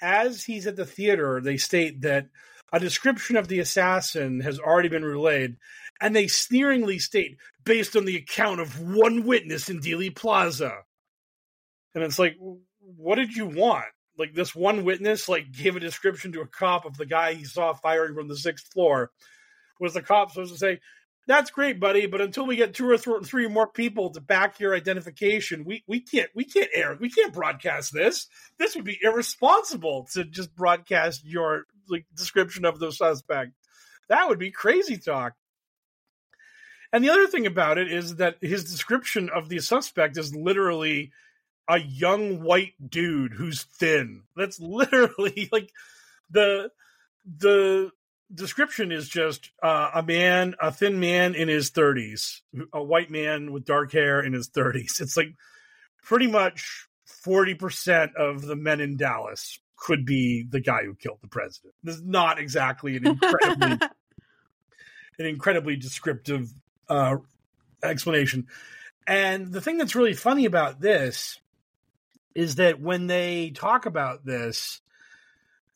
as 0.00 0.44
he's 0.44 0.66
at 0.66 0.76
the 0.76 0.86
theater, 0.86 1.40
they 1.40 1.56
state 1.56 2.02
that 2.02 2.28
a 2.72 2.80
description 2.80 3.36
of 3.36 3.48
the 3.48 3.60
assassin 3.60 4.40
has 4.40 4.58
already 4.58 4.88
been 4.88 5.04
relayed, 5.04 5.56
and 6.00 6.14
they 6.14 6.26
sneeringly 6.26 6.98
state, 6.98 7.36
based 7.64 7.96
on 7.96 8.04
the 8.04 8.16
account 8.16 8.60
of 8.60 8.80
one 8.80 9.24
witness 9.24 9.68
in 9.68 9.80
Dealey 9.80 10.14
Plaza. 10.14 10.72
And 11.94 12.04
it's 12.04 12.18
like, 12.18 12.36
what 12.80 13.16
did 13.16 13.34
you 13.34 13.46
want? 13.46 13.86
like 14.18 14.34
this 14.34 14.54
one 14.54 14.84
witness 14.84 15.28
like 15.28 15.52
gave 15.52 15.76
a 15.76 15.80
description 15.80 16.32
to 16.32 16.40
a 16.40 16.46
cop 16.46 16.84
of 16.84 16.96
the 16.96 17.06
guy 17.06 17.34
he 17.34 17.44
saw 17.44 17.72
firing 17.72 18.14
from 18.14 18.28
the 18.28 18.36
sixth 18.36 18.72
floor 18.72 19.10
was 19.78 19.94
the 19.94 20.02
cop 20.02 20.30
supposed 20.30 20.52
to 20.52 20.58
say 20.58 20.80
that's 21.26 21.50
great 21.50 21.78
buddy 21.78 22.06
but 22.06 22.20
until 22.20 22.46
we 22.46 22.56
get 22.56 22.74
two 22.74 22.88
or 22.88 22.96
th- 22.96 23.24
three 23.24 23.46
more 23.48 23.66
people 23.66 24.10
to 24.10 24.20
back 24.20 24.58
your 24.60 24.74
identification 24.74 25.64
we 25.64 25.84
we 25.86 26.00
can't 26.00 26.30
we 26.34 26.44
can't 26.44 26.70
air 26.74 26.96
we 26.98 27.10
can't 27.10 27.32
broadcast 27.32 27.92
this. 27.92 28.26
This 28.58 28.74
would 28.74 28.84
be 28.84 28.98
irresponsible 29.02 30.08
to 30.12 30.24
just 30.24 30.54
broadcast 30.54 31.24
your 31.24 31.64
like 31.88 32.06
description 32.14 32.64
of 32.64 32.78
the 32.78 32.92
suspect. 32.92 33.52
That 34.08 34.28
would 34.28 34.38
be 34.38 34.50
crazy 34.50 34.96
talk. 34.96 35.34
And 36.92 37.04
the 37.04 37.10
other 37.10 37.26
thing 37.26 37.46
about 37.46 37.78
it 37.78 37.92
is 37.92 38.16
that 38.16 38.36
his 38.40 38.64
description 38.64 39.28
of 39.28 39.48
the 39.48 39.58
suspect 39.58 40.16
is 40.16 40.34
literally 40.34 41.12
a 41.68 41.78
young 41.78 42.42
white 42.42 42.72
dude 42.88 43.32
who's 43.32 43.64
thin. 43.64 44.22
That's 44.36 44.58
literally 44.60 45.48
like 45.52 45.70
the 46.30 46.70
the 47.26 47.90
description 48.32 48.92
is 48.92 49.08
just 49.08 49.50
uh, 49.62 49.90
a 49.94 50.02
man, 50.02 50.54
a 50.60 50.70
thin 50.72 51.00
man 51.00 51.34
in 51.34 51.48
his 51.48 51.70
30s, 51.70 52.40
a 52.72 52.82
white 52.82 53.10
man 53.10 53.52
with 53.52 53.64
dark 53.64 53.92
hair 53.92 54.20
in 54.20 54.32
his 54.32 54.50
30s. 54.50 55.00
It's 55.00 55.16
like 55.16 55.34
pretty 56.02 56.26
much 56.26 56.88
40% 57.26 58.14
of 58.14 58.42
the 58.42 58.56
men 58.56 58.80
in 58.80 58.96
Dallas 58.96 59.58
could 59.76 60.04
be 60.04 60.44
the 60.48 60.60
guy 60.60 60.84
who 60.84 60.94
killed 60.94 61.18
the 61.22 61.28
president. 61.28 61.74
This 61.82 61.96
is 61.96 62.02
not 62.02 62.38
exactly 62.38 62.96
an 62.96 63.06
incredibly 63.06 63.72
an 65.18 65.26
incredibly 65.26 65.76
descriptive 65.76 66.50
uh, 66.88 67.16
explanation. 67.82 68.46
And 69.06 69.52
the 69.52 69.60
thing 69.60 69.78
that's 69.78 69.96
really 69.96 70.14
funny 70.14 70.44
about 70.44 70.80
this 70.80 71.40
is 72.34 72.56
that 72.56 72.80
when 72.80 73.06
they 73.06 73.50
talk 73.50 73.86
about 73.86 74.24
this, 74.24 74.80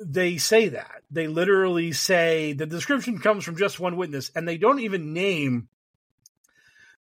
they 0.04 0.38
say 0.38 0.68
that. 0.70 1.02
They 1.10 1.28
literally 1.28 1.92
say 1.92 2.52
the 2.52 2.66
description 2.66 3.18
comes 3.18 3.44
from 3.44 3.56
just 3.56 3.80
one 3.80 3.96
witness, 3.96 4.30
and 4.34 4.46
they 4.46 4.58
don't 4.58 4.80
even 4.80 5.12
name 5.12 5.68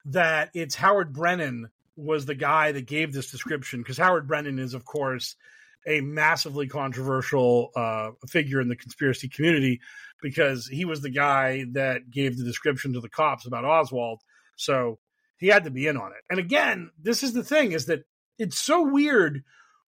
that 0.06 0.50
it's 0.54 0.76
Howard 0.76 1.14
Brennan 1.14 1.70
was 1.96 2.26
the 2.26 2.36
guy 2.36 2.72
that 2.72 2.88
gave 2.88 3.14
this 3.14 3.32
description, 3.32 3.82
because 3.82 3.98
Howard 3.98 4.28
Brennan 4.28 4.60
is, 4.60 4.74
of 4.74 4.86
course, 4.86 5.36
a 5.86 6.02
massively 6.02 6.68
controversial 6.68 7.72
uh, 7.76 8.12
figure 8.28 8.62
in 8.62 8.70
the 8.70 8.76
conspiracy 8.76 9.28
community 9.28 9.82
because 10.22 10.68
he 10.68 10.86
was 10.86 11.02
the 11.02 11.10
guy 11.10 11.66
that 11.72 12.10
gave 12.12 12.38
the 12.38 12.44
description 12.44 12.94
to 12.94 13.00
the 13.00 13.10
cops 13.10 13.48
about 13.48 13.66
Oswald. 13.66 14.22
So 14.56 15.00
he 15.38 15.48
had 15.48 15.64
to 15.64 15.72
be 15.72 15.88
in 15.88 15.98
on 15.98 16.12
it. 16.12 16.24
And 16.30 16.40
again, 16.40 16.92
this 17.02 17.24
is 17.24 17.34
the 17.34 17.44
thing 17.44 17.72
is 17.72 17.88
that 17.88 18.04
it's 18.38 18.60
so 18.60 18.84
weird 18.84 19.44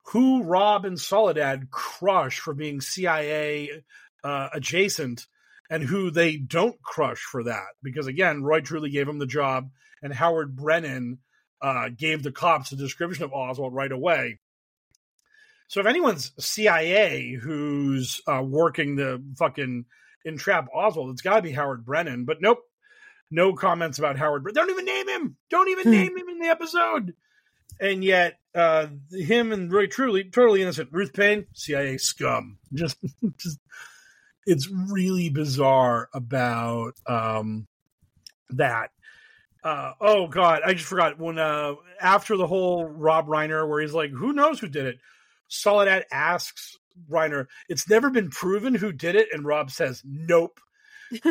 who 0.07 0.43
Rob 0.43 0.85
and 0.85 1.01
Soledad 1.01 1.71
crush 1.71 2.41
for 2.41 2.55
being 2.55 2.81
CIA 2.81 3.83
uh, 4.25 4.49
adjacent 4.53 5.27
and 5.71 5.83
who 5.83 6.11
they 6.11 6.37
don't 6.37 6.81
crush 6.83 7.21
for 7.21 7.45
that. 7.45 7.69
Because 7.83 8.07
again, 8.07 8.43
Roy 8.43 8.61
Truly 8.61 8.91
gave 8.91 9.09
him 9.09 9.19
the 9.19 9.27
job, 9.27 9.71
and 10.03 10.13
Howard 10.13 10.55
Brennan 10.55 11.19
uh, 11.63 11.89
gave 11.97 12.23
the 12.23 12.33
cops 12.33 12.73
a 12.73 12.77
description 12.77 13.25
of 13.25 13.33
Oswald 13.33 13.75
right 13.75 13.93
away. 13.93 14.41
So 15.69 15.81
if 15.81 15.87
anyone's 15.87 16.33
CIA 16.39 17.33
who's 17.33 18.21
uh, 18.27 18.43
working 18.45 18.97
the 18.97 19.23
fucking 19.39 19.87
entrap 20.25 20.69
Oswald, 20.75 21.11
it's 21.11 21.23
got 21.23 21.37
to 21.37 21.43
be 21.43 21.53
Howard 21.53 21.87
Brennan. 21.87 22.27
But 22.27 22.43
nope, 22.43 22.59
no 23.31 23.55
comments 23.55 23.99
about 23.99 24.19
Howard. 24.19 24.43
Brennan. 24.43 24.57
Don't 24.57 24.71
even 24.71 24.85
name 24.85 25.09
him. 25.09 25.37
Don't 25.49 25.69
even 25.71 25.91
name 25.91 26.19
him 26.19 26.29
in 26.29 26.39
the 26.41 26.49
episode 26.49 27.15
and 27.81 28.05
yet 28.05 28.39
uh, 28.55 28.87
him 29.11 29.53
and 29.53 29.73
Roy 29.73 29.87
Truly, 29.87 30.25
totally 30.25 30.63
innocent. 30.63 30.91
Ruth 30.93 31.13
Paine, 31.13 31.47
CIA 31.53 31.99
scum. 31.99 32.59
Just, 32.73 32.99
just 33.39 33.59
it's 34.47 34.69
really 34.69 35.31
bizarre 35.31 36.09
about 36.13 36.95
um, 37.07 37.67
that. 38.51 38.91
Uh, 39.65 39.93
oh 40.01 40.27
God, 40.27 40.63
I 40.65 40.75
just 40.75 40.87
forgot 40.89 41.19
when 41.19 41.39
uh, 41.39 41.75
after 42.01 42.37
the 42.37 42.47
whole 42.47 42.85
Rob 42.85 43.29
Reiner, 43.29 43.69
where 43.69 43.81
he's 43.81 43.95
like, 43.95 44.11
"Who 44.11 44.33
knows 44.33 44.59
who 44.59 44.69
did 44.69 44.87
it?" 44.87 44.99
Soledad 45.47 46.05
asks 46.11 46.77
Reiner, 47.09 47.47
"It's 47.69 47.89
never 47.89 48.11
been 48.11 48.31
proven 48.31 48.75
who 48.75 48.91
did 48.91 49.15
it," 49.15 49.29
and 49.33 49.45
Rob 49.45 49.71
says, 49.71 50.03
"Nope." 50.05 50.59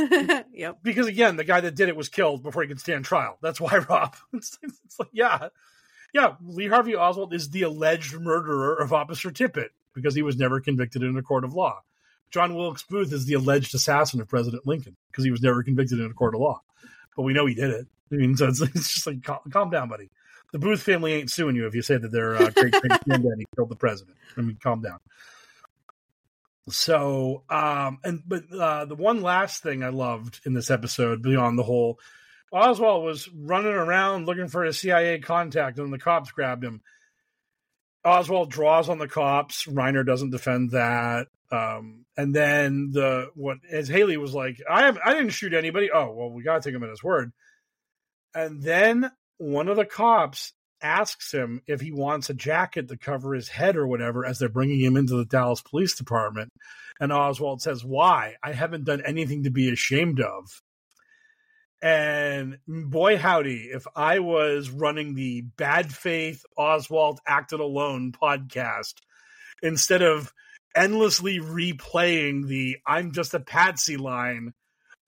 yep. 0.54 0.78
Because 0.84 1.08
again, 1.08 1.36
the 1.36 1.44
guy 1.44 1.62
that 1.62 1.76
did 1.76 1.90
it 1.90 1.96
was 1.96 2.10
killed 2.10 2.44
before 2.44 2.62
he 2.62 2.68
could 2.68 2.80
stand 2.80 3.06
trial. 3.06 3.38
That's 3.42 3.60
why 3.60 3.78
Rob. 3.90 4.16
It's, 4.34 4.58
it's 4.62 5.00
like, 5.00 5.10
yeah, 5.12 5.50
yeah, 6.14 6.36
Lee 6.46 6.68
Harvey 6.68 6.96
Oswald 6.96 7.34
is 7.34 7.50
the 7.50 7.64
alleged 7.64 8.20
murderer 8.20 8.76
of 8.76 8.94
Officer 8.94 9.32
Tippit 9.32 9.70
because 9.94 10.16
he 10.16 10.22
was 10.22 10.38
never 10.38 10.60
convicted 10.60 11.04
in 11.04 11.18
a 11.18 11.22
court 11.22 11.44
of 11.44 11.54
law. 11.54 11.82
John 12.32 12.56
Wilkes 12.56 12.84
Booth 12.84 13.12
is 13.12 13.26
the 13.26 13.34
alleged 13.34 13.76
assassin 13.76 14.22
of 14.22 14.28
President 14.28 14.66
Lincoln 14.66 14.96
because 15.12 15.24
he 15.24 15.32
was 15.32 15.42
never 15.42 15.64
convicted 15.64 16.00
in 16.00 16.06
a 16.06 16.14
court 16.14 16.34
of 16.34 16.42
law. 16.42 16.62
But 17.16 17.24
we 17.24 17.34
know 17.34 17.46
he 17.46 17.56
did 17.56 17.72
it. 17.72 17.88
I 18.12 18.16
mean, 18.16 18.36
so 18.38 18.48
it's, 18.48 18.62
it's 18.76 18.94
just 18.94 19.08
like, 19.08 19.24
calm, 19.24 19.40
calm, 19.52 19.70
down, 19.70 19.90
buddy. 19.90 20.10
The 20.52 20.60
Booth 20.60 20.82
family 20.82 21.14
ain't 21.14 21.32
suing 21.32 21.56
you 21.56 21.66
if 21.66 21.76
you 21.76 21.82
say 21.82 21.98
that 21.98 22.12
their 22.12 22.36
uh, 22.36 22.50
great 22.50 22.74
great 22.74 23.00
granddaddy 23.08 23.46
killed 23.56 23.70
the 23.70 23.76
president. 23.76 24.18
I 24.38 24.42
mean, 24.42 24.58
calm 24.62 24.82
down. 24.82 25.00
So, 26.70 27.44
um, 27.50 28.00
and 28.04 28.22
but 28.26 28.44
uh, 28.52 28.86
the 28.86 28.96
one 28.96 29.22
last 29.22 29.64
thing 29.64 29.84
I 29.84 29.90
loved 29.90 30.42
in 30.46 30.54
this 30.54 30.70
episode, 30.70 31.22
beyond 31.22 31.58
the 31.58 31.64
whole 31.64 32.00
Oswald 32.52 33.06
was 33.06 33.30
running 33.34 33.74
around 33.74 34.26
looking 34.26 34.48
for 34.48 34.64
a 34.64 34.74
CIA 34.74 35.20
contact, 35.20 35.80
and 35.80 35.92
the 35.92 36.00
cops 36.00 36.32
grabbed 36.32 36.64
him. 36.64 36.82
Oswald 38.04 38.52
draws 38.52 38.90
on 38.90 38.98
the 38.98 39.08
cops. 39.08 39.66
Reiner 39.66 40.06
doesn't 40.06 40.32
defend 40.32 40.72
that. 40.72 41.28
Um, 41.52 42.06
and 42.18 42.34
then 42.36 42.92
the 42.92 43.30
what 43.36 43.58
as 43.70 43.88
Haley 43.88 44.18
was 44.18 44.34
like, 44.34 44.62
I 44.70 44.84
have 44.84 44.98
I 45.04 45.14
didn't 45.14 45.32
shoot 45.32 45.54
anybody. 45.54 45.90
Oh 45.94 46.12
well, 46.12 46.32
we 46.32 46.44
gotta 46.44 46.62
take 46.62 46.74
him 46.74 46.84
at 46.84 46.90
his 46.90 47.04
word. 47.04 47.32
And 48.34 48.62
then 48.62 49.12
one 49.38 49.68
of 49.68 49.76
the 49.76 49.86
cops 49.86 50.54
asks 50.82 51.34
him 51.34 51.62
if 51.68 51.82
he 51.82 51.92
wants 51.92 52.30
a 52.30 52.34
jacket 52.34 52.88
to 52.88 52.98
cover 52.98 53.34
his 53.34 53.50
head 53.50 53.76
or 53.76 53.88
whatever 53.88 54.26
as 54.26 54.40
they're 54.40 54.50
bringing 54.50 54.80
him 54.80 54.98
into 54.98 55.16
the 55.16 55.26
Dallas 55.26 55.62
Police 55.62 55.96
Department. 55.96 56.50
And 57.00 57.12
Oswald 57.12 57.62
says, 57.62 57.84
Why? 57.84 58.36
I 58.44 58.54
haven't 58.54 58.86
done 58.86 59.02
anything 59.06 59.44
to 59.44 59.52
be 59.52 59.72
ashamed 59.72 60.20
of. 60.20 60.62
And 61.82 62.60
boy, 62.68 63.18
howdy, 63.18 63.70
if 63.74 63.88
I 63.96 64.20
was 64.20 64.70
running 64.70 65.16
the 65.16 65.42
Bad 65.42 65.92
Faith 65.92 66.46
Oswald 66.56 67.20
Acted 67.26 67.60
Alone 67.60 68.12
podcast, 68.12 68.96
instead 69.64 70.04
of 70.04 70.32
endlessly 70.76 71.40
replaying 71.40 72.48
the 72.48 72.78
I'm 72.86 73.12
just 73.14 73.34
a 73.34 73.40
patsy 73.40 73.98
line, 73.98 74.54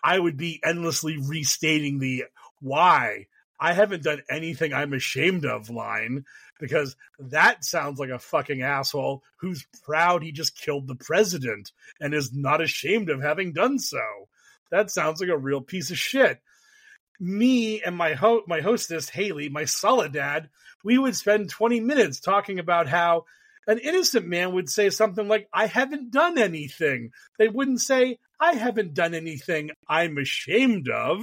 I 0.03 0.17
would 0.17 0.35
be 0.35 0.59
endlessly 0.63 1.17
restating 1.17 1.99
the 1.99 2.25
why 2.59 3.27
I 3.59 3.73
haven't 3.73 4.03
done 4.03 4.23
anything 4.29 4.73
I'm 4.73 4.93
ashamed 4.93 5.45
of 5.45 5.69
line 5.69 6.25
because 6.59 6.95
that 7.19 7.63
sounds 7.63 7.99
like 7.99 8.09
a 8.09 8.19
fucking 8.19 8.61
asshole 8.61 9.21
who's 9.37 9.65
proud 9.83 10.23
he 10.23 10.31
just 10.31 10.57
killed 10.57 10.87
the 10.87 10.95
president 10.95 11.71
and 12.01 12.13
is 12.13 12.33
not 12.33 12.61
ashamed 12.61 13.09
of 13.09 13.21
having 13.21 13.53
done 13.53 13.79
so. 13.79 14.01
That 14.71 14.89
sounds 14.89 15.21
like 15.21 15.29
a 15.29 15.37
real 15.37 15.61
piece 15.61 15.91
of 15.91 15.99
shit. 15.99 16.41
Me 17.23 17.81
and 17.81 17.95
my 17.95 18.13
ho- 18.13 18.43
my 18.47 18.61
hostess 18.61 19.09
Haley, 19.09 19.49
my 19.49 19.65
dad, 20.11 20.49
we 20.83 20.97
would 20.97 21.15
spend 21.15 21.49
20 21.49 21.79
minutes 21.79 22.19
talking 22.19 22.59
about 22.59 22.87
how 22.87 23.25
an 23.65 23.79
innocent 23.79 24.27
man 24.27 24.53
would 24.53 24.69
say 24.69 24.89
something 24.89 25.27
like, 25.27 25.47
I 25.53 25.67
haven't 25.67 26.11
done 26.11 26.37
anything. 26.37 27.11
They 27.39 27.47
wouldn't 27.47 27.79
say, 27.79 28.19
I 28.39 28.53
haven't 28.53 28.93
done 28.93 29.13
anything 29.13 29.71
I'm 29.87 30.17
ashamed 30.17 30.89
of 30.89 31.21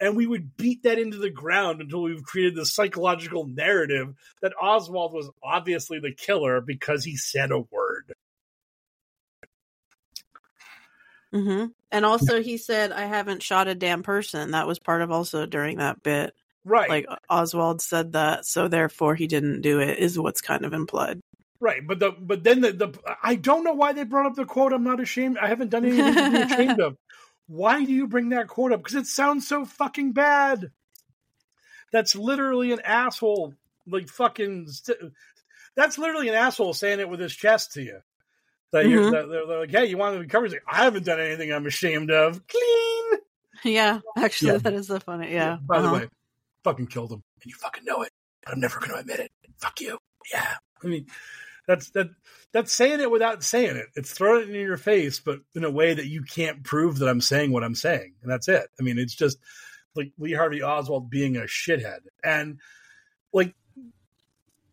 and 0.00 0.16
we 0.16 0.26
would 0.26 0.56
beat 0.56 0.84
that 0.84 0.98
into 0.98 1.18
the 1.18 1.30
ground 1.30 1.80
until 1.80 2.02
we've 2.02 2.24
created 2.24 2.54
the 2.54 2.64
psychological 2.64 3.46
narrative 3.46 4.14
that 4.40 4.54
Oswald 4.60 5.12
was 5.12 5.30
obviously 5.42 6.00
the 6.00 6.14
killer 6.14 6.60
because 6.60 7.04
he 7.04 7.16
said 7.16 7.50
a 7.50 7.58
word. 7.58 7.89
Mm-hmm. 11.32 11.66
And 11.92 12.04
also, 12.04 12.42
he 12.42 12.56
said, 12.56 12.92
"I 12.92 13.02
haven't 13.02 13.42
shot 13.42 13.68
a 13.68 13.74
damn 13.74 14.02
person." 14.02 14.52
That 14.52 14.66
was 14.66 14.78
part 14.78 15.02
of 15.02 15.10
also 15.10 15.46
during 15.46 15.78
that 15.78 16.02
bit, 16.02 16.34
right? 16.64 16.88
Like 16.88 17.06
Oswald 17.28 17.80
said 17.82 18.12
that, 18.12 18.46
so 18.46 18.68
therefore 18.68 19.14
he 19.14 19.26
didn't 19.26 19.60
do 19.60 19.80
it. 19.80 19.98
Is 19.98 20.18
what's 20.18 20.40
kind 20.40 20.64
of 20.64 20.72
implied. 20.72 21.20
Right, 21.60 21.86
but 21.86 21.98
the 21.98 22.10
but 22.10 22.42
then 22.42 22.62
the, 22.62 22.72
the 22.72 23.16
I 23.22 23.34
don't 23.34 23.64
know 23.64 23.74
why 23.74 23.92
they 23.92 24.04
brought 24.04 24.26
up 24.26 24.34
the 24.34 24.44
quote. 24.44 24.72
I'm 24.72 24.82
not 24.82 24.98
ashamed. 24.98 25.38
I 25.38 25.48
haven't 25.48 25.70
done 25.70 25.84
anything 25.84 26.14
to 26.14 26.30
be 26.30 26.38
ashamed 26.38 26.80
of. 26.80 26.96
Why 27.46 27.84
do 27.84 27.92
you 27.92 28.06
bring 28.06 28.30
that 28.30 28.48
quote 28.48 28.72
up? 28.72 28.80
Because 28.80 28.94
it 28.94 29.06
sounds 29.06 29.46
so 29.46 29.64
fucking 29.64 30.12
bad. 30.12 30.70
That's 31.92 32.16
literally 32.16 32.72
an 32.72 32.80
asshole, 32.80 33.54
like 33.86 34.08
fucking. 34.08 34.68
That's 35.76 35.98
literally 35.98 36.28
an 36.28 36.34
asshole 36.34 36.74
saying 36.74 37.00
it 37.00 37.08
with 37.08 37.20
his 37.20 37.34
chest 37.34 37.72
to 37.72 37.82
you. 37.82 38.00
That 38.72 38.84
mm-hmm. 38.84 38.90
you're, 38.90 39.10
that 39.10 39.28
they're, 39.28 39.46
they're, 39.46 39.60
like, 39.60 39.70
"Hey, 39.70 39.86
you 39.86 39.96
want 39.96 40.14
to 40.16 40.20
be 40.20 40.28
covered?" 40.28 40.52
Like, 40.52 40.62
I 40.70 40.84
haven't 40.84 41.04
done 41.04 41.20
anything 41.20 41.52
I'm 41.52 41.66
ashamed 41.66 42.10
of. 42.10 42.40
Clean. 42.46 43.20
Yeah, 43.64 44.00
actually, 44.16 44.52
yeah. 44.52 44.58
that 44.58 44.74
is 44.74 44.86
so 44.86 44.98
funny. 45.00 45.32
Yeah. 45.32 45.34
yeah. 45.34 45.56
By 45.66 45.78
uh-huh. 45.78 45.86
the 45.86 45.92
way, 45.94 46.08
fucking 46.64 46.86
killed 46.86 47.12
him, 47.12 47.22
and 47.42 47.50
you 47.50 47.56
fucking 47.56 47.84
know 47.84 48.02
it, 48.02 48.12
but 48.44 48.54
I'm 48.54 48.60
never 48.60 48.78
going 48.78 48.90
to 48.92 48.98
admit 48.98 49.20
it. 49.20 49.32
Fuck 49.58 49.80
you. 49.80 49.98
Yeah. 50.32 50.54
I 50.82 50.86
mean, 50.86 51.06
that's 51.66 51.90
that 51.90 52.08
that's 52.52 52.72
saying 52.72 53.00
it 53.00 53.10
without 53.10 53.42
saying 53.42 53.76
it. 53.76 53.86
It's 53.94 54.12
throwing 54.12 54.42
it 54.42 54.54
in 54.54 54.60
your 54.60 54.76
face, 54.76 55.20
but 55.20 55.40
in 55.54 55.64
a 55.64 55.70
way 55.70 55.94
that 55.94 56.06
you 56.06 56.22
can't 56.22 56.64
prove 56.64 56.98
that 56.98 57.08
I'm 57.08 57.20
saying 57.20 57.52
what 57.52 57.64
I'm 57.64 57.74
saying. 57.74 58.14
And 58.22 58.30
that's 58.30 58.48
it. 58.48 58.66
I 58.78 58.82
mean, 58.82 58.98
it's 58.98 59.14
just 59.14 59.38
like 59.94 60.12
Lee 60.18 60.32
Harvey 60.32 60.62
Oswald 60.62 61.10
being 61.10 61.36
a 61.36 61.42
shithead. 61.42 62.00
And 62.24 62.58
like 63.32 63.54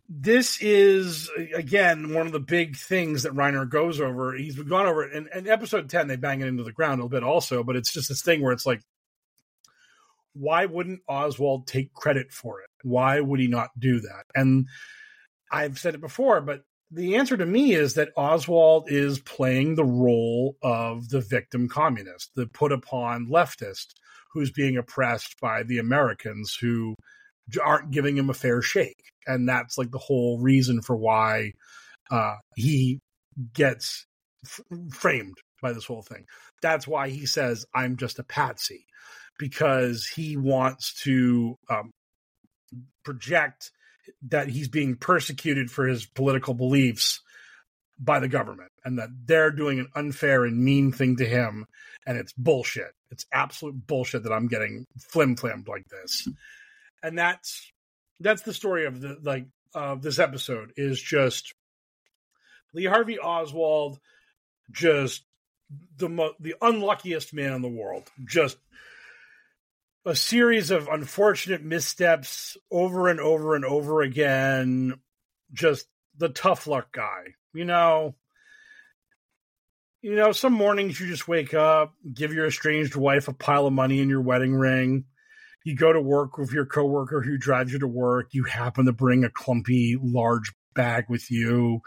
this 0.09 0.61
is 0.61 1.29
again 1.53 2.13
one 2.13 2.25
of 2.25 2.31
the 2.31 2.39
big 2.39 2.77
things 2.77 3.23
that 3.23 3.33
Reiner 3.33 3.69
goes 3.69 3.99
over. 3.99 4.33
He's 4.35 4.57
gone 4.57 4.85
over 4.85 5.03
it 5.03 5.13
in, 5.13 5.47
episode 5.47 5.89
10, 5.89 6.07
they 6.07 6.15
bang 6.15 6.41
it 6.41 6.47
into 6.47 6.63
the 6.63 6.71
ground 6.71 6.99
a 6.99 7.03
little 7.03 7.09
bit 7.09 7.23
also, 7.23 7.63
but 7.63 7.75
it's 7.75 7.91
just 7.91 8.09
this 8.09 8.21
thing 8.21 8.41
where 8.41 8.53
it's 8.53 8.65
like 8.65 8.81
why 10.33 10.65
wouldn't 10.65 11.01
Oswald 11.07 11.67
take 11.67 11.93
credit 11.93 12.31
for 12.31 12.61
it? 12.61 12.69
Why 12.83 13.19
would 13.19 13.39
he 13.39 13.47
not 13.47 13.71
do 13.77 13.99
that? 14.01 14.25
And 14.35 14.67
I've 15.51 15.79
said 15.79 15.95
it 15.95 16.01
before, 16.01 16.41
but 16.41 16.63
the 16.91 17.15
answer 17.15 17.35
to 17.35 17.45
me 17.45 17.73
is 17.73 17.95
that 17.95 18.11
Oswald 18.15 18.85
is 18.87 19.19
playing 19.19 19.75
the 19.75 19.85
role 19.85 20.55
of 20.61 21.09
the 21.09 21.21
victim 21.21 21.67
communist, 21.67 22.31
the 22.35 22.47
put 22.47 22.71
upon 22.71 23.27
leftist 23.27 23.87
who's 24.31 24.51
being 24.51 24.77
oppressed 24.77 25.39
by 25.41 25.63
the 25.63 25.79
Americans 25.79 26.55
who 26.59 26.95
aren't 27.61 27.91
giving 27.91 28.17
him 28.17 28.29
a 28.29 28.33
fair 28.33 28.61
shake. 28.61 29.11
And 29.25 29.47
that's 29.47 29.77
like 29.77 29.91
the 29.91 29.97
whole 29.97 30.39
reason 30.39 30.81
for 30.81 30.95
why 30.95 31.53
uh, 32.11 32.35
he 32.55 32.99
gets 33.53 34.05
f- 34.45 34.61
framed 34.93 35.37
by 35.61 35.73
this 35.73 35.85
whole 35.85 36.01
thing. 36.01 36.25
That's 36.61 36.87
why 36.87 37.09
he 37.09 37.25
says, 37.25 37.65
I'm 37.73 37.97
just 37.97 38.19
a 38.19 38.23
patsy, 38.23 38.85
because 39.37 40.07
he 40.07 40.37
wants 40.37 40.93
to 41.03 41.55
um, 41.69 41.91
project 43.03 43.71
that 44.29 44.47
he's 44.47 44.69
being 44.69 44.95
persecuted 44.95 45.69
for 45.69 45.85
his 45.85 46.05
political 46.05 46.53
beliefs 46.53 47.21
by 47.99 48.19
the 48.19 48.27
government 48.27 48.71
and 48.85 48.99
that 48.99 49.09
they're 49.25 49.51
doing 49.51 49.79
an 49.79 49.87
unfair 49.95 50.45
and 50.45 50.63
mean 50.63 50.91
thing 50.91 51.15
to 51.17 51.25
him 51.25 51.65
and 52.05 52.17
it's 52.17 52.33
bullshit 52.33 52.91
it's 53.09 53.25
absolute 53.33 53.87
bullshit 53.87 54.23
that 54.23 54.31
i'm 54.31 54.47
getting 54.47 54.85
flim 54.99 55.35
flammed 55.35 55.67
like 55.67 55.83
this 55.89 56.27
and 57.03 57.17
that's 57.17 57.71
that's 58.19 58.41
the 58.41 58.53
story 58.53 58.85
of 58.85 59.01
the 59.01 59.17
like 59.21 59.45
of 59.73 60.01
this 60.01 60.19
episode 60.19 60.73
is 60.77 61.01
just 61.01 61.53
lee 62.73 62.85
harvey 62.85 63.19
oswald 63.19 63.99
just 64.71 65.23
the 65.97 66.09
mo- 66.09 66.33
the 66.39 66.55
unluckiest 66.61 67.33
man 67.33 67.53
in 67.53 67.61
the 67.61 67.67
world 67.67 68.09
just 68.25 68.57
a 70.07 70.15
series 70.15 70.71
of 70.71 70.87
unfortunate 70.87 71.63
missteps 71.63 72.55
over 72.71 73.09
and 73.09 73.19
over 73.19 73.55
and 73.55 73.65
over 73.65 74.01
again. 74.01 74.93
Just 75.51 75.85
the 76.17 76.29
tough 76.29 76.65
luck 76.65 76.93
guy, 76.93 77.33
you 77.53 77.65
know. 77.65 78.15
You 80.01 80.15
know, 80.15 80.31
some 80.31 80.53
mornings 80.53 80.99
you 80.99 81.07
just 81.07 81.27
wake 81.27 81.53
up, 81.53 81.93
give 82.13 82.31
your 82.31 82.47
estranged 82.47 82.95
wife 82.95 83.27
a 83.27 83.33
pile 83.33 83.67
of 83.67 83.73
money 83.73 83.99
in 83.99 84.09
your 84.09 84.21
wedding 84.21 84.55
ring. 84.55 85.05
You 85.67 85.75
go 85.75 85.91
to 85.91 86.01
work 86.01 86.37
with 86.37 86.51
your 86.51 86.65
coworker 86.65 87.21
who 87.21 87.37
drives 87.37 87.73
you 87.73 87.79
to 87.79 87.87
work. 87.87 88.29
You 88.31 88.43
happen 88.43 88.85
to 88.85 88.93
bring 88.93 89.23
a 89.23 89.29
clumpy, 89.29 89.97
large 90.01 90.53
bag 90.73 91.05
with 91.09 91.29
you. 91.29 91.81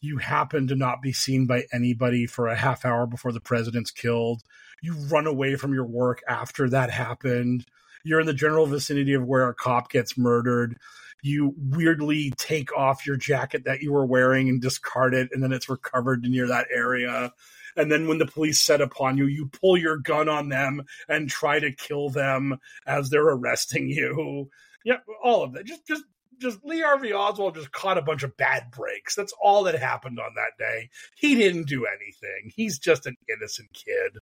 You 0.00 0.18
happen 0.18 0.66
to 0.68 0.74
not 0.74 1.02
be 1.02 1.12
seen 1.12 1.46
by 1.46 1.64
anybody 1.72 2.26
for 2.26 2.48
a 2.48 2.56
half 2.56 2.84
hour 2.84 3.06
before 3.06 3.32
the 3.32 3.40
president's 3.40 3.90
killed 3.90 4.42
you 4.82 4.94
run 5.08 5.26
away 5.26 5.56
from 5.56 5.74
your 5.74 5.84
work 5.84 6.22
after 6.28 6.68
that 6.70 6.90
happened. 6.90 7.64
You're 8.04 8.20
in 8.20 8.26
the 8.26 8.34
general 8.34 8.66
vicinity 8.66 9.14
of 9.14 9.24
where 9.24 9.48
a 9.48 9.54
cop 9.54 9.90
gets 9.90 10.16
murdered. 10.16 10.76
You 11.22 11.54
weirdly 11.56 12.32
take 12.36 12.76
off 12.76 13.06
your 13.06 13.16
jacket 13.16 13.64
that 13.64 13.80
you 13.80 13.92
were 13.92 14.06
wearing 14.06 14.48
and 14.48 14.60
discard 14.60 15.14
it, 15.14 15.30
and 15.32 15.42
then 15.42 15.52
it's 15.52 15.68
recovered 15.68 16.22
near 16.22 16.46
that 16.46 16.68
area. 16.72 17.32
And 17.76 17.90
then 17.90 18.08
when 18.08 18.18
the 18.18 18.26
police 18.26 18.60
set 18.60 18.80
upon 18.80 19.18
you, 19.18 19.26
you 19.26 19.46
pull 19.46 19.76
your 19.76 19.98
gun 19.98 20.28
on 20.28 20.48
them 20.48 20.82
and 21.08 21.28
try 21.28 21.60
to 21.60 21.72
kill 21.72 22.10
them 22.10 22.58
as 22.86 23.10
they're 23.10 23.28
arresting 23.28 23.88
you. 23.88 24.48
Yeah, 24.84 24.98
all 25.22 25.42
of 25.42 25.52
that. 25.54 25.64
Just, 25.64 25.86
just 25.86 26.04
just 26.38 26.64
Lee 26.64 26.80
Harvey 26.80 27.12
Oswald 27.12 27.54
just 27.54 27.72
caught 27.72 27.98
a 27.98 28.02
bunch 28.02 28.22
of 28.22 28.36
bad 28.36 28.70
breaks. 28.70 29.14
That's 29.14 29.32
all 29.42 29.64
that 29.64 29.78
happened 29.78 30.18
on 30.18 30.34
that 30.34 30.52
day. 30.58 30.90
He 31.16 31.34
didn't 31.34 31.66
do 31.66 31.86
anything. 31.86 32.52
He's 32.54 32.78
just 32.78 33.06
an 33.06 33.16
innocent 33.28 33.72
kid. 33.72 34.18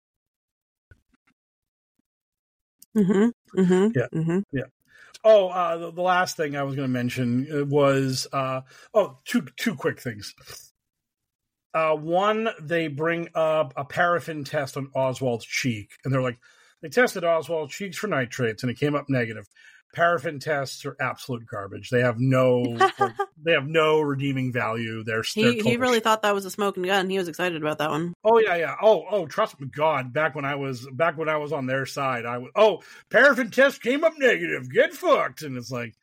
Mm-hmm. 2.96 3.60
Mm-hmm. 3.60 3.98
Yeah. 3.98 4.06
Mm-hmm. 4.14 4.38
Yeah. 4.52 4.64
Oh, 5.24 5.48
uh, 5.48 5.76
the, 5.76 5.92
the, 5.92 6.02
last 6.02 6.36
thing 6.36 6.56
I 6.56 6.64
was 6.64 6.74
going 6.74 6.88
to 6.88 6.92
mention 6.92 7.46
uh, 7.52 7.64
was 7.64 8.26
uh, 8.32 8.62
oh, 8.92 9.18
two 9.24 9.46
two 9.56 9.74
quick 9.74 10.00
things. 10.00 10.34
Uh, 11.74 11.96
one, 11.96 12.48
they 12.60 12.88
bring 12.88 13.28
up 13.34 13.72
a 13.76 13.84
paraffin 13.84 14.44
test 14.44 14.76
on 14.76 14.90
Oswald's 14.94 15.44
cheek, 15.44 15.90
and 16.04 16.12
they're 16.12 16.22
like, 16.22 16.38
they 16.82 16.88
tested 16.88 17.24
Oswald's 17.24 17.72
cheeks 17.72 17.96
for 17.96 18.08
nitrates, 18.08 18.62
and 18.62 18.70
it 18.70 18.78
came 18.78 18.94
up 18.94 19.08
negative 19.08 19.48
paraffin 19.92 20.38
tests 20.38 20.84
are 20.84 20.96
absolute 21.00 21.46
garbage. 21.46 21.90
They 21.90 22.00
have 22.00 22.18
no 22.18 22.60
like, 22.98 23.12
they 23.42 23.52
have 23.52 23.66
no 23.66 24.00
redeeming 24.00 24.52
value. 24.52 25.04
They're, 25.04 25.22
he 25.22 25.42
they're 25.42 25.52
he 25.62 25.76
really 25.76 25.96
shit. 25.96 26.04
thought 26.04 26.22
that 26.22 26.34
was 26.34 26.44
a 26.44 26.50
smoking 26.50 26.84
gun. 26.84 27.10
He 27.10 27.18
was 27.18 27.28
excited 27.28 27.60
about 27.60 27.78
that 27.78 27.90
one. 27.90 28.14
Oh 28.24 28.38
yeah, 28.38 28.56
yeah. 28.56 28.74
Oh 28.80 29.04
oh, 29.10 29.26
trust 29.26 29.60
me, 29.60 29.68
God. 29.68 30.12
Back 30.12 30.34
when 30.34 30.44
I 30.44 30.56
was 30.56 30.86
back 30.92 31.16
when 31.16 31.28
I 31.28 31.36
was 31.36 31.52
on 31.52 31.66
their 31.66 31.86
side, 31.86 32.24
I 32.24 32.38
was 32.38 32.50
oh 32.56 32.82
paraffin 33.10 33.50
test 33.50 33.82
came 33.82 34.04
up 34.04 34.14
negative. 34.18 34.70
Get 34.70 34.92
fucked. 34.92 35.42
And 35.42 35.56
it's 35.56 35.70
like 35.70 35.94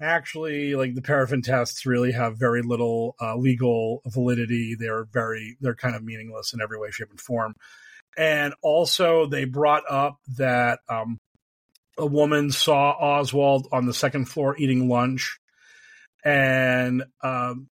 actually 0.00 0.74
like 0.74 0.94
the 0.94 1.02
paraffin 1.02 1.42
tests 1.42 1.86
really 1.86 2.12
have 2.12 2.38
very 2.38 2.62
little 2.62 3.14
uh, 3.20 3.36
legal 3.36 4.02
validity. 4.06 4.76
They're 4.78 5.04
very 5.04 5.56
they're 5.60 5.74
kind 5.74 5.94
of 5.94 6.02
meaningless 6.02 6.52
in 6.52 6.60
every 6.60 6.78
way 6.78 6.90
shape 6.90 7.10
and 7.10 7.20
form. 7.20 7.54
And 8.16 8.54
also 8.62 9.26
they 9.26 9.44
brought 9.44 9.84
up 9.88 10.18
that 10.36 10.80
um, 10.88 11.18
a 11.98 12.06
woman 12.06 12.50
saw 12.50 12.92
oswald 12.92 13.68
on 13.72 13.86
the 13.86 13.94
second 13.94 14.26
floor 14.26 14.56
eating 14.56 14.88
lunch. 14.88 15.38
And 16.24 17.04
um, 17.22 17.68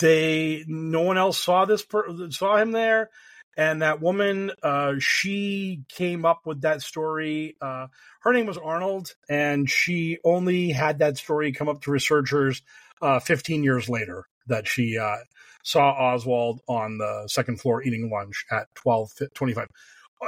they 0.00 0.64
no 0.66 1.02
one 1.02 1.18
else 1.18 1.38
saw 1.38 1.64
this 1.64 1.84
per- 1.84 2.30
saw 2.30 2.56
him 2.56 2.72
there 2.72 3.10
and 3.56 3.82
that 3.82 4.00
woman 4.00 4.50
uh, 4.62 4.94
she 4.98 5.82
came 5.88 6.24
up 6.24 6.40
with 6.44 6.62
that 6.62 6.82
story 6.82 7.56
uh, 7.60 7.86
her 8.20 8.32
name 8.32 8.46
was 8.46 8.58
arnold 8.58 9.14
and 9.28 9.68
she 9.68 10.18
only 10.24 10.70
had 10.70 10.98
that 10.98 11.16
story 11.16 11.52
come 11.52 11.68
up 11.68 11.82
to 11.82 11.90
researchers 11.90 12.62
uh, 13.02 13.18
15 13.18 13.64
years 13.64 13.88
later 13.88 14.26
that 14.46 14.66
she 14.66 14.98
uh, 14.98 15.16
saw 15.62 15.90
oswald 15.92 16.60
on 16.68 16.98
the 16.98 17.24
second 17.28 17.60
floor 17.60 17.82
eating 17.82 18.10
lunch 18.10 18.44
at 18.50 18.74
12 18.74 19.10
25 19.34 19.68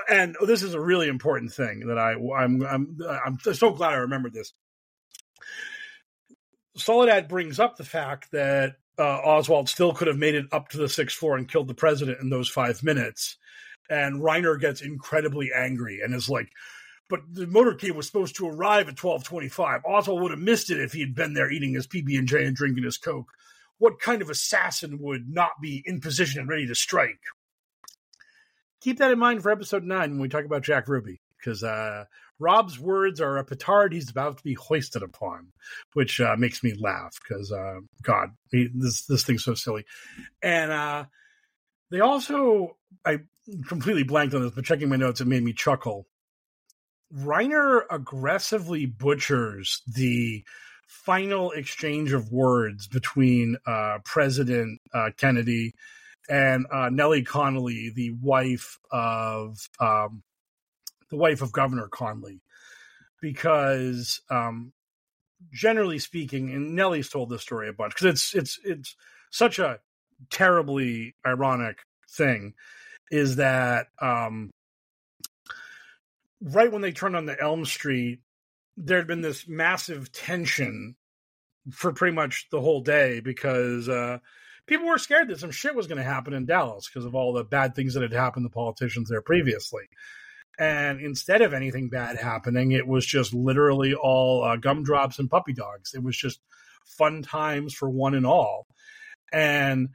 and 0.09 0.36
this 0.47 0.62
is 0.62 0.74
a 0.74 0.81
really 0.81 1.09
important 1.09 1.53
thing 1.53 1.86
that 1.86 1.98
I 1.98 2.12
I'm 2.12 2.62
I'm 2.62 2.98
I'm 3.09 3.39
so 3.55 3.70
glad 3.70 3.94
I 3.94 3.98
remembered 3.98 4.32
this. 4.32 4.53
Soledad 6.77 7.28
brings 7.28 7.59
up 7.59 7.77
the 7.77 7.85
fact 7.85 8.32
that 8.32 8.77
uh, 8.98 9.18
Oswald 9.24 9.68
still 9.68 9.93
could 9.93 10.09
have 10.09 10.16
made 10.16 10.35
it 10.35 10.47
up 10.52 10.68
to 10.70 10.78
the 10.78 10.89
sixth 10.89 11.18
floor 11.18 11.36
and 11.36 11.48
killed 11.48 11.68
the 11.68 11.74
president 11.74 12.20
in 12.20 12.31
those 12.31 12.48
five 12.48 12.82
minutes. 12.82 13.36
And 13.89 14.20
Reiner 14.20 14.59
gets 14.59 14.81
incredibly 14.81 15.51
angry 15.55 16.01
and 16.02 16.14
is 16.14 16.28
like, 16.28 16.51
but 17.09 17.20
the 17.31 17.47
motorcade 17.47 17.94
was 17.94 18.06
supposed 18.06 18.36
to 18.36 18.48
arrive 18.48 18.89
at 18.89 19.01
1225. 19.02 19.82
Oswald 19.85 20.23
would 20.23 20.32
have 20.32 20.40
missed 20.40 20.70
it 20.70 20.81
if 20.81 20.93
he 20.93 21.01
had 21.01 21.14
been 21.14 21.35
there 21.35 21.51
eating 21.51 21.74
his 21.74 21.86
PB&J 21.86 22.44
and 22.44 22.56
drinking 22.56 22.85
his 22.85 22.98
Coke. 22.98 23.31
What 23.78 24.01
kind 24.01 24.23
of 24.23 24.31
assassin 24.31 24.98
would 25.01 25.28
not 25.28 25.60
be 25.60 25.82
in 25.86 26.01
position 26.01 26.40
and 26.40 26.48
ready 26.48 26.66
to 26.66 26.74
strike? 26.74 27.20
Keep 28.81 28.98
that 28.98 29.10
in 29.10 29.18
mind 29.18 29.43
for 29.43 29.52
episode 29.52 29.85
nine 29.85 30.12
when 30.12 30.20
we 30.20 30.28
talk 30.28 30.44
about 30.44 30.62
Jack 30.62 30.89
Ruby, 30.89 31.20
because 31.39 31.62
uh, 31.62 32.05
Rob's 32.39 32.79
words 32.79 33.21
are 33.21 33.39
a 33.39 33.45
petard 33.45 33.93
he's 33.93 34.11
about 34.11 34.39
to 34.39 34.45
be 34.45 34.55
hoisted 34.55 35.03
upon, 35.03 35.49
which 35.95 36.21
uh, 36.21 36.37
makes 36.37 36.63
me 36.63 36.75
laugh 36.79 37.19
because 37.23 37.51
uh, 37.51 37.81
God, 38.03 38.31
he, 38.51 38.69
this 38.75 39.07
this 39.07 39.25
thing's 39.25 39.45
so 39.45 39.55
silly. 39.55 39.85
And 40.43 40.71
uh, 40.71 41.05
they 41.91 42.01
also, 42.01 42.77
I 43.05 43.21
completely 43.69 44.03
blanked 44.03 44.35
on 44.35 44.43
this, 44.43 44.53
but 44.53 44.65
checking 44.65 44.89
my 44.89 44.97
notes, 44.97 45.21
it 45.21 45.27
made 45.27 45.43
me 45.43 45.53
chuckle. 45.53 46.07
Reiner 47.15 47.83
aggressively 47.91 48.85
butchers 48.85 49.83
the 49.87 50.45
final 50.87 51.53
exchange 51.53 52.13
of 52.13 52.33
words 52.33 52.87
between 52.87 53.57
uh, 53.67 53.99
President 54.05 54.81
uh, 54.93 55.11
Kennedy 55.17 55.75
and 56.29 56.67
uh, 56.73 56.89
Nellie 56.89 57.23
Connolly, 57.23 57.93
the 57.95 58.11
wife 58.11 58.79
of 58.91 59.59
um, 59.81 60.23
the 61.11 61.16
wife 61.16 61.43
of 61.43 61.53
Governor 61.53 61.89
Connolly, 61.89 62.41
because 63.20 64.20
um, 64.31 64.73
generally 65.53 65.99
speaking, 65.99 66.51
and 66.51 66.74
Nellie's 66.74 67.09
told 67.09 67.31
this 67.31 67.43
story 67.43 67.69
a 67.69 67.73
bunch 67.73 67.95
because 67.95 68.07
it's 68.07 68.35
it's 68.35 68.61
it's 68.65 68.97
such 69.31 69.59
a 69.59 69.81
terribly 70.31 71.15
ironic 71.27 71.78
thing, 72.11 72.55
is 73.11 73.37
that 73.37 73.87
um, 74.01 74.51
right 76.41 76.70
when 76.70 76.83
they 76.83 76.93
turned 76.93 77.16
on 77.16 77.27
the 77.27 77.41
Elm 77.41 77.65
Street, 77.65 78.20
there 78.77 78.99
had 78.99 79.07
been 79.07 79.23
this 79.23 79.49
massive 79.49 80.12
tension 80.12 80.97
for 81.73 81.93
pretty 81.93 82.15
much 82.15 82.47
the 82.51 82.61
whole 82.61 82.81
day 82.81 83.20
because 83.20 83.89
uh, 83.89 84.19
people 84.66 84.87
were 84.87 84.99
scared 84.99 85.28
that 85.28 85.41
some 85.41 85.51
shit 85.51 85.74
was 85.74 85.87
going 85.87 85.99
to 85.99 86.05
happen 86.05 86.33
in 86.33 86.47
Dallas 86.47 86.89
because 86.89 87.05
of 87.05 87.15
all 87.15 87.33
the 87.33 87.45
bad 87.45 87.74
things 87.74 87.95
that 87.95 88.03
had 88.03 88.12
happened 88.12 88.45
to 88.45 88.51
politicians 88.51 89.09
there 89.09 89.23
previously. 89.23 89.85
And 90.59 91.01
instead 91.01 91.43
of 91.43 91.53
anything 91.53 91.89
bad 91.89 92.16
happening, 92.16 92.73
it 92.73 92.87
was 92.87 93.05
just 93.05 93.35
literally 93.35 93.95
all 93.95 94.43
uh, 94.43 94.57
gumdrops 94.57 95.19
and 95.19 95.31
puppy 95.31 95.53
dogs. 95.53 95.95
It 95.95 96.03
was 96.03 96.16
just 96.16 96.41
fun 96.85 97.23
times 97.23 97.74
for 97.74 97.91
one 97.91 98.15
and 98.15 98.27
all. 98.27 98.66
And 99.33 99.91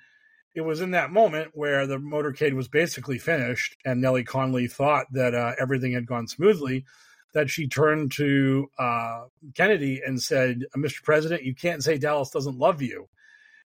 it 0.53 0.61
was 0.61 0.81
in 0.81 0.91
that 0.91 1.11
moment 1.11 1.51
where 1.53 1.87
the 1.87 1.97
motorcade 1.97 2.53
was 2.53 2.67
basically 2.67 3.17
finished, 3.17 3.77
and 3.85 4.01
Nellie 4.01 4.23
Connolly 4.23 4.67
thought 4.67 5.07
that 5.13 5.33
uh, 5.33 5.53
everything 5.59 5.93
had 5.93 6.05
gone 6.05 6.27
smoothly. 6.27 6.85
That 7.33 7.49
she 7.49 7.69
turned 7.69 8.11
to 8.17 8.69
uh, 8.77 9.21
Kennedy 9.55 10.01
and 10.05 10.21
said, 10.21 10.65
"Mr. 10.75 11.01
President, 11.01 11.43
you 11.43 11.55
can't 11.55 11.81
say 11.81 11.97
Dallas 11.97 12.29
doesn't 12.29 12.57
love 12.57 12.81
you." 12.81 13.07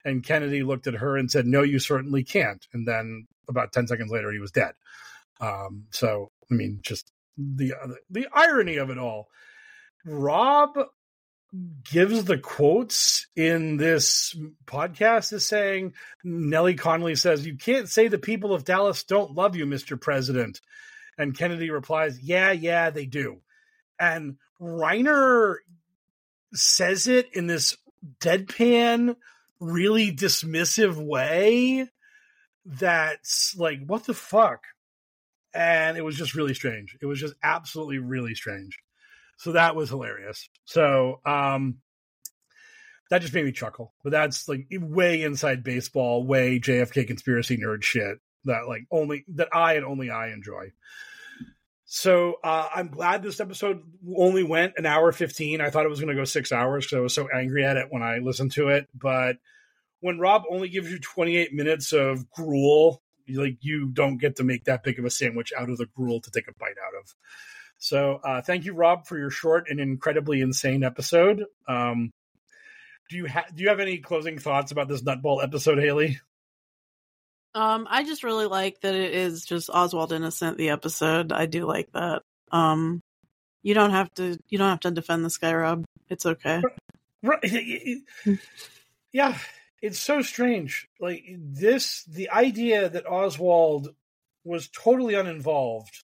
And 0.04 0.22
Kennedy 0.22 0.64
looked 0.64 0.86
at 0.86 0.96
her 0.96 1.16
and 1.16 1.32
said, 1.32 1.48
"No, 1.48 1.64
you 1.64 1.80
certainly 1.80 2.26
can't." 2.26 2.68
And 2.74 2.86
then 2.86 3.26
about 3.48 3.72
ten 3.72 3.88
seconds 3.88 4.12
later, 4.12 4.34
he 4.34 4.40
was 4.40 4.52
dead. 4.52 4.74
Um, 5.40 5.86
so 5.92 6.32
I 6.52 6.56
mean, 6.56 6.80
just 6.82 7.12
the 7.38 7.74
the 8.10 8.28
irony 8.34 8.78
of 8.78 8.90
it 8.90 8.98
all. 8.98 9.30
Rob 10.06 10.78
gives 11.84 12.26
the 12.26 12.38
quotes 12.38 13.28
in 13.36 13.78
this 13.78 14.36
podcast 14.66 15.34
is 15.34 15.46
saying 15.46 15.94
Nellie 16.24 16.74
Connolly 16.74 17.16
says, 17.16 17.46
You 17.46 17.58
can't 17.58 17.88
say 17.88 18.08
the 18.08 18.18
people 18.18 18.54
of 18.54 18.66
Dallas 18.66 19.04
don't 19.04 19.36
love 19.36 19.56
you, 19.56 19.66
Mr. 19.66 20.00
President. 20.00 20.62
And 21.18 21.38
Kennedy 21.38 21.70
replies, 21.70 22.20
Yeah, 22.20 22.52
yeah, 22.52 22.90
they 22.90 23.06
do. 23.06 23.42
And 24.00 24.38
Reiner 24.60 25.58
says 26.54 27.08
it 27.08 27.30
in 27.34 27.48
this 27.48 27.78
deadpan, 28.20 29.16
really 29.60 30.12
dismissive 30.12 30.96
way 30.96 31.88
that's 32.66 33.56
like, 33.58 33.80
what 33.86 34.06
the 34.06 34.14
fuck? 34.14 34.64
And 35.54 35.98
it 35.98 36.04
was 36.04 36.16
just 36.16 36.36
really 36.36 36.54
strange. 36.54 36.98
It 37.02 37.06
was 37.06 37.20
just 37.20 37.36
absolutely 37.44 38.00
really 38.00 38.36
strange. 38.36 38.80
So 39.38 39.54
that 39.54 39.76
was 39.76 39.90
hilarious. 39.90 40.50
So 40.66 41.20
um 41.26 41.80
that 43.10 43.22
just 43.22 43.34
made 43.34 43.46
me 43.46 43.52
chuckle. 43.52 43.94
But 44.04 44.12
that's 44.12 44.48
like 44.48 44.68
way 44.72 45.22
inside 45.22 45.64
baseball, 45.64 46.26
way 46.26 46.60
JFK 46.60 47.06
conspiracy 47.06 47.58
nerd 47.58 47.84
shit 47.84 48.18
that 48.46 48.68
like 48.68 48.86
only 48.92 49.26
that 49.36 49.50
I 49.54 49.74
and 49.74 49.86
only 49.86 50.10
I 50.10 50.30
enjoy. 50.30 50.72
So 51.86 52.38
uh, 52.44 52.70
I'm 52.74 52.88
glad 52.88 53.22
this 53.22 53.40
episode 53.40 53.84
only 54.18 54.44
went 54.44 54.74
an 54.78 54.88
hour 54.88 55.12
15. 55.12 55.62
I 55.62 55.70
thought 55.70 55.86
it 55.86 55.90
was 55.90 56.00
going 56.00 56.10
to 56.10 56.20
go 56.20 56.24
six 56.24 56.52
hours 56.52 56.86
because 56.86 56.98
I 56.98 57.02
was 57.02 57.14
so 57.14 57.28
angry 57.32 57.64
at 57.64 57.78
it 57.78 57.88
when 57.92 58.02
I 58.02 58.18
listened 58.18 58.54
to 58.54 58.70
it. 58.70 58.88
But 58.96 59.38
when 60.00 60.18
Rob 60.18 60.42
only 60.50 60.70
gives 60.70 60.90
you 60.90 60.98
28 60.98 61.54
minutes 61.54 61.94
of 61.94 62.28
gruel 62.32 63.03
like 63.30 63.58
you 63.62 63.88
don't 63.88 64.18
get 64.18 64.38
to 64.38 64.44
make 64.44 64.66
that 64.66 64.84
big 64.84 65.00
of 65.00 65.06
a 65.06 65.10
sandwich 65.10 65.54
out 65.58 65.70
of 65.70 65.78
the 65.78 65.88
gruel 65.96 66.22
to 66.22 66.32
take 66.32 66.48
a 66.48 66.54
bite 66.60 66.76
out 66.86 67.00
of. 67.00 67.14
So 67.78 68.20
uh, 68.24 68.42
thank 68.42 68.66
you, 68.66 68.74
Rob, 68.74 69.08
for 69.08 69.18
your 69.18 69.30
short 69.30 69.70
and 69.70 69.80
incredibly 69.80 70.42
insane 70.42 70.84
episode. 70.84 71.46
Um, 71.68 72.12
do 73.10 73.18
you 73.18 73.26
have 73.26 73.54
do 73.56 73.64
you 73.64 73.70
have 73.70 73.80
any 73.80 73.98
closing 73.98 74.40
thoughts 74.40 74.72
about 74.72 74.88
this 74.88 75.02
nutball 75.04 75.44
episode, 75.44 75.80
Haley? 75.80 76.20
Um, 77.56 77.88
I 77.90 78.04
just 78.04 78.24
really 78.24 78.48
like 78.48 78.80
that 78.82 78.96
it 78.96 79.14
is 79.14 79.46
just 79.46 79.70
Oswald 79.70 80.12
Innocent 80.12 80.58
the 80.58 80.70
episode. 80.70 81.32
I 81.32 81.46
do 81.46 81.66
like 81.66 81.92
that. 81.94 82.24
Um, 82.52 83.02
you 83.62 83.74
don't 83.74 83.92
have 83.92 84.12
to 84.16 84.38
you 84.50 84.58
don't 84.58 84.70
have 84.70 84.80
to 84.82 84.92
defend 84.92 85.24
this 85.24 85.38
guy, 85.38 85.54
Rob. 85.54 85.86
It's 86.10 86.26
okay. 86.26 86.62
Right. 87.22 88.02
Yeah, 89.14 89.38
it's 89.84 90.00
so 90.00 90.22
strange. 90.22 90.88
Like 90.98 91.26
this, 91.38 92.06
the 92.06 92.30
idea 92.30 92.88
that 92.88 93.06
Oswald 93.06 93.94
was 94.46 94.70
totally 94.70 95.14
uninvolved, 95.14 96.06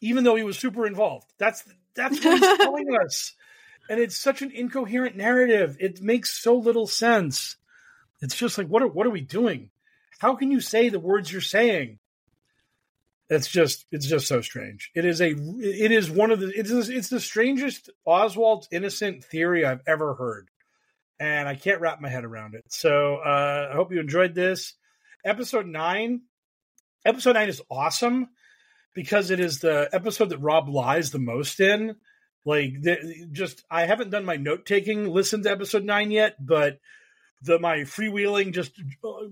even 0.00 0.24
though 0.24 0.34
he 0.34 0.42
was 0.42 0.58
super 0.58 0.88
involved. 0.88 1.32
That's 1.38 1.62
that's 1.94 2.22
what 2.24 2.40
he's 2.40 2.58
telling 2.58 2.96
us, 3.00 3.32
and 3.88 4.00
it's 4.00 4.16
such 4.16 4.42
an 4.42 4.50
incoherent 4.50 5.16
narrative. 5.16 5.76
It 5.78 6.02
makes 6.02 6.34
so 6.34 6.56
little 6.56 6.88
sense. 6.88 7.54
It's 8.20 8.34
just 8.34 8.58
like 8.58 8.66
what 8.66 8.82
are 8.82 8.88
what 8.88 9.06
are 9.06 9.10
we 9.10 9.20
doing? 9.20 9.70
How 10.18 10.34
can 10.34 10.50
you 10.50 10.60
say 10.60 10.88
the 10.88 10.98
words 10.98 11.30
you're 11.30 11.40
saying? 11.40 12.00
It's 13.30 13.46
just 13.46 13.86
it's 13.92 14.08
just 14.08 14.26
so 14.26 14.40
strange. 14.40 14.90
It 14.96 15.04
is 15.04 15.20
a 15.20 15.30
it 15.30 15.92
is 15.92 16.10
one 16.10 16.32
of 16.32 16.40
the 16.40 16.48
it's 16.48 16.72
it's 16.72 17.08
the 17.08 17.20
strangest 17.20 17.88
Oswald's 18.04 18.66
innocent 18.72 19.22
theory 19.22 19.64
I've 19.64 19.82
ever 19.86 20.14
heard 20.14 20.50
and 21.20 21.48
I 21.48 21.54
can't 21.54 21.80
wrap 21.80 22.00
my 22.00 22.08
head 22.08 22.24
around 22.24 22.54
it. 22.54 22.64
So 22.68 23.16
uh, 23.16 23.68
I 23.70 23.74
hope 23.74 23.92
you 23.92 24.00
enjoyed 24.00 24.34
this 24.34 24.74
episode 25.24 25.66
nine. 25.66 26.22
Episode 27.04 27.34
nine 27.34 27.48
is 27.48 27.62
awesome 27.70 28.28
because 28.94 29.30
it 29.30 29.40
is 29.40 29.60
the 29.60 29.88
episode 29.92 30.30
that 30.30 30.38
Rob 30.38 30.68
lies 30.68 31.10
the 31.10 31.18
most 31.18 31.60
in. 31.60 31.96
Like, 32.44 32.80
the, 32.80 33.28
just 33.32 33.64
I 33.70 33.86
haven't 33.86 34.10
done 34.10 34.24
my 34.24 34.36
note 34.36 34.64
taking 34.64 35.06
listen 35.06 35.42
to 35.42 35.50
episode 35.50 35.84
nine 35.84 36.10
yet, 36.10 36.34
but 36.44 36.78
the 37.42 37.58
my 37.58 37.78
freewheeling 37.78 38.52
just 38.52 38.72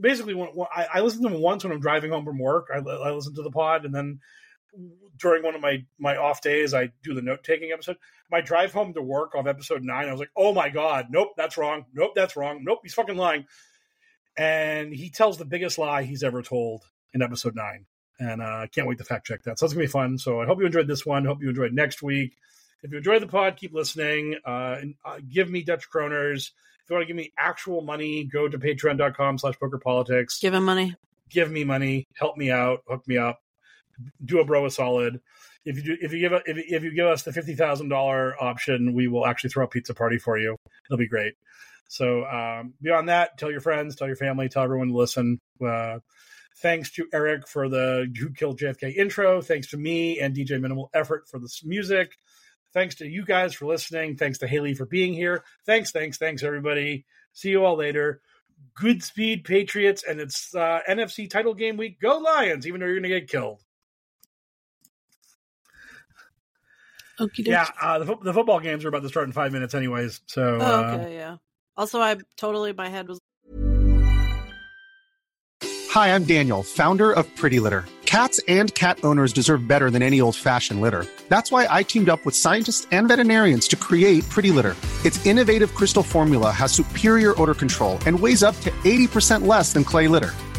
basically 0.00 0.34
when, 0.34 0.48
when 0.50 0.68
I, 0.74 0.86
I 0.94 1.00
listen 1.00 1.22
to 1.22 1.28
them 1.28 1.40
once 1.40 1.64
when 1.64 1.72
I'm 1.72 1.80
driving 1.80 2.12
home 2.12 2.24
from 2.24 2.38
work. 2.38 2.68
I, 2.72 2.78
I 2.78 3.10
listen 3.10 3.34
to 3.34 3.42
the 3.42 3.50
pod, 3.50 3.84
and 3.84 3.94
then 3.94 4.20
during 5.18 5.42
one 5.42 5.54
of 5.54 5.60
my 5.60 5.84
my 5.98 6.16
off 6.16 6.42
days, 6.42 6.74
I 6.74 6.92
do 7.02 7.14
the 7.14 7.22
note 7.22 7.44
taking 7.44 7.72
episode. 7.72 7.96
My 8.30 8.40
drive 8.40 8.72
home 8.72 8.92
to 8.94 9.02
work 9.02 9.32
of 9.34 9.46
episode 9.46 9.82
nine, 9.82 10.08
I 10.08 10.12
was 10.12 10.20
like, 10.20 10.30
"Oh 10.36 10.52
my 10.52 10.68
god, 10.68 11.06
nope, 11.10 11.34
that's 11.36 11.56
wrong. 11.56 11.86
Nope, 11.94 12.12
that's 12.14 12.36
wrong. 12.36 12.62
Nope, 12.64 12.80
he's 12.82 12.94
fucking 12.94 13.16
lying." 13.16 13.46
And 14.36 14.92
he 14.92 15.10
tells 15.10 15.38
the 15.38 15.44
biggest 15.44 15.78
lie 15.78 16.02
he's 16.02 16.22
ever 16.22 16.42
told 16.42 16.82
in 17.14 17.22
episode 17.22 17.54
nine, 17.54 17.86
and 18.18 18.42
I 18.42 18.64
uh, 18.64 18.66
can't 18.66 18.86
wait 18.86 18.98
to 18.98 19.04
fact 19.04 19.26
check 19.26 19.42
that. 19.44 19.58
So 19.58 19.66
it's 19.66 19.74
gonna 19.74 19.84
be 19.84 19.90
fun. 19.90 20.18
So 20.18 20.40
I 20.40 20.46
hope 20.46 20.58
you 20.60 20.66
enjoyed 20.66 20.88
this 20.88 21.06
one. 21.06 21.24
Hope 21.24 21.42
you 21.42 21.48
enjoyed 21.48 21.72
next 21.72 22.02
week. 22.02 22.36
If 22.82 22.92
you 22.92 22.98
enjoyed 22.98 23.22
the 23.22 23.26
pod, 23.26 23.56
keep 23.56 23.72
listening. 23.72 24.36
Uh, 24.44 24.76
and, 24.80 24.94
uh, 25.04 25.18
give 25.28 25.50
me 25.50 25.62
Dutch 25.62 25.90
kroners. 25.90 26.50
If 26.84 26.90
you 26.90 26.94
want 26.94 27.02
to 27.02 27.06
give 27.06 27.16
me 27.16 27.32
actual 27.36 27.80
money, 27.80 28.24
go 28.24 28.46
to 28.48 28.58
patreon.com 28.58 29.38
slash 29.38 29.58
poker 29.58 29.78
politics. 29.78 30.38
Give 30.38 30.54
him 30.54 30.64
money. 30.64 30.94
Give 31.28 31.50
me 31.50 31.64
money. 31.64 32.06
Help 32.14 32.36
me 32.36 32.50
out. 32.50 32.82
Hook 32.86 33.08
me 33.08 33.16
up. 33.16 33.40
Do 34.24 34.40
a 34.40 34.44
bro 34.44 34.66
a 34.66 34.70
solid. 34.70 35.20
If 35.64 35.76
you 35.76 35.82
do, 35.82 35.96
if 36.00 36.12
you 36.12 36.20
give 36.20 36.32
if, 36.46 36.58
if 36.58 36.82
you 36.84 36.94
give 36.94 37.06
us 37.06 37.22
the 37.22 37.32
fifty 37.32 37.54
thousand 37.54 37.88
dollar 37.88 38.34
option, 38.42 38.94
we 38.94 39.08
will 39.08 39.26
actually 39.26 39.50
throw 39.50 39.64
a 39.64 39.68
pizza 39.68 39.94
party 39.94 40.18
for 40.18 40.38
you. 40.38 40.56
It'll 40.86 40.98
be 40.98 41.08
great. 41.08 41.34
So 41.88 42.24
um, 42.24 42.74
beyond 42.82 43.08
that, 43.08 43.38
tell 43.38 43.50
your 43.50 43.60
friends, 43.60 43.96
tell 43.96 44.06
your 44.06 44.16
family, 44.16 44.48
tell 44.48 44.62
everyone 44.62 44.88
to 44.88 44.96
listen. 44.96 45.40
Uh, 45.64 45.98
thanks 46.58 46.90
to 46.92 47.06
Eric 47.12 47.48
for 47.48 47.68
the 47.68 48.12
Who 48.18 48.30
Killed 48.30 48.58
JFK 48.58 48.96
intro. 48.96 49.40
Thanks 49.40 49.68
to 49.70 49.76
me 49.76 50.20
and 50.20 50.34
DJ 50.34 50.60
Minimal 50.60 50.90
Effort 50.94 51.28
for 51.28 51.38
this 51.38 51.64
music. 51.64 52.12
Thanks 52.72 52.96
to 52.96 53.06
you 53.06 53.24
guys 53.24 53.54
for 53.54 53.66
listening. 53.66 54.16
Thanks 54.16 54.38
to 54.38 54.46
Haley 54.46 54.74
for 54.74 54.86
being 54.86 55.14
here. 55.14 55.44
Thanks, 55.64 55.92
thanks, 55.92 56.18
thanks, 56.18 56.42
everybody. 56.42 57.06
See 57.32 57.50
you 57.50 57.64
all 57.64 57.76
later. 57.76 58.20
Good 58.74 59.02
speed, 59.02 59.44
Patriots, 59.44 60.04
and 60.06 60.20
it's 60.20 60.54
uh, 60.54 60.80
NFC 60.88 61.28
title 61.28 61.54
game 61.54 61.76
week. 61.76 62.00
Go 62.00 62.18
Lions, 62.18 62.66
even 62.66 62.80
though 62.80 62.86
you're 62.86 62.96
going 63.00 63.10
to 63.10 63.20
get 63.20 63.30
killed. 63.30 63.62
Okey 67.18 67.44
Yeah, 67.46 67.66
uh, 67.80 67.98
the, 67.98 68.06
fo- 68.06 68.20
the 68.22 68.32
football 68.32 68.60
games 68.60 68.84
are 68.84 68.88
about 68.88 69.02
to 69.02 69.08
start 69.08 69.26
in 69.26 69.32
five 69.32 69.52
minutes, 69.52 69.74
anyways. 69.74 70.20
So, 70.26 70.58
Oh, 70.60 70.84
uh, 70.84 70.98
okay, 71.00 71.14
yeah. 71.16 71.36
Also, 71.76 72.00
I 72.00 72.16
totally 72.36 72.72
my 72.72 72.88
head 72.88 73.08
was 73.08 73.18
Hi, 75.90 76.14
I'm 76.14 76.24
Daniel, 76.24 76.62
founder 76.62 77.12
of 77.12 77.34
Pretty 77.36 77.58
Litter. 77.58 77.86
Cats 78.04 78.38
and 78.48 78.72
cat 78.74 78.98
owners 79.02 79.32
deserve 79.32 79.66
better 79.66 79.90
than 79.90 80.02
any 80.02 80.20
old 80.20 80.36
fashioned 80.36 80.80
litter. 80.80 81.06
That's 81.28 81.50
why 81.50 81.66
I 81.68 81.82
teamed 81.82 82.08
up 82.08 82.24
with 82.24 82.36
scientists 82.36 82.86
and 82.92 83.08
veterinarians 83.08 83.66
to 83.68 83.76
create 83.76 84.28
Pretty 84.28 84.50
Litter. 84.50 84.76
Its 85.04 85.24
innovative 85.26 85.74
crystal 85.74 86.02
formula 86.02 86.50
has 86.50 86.70
superior 86.72 87.40
odor 87.40 87.54
control 87.54 87.98
and 88.06 88.18
weighs 88.20 88.42
up 88.42 88.54
to 88.60 88.70
80% 88.84 89.46
less 89.46 89.72
than 89.72 89.84
clay 89.84 90.06
litter. 90.06 90.32